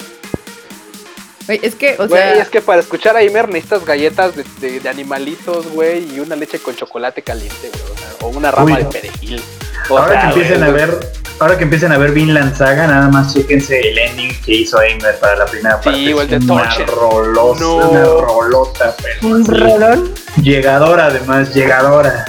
Es 1.61 1.75
que, 1.75 1.93
o 1.99 2.07
Güey, 2.07 2.09
sea, 2.21 2.41
es 2.41 2.49
que 2.49 2.61
para 2.61 2.79
escuchar 2.81 3.15
a 3.17 3.23
Imer 3.23 3.47
necesitas 3.49 3.85
galletas 3.85 4.35
de, 4.35 4.45
de- 4.59 4.79
de 4.79 4.89
animalitos, 4.89 5.67
güey, 5.71 6.15
y 6.15 6.19
una 6.19 6.35
leche 6.35 6.59
con 6.59 6.75
chocolate 6.75 7.21
caliente, 7.21 7.69
güey. 7.71 7.83
O, 7.93 7.97
sea, 7.97 8.27
o 8.27 8.29
una 8.29 8.51
rama 8.51 8.75
Uy, 8.77 8.83
de 8.83 8.85
perejil. 8.85 9.41
O 9.89 9.97
Ahora 9.97 10.11
sea, 10.13 10.21
que 10.21 10.27
empiecen 10.27 10.57
güey, 10.59 10.69
a 10.69 10.73
ver, 10.73 11.11
ahora 11.39 11.57
que 11.57 11.63
empiecen 11.63 11.91
a 11.91 11.97
ver 11.97 12.11
Vinland 12.11 12.55
Saga, 12.55 12.87
nada 12.87 13.09
más 13.09 13.33
chéquense 13.33 13.79
el 13.79 13.97
ending 13.97 14.41
que 14.45 14.53
hizo 14.53 14.77
Aimer 14.79 15.17
para 15.19 15.35
la 15.37 15.45
primera 15.45 15.77
Sí, 15.81 15.83
parte. 16.13 16.35
el 16.35 16.45
de 16.45 16.51
una 16.53 16.69
rolosa, 16.85 17.59
No. 17.61 17.77
una 17.89 18.03
rolota, 18.03 18.95
pero 19.01 19.27
Un 19.35 19.45
rolón. 19.45 20.13
Llegadora 20.41 21.07
además, 21.07 21.53
llegadora. 21.53 22.25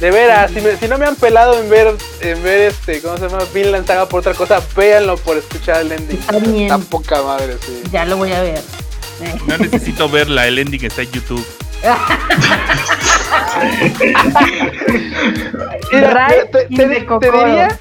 De 0.00 0.10
veras, 0.10 0.50
si, 0.50 0.60
me- 0.60 0.76
si 0.76 0.88
no 0.88 0.98
me 0.98 1.06
han 1.06 1.16
pelado 1.16 1.58
en 1.58 1.70
ver, 1.70 1.94
en 2.20 2.42
ver 2.42 2.60
este, 2.62 3.00
¿cómo 3.00 3.16
se 3.16 3.28
llama? 3.28 3.44
Vinland 3.54 3.86
Saga 3.86 4.06
por 4.08 4.20
otra 4.20 4.34
cosa, 4.34 4.60
véanlo 4.76 5.16
por 5.16 5.36
escuchar 5.38 5.80
el 5.80 5.92
ending. 5.92 6.18
Está 6.18 6.38
bien. 6.38 6.64
Está 6.72 6.78
poca 6.78 7.22
madre, 7.22 7.56
sí. 7.64 7.82
Ya 7.90 8.04
lo 8.04 8.16
voy 8.18 8.32
a 8.32 8.42
ver. 8.42 8.60
No 9.46 9.56
necesito 9.56 10.08
verla, 10.10 10.46
el 10.46 10.58
ending 10.58 10.84
está 10.84 11.00
en 11.02 11.10
YouTube. 11.12 11.46
Mira, 15.92 16.28
te, 16.28 16.66
te- 16.66 16.68
diría, 16.68 17.78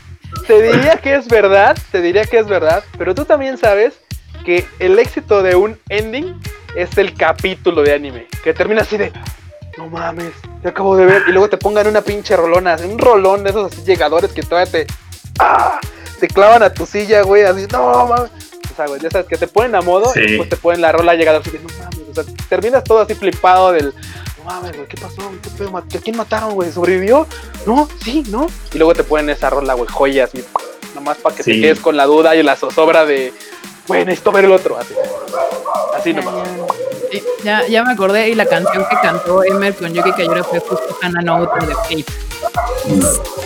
te 0.47 0.61
diría 0.61 0.97
que 0.97 1.15
es 1.15 1.27
verdad, 1.27 1.77
te 1.91 2.01
diría 2.01 2.25
que 2.25 2.39
es 2.39 2.47
verdad, 2.47 2.83
pero 2.97 3.15
tú 3.15 3.25
también 3.25 3.57
sabes 3.57 3.93
que 4.45 4.65
el 4.79 4.97
éxito 4.99 5.41
de 5.43 5.55
un 5.55 5.77
ending 5.89 6.39
es 6.75 6.97
el 6.97 7.13
capítulo 7.13 7.81
de 7.83 7.93
anime, 7.93 8.27
que 8.43 8.53
termina 8.53 8.81
así 8.81 8.97
de, 8.97 9.11
no 9.77 9.89
mames, 9.89 10.31
te 10.61 10.69
acabo 10.69 10.95
de 10.95 11.05
ver, 11.05 11.23
y 11.27 11.31
luego 11.31 11.49
te 11.49 11.57
pongan 11.57 11.87
una 11.87 12.01
pinche 12.01 12.35
rolona, 12.37 12.77
un 12.83 12.97
rolón 12.97 13.43
de 13.43 13.49
esos 13.49 13.71
así 13.71 13.83
llegadores 13.83 14.31
que 14.31 14.41
todavía 14.43 14.71
te, 14.71 14.87
¡ah! 15.39 15.79
te 16.19 16.27
clavan 16.27 16.63
a 16.63 16.73
tu 16.73 16.85
silla, 16.85 17.23
güey, 17.23 17.43
así, 17.43 17.67
no 17.71 18.07
mames. 18.07 18.31
O 18.71 18.75
sea, 18.75 18.87
güey, 18.87 18.99
ya 19.01 19.09
sabes 19.09 19.27
que 19.27 19.37
te 19.37 19.47
ponen 19.47 19.73
a 19.75 19.81
modo 19.81 20.11
Sí. 20.13 20.19
y 20.19 20.27
después 20.27 20.49
te 20.49 20.57
ponen 20.57 20.81
la 20.81 20.91
rola 20.91 21.15
llegador 21.15 21.41
así 21.41 21.51
de, 21.51 21.59
no 21.59 21.69
mames, 21.79 22.09
o 22.09 22.13
sea, 22.13 22.23
terminas 22.49 22.83
todo 22.83 22.99
así 22.99 23.15
flipado 23.15 23.71
del, 23.71 23.93
no 24.37 24.43
mames, 24.45 24.75
güey, 24.75 24.87
¿qué 24.87 24.97
pasó? 24.97 25.31
¿Qué 25.41 25.49
pedo? 25.49 25.77
¿A 25.77 25.83
quién 25.83 26.17
mataron, 26.17 26.53
güey? 26.53 26.71
¿Sobrevivió? 26.71 27.27
No, 27.65 27.87
sí, 28.03 28.23
no. 28.29 28.47
Y 28.73 28.77
luego 28.77 28.93
te 28.93 29.03
ponen 29.03 29.29
esa 29.29 29.49
rola, 29.49 29.73
güey, 29.73 29.89
joyas, 29.89 30.31
nomás 30.93 31.17
para 31.17 31.35
que 31.35 31.43
te 31.43 31.59
quedes 31.59 31.79
con 31.79 31.97
la 31.97 32.05
duda 32.05 32.35
y 32.35 32.43
la 32.43 32.55
zozobra 32.55 33.05
de, 33.05 33.33
güey, 33.87 34.05
necesito 34.05 34.31
ver 34.31 34.45
el 34.45 34.51
otro, 34.51 34.77
así. 34.77 34.93
Así 35.95 36.13
nomás. 36.13 36.33
Ya. 37.43 37.59
sí, 37.61 37.67
ya, 37.67 37.67
ya 37.67 37.83
me 37.83 37.93
acordé 37.93 38.29
y 38.29 38.35
la 38.35 38.45
canción 38.45 38.85
que 38.89 38.95
cantó 39.01 39.43
Emer 39.43 39.75
con 39.75 39.93
Yuki 39.93 40.11
Kayura 40.11 40.43
fue 40.43 40.59
justo 40.59 40.97
Hana 41.01 41.21
no 41.21 41.41
de 41.41 41.47
Fate. 41.47 42.05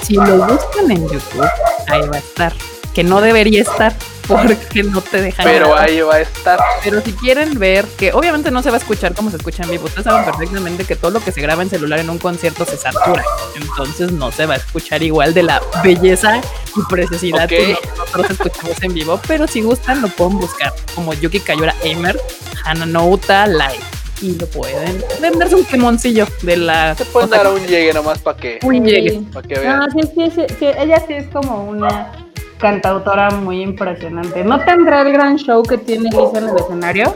Si 0.03 0.15
lo 0.15 0.37
buscan 0.45 0.91
en 0.91 1.07
YouTube, 1.07 1.49
ahí 1.87 2.01
va 2.07 2.17
a 2.17 2.19
estar. 2.19 2.53
Que 2.93 3.03
no 3.03 3.21
debería 3.21 3.61
estar 3.61 3.93
porque 4.29 4.83
no 4.83 5.01
te 5.01 5.21
dejan. 5.21 5.45
Pero 5.45 5.75
ahí 5.75 6.01
va 6.01 6.15
a 6.15 6.21
estar. 6.21 6.59
Pero 6.83 7.01
si 7.01 7.13
quieren 7.13 7.57
ver, 7.57 7.85
que 7.97 8.13
obviamente 8.13 8.51
no 8.51 8.61
se 8.61 8.69
va 8.69 8.77
a 8.77 8.79
escuchar 8.79 9.13
como 9.15 9.31
se 9.31 9.37
escucha 9.37 9.63
en 9.63 9.71
vivo, 9.71 9.85
ustedes 9.85 10.05
saben 10.05 10.23
perfectamente 10.23 10.85
que 10.85 10.95
todo 10.95 11.11
lo 11.11 11.19
que 11.19 11.31
se 11.31 11.41
graba 11.41 11.63
en 11.63 11.69
celular 11.69 11.99
en 11.99 12.09
un 12.09 12.19
concierto 12.19 12.65
se 12.65 12.77
satura. 12.77 13.23
Entonces 13.55 14.11
no 14.11 14.31
se 14.31 14.45
va 14.45 14.53
a 14.53 14.57
escuchar 14.57 15.01
igual 15.03 15.33
de 15.33 15.43
la 15.43 15.61
belleza 15.83 16.39
y 16.75 16.81
preciosidad 16.89 17.49
que 17.49 17.75
nosotros 17.97 18.29
escuchamos 18.31 18.81
en 18.83 18.93
vivo. 18.93 19.19
Pero 19.27 19.47
si 19.47 19.61
gustan, 19.61 20.01
lo 20.01 20.09
pueden 20.09 20.37
buscar 20.37 20.73
como 20.93 21.13
Yuki 21.13 21.39
Kayura 21.39 21.75
Emer, 21.83 22.19
Hananouta 22.65 23.47
Live. 23.47 23.83
Y 24.21 24.37
lo 24.37 24.47
pueden 24.47 25.01
venderse 25.21 25.55
un 25.55 25.63
quemoncillo 25.63 26.27
de 26.41 26.57
la. 26.57 26.93
Se 26.93 27.05
pueden 27.05 27.29
dar 27.29 27.47
un 27.47 27.65
llegue 27.65 27.93
nomás 27.93 28.19
para 28.19 28.37
que, 28.37 28.59
un 28.63 28.85
llegue. 28.85 29.11
Sí. 29.11 29.27
pa' 29.31 29.41
que 29.41 29.57
vean. 29.57 29.79
No, 29.79 29.85
sí, 29.91 30.09
sí, 30.13 30.31
sí, 30.35 30.55
sí, 30.59 30.65
ella 30.65 31.01
sí 31.07 31.13
es 31.13 31.29
como 31.29 31.63
una 31.63 32.11
cantautora 32.59 33.29
muy 33.31 33.61
impresionante. 33.61 34.43
No 34.43 34.59
tendrá 34.63 35.01
el 35.01 35.11
gran 35.13 35.37
show 35.37 35.63
que 35.63 35.77
tiene 35.77 36.09
Lisa 36.09 36.37
en 36.39 36.49
el 36.49 36.55
escenario, 36.57 37.13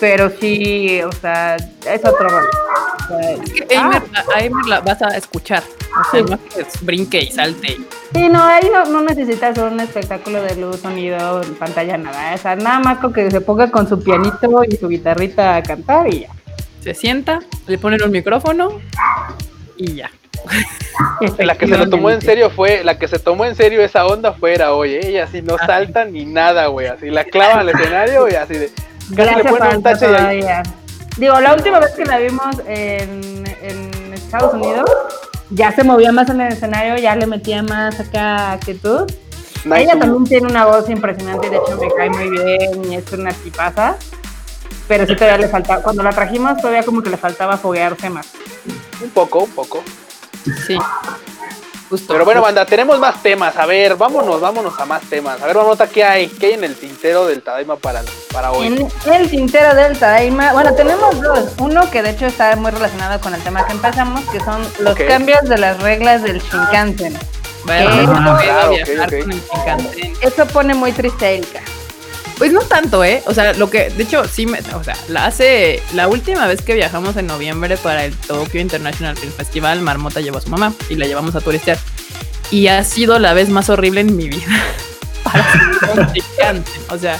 pero 0.00 0.30
sí, 0.30 1.00
o 1.02 1.12
sea, 1.12 1.56
es 1.56 2.04
otro 2.04 2.28
rol. 2.28 2.46
O 2.46 3.08
sea, 3.18 3.44
Que 3.66 3.74
Emer, 3.74 4.02
a- 4.14 4.36
a 4.36 4.40
Emer 4.40 4.66
la 4.66 4.80
vas 4.80 5.02
a 5.02 5.08
escuchar. 5.16 5.62
O 6.00 6.10
sea, 6.10 6.22
no 6.22 6.34
es 6.34 6.54
que 6.78 6.84
brinque 6.84 7.20
y 7.22 7.30
salte. 7.30 7.76
Sí, 8.14 8.28
no, 8.28 8.42
ahí 8.42 8.68
no, 8.72 8.84
no 8.86 9.00
necesitas 9.02 9.58
un 9.58 9.80
espectáculo 9.80 10.40
de 10.42 10.56
luz, 10.56 10.80
sonido, 10.80 11.40
pantalla, 11.58 11.96
nada. 11.98 12.34
O 12.34 12.38
sea, 12.38 12.54
nada 12.56 12.78
más 12.80 12.98
con 12.98 13.12
que 13.12 13.30
se 13.30 13.40
ponga 13.40 13.70
con 13.70 13.88
su 13.88 14.00
pianito 14.02 14.62
y 14.68 14.76
su 14.76 14.88
guitarrita 14.88 15.56
a 15.56 15.62
cantar 15.62 16.06
y 16.12 16.20
ya. 16.20 16.28
Se 16.82 16.94
sienta, 16.94 17.40
le 17.66 17.76
ponen 17.78 18.02
un 18.04 18.10
micrófono 18.12 18.80
y 19.76 19.94
ya. 19.94 20.10
La 21.38 21.56
que 21.56 21.66
se 21.68 21.76
lo 21.76 21.88
tomó 21.88 22.10
en 22.10 22.20
serio 22.20 22.50
fue, 22.50 22.82
la 22.84 22.98
que 22.98 23.06
se 23.08 23.18
tomó 23.18 23.44
en 23.44 23.54
serio 23.54 23.82
esa 23.82 24.06
onda 24.06 24.32
fue 24.32 24.54
era 24.54 24.72
hoy, 24.72 24.94
¿eh? 24.94 25.00
ella 25.04 25.24
así 25.24 25.42
no 25.42 25.56
Ah, 25.60 25.66
salta 25.66 26.04
ni 26.04 26.24
nada, 26.24 26.66
güey, 26.66 26.86
así 26.88 27.10
la 27.10 27.24
clavan 27.24 27.60
al 27.60 27.68
escenario 27.68 28.28
y 28.28 28.34
así 28.34 28.54
de, 28.54 28.72
casi 29.14 29.34
le 29.36 29.44
ponen 29.44 29.76
un 29.76 29.82
tache 29.82 30.06
ahí. 30.06 30.42
Digo, 31.16 31.40
la 31.40 31.54
última 31.54 31.78
vez 31.80 31.92
que 31.92 32.04
la 32.04 32.18
vimos 32.18 32.56
en, 32.66 33.44
en 33.62 34.14
Estados 34.14 34.54
Unidos, 34.54 34.90
ya 35.50 35.72
se 35.72 35.82
movía 35.84 36.12
más 36.12 36.28
en 36.30 36.40
el 36.40 36.52
escenario, 36.52 36.96
ya 36.96 37.16
le 37.16 37.26
metía 37.26 37.62
más 37.62 37.98
acá 38.00 38.52
actitud. 38.52 39.10
nice, 39.64 39.82
Ella 39.82 39.98
también 39.98 40.24
tiene 40.24 40.46
una 40.48 40.66
voz 40.66 40.88
impresionante 40.90 41.50
de 41.50 41.56
hecho 41.56 41.76
me 41.80 41.90
cae 41.94 42.10
muy 42.10 42.30
bien 42.30 42.92
y 42.92 42.96
es 42.96 43.12
una 43.12 43.32
tipaza. 43.32 43.96
Pero 44.86 45.06
sí 45.06 45.14
todavía 45.14 45.38
le 45.38 45.48
faltaba, 45.48 45.82
cuando 45.82 46.02
la 46.02 46.10
trajimos 46.10 46.56
todavía 46.58 46.82
como 46.82 47.02
que 47.02 47.10
le 47.10 47.16
faltaba 47.18 47.56
foguearse 47.58 48.08
más. 48.10 48.28
un 49.02 49.10
poco, 49.10 49.40
un 49.40 49.50
poco. 49.50 49.82
Sí. 50.66 50.78
Justo. 51.88 52.12
Pero 52.12 52.26
bueno, 52.26 52.42
banda, 52.42 52.66
tenemos 52.66 52.98
más 52.98 53.22
temas, 53.22 53.56
a 53.56 53.64
ver, 53.64 53.96
vámonos, 53.96 54.38
vámonos 54.42 54.78
a 54.78 54.84
más 54.84 55.00
temas. 55.04 55.40
A 55.40 55.46
ver, 55.46 55.56
vamos 55.56 55.78
qué 55.90 56.04
hay, 56.04 56.28
qué 56.28 56.48
hay 56.48 56.52
en 56.52 56.64
el 56.64 56.74
tintero 56.74 57.26
del 57.26 57.40
Tadaima 57.40 57.76
para, 57.76 58.02
para 58.30 58.52
hoy. 58.52 58.66
En 58.66 59.12
el 59.14 59.30
tintero 59.30 59.74
del 59.74 59.98
Tadaima, 59.98 60.52
bueno, 60.52 60.74
tenemos 60.74 61.18
dos. 61.18 61.52
Uno 61.58 61.90
que 61.90 62.02
de 62.02 62.10
hecho 62.10 62.26
está 62.26 62.54
muy 62.56 62.70
relacionado 62.72 63.18
con 63.22 63.32
el 63.34 63.40
tema 63.42 63.64
que 63.66 63.72
empezamos, 63.72 64.22
que 64.30 64.38
son 64.40 64.60
los 64.80 64.92
Ok. 64.92 65.06
cambios 65.08 65.42
de 65.48 65.56
las 65.56 65.80
reglas 65.80 66.22
del 66.22 66.42
Shinkansen. 66.42 67.18
Bueno, 67.64 67.90
Eh, 67.90 68.06
no 68.06 68.36
claro, 68.36 68.70
viajar 68.70 69.08
ok, 69.08 69.14
ok. 69.14 69.20
con 69.22 69.32
el 69.32 69.40
Shinkansen. 69.42 70.12
Eso 70.20 70.46
pone 70.46 70.74
muy 70.74 70.92
triste 70.92 71.24
a 71.24 71.30
Erika. 71.30 71.60
Pues 72.38 72.52
no 72.52 72.60
tanto, 72.60 73.04
¿eh? 73.04 73.22
O 73.26 73.34
sea, 73.34 73.52
lo 73.54 73.68
que, 73.68 73.90
de 73.90 74.04
hecho, 74.04 74.26
sí 74.28 74.46
me, 74.46 74.60
o 74.74 74.84
sea, 74.84 74.96
la 75.08 75.26
hace, 75.26 75.82
la 75.92 76.06
última 76.06 76.46
vez 76.46 76.62
que 76.62 76.74
viajamos 76.74 77.16
en 77.16 77.26
noviembre 77.26 77.76
para 77.76 78.04
el 78.04 78.14
Tokyo 78.16 78.60
International 78.60 79.16
Film 79.16 79.32
Festival, 79.32 79.82
Marmota 79.82 80.20
llevó 80.20 80.38
a 80.38 80.40
su 80.40 80.48
mamá 80.48 80.72
y 80.88 80.94
la 80.94 81.06
llevamos 81.06 81.34
a 81.34 81.40
turistear. 81.40 81.78
Y 82.50 82.68
ha 82.68 82.82
sido 82.84 83.18
la 83.18 83.34
vez 83.34 83.48
más 83.48 83.68
horrible 83.68 84.00
en 84.00 84.16
mi 84.16 84.28
vida. 84.28 84.46
para 85.24 86.12
Shinkansen. 86.12 86.82
O 86.90 86.98
sea, 86.98 87.18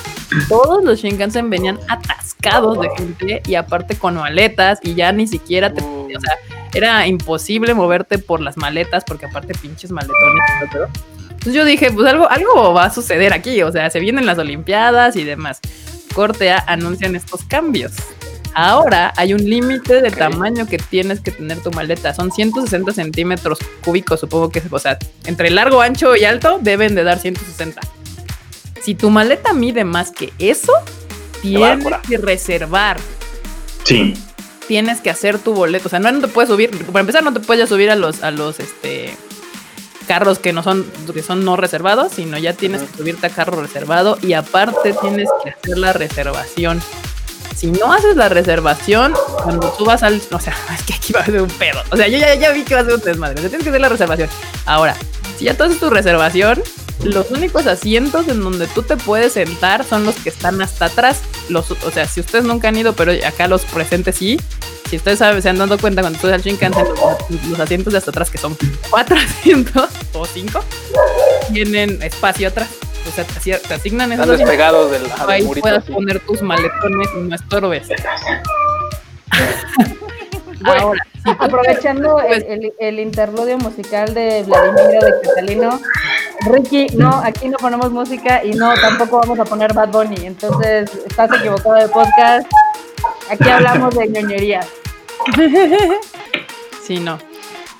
todos 0.48 0.84
los 0.84 1.00
Shinkansen 1.00 1.50
venían 1.50 1.78
atascados 1.88 2.80
de 2.80 2.88
gente 2.96 3.42
y 3.46 3.54
aparte 3.54 3.96
con 3.96 4.14
maletas 4.14 4.78
y 4.82 4.94
ya 4.94 5.12
ni 5.12 5.26
siquiera 5.26 5.72
te, 5.72 5.82
o 5.82 6.20
sea, 6.20 6.34
era 6.72 7.06
imposible 7.06 7.74
moverte 7.74 8.18
por 8.18 8.40
las 8.40 8.56
maletas 8.56 9.04
porque 9.04 9.26
aparte 9.26 9.54
pinches 9.54 9.90
maletones. 9.90 10.92
Entonces 11.48 11.54
yo 11.54 11.64
dije, 11.64 11.90
pues 11.90 12.06
algo, 12.06 12.28
algo 12.30 12.74
va 12.74 12.84
a 12.84 12.90
suceder 12.94 13.32
aquí, 13.32 13.62
o 13.62 13.72
sea, 13.72 13.88
se 13.88 14.00
vienen 14.00 14.26
las 14.26 14.36
Olimpiadas 14.38 15.16
y 15.16 15.24
demás. 15.24 15.60
Corte 16.14 16.50
A 16.50 16.58
anuncian 16.66 17.16
estos 17.16 17.42
cambios. 17.44 17.92
Ahora 18.52 19.14
hay 19.16 19.32
un 19.32 19.48
límite 19.48 20.02
de 20.02 20.08
Ok. 20.10 20.16
tamaño 20.18 20.66
que 20.66 20.76
tienes 20.76 21.20
que 21.20 21.30
tener 21.30 21.58
tu 21.62 21.70
maleta. 21.70 22.12
Son 22.12 22.30
160 22.30 22.92
centímetros 22.92 23.58
cúbicos, 23.82 24.20
supongo 24.20 24.50
que 24.50 24.60
o 24.70 24.78
sea, 24.78 24.98
entre 25.24 25.48
largo, 25.50 25.80
ancho 25.80 26.16
y 26.16 26.24
alto 26.24 26.58
deben 26.60 26.94
de 26.94 27.02
dar 27.04 27.18
160. 27.18 27.80
Si 28.82 28.94
tu 28.94 29.08
maleta 29.08 29.54
mide 29.54 29.84
más 29.84 30.10
que 30.10 30.34
eso, 30.38 30.72
tienes 31.40 31.86
que 32.06 32.18
reservar 32.18 32.98
Sí. 33.84 34.12
tienes 34.66 35.00
que 35.00 35.08
hacer 35.08 35.38
tu 35.38 35.54
boleto. 35.54 35.86
O 35.86 35.90
sea, 35.90 35.98
no, 35.98 36.12
no 36.12 36.20
te 36.20 36.28
puedes 36.28 36.50
subir. 36.50 36.70
Para 36.86 37.00
empezar, 37.00 37.22
no 37.24 37.32
te 37.32 37.40
puedes 37.40 37.68
subir 37.70 37.90
a 37.90 37.96
los, 37.96 38.22
a 38.22 38.30
los 38.32 38.60
este 38.60 39.14
carros 40.08 40.40
que 40.40 40.52
no 40.52 40.64
son, 40.64 40.84
que 41.12 41.22
son 41.22 41.44
no 41.44 41.56
reservados, 41.56 42.12
sino 42.12 42.38
ya 42.38 42.54
tienes 42.54 42.82
que 42.82 42.96
subirte 42.96 43.28
a 43.28 43.30
carro 43.30 43.60
reservado 43.60 44.18
y 44.22 44.32
aparte 44.32 44.94
tienes 44.94 45.28
que 45.44 45.50
hacer 45.50 45.78
la 45.78 45.92
reservación. 45.92 46.82
Si 47.54 47.68
no 47.68 47.92
haces 47.92 48.16
la 48.16 48.28
reservación, 48.28 49.14
cuando 49.42 49.68
tú 49.76 49.84
vas 49.84 50.02
al. 50.02 50.20
O 50.32 50.40
sea, 50.40 50.56
es 50.74 50.82
que 50.84 50.94
aquí 50.94 51.12
va 51.12 51.20
a 51.20 51.24
ser 51.26 51.42
un 51.42 51.50
pedo. 51.50 51.80
O 51.90 51.96
sea, 51.96 52.08
yo 52.08 52.18
ya, 52.18 52.34
ya 52.34 52.50
vi 52.50 52.64
que 52.64 52.74
va 52.74 52.80
a 52.80 52.84
ser 52.84 52.94
un 52.94 53.00
desmadre. 53.00 53.38
O 53.38 53.40
sea, 53.40 53.50
tienes 53.50 53.64
que 53.64 53.70
hacer 53.70 53.80
la 53.80 53.88
reservación. 53.88 54.28
Ahora, 54.64 54.96
si 55.38 55.44
ya 55.46 55.56
tú 55.56 55.64
haces 55.64 55.78
tu 55.80 55.88
reservación, 55.90 56.62
los 57.04 57.30
únicos 57.30 57.66
asientos 57.66 58.26
en 58.28 58.40
donde 58.42 58.66
tú 58.66 58.82
te 58.82 58.96
puedes 58.96 59.34
sentar 59.34 59.84
son 59.84 60.04
los 60.04 60.16
que 60.16 60.28
están 60.30 60.60
hasta 60.60 60.86
atrás. 60.86 61.20
Los, 61.48 61.70
o 61.70 61.90
sea, 61.92 62.06
si 62.06 62.20
ustedes 62.20 62.44
nunca 62.44 62.68
han 62.68 62.76
ido, 62.76 62.92
pero 62.94 63.12
acá 63.26 63.46
los 63.48 63.64
presentes 63.64 64.16
sí. 64.16 64.38
Si 64.90 64.96
ustedes 64.96 65.18
saben, 65.18 65.40
se 65.42 65.48
han 65.50 65.58
dado 65.58 65.78
cuenta 65.78 66.00
cuando 66.00 66.18
tú 66.18 66.26
al 66.28 66.40
Shinkansen, 66.42 66.86
los, 66.88 66.98
los 67.50 67.60
asientos 67.60 67.92
de 67.92 67.98
hasta 67.98 68.10
atrás, 68.10 68.30
que 68.30 68.38
son 68.38 68.56
cuatro 68.90 69.16
asientos 69.38 69.88
o 70.14 70.24
cinco, 70.26 70.64
tienen 71.52 72.02
espacio 72.02 72.48
atrás. 72.48 72.68
O 73.06 73.10
sea, 73.14 73.24
te, 73.24 73.38
asi- 73.38 73.66
te 73.68 73.74
asignan 73.74 74.12
esos 74.12 74.24
Están 74.24 74.38
despegados 74.38 74.90
del, 74.90 75.02
ahí 75.28 75.42
murito 75.44 75.62
puedas 75.62 75.84
así. 75.84 75.92
poner 75.92 76.20
tus 76.20 76.42
maletones 76.42 77.08
y 77.16 77.20
no 77.20 77.34
estorbes. 77.36 77.88
Bueno. 80.60 80.82
Ahora, 80.82 81.00
Aprovechando 81.38 82.20
el, 82.20 82.26
Pues- 82.26 82.44
el- 82.48 82.72
el 82.80 83.00
interludio 83.00 83.58
musical 83.58 84.14
de 84.14 84.44
Vladimiro 84.44 85.04
de 85.04 85.12
Catalino, 85.22 85.80
Ricky, 86.50 86.86
no, 86.94 87.20
aquí 87.24 87.48
no 87.48 87.58
ponemos 87.58 87.90
música 87.90 88.42
y 88.44 88.52
no, 88.52 88.72
tampoco 88.74 89.18
vamos 89.20 89.38
a 89.40 89.44
poner 89.44 89.74
Bad 89.74 89.88
Bunny. 89.90 90.24
Entonces, 90.26 90.90
estás 91.06 91.30
equivocado 91.38 91.74
de 91.74 91.88
podcast. 91.88 92.46
Aquí 93.30 93.48
hablamos 93.48 93.94
de 93.94 94.08
ñoñerías. 94.08 94.66
Sí, 96.82 97.00
no. 97.00 97.18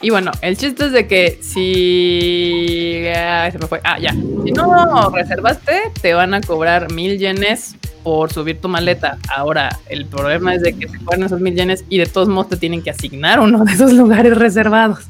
Y 0.03 0.11
bueno, 0.11 0.31
el 0.43 0.57
chiste 0.59 0.85
es 0.87 0.93
de 0.93 1.07
que 1.09 1.39
si. 1.43 3.03
Se 3.51 3.59
me 3.59 3.67
fue. 3.67 3.81
Ah, 3.83 3.99
ya. 3.99 4.11
Si 4.13 4.53
no 4.53 5.09
reservaste, 5.11 5.91
te 6.03 6.13
van 6.13 6.35
a 6.35 6.41
cobrar 6.43 6.93
mil 6.93 7.19
yenes 7.19 7.75
por 8.09 8.33
subir 8.33 8.59
tu 8.59 8.69
maleta. 8.69 9.19
Ahora, 9.37 9.69
el 9.91 10.07
problema 10.07 10.55
es 10.55 10.63
de 10.63 10.73
que 10.73 10.87
te 10.87 10.99
cobran 10.99 11.25
esos 11.25 11.41
mil 11.43 11.55
yenes 11.55 11.85
y 11.91 11.99
de 11.99 12.07
todos 12.07 12.27
modos 12.27 12.49
te 12.49 12.57
tienen 12.57 12.81
que 12.83 12.89
asignar 12.89 13.39
uno 13.39 13.65
de 13.67 13.73
esos 13.75 13.93
lugares 13.93 14.35
reservados. 14.39 15.01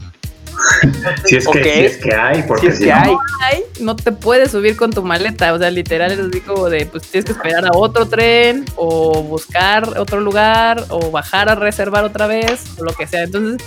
Si 1.25 1.37
es, 1.37 1.47
que, 1.47 1.61
Ok. 1.61 1.65
si 1.65 1.85
es 1.85 1.97
que 1.99 2.15
hay, 2.15 2.43
porque 2.43 2.67
Si 2.67 2.73
es 2.73 2.79
si 2.79 2.85
que 2.87 2.91
no- 2.91 2.97
hay. 3.01 3.15
Ay, 3.45 3.63
no 3.81 3.95
te 3.95 4.11
puedes 4.11 4.51
subir 4.51 4.77
con 4.77 4.91
tu 4.93 5.03
maleta. 5.05 5.53
O 5.53 5.59
sea, 5.59 5.71
literal 5.71 6.11
es 6.11 6.19
así 6.19 6.41
como 6.41 6.69
de, 6.69 6.85
pues 6.87 7.05
tienes 7.05 7.27
que 7.27 7.33
esperar 7.33 7.65
a 7.67 7.71
otro 7.73 8.07
tren 8.07 8.65
o 8.75 9.23
buscar 9.23 9.97
otro 9.99 10.21
lugar 10.21 10.85
o 10.89 11.13
bajar 11.13 11.49
a 11.49 11.55
reservar 11.55 12.05
otra 12.05 12.27
vez 12.27 12.65
o 12.79 12.83
lo 12.85 12.93
que 12.93 13.07
sea. 13.07 13.23
Entonces, 13.23 13.65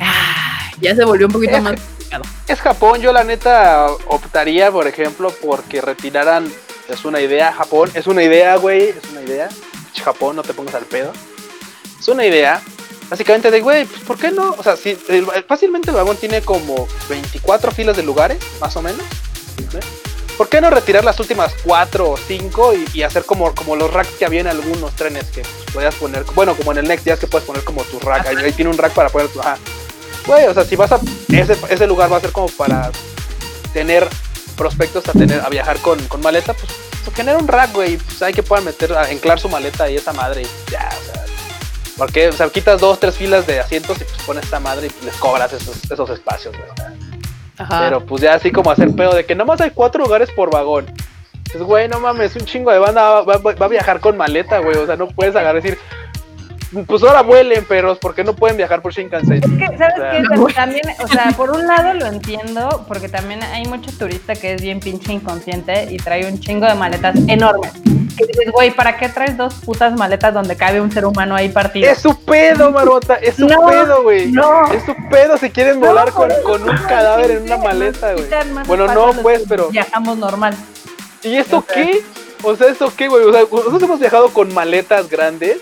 ah, 0.00 0.70
ya 0.80 0.96
se 0.96 1.04
volvió 1.04 1.26
un 1.28 1.32
poquito 1.32 1.56
Es 1.56 1.62
más 1.62 1.80
complicado. 1.80 2.24
Es 2.48 2.60
Japón, 2.60 3.00
yo 3.00 3.12
la 3.12 3.22
neta 3.22 3.86
optaría, 4.08 4.72
por 4.72 4.88
ejemplo, 4.88 5.32
porque 5.40 5.80
retiraran. 5.80 6.46
Es 6.88 7.04
una 7.04 7.20
idea, 7.20 7.52
Japón. 7.52 7.90
Es 7.94 8.06
una 8.06 8.22
idea, 8.22 8.56
güey. 8.56 8.88
Es 8.88 9.10
una 9.10 9.22
idea. 9.22 9.48
Japón, 10.02 10.36
no 10.36 10.42
te 10.42 10.54
pongas 10.54 10.74
al 10.74 10.84
pedo. 10.84 11.12
Es 12.00 12.08
una 12.08 12.24
idea. 12.24 12.62
Básicamente 13.10 13.50
de, 13.50 13.60
güey, 13.60 13.84
pues, 13.86 14.02
¿por 14.02 14.18
qué 14.18 14.30
no? 14.30 14.54
O 14.58 14.62
sea, 14.62 14.76
si 14.76 14.94
fácilmente 15.46 15.90
el 15.90 15.96
vagón 15.96 16.16
tiene 16.16 16.42
como 16.42 16.88
24 17.08 17.70
filas 17.72 17.96
de 17.96 18.02
lugares, 18.02 18.38
más 18.60 18.76
o 18.76 18.82
menos. 18.82 19.02
¿Por 20.36 20.48
qué 20.48 20.60
no 20.60 20.70
retirar 20.70 21.04
las 21.04 21.18
últimas 21.18 21.52
4 21.64 22.10
o 22.10 22.16
5 22.16 22.74
y, 22.94 23.02
hacer 23.02 23.24
como, 23.24 23.54
como 23.54 23.76
los 23.76 23.92
racks 23.92 24.12
que 24.18 24.24
había 24.24 24.40
en 24.40 24.46
algunos 24.46 24.94
trenes 24.94 25.24
que 25.24 25.42
podías 25.72 25.94
poner? 25.96 26.24
Bueno, 26.34 26.54
como 26.54 26.72
en 26.72 26.78
el 26.78 26.88
Next, 26.88 27.06
ya 27.06 27.14
es 27.14 27.20
que 27.20 27.26
puedes 27.26 27.46
poner 27.46 27.64
como 27.64 27.82
tu 27.84 27.98
rack. 27.98 28.26
Ahí, 28.26 28.36
ahí 28.36 28.52
tiene 28.52 28.70
un 28.70 28.78
rack 28.78 28.92
para 28.92 29.08
poner 29.08 29.28
tu. 29.28 29.40
Ajá. 29.40 29.58
Güey, 30.26 30.46
o 30.46 30.54
sea, 30.54 30.64
si 30.64 30.76
vas 30.76 30.92
a. 30.92 31.00
Ese, 31.28 31.56
ese 31.70 31.86
lugar 31.86 32.12
va 32.12 32.18
a 32.18 32.20
ser 32.20 32.30
como 32.30 32.48
para 32.48 32.92
tener 33.72 34.06
prospectos 34.58 35.08
a 35.08 35.12
tener 35.12 35.40
a 35.40 35.48
viajar 35.48 35.78
con, 35.78 35.98
con 36.08 36.20
maleta, 36.20 36.52
pues, 36.52 36.66
pues, 37.04 37.16
genera 37.16 37.38
un 37.38 37.48
rack, 37.48 37.72
güey. 37.72 37.96
Pues 37.96 38.20
hay 38.22 38.34
que 38.34 38.42
puedan 38.42 38.64
meter, 38.66 38.92
a 38.92 39.04
anclar 39.04 39.40
su 39.40 39.48
maleta 39.48 39.88
y 39.88 39.96
esa 39.96 40.12
madre 40.12 40.42
y 40.42 40.70
ya, 40.70 40.88
o 41.00 41.04
sea. 41.12 41.24
Porque, 41.96 42.28
o 42.28 42.32
sea, 42.32 42.48
quitas 42.50 42.80
dos, 42.80 43.00
tres 43.00 43.16
filas 43.16 43.46
de 43.46 43.58
asientos 43.60 43.96
y 44.00 44.04
pues 44.04 44.18
pones 44.26 44.44
esta 44.44 44.60
madre 44.60 44.88
y 44.88 45.04
les 45.04 45.16
cobras 45.16 45.52
esos, 45.52 45.90
esos 45.90 46.10
espacios, 46.10 46.54
güey. 46.56 46.68
Ajá. 47.56 47.80
Pero 47.84 48.04
pues 48.06 48.22
ya 48.22 48.34
así 48.34 48.52
como 48.52 48.70
hacer 48.70 48.94
pedo 48.94 49.14
de 49.14 49.24
que 49.26 49.34
nomás 49.34 49.60
hay 49.60 49.70
cuatro 49.70 50.04
lugares 50.04 50.30
por 50.30 50.50
vagón. 50.50 50.86
Pues, 51.50 51.64
güey, 51.64 51.88
no 51.88 51.98
mames, 51.98 52.36
un 52.36 52.44
chingo 52.44 52.70
de 52.70 52.78
banda 52.78 53.22
va, 53.22 53.38
va- 53.38 53.54
va 53.54 53.66
a 53.66 53.68
viajar 53.68 54.00
con 54.00 54.16
maleta, 54.16 54.58
güey. 54.58 54.76
O 54.76 54.86
sea, 54.86 54.96
no 54.96 55.08
puedes 55.08 55.34
agarrar 55.34 55.56
y 55.60 55.62
decir, 55.62 55.78
pues 56.86 57.02
ahora 57.02 57.22
vuelen, 57.22 57.64
perros, 57.64 57.98
porque 57.98 58.22
no 58.24 58.34
pueden 58.34 58.56
viajar 58.56 58.82
por 58.82 58.92
Shinkansen. 58.92 59.38
Es 59.42 59.70
que, 59.70 59.78
¿sabes 59.78 59.94
O 59.96 60.00
sea, 60.00 60.46
qué? 60.46 60.52
También, 60.54 60.82
o 61.02 61.08
sea, 61.08 61.32
por 61.36 61.50
un 61.50 61.66
lado 61.66 61.94
lo 61.94 62.06
entiendo, 62.06 62.84
porque 62.88 63.08
también 63.08 63.42
hay 63.42 63.64
mucho 63.66 63.90
turista 63.98 64.34
que 64.34 64.54
es 64.54 64.62
bien 64.62 64.80
pinche 64.80 65.12
inconsciente 65.12 65.88
y 65.90 65.96
trae 65.96 66.30
un 66.30 66.38
chingo 66.40 66.66
de 66.66 66.74
maletas 66.74 67.16
enormes. 67.26 67.72
Que 68.16 68.26
dices, 68.26 68.50
güey, 68.52 68.72
¿para 68.72 68.96
qué 68.98 69.08
traes 69.08 69.36
dos 69.36 69.54
putas 69.54 69.92
maletas 69.96 70.34
donde 70.34 70.56
cabe 70.56 70.80
un 70.80 70.90
ser 70.90 71.06
humano 71.06 71.36
ahí 71.36 71.48
partido? 71.48 71.88
Es 71.90 71.98
su 72.00 72.18
pedo, 72.24 72.72
Marota, 72.72 73.14
es 73.14 73.36
su 73.36 73.46
No, 73.46 73.66
pedo, 73.66 74.02
güey. 74.02 74.32
no. 74.32 74.70
Es 74.72 74.82
su 74.84 74.94
pedo 75.08 75.38
si 75.38 75.50
quieren 75.50 75.78
No, 75.80 75.86
volar 75.86 76.10
con, 76.10 76.28
con 76.44 76.68
un 76.68 76.76
cadáver 76.88 77.30
en 77.30 77.42
una 77.44 77.58
maleta, 77.58 78.12
güey. 78.14 78.26
Bueno, 78.66 78.92
no, 78.92 79.12
pues, 79.22 79.44
pero. 79.48 79.68
Viajamos 79.70 80.18
normal. 80.18 80.54
¿Y 81.22 81.36
esto 81.36 81.58
o 81.58 81.62
sea- 81.62 81.74
qué? 81.74 82.02
O 82.42 82.56
sea, 82.56 82.68
¿esto 82.68 82.92
qué, 82.96 83.08
güey? 83.08 83.24
O 83.24 83.32
sea, 83.32 83.42
nosotros 83.42 83.82
hemos 83.82 84.00
viajado 84.00 84.28
con 84.30 84.52
maletas 84.52 85.08
grandes. 85.08 85.58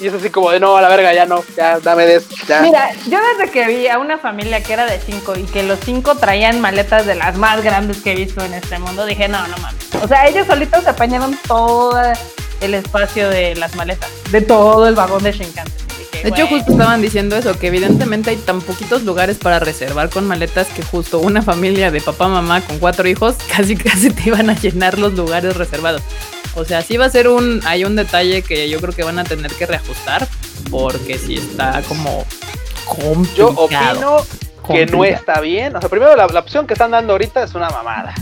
Y 0.00 0.08
es 0.08 0.14
así 0.14 0.30
como 0.30 0.50
de, 0.50 0.60
no, 0.60 0.76
a 0.76 0.82
la 0.82 0.88
verga, 0.88 1.14
ya 1.14 1.24
no, 1.24 1.42
ya, 1.56 1.78
dame 1.80 2.04
de 2.04 2.16
eso, 2.16 2.28
ya. 2.46 2.60
Mira, 2.60 2.90
yo 3.08 3.18
desde 3.32 3.50
que 3.50 3.66
vi 3.66 3.88
a 3.88 3.98
una 3.98 4.18
familia 4.18 4.62
que 4.62 4.72
era 4.74 4.84
de 4.84 5.00
cinco 5.00 5.34
y 5.36 5.44
que 5.44 5.62
los 5.62 5.78
cinco 5.80 6.16
traían 6.16 6.60
maletas 6.60 7.06
de 7.06 7.14
las 7.14 7.36
más 7.38 7.62
grandes 7.62 8.02
que 8.02 8.12
he 8.12 8.14
visto 8.14 8.44
en 8.44 8.54
este 8.54 8.78
mundo, 8.78 9.06
dije, 9.06 9.28
no, 9.28 9.46
no 9.46 9.56
mames. 9.58 9.86
O 10.02 10.06
sea, 10.06 10.26
ellos 10.26 10.46
solitos 10.46 10.84
se 10.84 10.90
apañaron 10.90 11.38
todo 11.46 11.98
el 12.60 12.74
espacio 12.74 13.30
de 13.30 13.54
las 13.54 13.74
maletas, 13.74 14.10
de 14.30 14.42
todo 14.42 14.86
el 14.86 14.94
vagón 14.94 15.22
de 15.22 15.32
Shinkansen. 15.32 15.86
Dije, 15.98 16.22
De 16.24 16.28
hecho, 16.28 16.46
justo 16.46 16.72
estaban 16.72 17.00
diciendo 17.00 17.36
eso, 17.36 17.58
que 17.58 17.68
evidentemente 17.68 18.30
hay 18.30 18.36
tan 18.36 18.60
poquitos 18.60 19.02
lugares 19.04 19.38
para 19.38 19.58
reservar 19.60 20.10
con 20.10 20.26
maletas 20.26 20.66
que 20.68 20.82
justo 20.82 21.20
una 21.20 21.40
familia 21.40 21.90
de 21.90 22.02
papá, 22.02 22.28
mamá 22.28 22.60
con 22.60 22.78
cuatro 22.78 23.08
hijos 23.08 23.36
casi 23.54 23.76
casi 23.76 24.10
te 24.10 24.28
iban 24.28 24.50
a 24.50 24.54
llenar 24.54 24.98
los 24.98 25.14
lugares 25.14 25.56
reservados. 25.56 26.02
O 26.56 26.64
sea, 26.64 26.82
sí 26.82 26.96
va 26.96 27.04
a 27.04 27.10
ser 27.10 27.28
un, 27.28 27.60
hay 27.66 27.84
un 27.84 27.94
detalle 27.96 28.42
que 28.42 28.68
yo 28.68 28.80
creo 28.80 28.92
que 28.94 29.04
van 29.04 29.18
a 29.18 29.24
tener 29.24 29.52
que 29.52 29.66
reajustar 29.66 30.26
porque 30.70 31.18
sí 31.18 31.34
está 31.34 31.82
como 31.86 32.24
Yo 33.36 33.54
complicado. 33.54 34.16
opino 34.16 34.26
que 34.74 34.86
no 34.86 35.04
está 35.04 35.40
bien. 35.40 35.76
O 35.76 35.80
sea, 35.80 35.88
primero 35.88 36.16
la, 36.16 36.26
la 36.26 36.40
opción 36.40 36.66
que 36.66 36.72
están 36.72 36.90
dando 36.90 37.12
ahorita 37.12 37.42
es 37.44 37.54
una 37.54 37.68
mamada. 37.70 38.14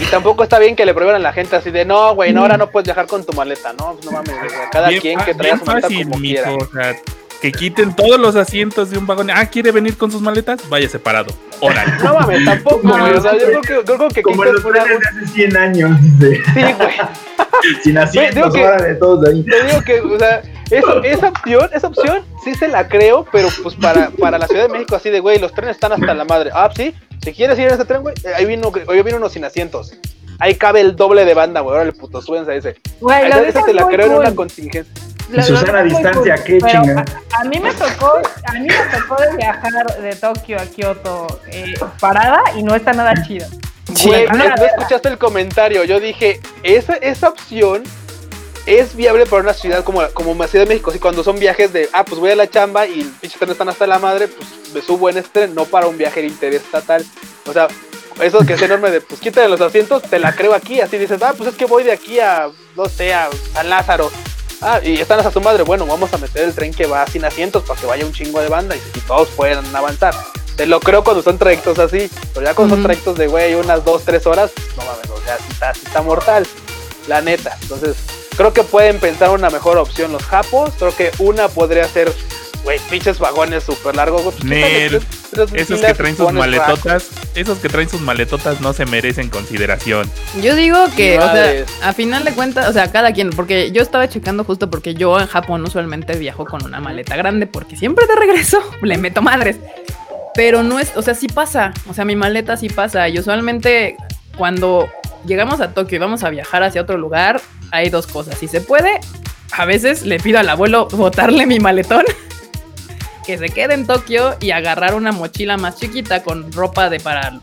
Y 0.00 0.06
tampoco 0.06 0.42
está 0.44 0.58
bien 0.58 0.74
que 0.76 0.86
le 0.86 0.94
prohíban 0.94 1.16
a 1.16 1.18
la 1.18 1.32
gente 1.32 1.56
así 1.56 1.70
de, 1.70 1.84
no, 1.84 2.14
güey, 2.14 2.32
no, 2.32 2.40
ahora 2.42 2.56
no 2.56 2.70
puedes 2.70 2.86
viajar 2.86 3.06
con 3.06 3.26
tu 3.26 3.34
maleta, 3.34 3.74
¿no? 3.74 3.98
No 4.04 4.12
mames, 4.12 4.34
cada 4.72 4.88
Bien 4.88 5.00
quien 5.02 5.18
que 5.20 5.34
traiga 5.34 5.58
su 5.58 5.64
maleta 5.66 5.88
como 5.88 6.16
mijo, 6.16 6.20
quiera. 6.22 6.52
o 6.54 6.70
sea, 6.72 6.96
que 7.40 7.52
quiten 7.52 7.94
todos 7.96 8.18
los 8.20 8.36
asientos 8.36 8.90
de 8.90 8.98
un 8.98 9.06
vagón. 9.06 9.30
Ah, 9.30 9.46
¿quiere 9.46 9.70
venir 9.72 9.96
con 9.96 10.10
sus 10.10 10.20
maletas? 10.20 10.60
Vaya 10.68 10.88
separado. 10.88 11.32
Órale. 11.60 11.92
No 12.02 12.14
mames, 12.14 12.44
tampoco, 12.44 12.80
güey. 12.88 13.12
O 13.14 13.20
sea, 13.20 13.32
yo 13.32 13.46
creo 13.46 13.60
que, 13.62 13.84
creo 13.84 14.08
que 14.08 14.22
Como 14.22 14.44
en 14.44 14.54
los 14.54 14.64
una- 14.64 14.82
trenes 14.84 15.00
de 15.00 15.06
hace 15.22 15.26
100 15.32 15.56
años, 15.56 15.90
dice. 16.02 16.42
Sí, 16.54 16.60
güey. 16.78 16.90
Sin 17.82 17.98
asientos, 17.98 18.34
digo 18.34 18.50
que- 18.52 18.64
órale, 18.64 18.94
todos 18.94 19.26
ahí. 19.28 19.42
Te 19.44 19.64
digo 19.66 19.82
que, 19.82 20.00
o 20.00 20.18
sea, 20.18 20.42
eso- 20.70 21.02
esa 21.02 21.28
opción, 21.28 21.70
esa 21.72 21.86
opción 21.88 22.24
sí 22.44 22.54
se 22.54 22.68
la 22.68 22.88
creo, 22.88 23.26
pero 23.30 23.48
pues 23.62 23.74
para, 23.74 24.10
para 24.10 24.38
la 24.38 24.46
Ciudad 24.46 24.64
de 24.64 24.68
México 24.72 24.96
así 24.96 25.10
de, 25.10 25.20
güey, 25.20 25.38
los 25.38 25.52
trenes 25.52 25.76
están 25.76 25.92
hasta 25.92 26.14
la 26.14 26.24
madre. 26.24 26.50
Ah, 26.54 26.70
sí, 26.74 26.94
si 27.22 27.32
quieres 27.32 27.58
ir 27.58 27.66
en 27.68 27.74
ese 27.74 27.84
tren, 27.84 28.02
güey, 28.02 28.14
eh, 28.24 28.32
ahí 28.36 28.44
vino, 28.46 28.72
hoy 28.86 29.02
vino 29.02 29.16
uno 29.18 29.28
sin 29.28 29.44
asientos. 29.44 29.92
Ahí 30.38 30.54
cabe 30.54 30.80
el 30.80 30.96
doble 30.96 31.26
de 31.26 31.34
banda, 31.34 31.60
güey. 31.60 31.74
Órale, 31.76 31.92
puto, 31.92 32.22
súbense 32.22 32.50
a 32.52 32.54
ese. 32.54 32.76
Güey, 32.98 33.26
Esa, 33.28 33.42
esa 33.42 33.62
te 33.62 33.74
la 33.74 33.86
creo 33.86 34.06
en 34.06 34.12
cool. 34.12 34.20
una 34.22 34.34
contingencia. 34.34 34.94
Y 35.32 35.36
Lo- 35.36 35.42
Susana 35.42 35.80
a 35.80 35.84
lo 35.84 35.90
distancia, 35.90 36.34
qué 36.44 36.58
pero 36.60 36.82
chinga. 36.82 37.04
A, 37.36 37.40
a 37.40 37.44
mí 37.44 37.60
me 37.60 37.72
tocó, 37.74 38.20
a 38.46 38.52
mí 38.54 38.66
me 38.66 38.98
tocó 38.98 39.20
de 39.22 39.36
viajar 39.36 39.72
de 40.00 40.14
Tokio 40.16 40.60
a 40.60 40.66
Kioto 40.66 41.40
eh, 41.48 41.74
parada 42.00 42.42
y 42.56 42.62
no 42.62 42.74
está 42.74 42.92
nada 42.92 43.14
chido. 43.26 43.46
Güey, 44.04 44.26
no, 44.28 44.44
escuchaste 44.44 45.08
el 45.08 45.18
comentario. 45.18 45.84
Yo 45.84 46.00
dije, 46.00 46.40
esa, 46.62 46.94
esa 46.94 47.28
opción 47.28 47.82
es 48.66 48.94
viable 48.94 49.26
para 49.26 49.42
una 49.42 49.52
ciudad 49.54 49.82
como, 49.84 50.06
como 50.14 50.34
la 50.34 50.46
Ciudad 50.48 50.64
de 50.64 50.68
México. 50.68 50.90
Si 50.92 50.98
cuando 50.98 51.24
son 51.24 51.38
viajes 51.38 51.72
de, 51.72 51.88
ah, 51.92 52.04
pues 52.04 52.20
voy 52.20 52.30
a 52.30 52.36
la 52.36 52.48
chamba 52.48 52.86
y 52.86 53.00
el 53.00 53.08
pinche 53.08 53.38
tren 53.38 53.50
están 53.50 53.68
hasta 53.68 53.86
la 53.86 53.98
madre, 53.98 54.28
pues 54.28 54.48
me 54.74 54.80
subo 54.82 55.08
en 55.10 55.18
este 55.18 55.30
tren, 55.40 55.54
no 55.54 55.64
para 55.64 55.86
un 55.86 55.96
viaje 55.98 56.22
interestatal. 56.24 57.04
O 57.46 57.52
sea, 57.52 57.66
eso 58.22 58.44
que 58.46 58.52
es 58.52 58.62
enorme 58.62 58.90
de, 58.90 59.00
pues 59.00 59.20
quítale 59.20 59.48
los 59.48 59.60
asientos, 59.60 60.02
te 60.02 60.18
la 60.18 60.32
creo 60.32 60.54
aquí. 60.54 60.80
Así 60.80 60.98
dices, 60.98 61.20
ah, 61.22 61.34
pues 61.36 61.50
es 61.50 61.56
que 61.56 61.64
voy 61.64 61.82
de 61.82 61.92
aquí 61.92 62.20
a, 62.20 62.48
no 62.76 62.84
sé, 62.86 63.12
a 63.14 63.28
San 63.54 63.68
Lázaro. 63.70 64.10
Ah, 64.60 64.80
y 64.82 65.00
están 65.00 65.18
hasta 65.18 65.32
su 65.32 65.40
madre. 65.40 65.62
Bueno, 65.62 65.86
vamos 65.86 66.12
a 66.12 66.18
meter 66.18 66.44
el 66.44 66.54
tren 66.54 66.72
que 66.72 66.86
va 66.86 67.06
sin 67.06 67.24
asientos 67.24 67.64
para 67.64 67.80
que 67.80 67.86
vaya 67.86 68.04
un 68.04 68.12
chingo 68.12 68.40
de 68.40 68.48
banda 68.48 68.76
y, 68.76 68.78
y 68.98 69.00
todos 69.00 69.28
puedan 69.30 69.64
avanzar. 69.74 70.14
Te 70.56 70.66
lo 70.66 70.80
creo 70.80 71.02
cuando 71.02 71.22
son 71.22 71.38
trayectos 71.38 71.78
así, 71.78 72.10
pero 72.34 72.44
ya 72.44 72.54
cuando 72.54 72.74
son 72.74 72.82
trayectos 72.82 73.16
de, 73.16 73.28
güey, 73.28 73.54
unas 73.54 73.82
dos, 73.82 74.04
tres 74.04 74.26
horas, 74.26 74.50
pues, 74.54 74.76
no 74.76 74.84
mames, 74.84 75.08
o 75.08 75.24
sea, 75.24 75.38
sí 75.38 75.44
está, 75.50 75.72
sí 75.72 75.80
está 75.86 76.02
mortal, 76.02 76.46
la 77.08 77.22
neta. 77.22 77.56
Entonces, 77.62 77.96
creo 78.36 78.52
que 78.52 78.62
pueden 78.62 78.98
pensar 79.00 79.30
una 79.30 79.48
mejor 79.48 79.78
opción 79.78 80.12
los 80.12 80.22
japos. 80.24 80.72
Creo 80.78 80.94
que 80.94 81.12
una 81.18 81.48
podría 81.48 81.88
ser, 81.88 82.12
güey, 82.64 82.78
pinches 82.90 83.18
vagones 83.18 83.64
súper 83.64 83.96
largos. 83.96 84.22
pues, 84.22 84.44
Nel, 84.44 84.60
quítale 84.62 84.88
tres- 84.90 85.02
tres 85.30 85.62
Esos 85.62 85.80
que 85.80 85.94
traen 85.94 86.16
sus 86.16 86.32
maletotas, 86.32 87.08
esos 87.34 87.58
que 87.58 87.68
traen 87.68 87.88
sus 87.88 88.00
maletotas 88.00 88.60
no 88.60 88.72
se 88.72 88.84
merecen 88.86 89.28
consideración. 89.30 90.10
Yo 90.42 90.54
digo 90.56 90.78
que, 90.96 91.18
o 91.18 91.22
sea, 91.22 91.64
a 91.82 91.92
final 91.92 92.24
de 92.24 92.32
cuentas, 92.32 92.68
o 92.68 92.72
sea, 92.72 92.90
cada 92.90 93.12
quien, 93.12 93.30
porque 93.30 93.70
yo 93.72 93.82
estaba 93.82 94.08
checando 94.08 94.44
justo 94.44 94.68
porque 94.70 94.94
yo 94.94 95.18
en 95.20 95.26
Japón 95.26 95.62
usualmente 95.64 96.16
viajo 96.18 96.44
con 96.44 96.64
una 96.64 96.80
maleta 96.80 97.16
grande, 97.16 97.46
porque 97.46 97.76
siempre 97.76 98.06
de 98.06 98.14
regreso 98.16 98.58
le 98.82 98.98
meto 98.98 99.22
madres. 99.22 99.56
Pero 100.34 100.62
no 100.62 100.78
es, 100.78 100.92
o 100.96 101.02
sea, 101.02 101.14
sí 101.14 101.26
pasa, 101.28 101.72
o 101.88 101.94
sea, 101.94 102.04
mi 102.04 102.14
maleta 102.16 102.56
sí 102.56 102.68
pasa. 102.68 103.08
Y 103.08 103.18
usualmente 103.18 103.96
cuando 104.36 104.88
llegamos 105.26 105.60
a 105.60 105.72
Tokio 105.74 105.96
y 105.96 105.98
vamos 105.98 106.22
a 106.24 106.30
viajar 106.30 106.62
hacia 106.62 106.82
otro 106.82 106.96
lugar, 106.98 107.40
hay 107.72 107.90
dos 107.90 108.06
cosas. 108.06 108.38
Si 108.38 108.46
se 108.48 108.60
puede, 108.60 109.00
a 109.52 109.64
veces 109.64 110.02
le 110.02 110.18
pido 110.20 110.38
al 110.38 110.48
abuelo 110.48 110.86
botarle 110.92 111.46
mi 111.46 111.58
maletón. 111.58 112.04
Que 113.26 113.38
se 113.38 113.48
quede 113.50 113.74
en 113.74 113.86
Tokio 113.86 114.36
y 114.40 114.50
agarrar 114.50 114.94
una 114.94 115.12
mochila 115.12 115.56
más 115.56 115.76
chiquita 115.76 116.22
con 116.22 116.52
ropa 116.52 116.90
de 116.90 117.00
para, 117.00 117.40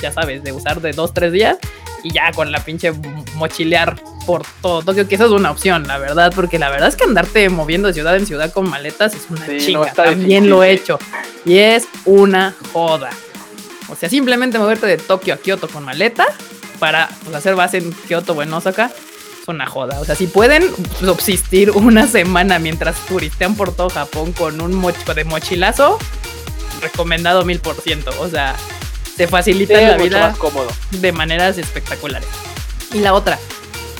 ya 0.00 0.12
sabes, 0.12 0.42
de 0.42 0.52
usar 0.52 0.80
de 0.80 0.92
dos, 0.92 1.12
tres 1.12 1.32
días 1.32 1.58
y 2.02 2.12
ya 2.12 2.30
con 2.32 2.52
la 2.52 2.64
pinche 2.64 2.92
mochilear 3.34 4.00
por 4.26 4.42
todo 4.62 4.82
Tokio, 4.82 5.08
que 5.08 5.14
eso 5.14 5.26
es 5.26 5.32
una 5.32 5.50
opción, 5.50 5.86
la 5.86 5.98
verdad, 5.98 6.32
porque 6.34 6.58
la 6.58 6.70
verdad 6.70 6.88
es 6.88 6.96
que 6.96 7.04
andarte 7.04 7.48
moviendo 7.48 7.88
de 7.88 7.94
ciudad 7.94 8.16
en 8.16 8.26
ciudad 8.26 8.52
con 8.52 8.68
maletas 8.68 9.14
es 9.14 9.26
una 9.30 9.46
Sí, 9.46 9.58
chinga. 9.58 9.92
También 9.92 10.44
difícil, 10.44 10.50
lo 10.50 10.62
he 10.62 10.72
hecho 10.72 10.98
y 11.44 11.58
es 11.58 11.88
una 12.04 12.54
joda. 12.72 13.10
O 13.88 13.94
sea, 13.94 14.08
simplemente 14.08 14.58
moverte 14.58 14.86
de 14.86 14.96
Tokio 14.96 15.34
a 15.34 15.36
Kioto 15.36 15.68
con 15.68 15.84
maleta 15.84 16.26
para 16.78 17.08
pues, 17.24 17.34
hacer 17.36 17.54
base 17.54 17.78
en 17.78 17.92
Kioto 17.92 18.32
o 18.32 18.42
en 18.42 18.52
Osaka 18.52 18.90
una 19.48 19.66
joda. 19.66 20.00
O 20.00 20.04
sea, 20.04 20.14
si 20.14 20.26
pueden 20.26 20.64
subsistir 21.00 21.70
una 21.72 22.06
semana 22.06 22.58
mientras 22.58 22.96
turistean 23.06 23.54
por 23.56 23.74
todo 23.74 23.88
Japón 23.90 24.32
con 24.32 24.60
un 24.60 24.74
mocho 24.74 25.14
de 25.14 25.24
mochilazo, 25.24 25.98
recomendado 26.80 27.44
mil 27.44 27.58
por 27.60 27.76
ciento. 27.80 28.10
O 28.20 28.28
sea, 28.28 28.54
te 29.16 29.26
facilitan 29.28 29.78
Sí, 29.78 29.84
la 29.86 29.96
vida 29.96 30.28
más 30.28 30.38
cómodo. 30.38 30.68
de 30.90 31.12
maneras 31.12 31.58
espectaculares. 31.58 32.28
Y 32.92 32.98
la 32.98 33.14
otra, 33.14 33.38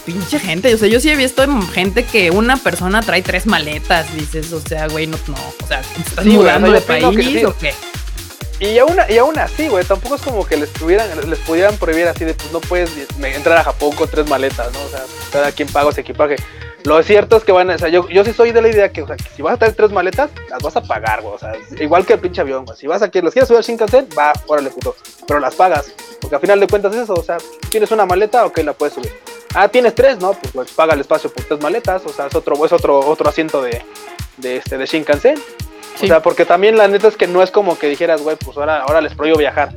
pinche 0.04 0.38
gente. 0.38 0.72
O 0.74 0.78
sea, 0.78 0.88
yo 0.88 1.00
sí 1.00 1.10
he 1.10 1.16
visto 1.16 1.44
gente 1.72 2.04
que 2.04 2.30
una 2.30 2.56
persona 2.56 3.02
trae 3.02 3.22
tres 3.22 3.46
maletas. 3.46 4.12
Dices, 4.14 4.52
o 4.52 4.60
sea, 4.60 4.88
güey, 4.88 5.06
no, 5.06 5.18
no. 5.26 5.34
O 5.34 5.66
sea, 5.66 5.80
¿estás 5.98 6.24
Sí, 6.24 6.30
mudando 6.30 6.70
de 6.70 6.80
que 6.80 6.86
país 6.86 7.04
sí. 7.40 7.44
o 7.44 7.56
qué? 7.56 7.74
Y 8.58 8.78
aún, 8.78 8.96
y 9.08 9.18
aún 9.18 9.38
así, 9.38 9.68
güey, 9.68 9.84
tampoco 9.84 10.14
es 10.14 10.22
como 10.22 10.46
que 10.46 10.56
les 10.56 10.72
tuvieran, 10.72 11.08
les 11.28 11.38
pudieran 11.40 11.76
prohibir 11.76 12.08
así 12.08 12.24
de, 12.24 12.32
pues 12.32 12.52
no 12.52 12.60
puedes 12.60 12.90
entrar 13.20 13.58
a 13.58 13.64
Japón 13.64 13.94
con 13.94 14.08
tres 14.08 14.28
maletas, 14.28 14.72
¿no? 14.72 14.82
O 14.82 14.88
sea, 14.88 15.04
cada 15.30 15.52
quien 15.52 15.68
paga 15.68 15.92
su 15.92 16.00
equipaje. 16.00 16.36
Lo 16.84 17.02
cierto 17.02 17.36
es 17.36 17.42
que 17.42 17.52
van 17.52 17.68
a, 17.68 17.74
o 17.74 17.78
sea, 17.78 17.88
yo, 17.88 18.08
yo 18.08 18.24
sí 18.24 18.32
soy 18.32 18.52
de 18.52 18.62
la 18.62 18.68
idea 18.68 18.90
que, 18.90 19.02
o 19.02 19.06
sea, 19.06 19.16
que 19.16 19.24
si 19.34 19.42
vas 19.42 19.54
a 19.54 19.56
traer 19.58 19.74
tres 19.74 19.90
maletas, 19.90 20.30
las 20.48 20.62
vas 20.62 20.76
a 20.76 20.82
pagar, 20.82 21.20
güey. 21.20 21.34
O 21.34 21.38
sea, 21.38 21.52
igual 21.80 22.06
que 22.06 22.12
el 22.12 22.20
pinche 22.20 22.40
avión, 22.40 22.64
güey. 22.64 22.78
Si 22.78 22.86
vas 22.86 23.02
a 23.02 23.10
que 23.10 23.20
las 23.20 23.32
quieres 23.32 23.48
subir 23.48 23.58
al 23.58 23.64
Shinkansen, 23.64 24.08
va, 24.16 24.32
órale, 24.46 24.70
puto. 24.70 24.94
Pero 25.26 25.40
las 25.40 25.54
pagas. 25.56 25.92
Porque 26.20 26.36
al 26.36 26.40
final 26.40 26.60
de 26.60 26.68
cuentas 26.68 26.94
es 26.94 27.02
eso, 27.02 27.14
o 27.14 27.22
sea, 27.22 27.38
tienes 27.70 27.90
una 27.90 28.06
maleta, 28.06 28.46
ok, 28.46 28.58
la 28.58 28.72
puedes 28.72 28.94
subir. 28.94 29.12
Ah, 29.54 29.68
tienes 29.68 29.94
tres, 29.94 30.18
¿no? 30.18 30.32
Pues, 30.32 30.52
pues, 30.52 30.70
paga 30.72 30.94
el 30.94 31.00
espacio 31.00 31.30
por 31.30 31.44
tres 31.44 31.60
maletas, 31.60 32.06
o 32.06 32.12
sea, 32.12 32.28
es 32.28 32.34
otro, 32.34 32.64
es 32.64 32.72
otro, 32.72 33.00
otro 33.00 33.28
asiento 33.28 33.60
de, 33.60 33.82
de 34.36 34.58
este, 34.58 34.78
de 34.78 34.86
Shinkansen. 34.86 35.42
Sí. 35.96 36.04
O 36.04 36.08
sea, 36.08 36.20
porque 36.22 36.44
también 36.44 36.76
la 36.76 36.88
neta 36.88 37.08
es 37.08 37.16
que 37.16 37.26
no 37.26 37.42
es 37.42 37.50
como 37.50 37.78
que 37.78 37.88
dijeras, 37.88 38.20
güey, 38.22 38.36
pues 38.36 38.56
ahora, 38.56 38.82
ahora 38.82 39.00
les 39.00 39.14
prohíbo 39.14 39.38
viajar. 39.38 39.74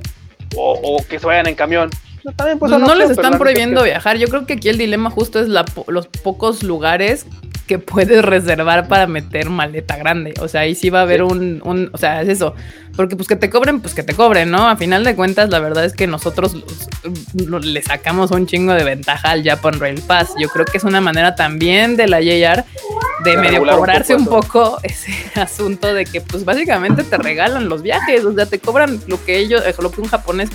O, 0.56 0.74
o 0.82 1.06
que 1.08 1.20
se 1.20 1.26
vayan 1.26 1.48
en 1.48 1.56
camión. 1.56 1.90
No, 2.24 2.34
también, 2.34 2.60
pues, 2.60 2.72
no 2.72 2.80
les 2.80 2.90
opción, 3.08 3.12
están 3.12 3.34
es 3.34 3.40
prohibiendo 3.40 3.82
que- 3.84 3.90
viajar. 3.90 4.18
Yo 4.18 4.28
creo 4.28 4.46
que 4.46 4.54
aquí 4.54 4.68
el 4.70 4.78
dilema 4.78 5.10
justo 5.10 5.40
es 5.40 5.48
la 5.48 5.64
los 5.88 6.08
pocos 6.08 6.64
lugares 6.64 7.26
que 7.70 7.78
puedes 7.78 8.26
reservar 8.26 8.88
para 8.88 9.06
meter 9.06 9.52
maleta 9.52 9.96
grande. 9.96 10.34
O 10.42 10.48
sea, 10.48 10.62
ahí 10.62 10.74
sí 10.74 10.90
va 10.90 11.00
a 11.00 11.02
haber 11.04 11.20
Sí. 11.20 11.24
un, 11.24 11.62
un- 11.64 11.90
o 11.94 11.98
sea, 12.00 12.24
es 12.24 12.30
eso. 12.30 12.56
Porque 12.96 13.16
pues 13.16 13.28
que 13.28 13.36
te 13.36 13.52
cobren, 13.52 13.80
pues 13.80 13.94
que 13.94 14.02
te 14.02 14.16
cobren, 14.16 14.50
¿no? 14.50 14.68
A 14.68 14.76
final 14.76 15.04
de 15.04 15.14
cuentas, 15.16 15.52
la 15.52 15.60
verdad 15.60 15.86
es 15.86 15.94
que 15.94 16.08
nosotros 16.08 16.56
los- 16.56 17.46
lo- 17.48 17.60
le 17.60 17.82
sacamos 17.84 18.32
un 18.32 18.48
chingo 18.48 18.74
de 18.74 18.84
ventaja 18.84 19.30
al 19.30 19.44
Japan 19.44 19.80
Rail 19.80 20.02
Pass. 20.02 20.32
Yo 20.40 20.50
creo 20.50 20.66
que 20.66 20.80
es 20.80 20.84
una 20.84 21.00
manera 21.00 21.36
también 21.36 21.96
de 21.96 22.08
la 22.08 22.20
JR 22.22 22.66
de 23.24 23.32
De 23.32 23.38
medio 23.38 23.52
regular 23.52 23.76
un 23.76 23.80
cobrarse 23.82 24.16
poco 24.18 24.24
un 24.24 24.42
poco 24.42 24.80
ese 24.82 25.14
asunto 25.40 25.94
de 25.94 26.06
que 26.06 26.22
pues 26.22 26.44
básicamente 26.46 27.04
te 27.04 27.18
regalan 27.18 27.70
los 27.70 27.84
viajes, 27.84 28.26
o 28.26 28.34
sea, 28.34 28.48
te 28.48 28.58
cobran 28.58 29.00
lo 29.06 29.24
que 29.24 29.38
ellos, 29.38 29.62
eh, 29.66 29.76
lo 29.80 29.92
que 29.92 30.02
un 30.02 30.08
japonés 30.08 30.50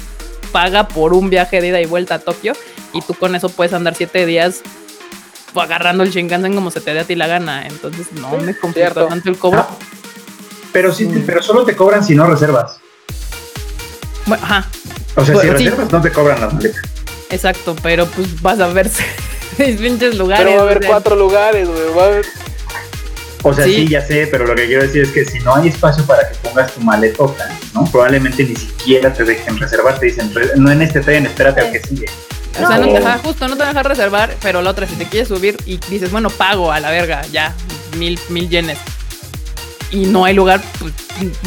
paga 0.51 0.89
por 0.89 1.15
un 1.15 1.31
viaje 1.31 1.61
de 1.61 1.69
ida 1.69 1.81
y 1.81 1.87
vuelta 1.87 2.17
a 2.17 2.19
Tokio 2.19 2.55
y 2.93 3.01
tú 3.03 3.15
con 3.15 3.35
eso 3.37 3.49
puedes 3.49 3.73
andar 3.73 3.95
siete 3.95 4.27
días 4.27 4.63
agarrando 5.63 6.03
el 6.05 6.11
Shinkansen 6.11 6.55
como 6.55 6.71
se 6.71 6.81
te 6.81 6.93
dé 6.95 7.01
a 7.01 7.05
ti 7.05 7.15
la 7.15 7.27
gana. 7.27 7.67
Entonces 7.67 8.07
no 8.13 8.31
Sí, 8.31 8.37
me 8.45 8.57
complica 8.57 8.91
cierto. 8.93 9.07
tanto 9.07 9.29
el 9.29 9.39
cobro. 9.39 9.61
Ah, 9.61 9.69
pero 10.73 10.93
sí, 10.93 11.07
Mm. 11.07 11.23
pero 11.27 11.43
solo 11.43 11.65
te 11.65 11.77
cobran 11.77 12.03
si 12.05 12.15
no 12.15 12.27
reservas. 12.27 12.79
Bueno, 14.27 14.43
ajá, 14.45 14.67
O 15.17 15.25
sea, 15.25 15.35
si 15.41 15.47
Pues, 15.47 15.59
sí. 15.59 15.65
reservas 15.69 15.93
no 15.93 16.01
te 16.03 16.11
cobran 16.11 16.41
las 16.41 16.53
maletas. 16.55 16.83
exacto, 17.31 17.77
pero 17.83 18.07
pues 18.07 18.41
vas 18.43 18.59
a 18.59 18.67
ver 18.69 18.89
seis 19.57 19.81
pinches 19.81 20.17
lugares. 20.17 20.45
Pero 20.47 20.57
va 20.57 20.63
a 20.63 20.65
o 20.65 20.69
haber 20.69 20.79
sea, 20.83 20.89
cuatro 20.91 21.15
lugares, 21.17 21.69
güey. 21.69 21.95
Va 21.97 22.03
a 22.03 22.07
haber. 22.07 22.27
O 23.47 23.53
sea, 23.53 23.65
Sí. 23.67 23.75
sí. 23.75 23.89
ya 23.89 24.01
sé, 24.05 24.27
pero 24.31 24.47
lo 24.47 24.55
que 24.55 24.67
quiero 24.67 24.83
decir 24.83 25.03
es 25.03 25.11
que 25.11 25.25
si 25.27 25.39
no 25.41 25.55
hay 25.55 25.69
espacio 25.69 26.03
para 26.07 26.27
que 26.29 26.35
pongas 26.37 26.73
tu 26.73 26.81
maletota, 26.81 27.47
¿no? 27.75 27.85
Probablemente 27.85 28.43
ni 28.43 28.57
siquiera 28.57 29.13
te 29.13 29.23
dejen 29.23 29.59
reservar, 29.59 29.99
te 30.01 30.07
dicen, 30.07 30.35
"Re- 30.35 30.53
no 30.57 30.71
en 30.73 30.81
este 30.81 31.01
tren, 31.01 31.27
espérate 31.27 31.61
al 31.61 31.71
que 31.71 31.81
sigue. 31.81 32.07
O 32.63 32.67
sea, 32.67 32.79
no 32.79 32.87
te 32.87 32.93
No. 32.93 32.99
deja, 33.01 33.19
justo 33.19 33.49
no 33.49 33.57
te 33.57 33.65
deja 33.65 33.83
reservar, 33.83 34.31
pero 34.43 34.63
la 34.63 34.71
otra, 34.71 34.87
si 34.87 34.95
te 34.97 35.07
quieres 35.07 35.29
subir 35.29 35.57
y 35.67 35.77
dices, 35.89 36.11
bueno, 36.13 36.31
pago 36.31 36.71
a 36.73 36.81
la 36.81 36.91
verga, 36.91 37.23
ya, 37.33 37.53
mil, 37.99 38.19
mil 38.29 38.49
yenes. 38.49 38.79
Y 39.91 40.07
no 40.07 40.25
hay 40.25 40.35
lugar, 40.35 40.61
pues 40.81 40.93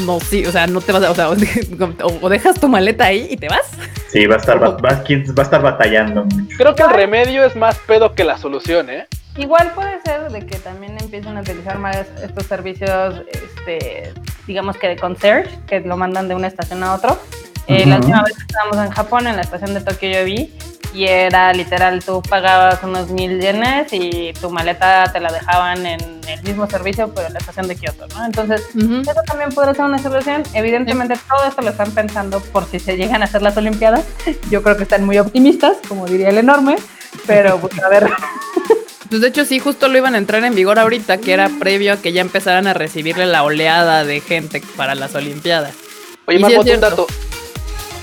no, 0.05 0.19
sí, 0.19 0.45
o 0.45 0.51
sea, 0.51 0.67
no 0.67 0.79
te 0.79 0.91
vas 0.93 1.03
a, 1.03 1.11
o 1.11 1.15
sea, 1.15 1.29
o, 2.03 2.17
o 2.21 2.29
dejas 2.29 2.59
tu 2.59 2.67
maleta 2.67 3.05
ahí 3.05 3.27
y 3.29 3.37
te 3.37 3.49
vas. 3.49 3.65
Sí, 4.11 4.25
va 4.25 4.35
a 4.35 4.37
estar, 4.37 4.61
va, 4.61 4.69
va- 4.69 4.77
va 4.81 4.89
a 4.89 5.41
estar 5.43 5.61
batallando. 5.61 6.25
Creo 6.57 6.73
que 6.75 6.83
el 6.83 6.89
remedio 6.91 7.43
es 7.45 7.55
más 7.57 7.77
pedo 7.79 8.13
que 8.13 8.23
la 8.23 8.37
solución, 8.37 8.89
¿eh? 8.89 9.05
Igual 9.35 9.71
puede 9.75 10.01
ser 10.03 10.31
de 10.31 10.45
que 10.45 10.57
también 10.57 10.97
empiecen 10.99 11.37
a 11.37 11.41
utilizar 11.41 11.77
más 11.77 11.97
estos 12.23 12.45
servicios, 12.47 13.21
este, 13.31 14.13
digamos 14.47 14.77
que 14.77 14.87
de 14.87 14.95
concierge, 14.95 15.59
que 15.67 15.79
lo 15.81 15.95
mandan 15.97 16.27
de 16.27 16.35
una 16.35 16.47
estación 16.47 16.83
a 16.83 16.93
otro. 16.95 17.19
Eh, 17.67 17.85
La 17.85 17.95
Ujú. 17.97 18.05
última 18.05 18.23
vez 18.23 18.33
que 18.37 18.43
estábamos 18.43 18.77
en 18.85 18.91
Japón, 18.91 19.27
en 19.27 19.35
la 19.35 19.41
estación 19.41 19.73
de 19.73 19.81
Tokio 19.81 20.09
yo 20.09 20.23
vi, 20.25 20.53
y 20.93 21.05
era 21.05 21.53
literal, 21.53 22.03
tú 22.03 22.21
pagabas 22.21 22.81
unos 22.83 23.09
mil 23.09 23.39
yenes 23.39 23.91
y 23.91 24.33
tu 24.33 24.49
maleta 24.49 25.11
te 25.11 25.19
la 25.19 25.31
dejaban 25.31 25.85
en 25.85 25.99
el 26.27 26.43
mismo 26.43 26.67
servicio, 26.69 27.11
pero 27.13 27.27
en 27.27 27.33
la 27.33 27.39
estación 27.39 27.67
de 27.67 27.75
Kioto, 27.75 28.07
¿no? 28.07 28.25
Entonces, 28.25 28.63
eso 28.75 29.21
también 29.25 29.51
podría 29.51 29.73
ser 29.73 29.85
una 29.85 29.99
solución. 29.99 30.43
Evidentemente, 30.53 31.15
todo 31.27 31.47
esto 31.47 31.61
lo 31.61 31.69
están 31.69 31.91
pensando 31.91 32.39
por 32.39 32.65
si 32.65 32.79
se 32.79 32.97
llegan 32.97 33.21
a 33.21 33.25
hacer 33.25 33.41
las 33.41 33.57
Olimpiadas. 33.57 34.05
Yo 34.49 34.63
creo 34.63 34.77
que 34.77 34.83
están 34.83 35.05
muy 35.05 35.17
optimistas, 35.17 35.77
como 35.87 36.05
diría 36.05 36.29
el 36.29 36.37
enorme, 36.37 36.77
pero 37.25 37.59
pues 37.59 37.81
a 37.83 37.89
ver. 37.89 38.07
Pues 39.09 39.21
de 39.21 39.29
hecho 39.29 39.45
sí, 39.45 39.59
justo 39.59 39.87
lo 39.87 39.97
iban 39.97 40.15
a 40.15 40.17
entrar 40.17 40.43
en 40.43 40.53
vigor 40.53 40.79
ahorita, 40.79 41.19
que 41.19 41.31
era 41.31 41.49
previo 41.59 41.93
a 41.93 41.95
que 41.97 42.11
ya 42.11 42.19
empezaran 42.19 42.67
a 42.67 42.73
recibirle 42.73 43.25
la 43.25 43.43
oleada 43.43 44.03
de 44.03 44.19
gente 44.19 44.61
para 44.75 44.95
las 44.95 45.15
Olimpiadas. 45.15 45.73
Oye, 46.25 46.39
Y 46.39 46.43
sí 46.43 46.71
un 46.71 46.81
dato. 46.81 47.07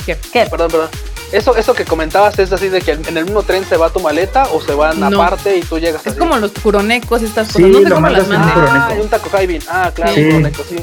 ¿Qué? 0.07 0.17
¿Qué? 0.33 0.47
Perdón, 0.51 0.71
perdón. 0.71 0.89
Eso, 1.35 1.57
eso 1.57 1.75
que 1.75 1.85
comentabas 1.85 2.39
es 2.39 2.53
así 2.53 2.69
de 2.69 2.81
que 2.81 2.93
en 2.93 3.17
el 3.17 3.25
mismo 3.25 3.43
tren 3.43 3.65
se 3.65 3.77
va 3.77 3.91
tu 3.91 3.99
maleta 3.99 4.45
o 4.53 4.61
se 4.61 4.73
van 4.73 5.01
No. 5.01 5.21
aparte 5.21 5.57
y 5.57 5.63
tú 5.63 5.79
llegas 5.81 6.01
Es 6.03 6.13
así. 6.13 6.19
como 6.19 6.37
los 6.39 6.53
curonecos 6.53 7.23
y 7.23 7.25
estas 7.25 7.49
Sí, 7.49 7.55
cosas. 7.55 7.71
No 7.71 7.79
sé 7.79 7.89
lo 7.89 7.95
cómo 7.97 8.09
las 8.09 8.25
curo- 8.25 8.39
Ah, 8.39 8.89
hay 8.93 9.01
un 9.01 9.09
taco 9.09 9.29
Jaibin. 9.31 9.63
Ah, 9.69 9.91
claro, 9.93 10.13
Sí. 10.15 10.21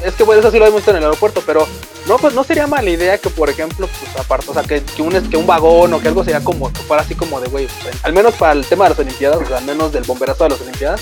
Es 0.04 0.14
que 0.14 0.24
bueno, 0.24 0.40
eso 0.40 0.50
sí 0.50 0.58
lo 0.58 0.66
hemos 0.66 0.76
visto 0.80 0.90
en 0.90 0.98
el 0.98 1.04
aeropuerto, 1.04 1.42
pero 1.46 1.66
no, 2.06 2.18
pues 2.18 2.34
no 2.34 2.44
sería 2.44 2.66
mala 2.66 2.90
idea 2.90 3.16
que, 3.16 3.30
por 3.30 3.48
ejemplo, 3.48 3.88
pues 3.88 4.16
aparte, 4.24 4.50
o 4.50 4.52
sea, 4.54 4.62
que, 4.62 4.82
que, 4.82 5.00
un, 5.00 5.12
que 5.30 5.36
un 5.38 5.46
vagón 5.46 5.94
o 5.94 6.00
que 6.00 6.08
algo 6.08 6.22
sería 6.22 6.44
como, 6.44 6.70
que 6.70 6.80
fuera 6.80 7.02
así 7.02 7.14
como 7.14 7.40
de, 7.40 7.48
güey, 7.48 7.66
pues, 7.82 7.94
al 8.02 8.12
menos 8.12 8.34
para 8.34 8.52
el 8.52 8.66
tema 8.66 8.84
de 8.84 8.90
las 8.90 8.98
Olimpiadas, 8.98 9.38
o 9.42 9.46
sea, 9.46 9.56
al 9.58 9.64
menos 9.64 9.90
del 9.92 10.04
bomberazo 10.04 10.44
de 10.44 10.50
las 10.50 10.60
Olimpiadas, 10.60 11.00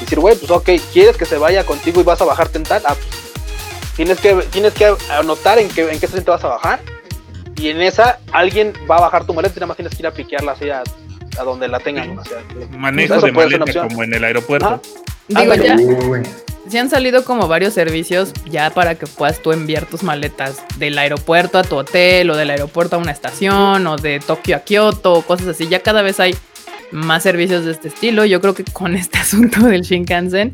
decir, 0.00 0.20
güey, 0.20 0.36
pues 0.36 0.50
ok, 0.50 0.68
¿quieres 0.92 1.16
que 1.16 1.24
se 1.24 1.38
vaya 1.38 1.64
contigo 1.64 2.00
y 2.00 2.04
vas 2.04 2.20
a 2.20 2.24
bajarte 2.26 2.58
en 2.58 2.64
tal? 2.64 2.82
Ah, 2.84 2.94
pues 2.94 3.06
tienes 3.96 4.20
que, 4.20 4.34
tienes 4.50 4.74
que 4.74 4.94
anotar 5.10 5.58
en 5.58 5.68
qué, 5.70 5.82
en 5.82 5.98
qué 5.98 6.06
estación 6.06 6.24
te 6.24 6.30
vas 6.30 6.44
a 6.44 6.48
bajar 6.48 6.80
y 7.62 7.68
en 7.68 7.80
esa 7.80 8.18
alguien 8.32 8.72
va 8.90 8.96
a 8.96 9.00
bajar 9.02 9.24
tu 9.24 9.32
maleta 9.32 9.54
y 9.56 9.60
nada 9.60 9.68
más 9.68 9.76
tienes 9.76 9.94
que 9.94 10.02
ir 10.02 10.06
a 10.08 10.10
piquearla 10.10 10.52
así 10.52 10.68
a, 10.68 10.82
a 11.38 11.42
donde 11.44 11.68
la 11.68 11.78
tengan, 11.78 12.18
o 12.18 12.24
sea, 12.24 12.38
Manejo 12.76 13.20
de 13.20 13.30
maleta 13.30 13.88
como 13.88 14.02
en 14.02 14.14
el 14.14 14.24
aeropuerto. 14.24 14.66
Ajá. 14.66 14.80
Digo, 15.28 15.54
ya, 15.54 15.76
sí 16.68 16.78
han 16.78 16.90
salido 16.90 17.24
como 17.24 17.46
varios 17.46 17.74
servicios 17.74 18.32
ya 18.50 18.70
para 18.70 18.96
que 18.96 19.06
puedas 19.06 19.40
tú 19.40 19.52
enviar 19.52 19.86
tus 19.86 20.02
maletas 20.02 20.64
del 20.78 20.98
aeropuerto 20.98 21.58
a 21.58 21.62
tu 21.62 21.76
hotel 21.76 22.30
o 22.30 22.36
del 22.36 22.50
aeropuerto 22.50 22.96
a 22.96 22.98
una 22.98 23.12
estación 23.12 23.86
o 23.86 23.96
de 23.96 24.18
Tokio 24.20 24.56
a 24.56 24.60
Kioto 24.60 25.12
o 25.14 25.22
cosas 25.22 25.46
así. 25.48 25.68
Ya 25.68 25.80
cada 25.80 26.02
vez 26.02 26.18
hay 26.18 26.34
más 26.90 27.22
servicios 27.22 27.64
de 27.64 27.72
este 27.72 27.88
estilo. 27.88 28.24
Yo 28.24 28.40
creo 28.40 28.54
que 28.54 28.64
con 28.64 28.96
este 28.96 29.18
asunto 29.20 29.60
del 29.60 29.82
Shinkansen 29.82 30.50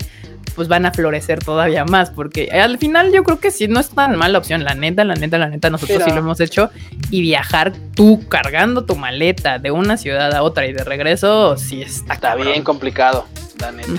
pues 0.54 0.66
van 0.68 0.86
a 0.86 0.92
florecer 0.92 1.38
todavía 1.38 1.84
más 1.84 2.10
porque 2.10 2.50
al 2.50 2.78
final 2.78 3.12
yo 3.12 3.22
creo 3.22 3.38
que 3.38 3.50
sí 3.50 3.68
no 3.68 3.78
es 3.78 3.90
tan 3.90 4.16
mala 4.16 4.38
opción. 4.38 4.64
La 4.64 4.74
neta, 4.74 5.04
la 5.04 5.14
neta, 5.14 5.38
la 5.38 5.48
neta, 5.48 5.70
nosotros 5.70 6.02
sí 6.04 6.10
lo 6.10 6.18
hemos 6.18 6.40
hecho 6.40 6.70
y 7.10 7.20
viajar 7.22 7.72
tú 7.94 8.26
cargando 8.28 8.84
tu 8.84 8.96
maleta 8.96 9.58
de 9.58 9.70
una 9.70 9.96
ciudad 9.96 10.34
a 10.34 10.42
otra 10.42 10.66
y 10.66 10.72
de 10.72 10.82
regreso 10.84 11.56
sí 11.56 11.82
está, 11.82 12.14
está 12.14 12.34
bien 12.34 12.64
complicado, 12.64 13.26
la 13.60 13.72
neta. 13.72 13.90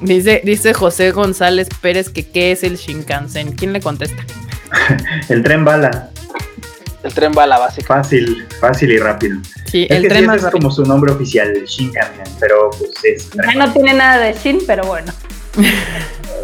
Dice, 0.00 0.42
dice 0.44 0.74
José 0.74 1.10
González 1.10 1.68
Pérez 1.80 2.08
que 2.10 2.24
qué 2.28 2.52
es 2.52 2.62
el 2.62 2.76
Shinkansen. 2.76 3.52
¿Quién 3.52 3.72
le 3.72 3.80
contesta? 3.80 4.22
El 5.28 5.42
tren 5.42 5.64
bala, 5.64 6.10
El 7.02 7.14
tren 7.14 7.32
bala 7.32 7.58
básica. 7.58 7.94
fácil, 7.94 8.46
fácil 8.60 8.92
y 8.92 8.98
rápido. 8.98 9.38
Sí, 9.64 9.86
Es 9.88 9.96
el 9.96 10.02
que 10.02 10.08
tren 10.08 10.20
sí, 10.20 10.26
más 10.26 10.36
ese 10.36 10.46
es 10.46 10.52
rápido. 10.52 10.60
como 10.68 10.74
su 10.74 10.84
nombre 10.84 11.10
oficial, 11.12 11.48
el 11.48 11.64
Shinkansen, 11.64 12.34
pero 12.38 12.70
pues 12.78 12.90
es 13.04 13.30
Ya 13.30 13.54
no 13.66 13.72
tiene 13.72 13.94
nada 13.94 14.18
de 14.18 14.34
Shin, 14.34 14.60
pero 14.66 14.84
bueno. 14.84 15.12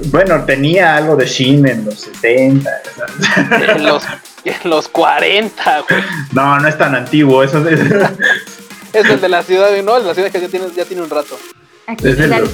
Bueno, 0.06 0.44
tenía 0.44 0.96
algo 0.96 1.16
de 1.16 1.26
Shin 1.26 1.66
en 1.66 1.84
los 1.84 2.00
60. 2.00 2.70
¿sabes? 2.96 3.68
En 3.76 3.84
los, 3.86 4.02
en 4.44 4.70
los 4.70 4.88
40, 4.88 5.80
güey. 5.88 6.02
No, 6.32 6.58
no 6.60 6.68
es 6.68 6.76
tan 6.76 6.94
antiguo, 6.94 7.42
eso 7.42 7.66
es, 7.68 7.80
Es 8.92 9.06
el 9.08 9.20
de 9.20 9.28
la 9.28 9.42
ciudad, 9.42 9.70
no, 9.82 9.96
el 9.96 10.02
de 10.02 10.08
la 10.08 10.14
ciudad 10.14 10.30
que 10.30 10.40
ya 10.40 10.48
tiene, 10.48 10.66
ya 10.76 10.84
tiene 10.84 11.02
un 11.02 11.10
rato. 11.10 11.38
Aquí 11.86 12.08
es 12.08 12.18
Dan- 12.28 12.44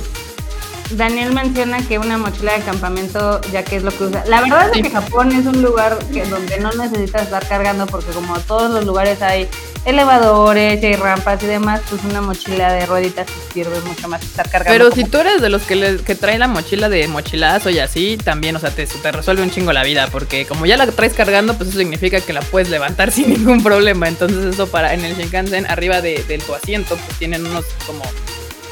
Daniel 0.93 1.32
menciona 1.32 1.87
que 1.87 1.99
una 1.99 2.19
mochila 2.19 2.53
de 2.55 2.61
campamento, 2.65 3.41
ya 3.53 3.62
que 3.65 3.77
es 3.77 3.85
lo 3.85 3.93
que 3.93 4.05
usa. 4.05 4.24
La 4.27 4.41
verdad 4.41 4.70
es 4.74 4.82
que 4.82 4.91
Japón 4.91 5.31
es 5.32 5.47
un 5.47 5.62
lugar 5.62 5.97
que 6.12 6.24
donde 6.24 6.59
no 6.59 6.73
necesitas 6.73 7.23
estar 7.23 7.47
cargando 7.47 7.87
porque 7.87 8.11
como 8.11 8.37
todos 8.41 8.70
los 8.73 8.85
lugares 8.87 9.23
hay 9.23 9.49
elevadores 9.86 10.82
y 10.82 10.86
hay 10.86 10.94
rampas 10.97 11.43
y 11.43 11.47
demás, 11.47 11.81
pues 11.89 12.02
una 12.05 12.20
mochila 12.20 12.73
de 12.73 12.86
rueditas 12.86 13.27
te 13.27 13.52
sirve 13.55 13.81
mucho 13.81 14.09
más 14.09 14.23
estar 14.23 14.48
cargando. 14.51 14.73
Pero 14.78 14.94
si 14.94 15.05
tú 15.05 15.19
eres 15.19 15.40
de 15.40 15.48
los 15.48 15.62
que, 15.62 15.77
le- 15.77 15.97
que 15.98 16.15
trae 16.15 16.39
la 16.39 16.48
mochila 16.48 16.89
de 16.89 17.09
mochilazo 17.09 17.70
y 17.70 17.78
así, 17.78 18.16
también, 18.16 18.57
o 18.57 18.59
sea, 18.61 18.70
te, 18.70 18.86
te 18.86 19.12
resuelve 19.12 19.43
un 19.43 19.51
chingo 19.51 19.73
la 19.73 19.82
vida, 19.82 20.09
porque 20.12 20.47
como 20.47 20.66
ya 20.66 20.77
la 20.77 20.86
traes 20.86 21.15
cargando, 21.15 21.55
pues 21.57 21.70
eso 21.70 21.78
significa 21.78 22.20
que 22.20 22.32
la 22.32 22.40
puedes 22.43 22.69
levantar 22.70 23.11
sin 23.12 23.31
ningún 23.31 23.62
problema. 23.62 24.09
Entonces 24.09 24.44
eso 24.55 24.66
para 24.69 24.94
en 24.94 25.05
el 25.05 25.16
Shinkansen, 25.16 25.66
arriba 25.66 26.01
de, 26.01 26.23
de 26.28 26.39
tu 26.39 26.55
asiento, 26.55 26.97
pues 26.97 27.19
tienen 27.19 27.47
unos 27.47 27.65
como 27.86 28.02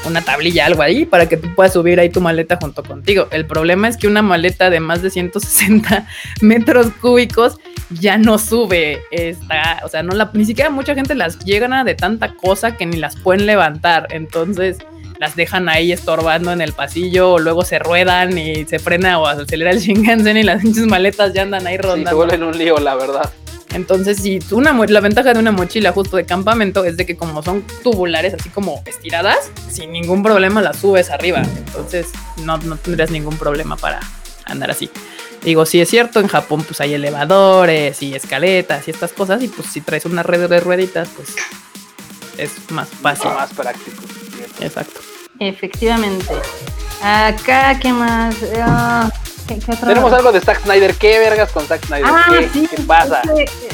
una 0.05 0.21
tablilla, 0.21 0.65
algo 0.65 0.81
ahí, 0.81 1.05
para 1.05 1.27
que 1.27 1.35
tú 1.35 1.53
puedas 1.55 1.73
subir 1.73 1.99
ahí 1.99 2.09
tu 2.09 2.21
maleta 2.21 2.57
junto 2.61 2.83
contigo. 2.83 3.27
El 3.31 3.45
problema 3.45 3.89
es 3.89 3.97
que 3.97 4.07
una 4.07 4.21
maleta 4.21 4.69
de 4.69 4.79
más 4.79 5.01
de 5.01 5.09
160 5.09 6.07
metros 6.41 6.87
cúbicos 7.01 7.57
ya 7.89 8.17
no 8.17 8.37
sube. 8.37 9.01
Está, 9.11 9.81
o 9.83 9.89
sea, 9.89 10.03
no 10.03 10.13
la, 10.15 10.29
ni 10.33 10.45
siquiera 10.45 10.69
mucha 10.69 10.95
gente 10.95 11.15
las 11.15 11.39
llegan 11.39 11.85
de 11.85 11.95
tanta 11.95 12.33
cosa 12.35 12.77
que 12.77 12.85
ni 12.85 12.97
las 12.97 13.15
pueden 13.15 13.45
levantar. 13.45 14.07
Entonces 14.11 14.77
las 15.19 15.35
dejan 15.35 15.67
ahí 15.67 15.91
estorbando 15.91 16.51
en 16.53 16.61
el 16.61 16.71
pasillo, 16.73 17.33
o 17.33 17.39
luego 17.39 17.65
se 17.65 17.77
ruedan 17.77 18.37
y 18.37 18.65
se 18.65 18.79
frena 18.79 19.19
o 19.19 19.27
acelera 19.27 19.71
el 19.71 19.79
Shinkansen 19.81 20.37
y 20.37 20.43
las 20.43 20.61
pinches 20.61 20.85
maletas 20.85 21.33
ya 21.33 21.41
andan 21.41 21.67
ahí 21.67 21.75
Sí, 21.75 21.81
se 21.81 21.87
rondando. 21.89 22.15
vuelven 22.15 22.43
un 22.43 22.57
lío, 22.57 22.77
la 22.79 22.95
verdad. 22.95 23.29
Entonces, 23.73 24.17
si 24.17 24.39
tú 24.39 24.57
una, 24.57 24.73
la 24.87 24.99
ventaja 24.99 25.31
de 25.33 25.39
una 25.39 25.51
mochila 25.51 25.91
justo 25.91 26.17
de 26.17 26.25
campamento 26.25 26.85
es 26.85 26.97
de 26.97 27.05
que 27.05 27.15
como 27.15 27.43
son 27.43 27.63
tubulares, 27.83 28.33
así 28.33 28.49
como 28.49 28.81
estiradas, 28.85 29.51
sin 29.69 29.91
ningún 29.91 30.23
problema 30.23 30.61
las 30.61 30.77
subes 30.77 31.11
arriba. 31.11 31.43
Entonces, 31.43 32.07
no, 32.43 32.57
no 32.57 32.77
tendrías 32.77 33.11
ningún 33.11 33.37
problema 33.37 33.75
para 33.77 33.99
andar 34.45 34.71
así. 34.71 34.89
Digo, 35.43 35.65
sí 35.65 35.79
es 35.79 35.89
cierto, 35.89 36.19
en 36.19 36.27
Japón 36.27 36.63
pues 36.63 36.81
hay 36.81 36.93
elevadores 36.93 38.01
y 38.01 38.13
escaletas 38.13 38.87
y 38.87 38.91
estas 38.91 39.13
cosas, 39.13 39.41
y 39.41 39.47
pues 39.47 39.69
si 39.69 39.81
traes 39.81 40.05
una 40.05 40.21
red 40.23 40.49
de 40.49 40.59
rueditas, 40.59 41.07
pues 41.15 41.29
es 42.37 42.51
más 42.71 42.89
fácil. 42.89 43.31
Más 43.31 43.53
práctico. 43.53 44.03
Exacto. 44.59 44.99
Efectivamente. 45.39 46.33
Acá, 47.01 47.79
¿qué 47.79 47.93
más? 47.93 48.35
Ah, 48.61 49.09
¿qué, 49.47 49.57
qué 49.59 49.71
otro? 49.71 49.87
Tenemos 49.87 50.11
algo 50.11 50.31
de 50.33 50.41
Zack 50.41 50.63
Snyder. 50.63 50.95
¿Qué 50.95 51.17
vergas 51.19 51.51
con 51.51 51.65
Zack 51.65 51.85
Snyder? 51.85 52.05
Ah, 52.05 52.25
¿Qué, 52.29 52.49
sí. 52.49 52.67
¿Qué 52.69 52.81
pasa? 52.83 53.21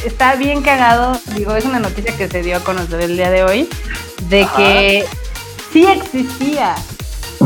está 0.05 0.35
bien 0.35 0.61
cagado. 0.61 1.19
Digo, 1.35 1.55
es 1.55 1.65
una 1.65 1.79
noticia 1.79 2.15
que 2.15 2.27
se 2.27 2.43
dio 2.43 2.57
a 2.57 2.59
conocer 2.59 3.01
el 3.01 3.17
día 3.17 3.31
de 3.31 3.43
hoy. 3.43 3.69
De 4.29 4.43
Ajá. 4.43 4.57
que 4.57 5.05
sí 5.73 5.87
existía 5.87 6.75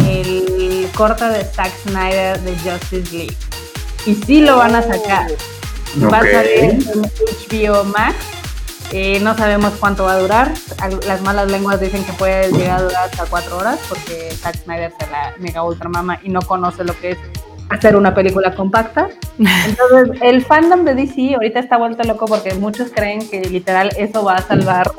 el 0.05 0.89
corte 0.93 1.25
de 1.25 1.45
Zack 1.45 1.71
Snyder 1.83 2.39
de 2.41 2.51
Justice 2.57 3.15
League. 3.15 3.37
Y 4.05 4.15
sí 4.15 4.41
lo 4.41 4.57
van 4.57 4.75
a 4.75 4.81
sacar. 4.81 5.31
Va 6.01 6.19
a 6.19 6.21
salir 6.21 6.59
en 6.59 6.81
HBO 6.81 7.83
Max. 7.85 8.15
Eh, 8.91 9.19
no 9.21 9.37
sabemos 9.37 9.73
cuánto 9.79 10.03
va 10.03 10.13
a 10.13 10.19
durar. 10.19 10.51
Las 11.07 11.21
malas 11.21 11.51
lenguas 11.51 11.79
dicen 11.79 12.03
que 12.03 12.13
puede 12.13 12.51
llegar 12.51 12.79
a 12.79 12.83
durar 12.83 13.09
hasta 13.09 13.25
cuatro 13.25 13.57
horas 13.57 13.79
porque 13.87 14.31
Zack 14.31 14.63
Snyder 14.63 14.91
se 14.99 15.07
la 15.11 15.33
mega 15.37 15.63
ultra 15.63 15.89
mama 15.89 16.19
y 16.23 16.29
no 16.29 16.41
conoce 16.41 16.83
lo 16.83 16.97
que 16.99 17.11
es 17.11 17.17
hacer 17.69 17.95
una 17.95 18.13
película 18.13 18.55
compacta. 18.55 19.09
Entonces, 19.37 20.17
el 20.21 20.43
fandom 20.43 20.83
de 20.85 20.95
DC 20.95 21.35
ahorita 21.35 21.59
está 21.59 21.77
vuelto 21.77 22.03
loco 22.03 22.25
porque 22.25 22.53
muchos 22.55 22.89
creen 22.93 23.27
que 23.29 23.41
literal 23.41 23.91
eso 23.97 24.23
va 24.23 24.35
a 24.35 24.41
salvar, 24.41 24.91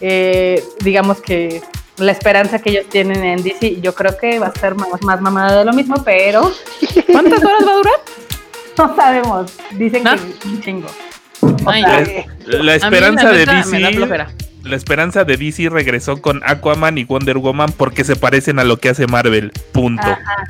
eh, 0.00 0.64
digamos 0.80 1.20
que 1.20 1.62
la 1.98 2.12
esperanza 2.12 2.58
que 2.58 2.70
ellos 2.70 2.86
tienen 2.88 3.22
en 3.24 3.42
DC. 3.42 3.80
Yo 3.80 3.94
creo 3.94 4.16
que 4.16 4.38
va 4.38 4.48
a 4.48 4.58
ser 4.58 4.74
más, 4.74 5.02
más 5.02 5.20
mamada 5.20 5.58
de 5.58 5.64
lo 5.64 5.72
mismo, 5.72 6.02
pero 6.04 6.50
¿Cuántas 7.12 7.44
horas 7.44 7.66
va 7.66 7.72
a 7.72 7.76
durar? 7.76 8.00
no 8.78 8.96
sabemos. 8.96 9.52
Dicen 9.72 10.04
¿No? 10.04 10.14
que 10.16 10.48
un 10.48 10.60
chingo. 10.60 10.86
Ay, 11.66 11.82
La 12.46 12.74
esperanza 12.74 13.30
de 13.30 13.46
DC. 13.46 14.26
La 14.64 14.76
esperanza 14.76 15.24
de 15.24 15.36
DC 15.36 15.68
regresó 15.68 16.22
con 16.22 16.40
Aquaman 16.44 16.96
y 16.96 17.04
Wonder 17.04 17.36
Woman 17.36 17.72
porque 17.72 18.02
se 18.02 18.16
parecen 18.16 18.58
a 18.58 18.64
lo 18.64 18.78
que 18.78 18.88
hace 18.88 19.06
Marvel. 19.06 19.52
Punto. 19.72 20.02
Ajá, 20.02 20.46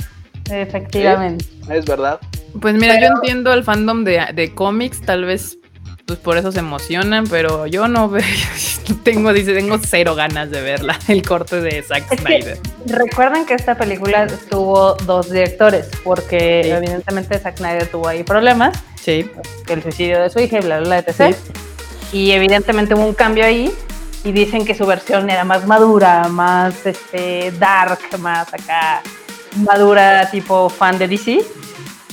efectivamente. 0.50 1.44
es 1.68 1.84
verdad. 1.84 2.20
Pues 2.60 2.74
mira, 2.74 2.94
Pero- 2.94 3.08
yo 3.08 3.12
entiendo 3.16 3.52
el 3.52 3.64
fandom 3.64 4.04
de, 4.04 4.24
de 4.32 4.54
cómics, 4.54 5.00
tal 5.00 5.24
vez 5.24 5.58
pues 6.06 6.18
por 6.18 6.36
eso 6.36 6.52
se 6.52 6.58
emocionan, 6.58 7.26
pero 7.26 7.66
yo 7.66 7.88
no 7.88 8.08
veo, 8.10 8.22
tengo, 9.04 9.32
dice, 9.32 9.54
tengo 9.54 9.78
cero 9.78 10.14
ganas 10.14 10.50
de 10.50 10.60
verla, 10.60 10.98
el 11.08 11.22
corte 11.22 11.60
de 11.60 11.82
Zack 11.82 12.12
Es 12.12 12.20
Snyder. 12.20 12.58
Recuerden 12.86 13.46
que 13.46 13.54
esta 13.54 13.76
película 13.76 14.26
tuvo 14.50 14.94
dos 15.06 15.30
directores, 15.30 15.88
porque 16.04 16.62
Sí. 16.64 16.70
evidentemente 16.70 17.38
Zack 17.38 17.56
Snyder 17.58 17.86
tuvo 17.88 18.08
ahí 18.08 18.22
problemas, 18.22 18.78
Sí, 19.00 19.30
el 19.68 19.82
suicidio 19.82 20.22
de 20.22 20.30
su 20.30 20.40
hija 20.40 20.58
y 20.58 20.62
bla, 20.62 20.78
bla, 20.80 20.86
bla, 20.86 20.98
etc. 21.12 21.36
Y 22.12 22.30
evidentemente 22.30 22.94
hubo 22.94 23.04
un 23.04 23.12
cambio 23.14 23.44
ahí 23.44 23.70
y 24.24 24.32
dicen 24.32 24.64
que 24.64 24.74
su 24.74 24.86
versión 24.86 25.28
era 25.28 25.44
más 25.44 25.66
madura, 25.66 26.28
más 26.28 26.86
este, 26.86 27.52
dark, 27.58 27.98
más 28.20 28.48
acá 28.54 29.02
madura, 29.56 30.30
tipo 30.30 30.70
fan 30.70 30.96
de 30.98 31.08
DC. 31.08 31.40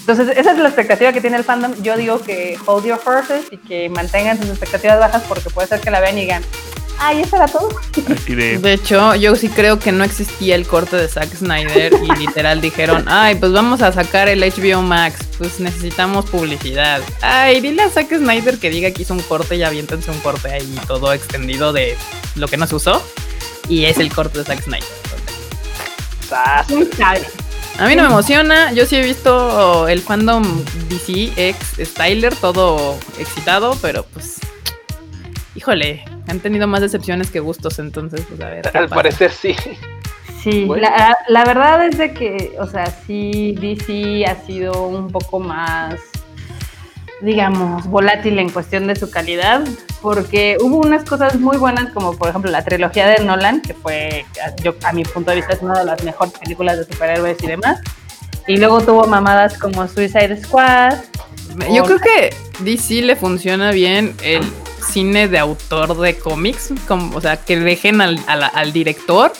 Entonces, 0.01 0.35
esa 0.35 0.51
es 0.51 0.57
la 0.57 0.67
expectativa 0.67 1.13
que 1.13 1.21
tiene 1.21 1.37
el 1.37 1.43
fandom. 1.43 1.73
Yo 1.81 1.95
digo 1.95 2.21
que 2.21 2.57
hold 2.65 2.85
your 2.85 2.99
horses 3.05 3.45
y 3.51 3.57
que 3.57 3.87
mantengan 3.89 4.37
sus 4.37 4.49
expectativas 4.49 4.99
bajas 4.99 5.23
porque 5.27 5.49
puede 5.49 5.67
ser 5.67 5.79
que 5.79 5.91
la 5.91 5.99
vean 5.99 6.17
y 6.17 6.21
digan, 6.21 6.43
ay, 7.01 7.21
eso 7.21 7.35
era 7.35 7.47
todo. 7.47 7.69
Así 8.09 8.35
de. 8.35 8.57
de 8.57 8.73
hecho, 8.73 9.15
yo 9.15 9.35
sí 9.35 9.49
creo 9.49 9.79
que 9.79 9.91
no 9.91 10.03
existía 10.03 10.55
el 10.55 10.65
corte 10.65 10.95
de 10.95 11.07
Zack 11.07 11.35
Snyder 11.35 11.93
y 11.93 12.15
literal 12.19 12.61
dijeron, 12.61 13.05
ay, 13.07 13.35
pues 13.35 13.51
vamos 13.51 13.81
a 13.81 13.91
sacar 13.91 14.27
el 14.27 14.41
HBO 14.41 14.81
Max, 14.81 15.19
pues 15.37 15.59
necesitamos 15.59 16.25
publicidad. 16.25 17.01
Ay, 17.21 17.61
dile 17.61 17.83
a 17.83 17.89
Zack 17.89 18.09
Snyder 18.15 18.57
que 18.57 18.69
diga 18.69 18.91
que 18.91 19.03
hizo 19.03 19.13
un 19.13 19.21
corte 19.21 19.55
y 19.55 19.63
aviéntense 19.63 20.09
un 20.09 20.19
corte 20.19 20.51
ahí 20.51 20.79
todo 20.87 21.13
extendido 21.13 21.73
de 21.73 21.95
lo 22.35 22.47
que 22.47 22.57
no 22.57 22.65
se 22.65 22.75
usó. 22.75 23.03
Y 23.69 23.85
es 23.85 23.99
el 23.99 24.11
corte 24.11 24.39
de 24.39 24.45
Zack 24.45 24.63
Snyder. 24.63 24.87
A 27.81 27.87
mí 27.87 27.95
no 27.95 28.03
me 28.03 28.09
emociona, 28.09 28.71
yo 28.73 28.85
sí 28.85 28.95
he 28.95 29.01
visto 29.01 29.87
el 29.87 30.01
fandom 30.01 30.43
DC 30.87 31.33
ex 31.35 31.57
Styler 31.79 32.35
todo 32.35 32.95
excitado, 33.17 33.75
pero 33.81 34.03
pues 34.03 34.39
híjole, 35.55 36.05
han 36.27 36.39
tenido 36.39 36.67
más 36.67 36.81
decepciones 36.81 37.31
que 37.31 37.39
gustos, 37.39 37.79
entonces 37.79 38.21
pues 38.29 38.39
a 38.39 38.49
ver. 38.49 38.67
Al 38.67 38.83
pasa. 38.83 38.95
parecer 38.95 39.31
sí. 39.31 39.55
Sí, 40.43 40.65
Bueno. 40.65 40.83
la, 40.83 41.15
la 41.27 41.43
verdad 41.43 41.83
es 41.85 41.97
de 41.97 42.13
que, 42.13 42.53
o 42.59 42.67
sea, 42.67 42.85
sí, 42.85 43.55
DC 43.59 44.25
ha 44.27 44.35
sido 44.45 44.87
un 44.87 45.09
poco 45.11 45.39
más, 45.39 45.95
digamos, 47.21 47.85
volátil 47.87 48.39
en 48.39 48.49
cuestión 48.49 48.87
de 48.87 48.95
su 48.95 49.09
calidad, 49.11 49.61
porque 50.01 50.57
hubo 50.61 50.77
unas 50.77 51.03
cosas 51.07 51.39
muy 51.39 51.57
buenas, 51.57 51.91
como 51.93 52.13
por 52.17 52.29
ejemplo 52.29 52.49
la 52.51 52.63
trilogía 52.63 53.07
de 53.07 53.23
Nolan, 53.23 53.61
que 53.61 53.73
fue, 53.73 54.25
a- 54.43 54.55
yo, 54.61 54.73
a 54.83 54.91
mi 54.93 55.03
punto 55.03 55.29
de 55.31 55.37
vista, 55.37 55.53
es 55.53 55.61
una 55.61 55.79
de 55.79 55.85
las 55.85 56.03
mejores 56.03 56.33
películas 56.39 56.77
de 56.77 56.85
superhéroes 56.85 57.37
y 57.43 57.47
demás. 57.47 57.79
Y 58.47 58.57
luego 58.57 58.81
tuvo 58.81 59.05
mamadas 59.05 59.57
como 59.57 59.87
Suicide 59.87 60.41
Squad. 60.43 60.95
Yo 61.71 61.83
creo 61.83 61.99
que 61.99 62.33
DC 62.59 63.01
le 63.03 63.15
funciona 63.15 63.71
bien 63.71 64.15
el 64.23 64.41
cine 64.91 65.27
de 65.27 65.37
autor 65.37 65.95
de 65.99 66.17
cómics, 66.17 66.73
como, 66.87 67.15
o 67.15 67.21
sea, 67.21 67.37
que 67.37 67.59
dejen 67.59 68.01
al, 68.01 68.19
al 68.27 68.73
director 68.73 69.31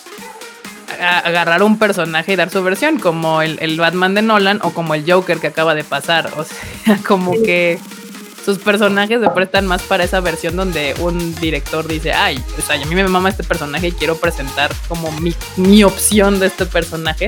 agarrar 0.92 1.64
un 1.64 1.78
personaje 1.78 2.34
y 2.34 2.36
dar 2.36 2.50
su 2.50 2.64
versión, 2.64 3.00
como 3.00 3.42
el, 3.42 3.58
el 3.62 3.80
Batman 3.80 4.14
de 4.14 4.22
Nolan 4.22 4.60
o 4.64 4.72
como 4.72 4.96
el 4.96 5.10
Joker 5.10 5.40
que 5.40 5.48
acaba 5.48 5.76
de 5.76 5.84
pasar. 5.84 6.32
O 6.38 6.44
sea, 6.44 6.98
como 7.08 7.32
que 7.32 7.80
sus 8.44 8.58
personajes 8.58 9.22
se 9.22 9.30
prestan 9.30 9.68
más 9.68 9.84
para 9.84 10.04
esa 10.04 10.20
versión 10.20 10.56
donde 10.56 10.96
un 11.00 11.36
director 11.36 11.88
dice, 11.88 12.14
ay, 12.14 12.44
o 12.58 12.62
sea, 12.62 12.82
a 12.82 12.86
mí 12.86 12.96
me 12.96 13.08
mama 13.08 13.30
este 13.30 13.44
personaje 13.44 13.90
y 13.90 13.92
quiero 13.92 14.18
presentar 14.18 14.72
como 14.88 15.12
mi, 15.12 15.34
mi 15.58 15.84
opción 15.84 16.40
de 16.40 16.48
este 16.48 16.66
personaje 16.66 17.28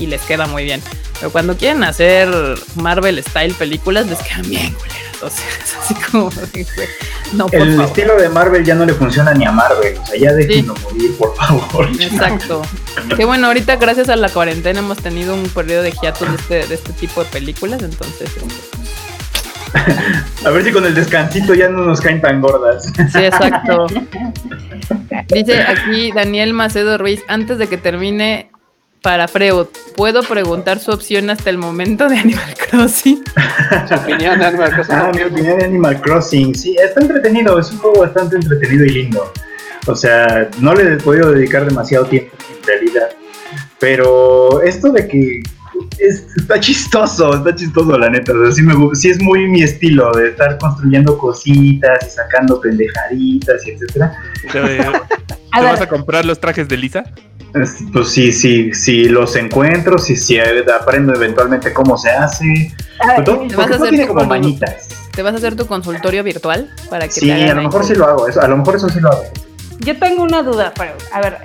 y 0.00 0.06
les 0.06 0.20
queda 0.22 0.46
muy 0.46 0.64
bien. 0.64 0.82
Pero 1.18 1.30
cuando 1.32 1.56
quieren 1.56 1.84
hacer 1.84 2.28
Marvel 2.76 3.22
style 3.22 3.54
películas, 3.54 4.06
les 4.06 4.18
quedan 4.20 4.48
bien 4.48 4.72
culeras. 4.72 5.22
O 5.22 5.28
sea, 5.28 5.44
es 5.62 5.76
así 5.76 5.94
como, 6.10 6.30
no, 7.34 7.46
por 7.46 7.60
El 7.60 7.70
favor. 7.72 7.84
estilo 7.84 8.16
de 8.16 8.28
Marvel 8.30 8.64
ya 8.64 8.74
no 8.74 8.86
le 8.86 8.94
funciona 8.94 9.34
ni 9.34 9.44
a 9.44 9.52
Marvel. 9.52 9.98
O 10.02 10.06
sea, 10.06 10.18
ya 10.18 10.32
déjenlo 10.32 10.74
morir, 10.82 11.14
por 11.18 11.34
favor. 11.36 11.88
Exacto. 12.00 12.62
Que 13.16 13.24
bueno, 13.26 13.48
ahorita 13.48 13.76
gracias 13.76 14.08
a 14.08 14.16
la 14.16 14.30
cuarentena 14.30 14.78
hemos 14.80 14.96
tenido 14.98 15.34
un 15.34 15.46
periodo 15.50 15.82
de 15.82 15.92
hiatus 15.92 16.28
de 16.28 16.36
este, 16.36 16.66
de 16.68 16.74
este 16.74 16.92
tipo 16.94 17.22
de 17.22 17.30
películas, 17.30 17.82
entonces 17.82 18.30
A 20.44 20.50
ver 20.50 20.64
si 20.64 20.72
con 20.72 20.84
el 20.84 20.94
descansito 20.94 21.54
ya 21.54 21.68
no 21.68 21.84
nos 21.84 22.00
caen 22.00 22.20
tan 22.20 22.40
gordas. 22.40 22.86
sí, 23.12 23.18
exacto. 23.18 23.86
Dice 25.28 25.62
aquí 25.62 26.10
Daniel 26.12 26.54
Macedo 26.54 26.98
Ruiz, 26.98 27.22
antes 27.28 27.58
de 27.58 27.68
que 27.68 27.76
termine 27.76 28.49
para 29.02 29.28
Freud, 29.28 29.66
¿puedo 29.96 30.22
preguntar 30.22 30.78
su 30.78 30.90
opción 30.90 31.30
hasta 31.30 31.50
el 31.50 31.58
momento 31.58 32.08
de 32.08 32.18
Animal 32.18 32.54
Crossing? 32.70 33.22
Su 33.88 33.94
opinión 33.94 34.38
de 34.38 34.44
Animal 34.46 34.72
Crossing. 34.72 34.94
Ah, 34.94 35.10
mi 35.14 35.22
opinión 35.22 35.58
de 35.58 35.64
Animal 35.64 36.00
Crossing. 36.00 36.54
Sí, 36.54 36.76
está 36.82 37.00
entretenido, 37.00 37.58
es 37.58 37.70
un 37.72 37.78
juego 37.78 38.00
bastante 38.00 38.36
entretenido 38.36 38.84
y 38.84 38.90
lindo. 38.90 39.32
O 39.86 39.94
sea, 39.96 40.48
no 40.60 40.74
le 40.74 40.94
he 40.94 40.96
podido 40.98 41.32
dedicar 41.32 41.64
demasiado 41.66 42.04
tiempo 42.06 42.34
en 42.58 42.66
realidad. 42.66 43.08
Pero 43.78 44.60
esto 44.62 44.90
de 44.92 45.08
que 45.08 45.42
es- 45.98 46.26
está 46.36 46.60
chistoso, 46.60 47.34
está 47.36 47.54
chistoso 47.54 47.96
la 47.98 48.10
neta. 48.10 48.32
O 48.32 48.44
sea, 48.44 48.52
sí, 48.52 48.62
me, 48.62 48.74
sí 48.94 49.08
es 49.10 49.20
muy 49.22 49.48
mi 49.48 49.62
estilo 49.62 50.12
de 50.12 50.28
estar 50.28 50.58
construyendo 50.58 51.16
cositas 51.16 52.06
y 52.06 52.10
sacando 52.10 52.60
pendejaditas 52.60 53.66
y 53.66 53.70
etcétera. 53.70 54.14
¿Te, 54.52 54.60
vas 55.62 55.80
a 55.80 55.86
comprar 55.88 56.24
los 56.26 56.38
trajes 56.38 56.68
de 56.68 56.76
Lisa? 56.76 57.04
Es- 57.54 57.78
Pues 57.92 58.08
sí, 58.10 58.32
sí, 58.32 58.72
sí 58.74 59.04
los 59.08 59.34
encuentro, 59.36 59.98
sí, 59.98 60.16
sí 60.16 60.38
aprendo 60.38 61.14
eventualmente 61.14 61.72
cómo 61.72 61.96
se 61.98 62.10
hace. 62.10 62.72
a 63.00 63.16
ver, 63.16 63.24
Todo- 63.24 63.46
¿te 63.48 63.56
vas 63.56 63.70
a 63.70 63.74
hacer 63.76 63.88
tiene 63.90 64.06
como 64.06 64.24
manitas. 64.24 64.88
¿Te 65.12 65.22
vas 65.22 65.34
a 65.34 65.36
hacer 65.38 65.56
tu 65.56 65.66
consultorio 65.66 66.22
virtual 66.22 66.70
para 66.88 67.06
que 67.06 67.12
Sí, 67.14 67.26
te 67.26 67.32
hagan 67.32 67.50
a 67.50 67.54
lo 67.54 67.62
mejor 67.68 67.84
sí 67.84 67.94
lo 67.94 68.06
hago, 68.06 68.28
eso, 68.28 68.40
a 68.40 68.46
lo 68.48 68.56
mejor 68.58 68.76
eso 68.76 68.88
sí 68.88 69.00
lo 69.00 69.10
hago. 69.10 69.24
yo 69.80 69.98
tengo 69.98 70.22
una 70.22 70.42
duda, 70.42 70.72
pero 70.76 70.92
a 71.12 71.20
ver, 71.20 71.38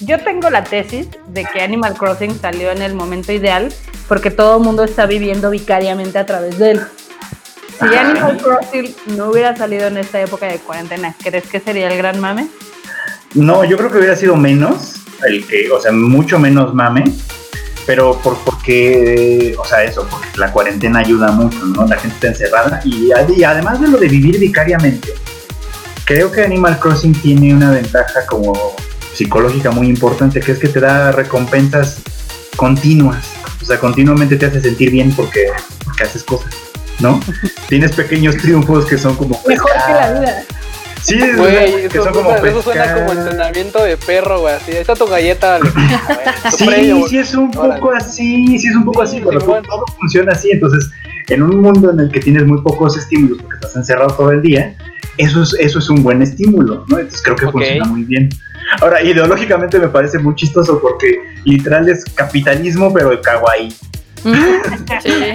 yo 0.00 0.18
tengo 0.22 0.48
la 0.50 0.64
tesis 0.64 1.08
de 1.28 1.44
que 1.44 1.60
Animal 1.60 1.94
Crossing 1.94 2.38
salió 2.40 2.70
en 2.70 2.80
el 2.80 2.94
momento 2.94 3.32
ideal 3.32 3.72
porque 4.08 4.30
todo 4.30 4.56
el 4.58 4.62
mundo 4.64 4.84
está 4.84 5.06
viviendo 5.06 5.50
vicariamente 5.50 6.18
a 6.18 6.24
través 6.26 6.58
de 6.58 6.70
él. 6.72 6.80
Si 7.78 7.84
Ajá. 7.86 8.10
Animal 8.10 8.38
Crossing 8.38 8.94
no 9.16 9.30
hubiera 9.30 9.56
salido 9.56 9.88
en 9.88 9.96
esta 9.98 10.20
época 10.20 10.46
de 10.46 10.58
cuarentena, 10.58 11.14
¿crees 11.22 11.44
que 11.48 11.60
sería 11.60 11.88
el 11.90 11.98
gran 11.98 12.20
mame? 12.20 12.48
No, 13.34 13.64
yo 13.64 13.76
creo 13.76 13.90
que 13.90 13.98
hubiera 13.98 14.14
sido 14.16 14.36
menos, 14.36 15.01
el 15.26 15.46
que, 15.46 15.70
o 15.70 15.80
sea, 15.80 15.92
mucho 15.92 16.38
menos 16.38 16.74
mame, 16.74 17.04
pero 17.86 18.18
por, 18.20 18.38
porque, 18.44 19.54
o 19.58 19.64
sea, 19.64 19.82
eso, 19.84 20.06
porque 20.08 20.28
la 20.36 20.52
cuarentena 20.52 21.00
ayuda 21.00 21.32
mucho, 21.32 21.58
¿no? 21.66 21.86
La 21.86 21.96
gente 21.96 22.14
está 22.14 22.28
encerrada 22.28 22.80
y, 22.84 23.10
y 23.36 23.44
además 23.44 23.80
de 23.80 23.88
lo 23.88 23.98
de 23.98 24.08
vivir 24.08 24.38
vicariamente, 24.38 25.12
creo 26.04 26.30
que 26.30 26.42
Animal 26.42 26.78
Crossing 26.78 27.14
tiene 27.14 27.54
una 27.54 27.70
ventaja 27.70 28.26
como 28.26 28.74
psicológica 29.14 29.70
muy 29.70 29.88
importante, 29.88 30.40
que 30.40 30.52
es 30.52 30.58
que 30.58 30.68
te 30.68 30.80
da 30.80 31.12
recompensas 31.12 31.98
continuas, 32.56 33.26
o 33.60 33.64
sea, 33.64 33.78
continuamente 33.78 34.36
te 34.36 34.46
hace 34.46 34.60
sentir 34.60 34.90
bien 34.90 35.12
porque, 35.14 35.46
porque 35.84 36.04
haces 36.04 36.22
cosas, 36.22 36.54
¿no? 37.00 37.20
Tienes 37.68 37.92
pequeños 37.92 38.36
triunfos 38.36 38.86
que 38.86 38.98
son 38.98 39.16
como... 39.16 39.40
Mejor 39.46 39.70
que 39.86 39.92
la 39.92 40.12
vida. 40.12 40.44
Sí, 41.02 41.18
Güey, 41.36 41.86
eso, 41.86 42.04
son 42.04 42.12
como 42.12 42.30
eso 42.36 42.62
suena 42.62 42.94
como 42.94 43.12
entrenamiento 43.12 43.82
de 43.82 43.96
perro, 43.96 44.40
güey. 44.40 44.54
Así, 44.54 44.70
ahí 44.70 44.78
está 44.78 44.94
tu 44.94 45.06
galleta, 45.06 45.58
dale. 45.58 45.68
A 45.68 46.16
ver, 46.16 46.34
tu 46.50 46.56
Sí, 46.56 46.64
premio, 46.66 47.06
sí 47.08 47.18
es 47.18 47.34
un 47.34 47.50
Órale. 47.56 47.80
poco 47.80 47.92
así, 47.92 48.58
sí 48.58 48.68
es 48.68 48.76
un 48.76 48.84
poco 48.84 49.04
Sí, 49.06 49.16
así, 49.16 49.24
pero 49.26 49.40
Simón. 49.40 49.62
todo 49.64 49.84
funciona 49.98 50.32
así, 50.32 50.50
entonces 50.52 50.90
en 51.28 51.42
un 51.42 51.60
mundo 51.60 51.90
en 51.90 52.00
el 52.00 52.10
que 52.10 52.20
tienes 52.20 52.46
muy 52.46 52.60
pocos 52.62 52.96
estímulos 52.96 53.38
porque 53.42 53.54
estás 53.56 53.74
encerrado 53.76 54.14
todo 54.14 54.30
el 54.30 54.42
día, 54.42 54.76
eso 55.18 55.42
es, 55.42 55.54
eso 55.58 55.78
es 55.80 55.90
un 55.90 56.02
buen 56.02 56.22
estímulo, 56.22 56.84
¿no? 56.88 56.98
Entonces 56.98 57.20
creo 57.22 57.36
que 57.36 57.48
funciona 57.50 57.84
muy 57.84 58.04
bien. 58.04 58.28
Ahora, 58.80 59.02
ideológicamente 59.02 59.78
me 59.80 59.88
parece 59.88 60.18
muy 60.20 60.34
chistoso 60.36 60.80
porque 60.80 61.16
literal 61.44 61.88
es 61.88 62.04
capitalismo, 62.14 62.92
pero 62.94 63.10
el 63.12 63.20
kawaii. 63.20 63.74
Sí. 64.22 65.32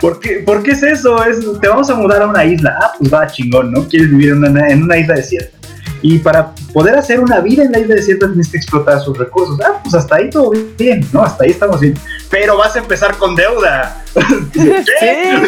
¿Por 0.00 0.20
qué, 0.20 0.42
por 0.44 0.62
qué 0.62 0.72
es 0.72 0.82
eso? 0.82 1.24
Es, 1.24 1.38
te 1.60 1.68
vamos 1.68 1.88
a 1.90 1.94
mudar 1.94 2.22
a 2.22 2.26
una 2.26 2.44
isla. 2.44 2.76
Ah, 2.80 2.92
pues 2.98 3.12
va, 3.12 3.26
chingón, 3.26 3.72
¿no? 3.72 3.86
Quieres 3.86 4.10
vivir 4.10 4.30
en 4.30 4.44
una, 4.44 4.68
en 4.68 4.82
una 4.82 4.96
isla 4.96 5.14
desierta. 5.14 5.56
Y 6.00 6.18
para 6.18 6.54
poder 6.72 6.96
hacer 6.96 7.18
una 7.18 7.40
vida 7.40 7.64
en 7.64 7.72
la 7.72 7.80
isla 7.80 7.96
desierta 7.96 8.28
tienes 8.28 8.48
que 8.48 8.58
explotar 8.58 9.00
sus 9.00 9.18
recursos. 9.18 9.58
Ah, 9.60 9.80
pues 9.82 9.94
hasta 9.94 10.16
ahí 10.16 10.30
todo 10.30 10.52
bien, 10.76 11.06
¿no? 11.12 11.22
Hasta 11.22 11.44
ahí 11.44 11.50
estamos 11.50 11.80
bien. 11.80 11.98
Pero 12.30 12.56
vas 12.56 12.76
a 12.76 12.78
empezar 12.78 13.16
con 13.16 13.34
deuda. 13.34 14.04
¿Qué? 14.52 15.42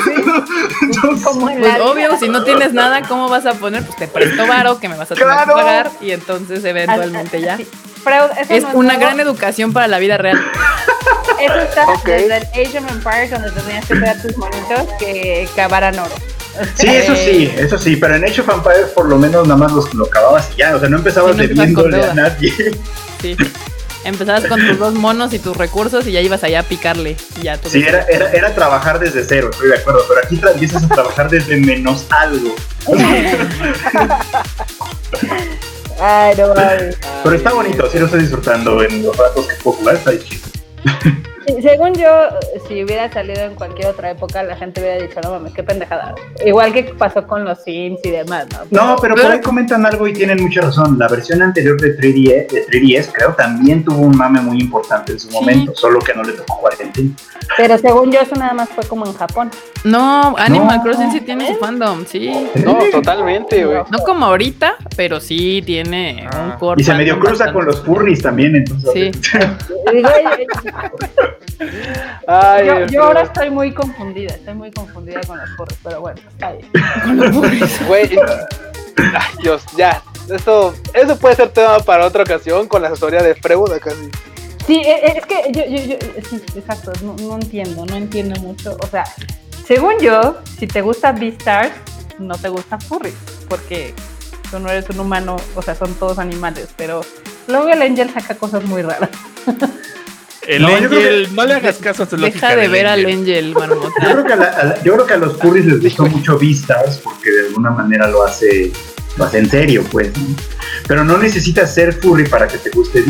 Como 1.22 1.50
en 1.50 1.60
Pues 1.60 1.80
obvio, 1.80 2.16
si 2.18 2.28
no 2.28 2.42
tienes 2.42 2.72
nada, 2.72 3.02
¿cómo 3.02 3.28
vas 3.28 3.46
a 3.46 3.54
poner? 3.54 3.84
Pues 3.84 3.96
te 3.96 4.08
presto 4.08 4.46
varo 4.46 4.80
que 4.80 4.88
me 4.88 4.96
vas 4.96 5.12
a 5.12 5.14
tener 5.14 5.32
¡Claro! 5.32 5.54
que 5.54 5.60
pagar 5.60 5.90
y 6.00 6.10
entonces 6.10 6.64
eventualmente 6.64 7.40
ya. 7.40 7.58
Freud, 8.02 8.30
eso 8.40 8.52
Es 8.54 8.62
no 8.64 8.70
una 8.70 8.94
nuevo. 8.94 9.00
gran 9.00 9.20
educación 9.20 9.72
para 9.72 9.88
la 9.88 9.98
vida 9.98 10.16
real. 10.18 10.38
Eso 11.40 11.54
está 11.58 11.86
Ok. 11.88 12.04
desde 12.04 12.36
el 12.36 12.42
Age 12.66 12.78
of 12.78 12.90
Empires, 12.90 13.30
donde 13.30 13.50
tenías 13.52 13.86
que 13.86 13.94
a 13.94 14.14
tus 14.20 14.36
monitos 14.36 14.86
que 14.98 15.48
cavaran 15.56 15.98
oro. 15.98 16.14
Sí, 16.74 16.86
eso 16.88 17.14
sí, 17.16 17.50
eso 17.56 17.78
sí, 17.78 17.96
pero 17.96 18.16
en 18.16 18.24
Age 18.24 18.42
of 18.42 18.48
Empires 18.50 18.88
por 18.94 19.06
lo 19.08 19.16
menos 19.16 19.44
nada 19.48 19.56
más 19.56 19.72
los, 19.72 19.94
lo 19.94 20.04
acababas 20.04 20.50
y 20.54 20.58
ya, 20.58 20.76
o 20.76 20.80
sea, 20.80 20.90
no 20.90 20.98
empezabas 20.98 21.36
Sí, 21.36 21.42
no 21.42 21.48
debiéndole 21.48 22.04
a 22.04 22.12
nadie. 22.12 22.52
Sí. 23.22 23.36
Empezabas 24.04 24.44
con 24.46 24.60
tus 24.66 24.78
dos 24.78 24.92
monos 24.94 25.32
y 25.32 25.38
tus 25.38 25.56
recursos 25.56 26.06
y 26.06 26.12
ya 26.12 26.20
ibas 26.20 26.42
allá 26.44 26.60
a 26.60 26.62
picarle. 26.64 27.16
Y 27.40 27.44
ya 27.44 27.58
Sí, 27.66 27.82
era, 27.86 28.04
era, 28.10 28.30
era 28.32 28.54
trabajar 28.54 28.98
desde 28.98 29.24
cero, 29.24 29.48
estoy 29.50 29.68
de 29.70 29.76
acuerdo, 29.78 30.04
pero 30.08 30.20
aquí 30.22 30.38
empiezas 30.52 30.84
a 30.84 30.88
trabajar 30.88 31.30
desde 31.30 31.56
menos 31.56 32.04
algo. 32.10 32.54
Ay, 36.00 36.34
no. 36.36 36.54
Pero 37.22 37.36
está 37.36 37.52
bonito, 37.52 37.88
sí 37.90 37.98
lo 37.98 38.06
estoy 38.06 38.20
disfrutando 38.20 38.82
en 38.82 39.02
los 39.02 39.16
ratos 39.16 39.46
que 39.46 39.54
puedo 39.56 39.76
jugar, 39.76 39.96
está 39.96 40.18
chido. 40.18 40.48
Sí, 41.46 41.54
Según 41.62 41.94
yo, 41.94 42.08
si 42.68 42.84
hubiera 42.84 43.10
salido 43.10 43.40
en 43.42 43.54
cualquier 43.54 43.88
otra 43.88 44.10
época, 44.10 44.42
la 44.42 44.56
gente 44.56 44.80
hubiera 44.80 45.02
dicho, 45.02 45.20
no 45.22 45.30
mames, 45.30 45.54
qué 45.54 45.62
pendejada. 45.62 46.14
Igual 46.44 46.72
que 46.72 46.84
pasó 46.84 47.26
con 47.26 47.44
los 47.44 47.62
Sims 47.64 48.00
y 48.04 48.10
demás, 48.10 48.46
¿no? 48.52 48.58
No, 48.70 48.96
pero 49.00 49.14
por 49.14 49.26
ahí 49.30 49.40
comentan 49.40 49.84
algo 49.86 50.06
y 50.06 50.12
tienen 50.12 50.40
mucha 50.42 50.60
razón. 50.60 50.98
La 50.98 51.08
versión 51.08 51.40
anterior 51.42 51.80
de 51.80 51.96
3DS, 51.96 52.48
de 52.48 52.66
3DS 52.66 53.10
creo, 53.12 53.34
también 53.34 53.84
tuvo 53.84 54.00
un 54.00 54.16
mame 54.16 54.40
muy 54.40 54.60
importante 54.60 55.12
en 55.12 55.20
su 55.20 55.30
momento, 55.30 55.72
solo 55.74 55.98
que 56.00 56.14
no 56.14 56.22
le 56.22 56.32
tocó 56.34 56.58
cuarentena. 56.60 57.10
Pero 57.56 57.78
según 57.78 58.12
yo, 58.12 58.20
eso 58.20 58.36
nada 58.36 58.52
más 58.52 58.68
fue 58.68 58.84
como 58.84 59.06
en 59.06 59.14
Japón. 59.14 59.50
No, 59.82 60.36
Animal 60.36 60.76
No. 60.76 60.82
Crossing 60.82 61.10
sí 61.10 61.20
tiene 61.22 61.54
su 61.54 61.58
fandom, 61.58 62.04
sí. 62.06 62.30
No, 62.64 62.78
totalmente, 62.92 63.64
güey. 63.64 63.78
No 63.90 63.98
como 64.00 64.26
ahorita, 64.26 64.74
pero 64.96 65.18
sí 65.20 65.62
tiene 65.64 66.28
un 66.32 66.50
Ah. 66.52 66.56
core 66.60 66.80
Y 66.80 66.84
se 66.84 66.94
medio 66.94 67.14
cruza 67.18 67.30
bastante. 67.46 67.52
con 67.54 67.66
los 67.66 67.80
furries 67.84 68.22
también, 68.22 68.54
entonces. 68.56 69.16
Sí. 69.22 69.38
Ay, 72.26 72.66
yo, 72.66 72.86
yo 72.86 73.04
ahora 73.04 73.22
estoy 73.22 73.50
muy 73.50 73.72
confundida, 73.72 74.34
estoy 74.34 74.54
muy 74.54 74.70
confundida 74.70 75.20
con 75.26 75.38
los 75.38 75.50
porros, 75.56 75.78
pero 75.82 76.00
bueno, 76.00 76.20
está 76.28 76.52
bien. 76.52 76.66
Güey. 77.86 78.18
Ay, 78.96 79.34
Dios, 79.42 79.62
ya. 79.76 80.02
Eso, 80.28 80.74
eso 80.94 81.18
puede 81.18 81.34
ser 81.34 81.48
tema 81.50 81.78
para 81.80 82.06
otra 82.06 82.22
ocasión 82.22 82.68
con 82.68 82.82
la 82.82 82.88
asesoría 82.88 83.22
de 83.22 83.34
Freud 83.34 83.72
acá 83.72 83.90
sí. 84.66 84.76
Eh, 84.76 85.00
eh, 85.02 85.14
es 85.16 85.26
que 85.26 85.52
yo, 85.52 85.64
yo, 85.66 85.84
yo 85.84 85.98
sí, 86.28 86.42
exacto, 86.54 86.92
no, 87.02 87.16
no 87.16 87.34
entiendo, 87.34 87.84
no 87.86 87.96
entiendo 87.96 88.38
mucho. 88.40 88.76
O 88.82 88.86
sea, 88.86 89.04
según 89.66 89.98
yo, 90.00 90.38
si 90.58 90.66
te 90.66 90.80
gusta 90.82 91.12
Beastars, 91.12 91.72
no 92.18 92.36
te 92.36 92.48
gusta 92.48 92.78
Furry, 92.78 93.12
porque 93.48 93.94
tú 94.50 94.58
no 94.60 94.70
eres 94.70 94.88
un 94.90 95.00
humano, 95.00 95.36
o 95.56 95.62
sea, 95.62 95.74
son 95.74 95.94
todos 95.94 96.18
animales, 96.18 96.68
pero 96.76 97.00
luego 97.48 97.68
el 97.68 97.82
Angel 97.82 98.10
saca 98.10 98.36
cosas 98.36 98.64
muy 98.64 98.82
raras. 98.82 99.10
El 100.50 100.62
No, 100.62 100.68
Angel, 100.74 101.28
no 101.34 101.46
le 101.46 101.54
hagas 101.54 101.76
caso 101.78 102.02
a 102.02 102.16
lógica 102.16 102.48
Deja 102.48 102.56
de 102.60 102.68
ver 102.68 102.86
al 102.86 103.00
Angel. 103.06 103.18
Angel, 103.20 103.46
Yo 103.54 103.58
marmota. 103.60 103.88
creo, 104.00 104.24
que 104.24 104.32
a 104.32 104.36
la- 104.36 104.44
a 104.46 104.64
la- 104.64 104.82
yo 104.82 104.92
creo 104.94 105.06
que 105.06 105.14
a 105.14 105.16
los 105.18 105.36
furries 105.38 105.64
les 105.66 105.80
gustó 105.80 106.06
mucho 106.06 106.38
Beastars 106.38 106.96
porque 106.98 107.30
de 107.30 107.46
alguna 107.48 107.70
manera 107.70 108.08
lo 108.08 108.24
hace, 108.24 108.72
lo 109.16 109.24
hace 109.24 109.38
en 109.38 109.48
serio, 109.50 109.84
pues. 109.92 110.16
¿no? 110.18 110.26
Pero 110.88 111.04
no 111.04 111.18
necesitas 111.18 111.72
ser 111.72 111.92
furry 111.92 112.26
para 112.26 112.48
que 112.48 112.58
te 112.58 112.70
guste 112.70 113.04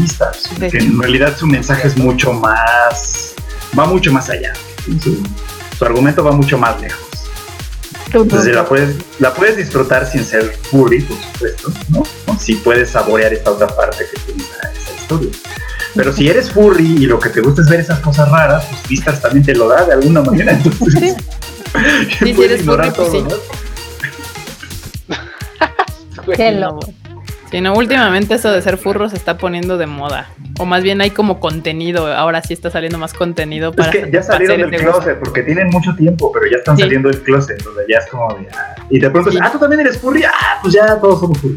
porque 0.59 0.79
en 0.79 1.01
realidad 1.01 1.35
su 1.37 1.47
mensaje 1.47 1.89
es 1.89 1.97
mucho 1.97 2.33
más. 2.33 3.35
va 3.79 3.87
mucho 3.87 4.13
más 4.13 4.29
allá. 4.29 4.53
Su, 5.03 5.17
su 5.79 5.85
argumento 5.85 6.23
va 6.23 6.33
mucho 6.33 6.59
más 6.59 6.79
lejos. 6.81 7.01
Entonces 8.13 8.55
la 8.55 8.67
puedes, 8.67 8.97
la 9.21 9.33
puedes 9.33 9.57
disfrutar 9.57 10.05
sin 10.11 10.25
ser 10.25 10.53
furry, 10.71 11.01
por 11.03 11.17
supuesto, 11.23 11.73
Si 12.41 12.57
puedes 12.57 12.91
saborear 12.91 13.33
esta 13.33 13.53
otra 13.53 13.69
parte 13.69 14.05
que 14.13 14.21
tiene 14.21 14.43
esa, 14.43 14.73
esa 14.73 15.01
historia. 15.01 15.31
Pero 15.95 16.13
si 16.13 16.29
eres 16.29 16.51
furry 16.51 16.97
y 17.03 17.07
lo 17.07 17.19
que 17.19 17.31
te 17.31 17.41
gusta 17.41 17.63
es 17.63 17.69
ver 17.69 17.81
esas 17.81 18.01
cosas 18.01 18.31
raras, 18.31 18.65
pues 18.67 18.89
Vistas 18.89 19.21
también 19.21 19.45
te 19.45 19.55
lo 19.55 19.69
da 19.69 19.85
de 19.85 19.95
alguna 19.95 20.23
manera. 20.23 20.53
Entonces, 20.53 21.17
Sí, 22.19 22.25
si 22.27 22.33
puedes 22.35 22.53
eres 22.53 22.61
ignorar 22.63 22.93
furry, 22.95 23.23
pues 23.23 23.29
todo, 23.29 23.41
sí. 23.41 25.17
¿no? 26.27 26.33
Qué 26.37 26.53
loco. 26.53 26.93
Sí, 27.51 27.61
no, 27.61 27.75
últimamente 27.75 28.35
eso 28.35 28.53
de 28.53 28.63
ser 28.63 28.77
furro 28.79 29.09
se 29.09 29.17
está 29.17 29.37
poniendo 29.37 29.77
de 29.77 29.87
moda. 29.87 30.29
O 30.61 30.67
más 30.67 30.85
bien 30.85 31.01
hay 31.01 31.11
como 31.11 31.41
contenido, 31.41 32.07
ahora 32.15 32.43
sí 32.43 32.53
está 32.53 32.71
saliendo 32.71 32.97
más 32.97 33.13
contenido 33.13 33.71
Es 33.71 33.77
para 33.77 33.91
que 33.91 34.09
ya 34.13 34.23
salieron 34.23 34.71
del 34.71 34.71
gusto. 34.83 34.99
closet 35.01 35.19
porque 35.19 35.43
tienen 35.43 35.69
mucho 35.69 35.93
tiempo, 35.97 36.31
pero 36.33 36.47
ya 36.49 36.59
están 36.59 36.77
Sí. 36.77 36.83
saliendo 36.83 37.09
del 37.09 37.21
closet. 37.23 37.59
Entonces 37.59 37.87
ya 37.89 37.99
es 37.99 38.07
como 38.09 38.33
de. 38.35 38.47
ah, 38.57 38.77
y 38.89 39.01
de 39.01 39.11
pronto, 39.11 39.33
Sí. 39.33 39.39
ah, 39.43 39.51
tú 39.51 39.59
también 39.59 39.81
eres 39.81 39.99
furry. 39.99 40.23
Ah, 40.23 40.59
pues 40.63 40.75
ya 40.75 40.97
todos 41.01 41.19
somos 41.21 41.39
furry. 41.39 41.57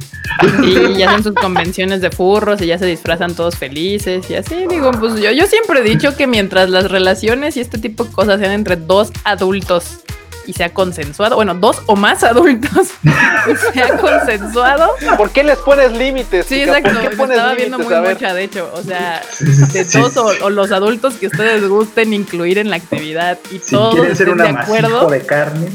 Y 0.64 0.94
ya 0.98 1.12
hacen 1.12 1.24
sus 1.24 1.36
convenciones 1.36 2.02
de 2.02 2.10
furros 2.10 2.60
y 2.62 2.66
ya 2.68 2.80
se 2.80 2.86
disfrazan 2.88 3.36
todos 3.36 3.56
felices 3.56 4.28
y 4.32 4.36
así. 4.36 4.66
Digo, 4.68 4.90
pues 5.00 5.16
yo, 5.22 5.32
yo 5.32 5.46
siempre 5.46 5.82
he 5.82 5.84
dicho 5.84 6.16
que 6.18 6.26
mientras 6.26 6.70
las 6.72 6.90
relaciones 6.90 7.56
y 7.56 7.60
este 7.60 7.78
tipo 7.78 8.04
de 8.06 8.12
cosas 8.12 8.40
sean 8.40 8.52
entre 8.52 8.78
dos 8.78 9.12
adultos 9.26 10.00
y 10.46 10.54
sea 10.54 10.74
consensuado, 10.74 11.36
bueno, 11.36 11.54
dos 11.56 11.82
o 11.86 11.96
más 11.96 12.24
adultos 12.24 12.90
y 13.04 13.74
sea 13.74 13.98
consensuado. 13.98 14.90
¿Por 15.18 15.30
qué 15.32 15.44
les 15.44 15.58
pones 15.60 15.92
límites? 15.94 16.46
Sí, 16.48 16.62
exacto. 16.62 16.92
¿Por 16.92 17.02
qué 17.02 17.10
Me 17.10 17.16
pones 17.16 17.38
estaba 17.38 17.56
viendo 17.56 17.80
muy 17.80 17.96
mucha, 17.96 18.34
de 18.34 18.44
hecho. 18.44 18.72
O 18.74 18.82
sea, 18.82 19.22
de 19.40 19.84
sí, 19.86 19.98
todos 20.00 20.14
sí. 20.14 20.20
o, 20.42 20.46
o 20.46 20.50
los 20.50 20.72
adultos 20.72 21.16
que 21.16 21.28
ustedes 21.28 21.68
gusten 21.68 22.14
incluir 22.14 22.58
en 22.58 22.70
la 22.70 22.76
actividad 22.78 23.38
y 23.52 23.60
Si 23.60 23.72
todos 23.72 23.96
quieren 23.96 24.16
ser 24.16 24.30
estén 24.30 24.48
un 24.48 24.56
de 24.56 24.62
acuerdo. 24.62 25.10
de 25.10 25.22
carne. 25.26 25.68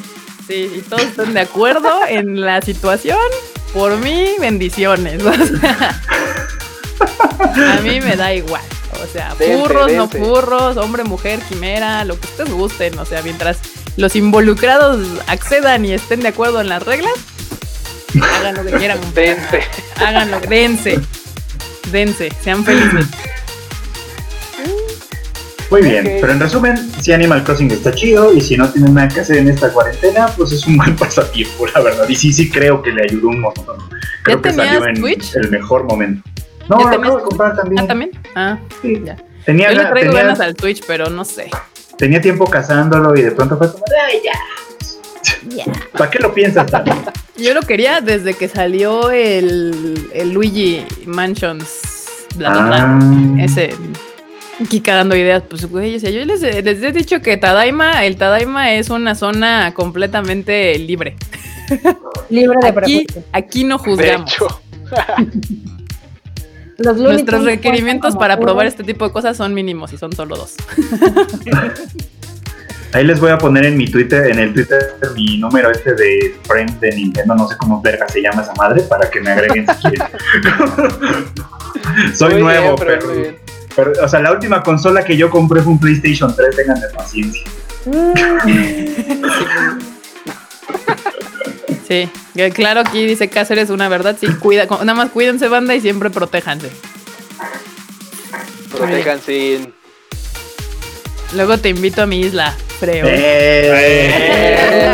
Sí, 0.46 0.72
y 0.76 0.80
todos 0.82 1.02
estén 1.02 1.34
de 1.34 1.40
acuerdo 1.40 1.90
en 2.08 2.40
la 2.40 2.60
situación. 2.62 3.18
Por 3.74 3.96
mí, 3.98 4.34
bendiciones. 4.38 5.22
O 7.40 7.54
sea, 7.54 7.78
a 7.78 7.80
mí 7.80 8.00
me 8.00 8.16
da 8.16 8.34
igual. 8.34 8.62
O 9.02 9.06
sea, 9.06 9.34
Dense, 9.38 9.58
furros, 9.62 9.92
no 9.92 10.06
dense. 10.08 10.18
furros, 10.18 10.76
hombre, 10.76 11.04
mujer, 11.04 11.38
quimera, 11.48 12.04
lo 12.04 12.18
que 12.18 12.26
ustedes 12.26 12.50
gusten. 12.50 12.98
O 12.98 13.04
sea, 13.04 13.22
mientras 13.22 13.58
los 13.98 14.14
involucrados 14.16 15.04
accedan 15.26 15.84
y 15.84 15.92
estén 15.92 16.20
de 16.20 16.28
acuerdo 16.28 16.60
en 16.60 16.68
las 16.68 16.82
reglas, 16.84 17.12
hagan 18.38 18.54
lo 18.54 18.64
que 18.64 18.70
quieran. 18.78 18.98
Dense. 19.14 19.60
Háganlo, 19.96 20.40
dense. 20.48 21.00
Dense, 21.90 22.30
sean 22.42 22.64
felices. 22.64 23.06
Muy 25.70 25.82
bien, 25.82 26.16
pero 26.20 26.32
en 26.32 26.40
resumen, 26.40 26.90
si 27.02 27.12
Animal 27.12 27.44
Crossing 27.44 27.70
está 27.70 27.92
chido 27.94 28.32
y 28.32 28.40
si 28.40 28.56
no 28.56 28.70
tienen 28.70 28.94
nada 28.94 29.08
que 29.08 29.20
hacer 29.20 29.36
en 29.36 29.48
esta 29.50 29.70
cuarentena, 29.70 30.28
pues 30.28 30.52
es 30.52 30.66
un 30.66 30.78
buen 30.78 30.96
pasatiempo, 30.96 31.66
la 31.66 31.80
verdad. 31.82 32.08
Y 32.08 32.14
sí, 32.14 32.32
sí 32.32 32.48
creo 32.50 32.80
que 32.80 32.90
le 32.90 33.02
ayudó 33.02 33.28
un 33.28 33.40
montón. 33.42 33.76
Creo 34.22 34.40
que 34.40 34.48
tenías 34.50 34.68
salió 34.78 34.86
en 34.86 34.94
Twitch? 35.00 35.34
el 35.36 35.50
mejor 35.50 35.84
momento. 35.84 36.22
No, 36.70 36.78
¿Ya 36.78 36.84
lo 36.84 36.98
acabo 36.98 37.16
de 37.18 37.22
comprar 37.24 37.56
también. 37.56 37.80
Ah, 37.80 37.86
también. 37.86 38.10
Ah, 38.34 38.58
Sí. 38.80 39.02
ya. 39.04 39.16
Tenía, 39.44 39.70
Yo 39.72 39.78
le 39.82 39.86
traigo 39.88 40.10
tenía- 40.10 40.22
ganas 40.24 40.40
al 40.40 40.54
Twitch, 40.54 40.82
pero 40.86 41.10
no 41.10 41.24
sé. 41.24 41.50
Tenía 41.98 42.20
tiempo 42.20 42.46
cazándolo 42.46 43.14
y 43.16 43.22
de 43.22 43.32
pronto 43.32 43.58
fue 43.58 43.70
como, 43.70 43.84
ay, 44.06 44.20
ya. 44.24 45.74
¿Para 45.92 46.10
qué 46.10 46.18
lo 46.20 46.32
piensas 46.32 46.70
tanto? 46.70 46.92
Yo 47.36 47.54
lo 47.54 47.62
quería 47.62 48.00
desde 48.00 48.34
que 48.34 48.48
salió 48.48 49.10
el, 49.10 50.08
el 50.12 50.32
Luigi 50.32 50.84
Mansions. 51.06 52.26
Bla, 52.34 52.50
bla, 52.50 52.62
bla. 52.62 52.98
Ah. 53.00 53.44
Ese. 53.44 53.74
Aquí 54.60 54.80
cagando 54.80 55.14
ideas, 55.14 55.44
pues 55.48 55.66
güey, 55.66 55.94
o 55.94 56.00
sea, 56.00 56.10
yo 56.10 56.24
les, 56.24 56.40
les 56.40 56.82
he 56.82 56.90
dicho 56.90 57.20
que 57.20 57.36
Tadaima, 57.36 58.04
el 58.04 58.16
Tadaima 58.16 58.72
es 58.72 58.90
una 58.90 59.14
zona 59.14 59.72
completamente 59.72 60.76
libre. 60.80 61.14
Libre 62.28 62.56
de 62.60 62.66
Aquí, 62.66 62.74
prejuicios. 62.74 63.14
De 63.14 63.24
aquí 63.32 63.62
no 63.62 63.78
juzgamos. 63.78 64.32
hecho. 64.32 64.60
Los 66.78 66.96
Nuestros 66.96 67.44
requerimientos 67.44 68.16
para 68.16 68.38
probar 68.38 68.66
este 68.66 68.84
tipo 68.84 69.05
de 69.05 69.12
cosas 69.12 69.36
son 69.36 69.52
mínimos 69.52 69.92
y 69.92 69.98
son 69.98 70.12
solo 70.12 70.36
dos. 70.36 70.55
Ahí 72.92 73.05
les 73.05 73.20
voy 73.20 73.30
a 73.30 73.36
poner 73.36 73.66
en 73.66 73.76
mi 73.76 73.86
Twitter, 73.86 74.30
en 74.30 74.38
el 74.38 74.55
Twitter, 74.55 74.94
mi 75.14 75.36
número 75.38 75.70
este 75.70 75.94
de 75.94 76.38
friend 76.44 76.80
de 76.80 76.94
Nintendo, 76.94 77.34
no 77.34 77.46
sé 77.48 77.56
cómo 77.59 77.82
verga 77.82 78.09
se 78.09 78.22
llama 78.22 78.40
esa 78.42 78.55
madre, 78.55 78.82
para 78.82 79.10
que 79.10 79.20
me 79.20 79.30
agreguen 79.30 79.66
si 79.66 79.74
quieren. 79.88 80.06
Soy 82.14 82.34
Muy 82.34 82.42
nuevo, 82.42 82.76
bien, 82.76 82.78
pero 82.78 82.98
pero, 83.76 83.92
o 84.02 84.09
sea, 84.09 84.20
la 84.20 84.32
última 84.32 84.62
consola 84.62 85.05
que 85.05 85.14
yo 85.16 85.30
compré 85.30 85.60
fue 85.60 85.72
un 85.72 85.78
PlayStation 85.78 86.34
3, 86.34 86.56
tengan 86.56 86.80
de 86.80 86.88
paciencia. 86.88 87.44
Sí, 91.89 92.09
que 92.36 92.51
claro, 92.51 92.81
aquí 92.81 93.06
dice 93.06 93.28
Cáceres 93.31 93.70
una 93.70 93.89
verdad, 93.89 94.15
sí, 94.20 94.27
cuida, 94.27 94.66
cu- 94.66 94.77
nada 94.81 94.93
más 94.94 95.09
cuídense 95.10 95.48
banda 95.48 95.74
y 95.74 95.81
siempre 95.81 96.10
protéjanse. 96.10 96.70
Protejan 98.70 99.20
sin. 99.23 99.73
Luego 101.35 101.56
te 101.59 101.70
invito 101.70 102.02
a 102.02 102.06
mi 102.06 102.20
isla, 102.20 102.55
creo. 102.78 103.06
¡Eh! 103.09 104.89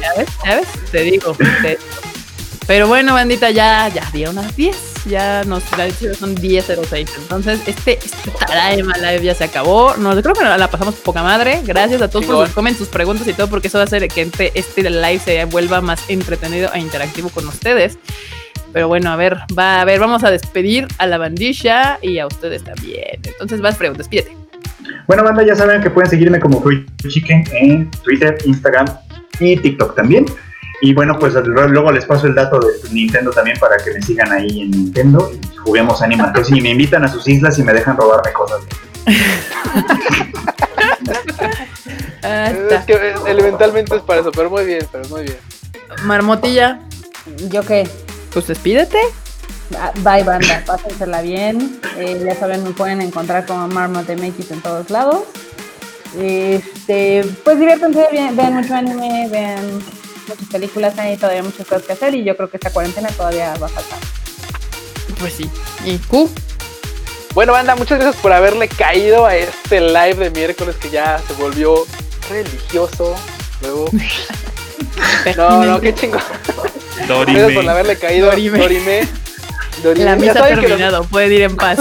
¿Ya 0.00 0.14
ves? 0.16 0.28
¿Ya 0.44 0.56
ves? 0.56 0.68
Te 0.90 1.02
digo. 1.02 1.36
te- 1.62 1.78
Pero 2.68 2.86
bueno, 2.86 3.14
bandita, 3.14 3.50
ya, 3.50 3.88
ya 3.88 4.06
dieron 4.12 4.34
las 4.34 4.54
10. 4.54 5.06
Ya 5.06 5.42
nos 5.44 5.64
son 5.64 6.36
10.06. 6.36 7.08
Entonces, 7.16 7.62
este, 7.66 7.92
este 7.92 8.30
Live 9.00 9.22
ya 9.22 9.34
se 9.34 9.44
acabó. 9.44 9.96
Nos, 9.96 10.20
creo 10.20 10.34
que 10.34 10.44
la 10.44 10.70
pasamos 10.70 10.96
poca 10.96 11.22
madre. 11.22 11.62
Gracias 11.64 12.02
a 12.02 12.10
todos 12.10 12.26
por 12.26 12.44
sus 12.44 12.54
comen, 12.54 12.74
sus 12.74 12.88
preguntas 12.88 13.26
y 13.26 13.32
todo, 13.32 13.48
porque 13.48 13.68
eso 13.68 13.78
va 13.78 13.84
a 13.84 13.86
hacer 13.86 14.06
que 14.08 14.20
este, 14.20 14.52
este 14.54 14.82
live 14.90 15.18
se 15.18 15.46
vuelva 15.46 15.80
más 15.80 16.10
entretenido 16.10 16.70
e 16.74 16.78
interactivo 16.78 17.30
con 17.30 17.48
ustedes. 17.48 17.98
Pero 18.74 18.86
bueno, 18.86 19.10
a 19.10 19.16
ver, 19.16 19.38
va 19.58 19.80
a 19.80 19.84
ver, 19.86 19.98
vamos 19.98 20.22
a 20.22 20.30
despedir 20.30 20.86
a 20.98 21.06
la 21.06 21.16
bandilla 21.16 21.98
y 22.02 22.18
a 22.18 22.26
ustedes 22.26 22.64
también. 22.64 23.18
Entonces, 23.24 23.62
vas, 23.62 23.76
preguntas, 23.76 24.10
despídete. 24.10 24.36
Bueno, 25.06 25.24
banda, 25.24 25.42
ya 25.42 25.56
saben 25.56 25.80
que 25.80 25.88
pueden 25.88 26.10
seguirme 26.10 26.38
como 26.38 26.60
Fruit 26.60 26.86
Chicken 27.08 27.44
en 27.52 27.90
Twitter, 28.02 28.36
Instagram 28.44 28.86
y 29.40 29.56
TikTok 29.56 29.96
también. 29.96 30.26
Y 30.80 30.94
bueno, 30.94 31.18
pues 31.18 31.34
luego 31.34 31.90
les 31.90 32.04
paso 32.04 32.26
el 32.28 32.34
dato 32.34 32.58
de 32.60 32.88
Nintendo 32.90 33.30
también 33.32 33.58
para 33.58 33.76
que 33.78 33.92
me 33.92 34.00
sigan 34.02 34.30
ahí 34.32 34.62
en 34.62 34.70
Nintendo 34.70 35.30
y 35.32 35.56
juguemos 35.56 36.00
Animal 36.02 36.32
Crossing 36.32 36.56
y 36.58 36.60
me 36.60 36.70
invitan 36.70 37.04
a 37.04 37.08
sus 37.08 37.26
islas 37.28 37.58
y 37.58 37.64
me 37.64 37.72
dejan 37.72 37.96
robarme 37.96 38.32
cosas. 38.32 38.60
Ah, 42.22 42.50
Es 42.70 42.84
que 42.84 42.92
eh, 42.94 43.14
elementalmente 43.26 43.96
es 43.96 44.02
para 44.02 44.20
eso, 44.20 44.30
pero 44.32 44.50
muy 44.50 44.64
bien, 44.64 44.86
pero 44.90 45.08
muy 45.08 45.22
bien. 45.22 45.36
Marmotilla, 46.04 46.80
¿Yo 47.50 47.62
qué? 47.62 47.88
pues 48.32 48.46
despídete. 48.46 48.98
Ah, 49.78 49.92
Bye, 50.02 50.24
banda. 50.24 50.62
Pásensela 50.66 51.22
bien. 51.22 51.80
Eh, 51.96 52.22
ya 52.24 52.34
saben, 52.34 52.64
me 52.64 52.70
pueden 52.70 53.00
encontrar 53.00 53.46
como 53.46 53.66
Marmot 53.68 54.08
MX 54.08 54.50
en 54.50 54.60
todos 54.62 54.90
lados. 54.90 55.22
Este, 56.18 57.24
pues 57.44 57.58
diviértanse, 57.58 58.06
vean, 58.12 58.34
vean 58.36 58.54
mucho 58.54 58.74
anime, 58.74 59.28
vean 59.30 59.60
muchas 60.28 60.48
películas, 60.48 60.98
hay 60.98 61.16
todavía 61.16 61.42
muchas 61.42 61.66
cosas 61.66 61.82
que 61.84 61.92
hacer 61.92 62.14
y 62.14 62.24
yo 62.24 62.36
creo 62.36 62.50
que 62.50 62.56
esta 62.56 62.70
cuarentena 62.70 63.08
todavía 63.10 63.54
va 63.56 63.66
a 63.66 63.70
faltar. 63.70 63.98
Pues 65.18 65.32
sí. 65.34 65.50
Y 65.84 65.98
Q, 65.98 66.30
Bueno, 67.34 67.52
banda, 67.52 67.74
muchas 67.76 67.98
gracias 67.98 68.20
por 68.22 68.32
haberle 68.32 68.68
caído 68.68 69.26
a 69.26 69.34
este 69.36 69.80
live 69.80 70.14
de 70.14 70.30
miércoles 70.30 70.76
que 70.76 70.90
ya 70.90 71.20
se 71.26 71.32
volvió 71.34 71.84
religioso. 72.30 73.14
Luego. 73.62 73.86
No, 75.36 75.64
no, 75.64 75.80
qué 75.80 75.94
chingón. 75.94 76.20
Gracias 76.96 77.06
por 77.06 77.26
Dorime. 77.26 77.70
haberle 77.70 77.96
caído. 77.98 78.26
Dorime. 78.30 78.58
Dorime. 78.58 79.08
Dorime. 79.82 80.04
La 80.04 80.16
misa 80.16 80.44
ha 80.44 80.48
terminado, 80.48 81.04
pueden 81.04 81.32
ir 81.32 81.42
en 81.42 81.56
paz. 81.56 81.78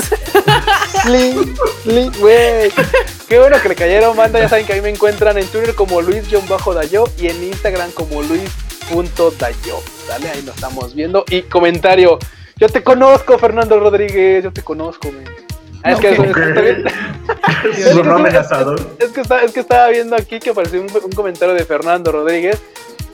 Link, 1.10 1.58
link, 1.86 2.18
güey. 2.18 2.72
Qué 3.28 3.40
bueno 3.40 3.62
que 3.62 3.70
le 3.70 3.76
cayeron, 3.76 4.16
banda. 4.16 4.40
Ya 4.40 4.50
saben 4.50 4.66
que 4.66 4.74
a 4.74 4.76
mí 4.76 4.82
me 4.82 4.90
encuentran 4.90 5.38
en 5.38 5.46
Twitter 5.48 5.74
como 5.76 6.02
Luis-Dayo 6.02 7.06
y 7.18 7.28
en 7.28 7.44
Instagram 7.44 7.92
como 7.92 8.22
Luis.dayo. 8.24 9.80
Dale, 10.08 10.30
ahí 10.30 10.42
nos 10.44 10.56
estamos 10.56 10.96
viendo. 10.96 11.24
Y 11.30 11.44
comentario. 11.44 12.20
Yo 12.58 12.68
te 12.70 12.84
conozco, 12.84 13.38
Fernando 13.38 13.80
Rodríguez. 13.80 14.44
Yo 14.44 14.52
te 14.52 14.64
conozco, 14.64 15.12
men. 15.12 15.26
Ah, 15.84 15.92
es, 15.92 16.00
que, 16.00 16.10
Ok. 16.10 16.26
es, 16.26 16.34
que 16.34 17.76
Es 19.00 19.12
que 19.12 19.22
es 19.22 19.52
que 19.54 19.60
estaba 19.60 19.90
viendo 19.90 20.16
aquí 20.16 20.40
que 20.40 20.50
apareció 20.50 20.82
un, 20.82 20.88
un 20.92 21.12
comentario 21.12 21.54
de 21.54 21.64
Fernando 21.64 22.12
Rodríguez. 22.12 22.60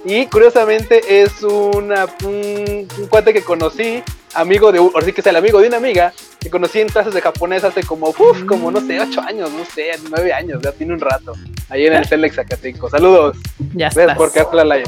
Y 0.05 0.25
curiosamente 0.27 1.21
es 1.21 1.41
una, 1.43 2.05
un, 2.25 2.88
un 2.99 3.07
cuate 3.07 3.34
que 3.34 3.41
conocí, 3.41 4.03
amigo 4.34 4.71
de, 4.71 4.80
un- 4.81 4.91
ahora 4.93 5.05
sí 5.05 5.13
que 5.13 5.21
es 5.21 5.27
el 5.27 5.35
amigo 5.38 5.61
de 5.61 5.67
una 5.69 5.77
amiga, 5.77 6.11
que 6.41 6.49
conocí 6.49 6.81
en 6.81 6.89
clases 6.89 7.13
de 7.13 7.21
japonés 7.21 7.63
hace 7.63 7.84
como, 7.84 8.09
uf, 8.09 8.43
como 8.45 8.69
no 8.69 8.81
sé, 8.81 8.99
ocho 8.99 9.21
años, 9.21 9.49
no 9.51 9.63
sé, 9.63 9.91
nueve 10.09 10.34
años, 10.34 10.61
ya 10.61 10.73
tiene 10.73 10.93
un 10.93 10.99
rato, 10.99 11.34
ahí 11.69 11.85
en 11.85 11.93
el 11.93 12.07
Telex 12.09 12.35
Zacatenco. 12.35 12.89
Saludos, 12.89 13.38
Ya 13.75 13.85
gracias 13.88 14.01
estás. 14.03 14.17
por 14.17 14.34
quedarte 14.34 14.55
la 14.57 14.63
live. 14.65 14.84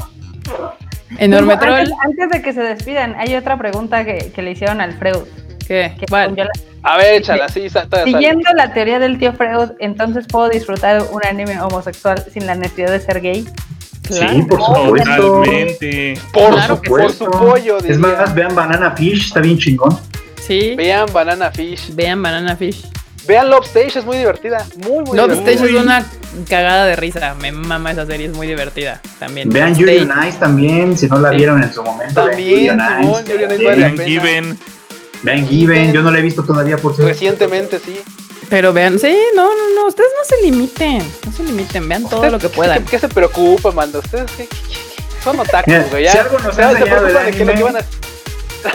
Enorme 1.18 1.54
Antes, 1.54 1.68
troll. 1.68 1.90
antes 2.04 2.28
de 2.30 2.42
que 2.42 2.52
se 2.52 2.60
despidan, 2.60 3.14
hay 3.16 3.34
otra 3.36 3.56
pregunta 3.56 4.04
que, 4.04 4.32
que 4.34 4.42
le 4.42 4.50
hicieron 4.50 4.80
al 4.82 4.92
Freud. 4.98 5.22
¿Qué? 5.66 5.94
que 5.98 6.06
la- 6.10 6.48
A 6.82 6.96
ver, 6.98 7.14
échala, 7.14 7.48
sí, 7.48 7.68
sale. 7.70 7.88
Siguiendo 8.04 8.50
la 8.54 8.72
teoría 8.74 8.98
del 8.98 9.18
tío 9.18 9.32
Freud, 9.32 9.70
entonces 9.80 10.26
puedo 10.28 10.48
disfrutar 10.50 11.02
un 11.10 11.24
anime 11.24 11.60
homosexual 11.60 12.22
sin 12.32 12.46
la 12.46 12.54
necesidad 12.54 12.90
de 12.90 13.00
ser 13.00 13.20
gay. 13.20 13.48
Sí, 14.14 14.42
por 14.48 14.60
supuesto. 14.62 15.16
Totalmente. 15.16 16.20
Por, 16.32 16.50
Claro 16.50 16.76
su, 16.76 16.82
que 16.82 16.88
por 16.88 17.12
su 17.12 17.24
pollo, 17.26 17.78
Es 17.78 17.98
más, 17.98 18.34
vean 18.34 18.54
Banana 18.54 18.92
Fish, 18.92 19.26
está 19.26 19.40
bien 19.40 19.58
chingón. 19.58 19.98
Sí. 20.46 20.74
Vean 20.76 21.06
Banana 21.12 21.50
Fish. 21.50 21.94
Vean 21.94 22.22
Banana 22.22 22.56
Fish. 22.56 22.86
Vean 23.26 23.50
Love 23.50 23.66
Stage, 23.66 23.98
es 23.98 24.04
muy 24.04 24.18
divertida. 24.18 24.64
Muy, 24.76 25.04
muy 25.04 25.16
Love 25.16 25.30
divertida. 25.32 25.50
Stage 25.54 25.74
es 25.76 25.82
una 25.82 26.06
cagada 26.48 26.86
de 26.86 26.94
risa. 26.94 27.34
Me 27.40 27.50
mama 27.50 27.90
esa 27.90 28.06
serie, 28.06 28.26
es 28.26 28.32
muy 28.36 28.46
divertida 28.46 29.00
también. 29.18 29.48
Vean 29.50 29.70
Love 29.70 29.78
Yuri 29.80 29.96
Stage. 29.96 30.12
on 30.20 30.28
Ice 30.28 30.38
también, 30.38 30.96
si 30.96 31.06
no 31.08 31.18
la 31.18 31.30
Sí. 31.30 31.36
vieron 31.36 31.62
en 31.62 31.72
su 31.72 31.82
momento. 31.82 32.24
vean 32.24 32.36
También, 32.36 32.76
Vean 32.76 33.96
pena. 33.96 34.04
Given. 34.04 34.58
Vean 35.22 35.48
Given, 35.48 35.92
yo 35.92 36.02
no 36.02 36.10
la 36.12 36.18
he 36.20 36.22
visto 36.22 36.44
todavía 36.44 36.76
por 36.76 36.94
cierto. 36.94 37.12
Recientemente, 37.12 37.80
sí. 37.80 38.00
Pero 38.48 38.72
vean, 38.72 38.98
sí, 38.98 39.16
no, 39.34 39.44
no, 39.46 39.74
no, 39.74 39.86
ustedes 39.88 40.10
no 40.18 40.24
se 40.24 40.42
limiten. 40.44 40.98
No 41.24 41.32
se 41.32 41.42
limiten, 41.42 41.88
vean 41.88 42.02
todo 42.04 42.16
¿Ustedes 42.16 42.32
lo 42.32 42.38
que 42.38 42.48
puedan. 42.48 42.84
¿Qué, 42.84 42.90
qué 42.92 42.98
se 43.00 43.08
preocupa, 43.08 43.72
manda? 43.72 43.98
Ustedes 43.98 44.30
qué- 44.32 44.46
qué- 44.46 44.56
qué- 44.68 45.22
son 45.24 45.40
otakus, 45.40 45.74
güey. 45.90 46.08
Si 46.08 46.16
algo 46.18 46.38
nos 46.38 46.54
se, 46.54 46.62
ha 46.62 46.70
se 46.70 46.78
enseñado 46.78 47.00
preocupan 47.02 47.26
el 47.26 47.32
de 47.32 47.38
que 47.38 47.44
lo 47.44 47.52
que 47.52 47.58
anime- 47.58 47.72
van 47.72 47.76
a 47.76 47.80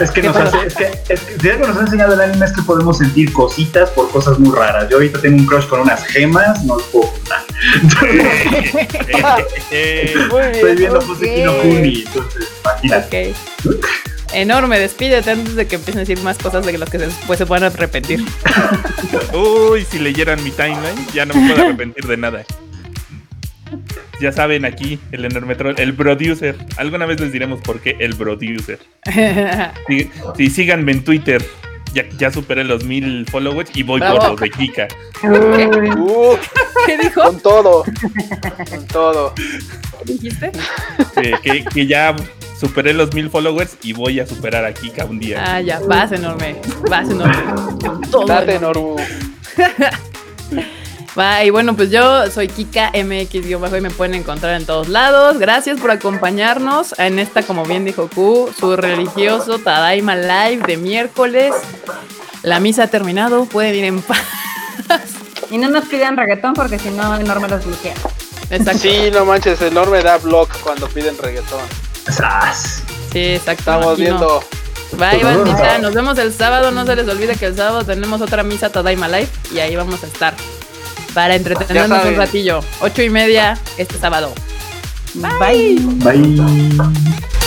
Es 0.04 0.10
que, 0.10 0.20
¿Qué 0.22 0.28
nos 0.28 0.36
hace, 0.36 0.66
es 0.66 0.74
que, 0.74 0.84
es 1.08 1.20
que 1.20 1.38
si 1.40 1.50
algo 1.50 1.66
nos 1.66 1.76
ha 1.76 1.80
enseñado 1.80 2.14
el 2.14 2.20
anime 2.20 2.46
es 2.46 2.52
que 2.52 2.62
podemos 2.62 2.98
sentir 2.98 3.32
cositas 3.32 3.90
por 3.90 4.10
cosas 4.10 4.38
muy 4.38 4.54
raras. 4.54 4.88
Yo 4.90 4.96
ahorita 4.96 5.20
tengo 5.20 5.36
un 5.38 5.46
crush 5.46 5.66
con 5.66 5.80
unas 5.80 6.04
gemas, 6.06 6.62
no 6.64 6.76
lo 6.76 6.82
puedo 6.84 7.10
contar. 7.12 7.42
Muy 10.30 10.40
bien. 10.40 10.54
Estoy 10.54 10.76
viendo. 10.76 11.00
Fuseki 11.00 11.42
no 11.42 11.58
Kuni, 11.58 12.04
entonces 12.06 12.48
imagínate. 12.62 13.34
Ok. 13.64 13.74
Enorme, 14.34 14.78
despídete 14.78 15.30
antes 15.30 15.54
de 15.54 15.66
que 15.66 15.76
empiecen 15.76 15.98
a 15.98 16.04
decir 16.04 16.22
más 16.22 16.38
cosas 16.38 16.64
de 16.64 16.76
las 16.78 16.88
que 16.88 16.98
después 16.98 17.38
se 17.38 17.46
puedan 17.46 17.64
arrepentir. 17.72 18.24
Uy, 19.34 19.84
si 19.84 19.98
leyeran 19.98 20.42
mi 20.42 20.50
timeline, 20.50 21.06
ya 21.12 21.26
no 21.26 21.34
me 21.34 21.48
puedo 21.50 21.64
arrepentir 21.66 22.06
de 22.06 22.16
nada. 22.16 22.44
ya 24.20 24.32
saben 24.32 24.64
aquí, 24.64 24.98
el 25.10 25.24
enorme 25.24 25.54
troll, 25.54 25.74
el 25.78 25.94
producer. 25.94 26.56
Alguna 26.76 27.06
vez 27.06 27.20
les 27.20 27.32
diremos 27.32 27.60
por 27.60 27.80
qué 27.80 27.96
el 28.00 28.16
producer. 28.16 28.78
Sí, 29.86 30.10
sí, 30.36 30.50
síganme 30.50 30.92
en 30.92 31.04
Twitter. 31.04 31.44
Ya, 31.92 32.08
ya 32.16 32.30
superé 32.30 32.64
los 32.64 32.84
mil 32.84 33.26
followers 33.30 33.70
y 33.74 33.82
voy 33.82 34.00
Bravo. 34.00 34.18
por 34.18 34.30
los 34.30 34.40
de 34.40 34.50
Kika. 34.50 34.88
Uh, 35.24 36.36
¿Qué 36.86 36.96
dijo? 36.96 37.22
con 37.22 37.40
todo. 37.40 37.84
Con 38.70 38.86
todo. 38.86 39.34
¿Dijiste? 40.06 40.50
Que, 41.42 41.64
que 41.64 41.86
ya 41.86 42.16
superé 42.62 42.94
los 42.94 43.12
mil 43.12 43.28
followers 43.28 43.76
y 43.82 43.92
voy 43.92 44.20
a 44.20 44.26
superar 44.26 44.64
a 44.64 44.72
Kika 44.72 45.04
un 45.04 45.18
día. 45.18 45.42
Ah, 45.44 45.60
ya, 45.60 45.80
vas 45.80 46.12
enorme. 46.12 46.60
Vas 46.88 47.10
enorme. 47.10 47.34
Todo 48.08 48.24
Date, 48.24 48.54
enorme. 48.54 49.04
Y 51.44 51.50
bueno, 51.50 51.76
pues 51.76 51.90
yo 51.90 52.30
soy 52.30 52.48
Kika 52.48 52.92
MX 52.94 53.34
y 53.34 53.54
me 53.82 53.90
pueden 53.90 54.14
encontrar 54.14 54.58
en 54.58 54.64
todos 54.64 54.88
lados. 54.88 55.38
Gracias 55.38 55.78
por 55.78 55.90
acompañarnos 55.90 56.98
en 56.98 57.18
esta, 57.18 57.42
como 57.42 57.66
bien 57.66 57.84
dijo 57.84 58.08
Q, 58.08 58.50
su 58.58 58.76
religioso 58.76 59.58
Tadaima 59.58 60.16
Live 60.16 60.62
de 60.66 60.78
miércoles. 60.78 61.52
La 62.42 62.60
misa 62.60 62.84
ha 62.84 62.86
terminado, 62.86 63.44
pueden 63.44 63.74
ir 63.74 63.84
en 63.84 64.00
paz. 64.00 64.22
Y 65.50 65.58
no 65.58 65.68
nos 65.68 65.84
pidan 65.84 66.16
reggaetón 66.16 66.54
porque 66.54 66.78
si 66.78 66.88
no, 66.88 67.14
enorme 67.14 67.46
los 67.46 67.66
bloquea. 67.66 67.94
Exacto. 68.48 68.80
Sí, 68.80 69.10
no 69.12 69.26
manches, 69.26 69.60
enorme 69.60 70.02
da 70.02 70.16
block 70.16 70.50
cuando 70.62 70.88
piden 70.88 71.18
reggaetón. 71.18 71.81
¡Sas! 72.08 72.82
Sí, 73.12 73.34
exacto. 73.34 73.60
Estamos 73.60 73.98
viendo. 73.98 74.42
Bye, 74.92 75.22
bandita. 75.22 75.78
Nos 75.78 75.94
vemos 75.94 76.18
el 76.18 76.32
sábado. 76.32 76.70
No 76.70 76.84
se 76.86 76.96
les 76.96 77.08
olvide 77.08 77.36
que 77.36 77.46
el 77.46 77.56
sábado 77.56 77.84
tenemos 77.84 78.20
otra 78.20 78.42
misa 78.42 78.70
Tadaima 78.70 79.08
Live 79.08 79.28
y 79.54 79.58
ahí 79.58 79.76
vamos 79.76 80.02
a 80.02 80.06
estar 80.06 80.34
para 81.14 81.34
entretenernos 81.34 82.04
un 82.04 82.16
ratillo. 82.16 82.60
Ocho 82.80 83.02
y 83.02 83.10
media 83.10 83.58
este 83.76 83.98
sábado. 83.98 84.32
Bye. 85.14 85.76
Bye. 85.96 87.41